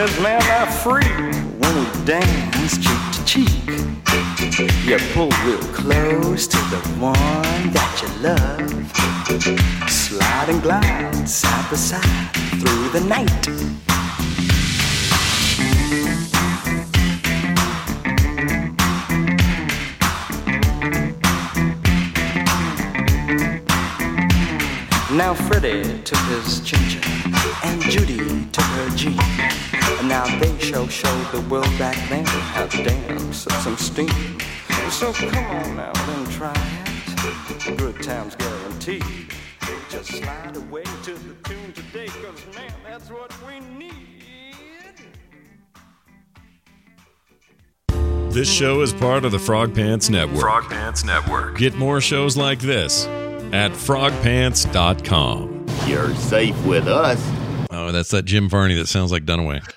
Says 0.00 0.20
man, 0.22 0.40
I'm 0.44 0.66
free 0.66 1.04
when 1.58 1.74
we 1.76 2.04
dance 2.06 2.78
cheek 2.78 3.02
to 3.12 3.24
cheek. 3.26 3.66
You 4.86 4.96
pull 5.12 5.28
real 5.44 5.58
close 5.74 6.46
to 6.46 6.56
the 6.56 6.80
one 6.98 7.70
that 7.74 8.00
you 8.00 8.08
love. 8.22 9.90
Slide 9.90 10.48
and 10.48 10.62
glide 10.62 11.28
side 11.28 11.70
by 11.70 11.76
side 11.76 12.32
through 12.62 12.88
the 12.98 13.00
night. 13.06 13.46
Now 25.14 25.34
Freddie 25.34 26.00
took 26.04 26.18
his 26.20 26.60
ginger 26.60 27.00
and 27.64 27.82
Judy 27.82 28.46
took 28.50 28.64
her 28.64 28.88
Gene. 28.96 29.59
And 30.10 30.28
now 30.28 30.38
they 30.40 30.58
show 30.58 30.84
the 30.86 31.40
world 31.48 31.70
back 31.78 31.96
then 32.08 32.24
how 32.24 32.66
to 32.66 32.82
dance 32.82 33.46
up 33.46 33.52
some 33.62 33.76
steam. 33.76 34.08
So 34.90 35.12
come 35.12 35.44
on 35.44 35.76
now 35.76 35.92
and 35.94 36.30
try 36.32 36.52
it. 36.52 37.78
Good 37.78 38.02
times 38.02 38.34
guaranteed. 38.34 39.04
Just 39.88 40.10
slide 40.10 40.56
away 40.56 40.82
to 41.04 41.14
the 41.14 41.34
tune 41.44 41.72
today, 41.72 42.08
cause 42.08 42.44
man, 42.56 42.72
that's 42.84 43.08
what 43.08 43.32
we 43.46 43.60
need. 43.60 43.94
This 48.32 48.50
show 48.50 48.80
is 48.80 48.92
part 48.92 49.24
of 49.24 49.30
the 49.30 49.38
Frog 49.38 49.72
Pants 49.74 50.08
Network. 50.08 50.40
Frog 50.40 50.64
Pants 50.64 51.04
Network. 51.04 51.56
Get 51.56 51.76
more 51.76 52.00
shows 52.00 52.36
like 52.36 52.58
this 52.58 53.06
at 53.52 53.70
frogpants.com. 53.70 55.66
You're 55.86 56.14
safe 56.16 56.66
with 56.66 56.88
us. 56.88 57.24
Oh, 57.70 57.92
that's 57.92 58.10
that 58.10 58.24
Jim 58.24 58.48
Varney 58.48 58.74
that 58.74 58.88
sounds 58.88 59.12
like 59.12 59.24
Dunaway. 59.24 59.72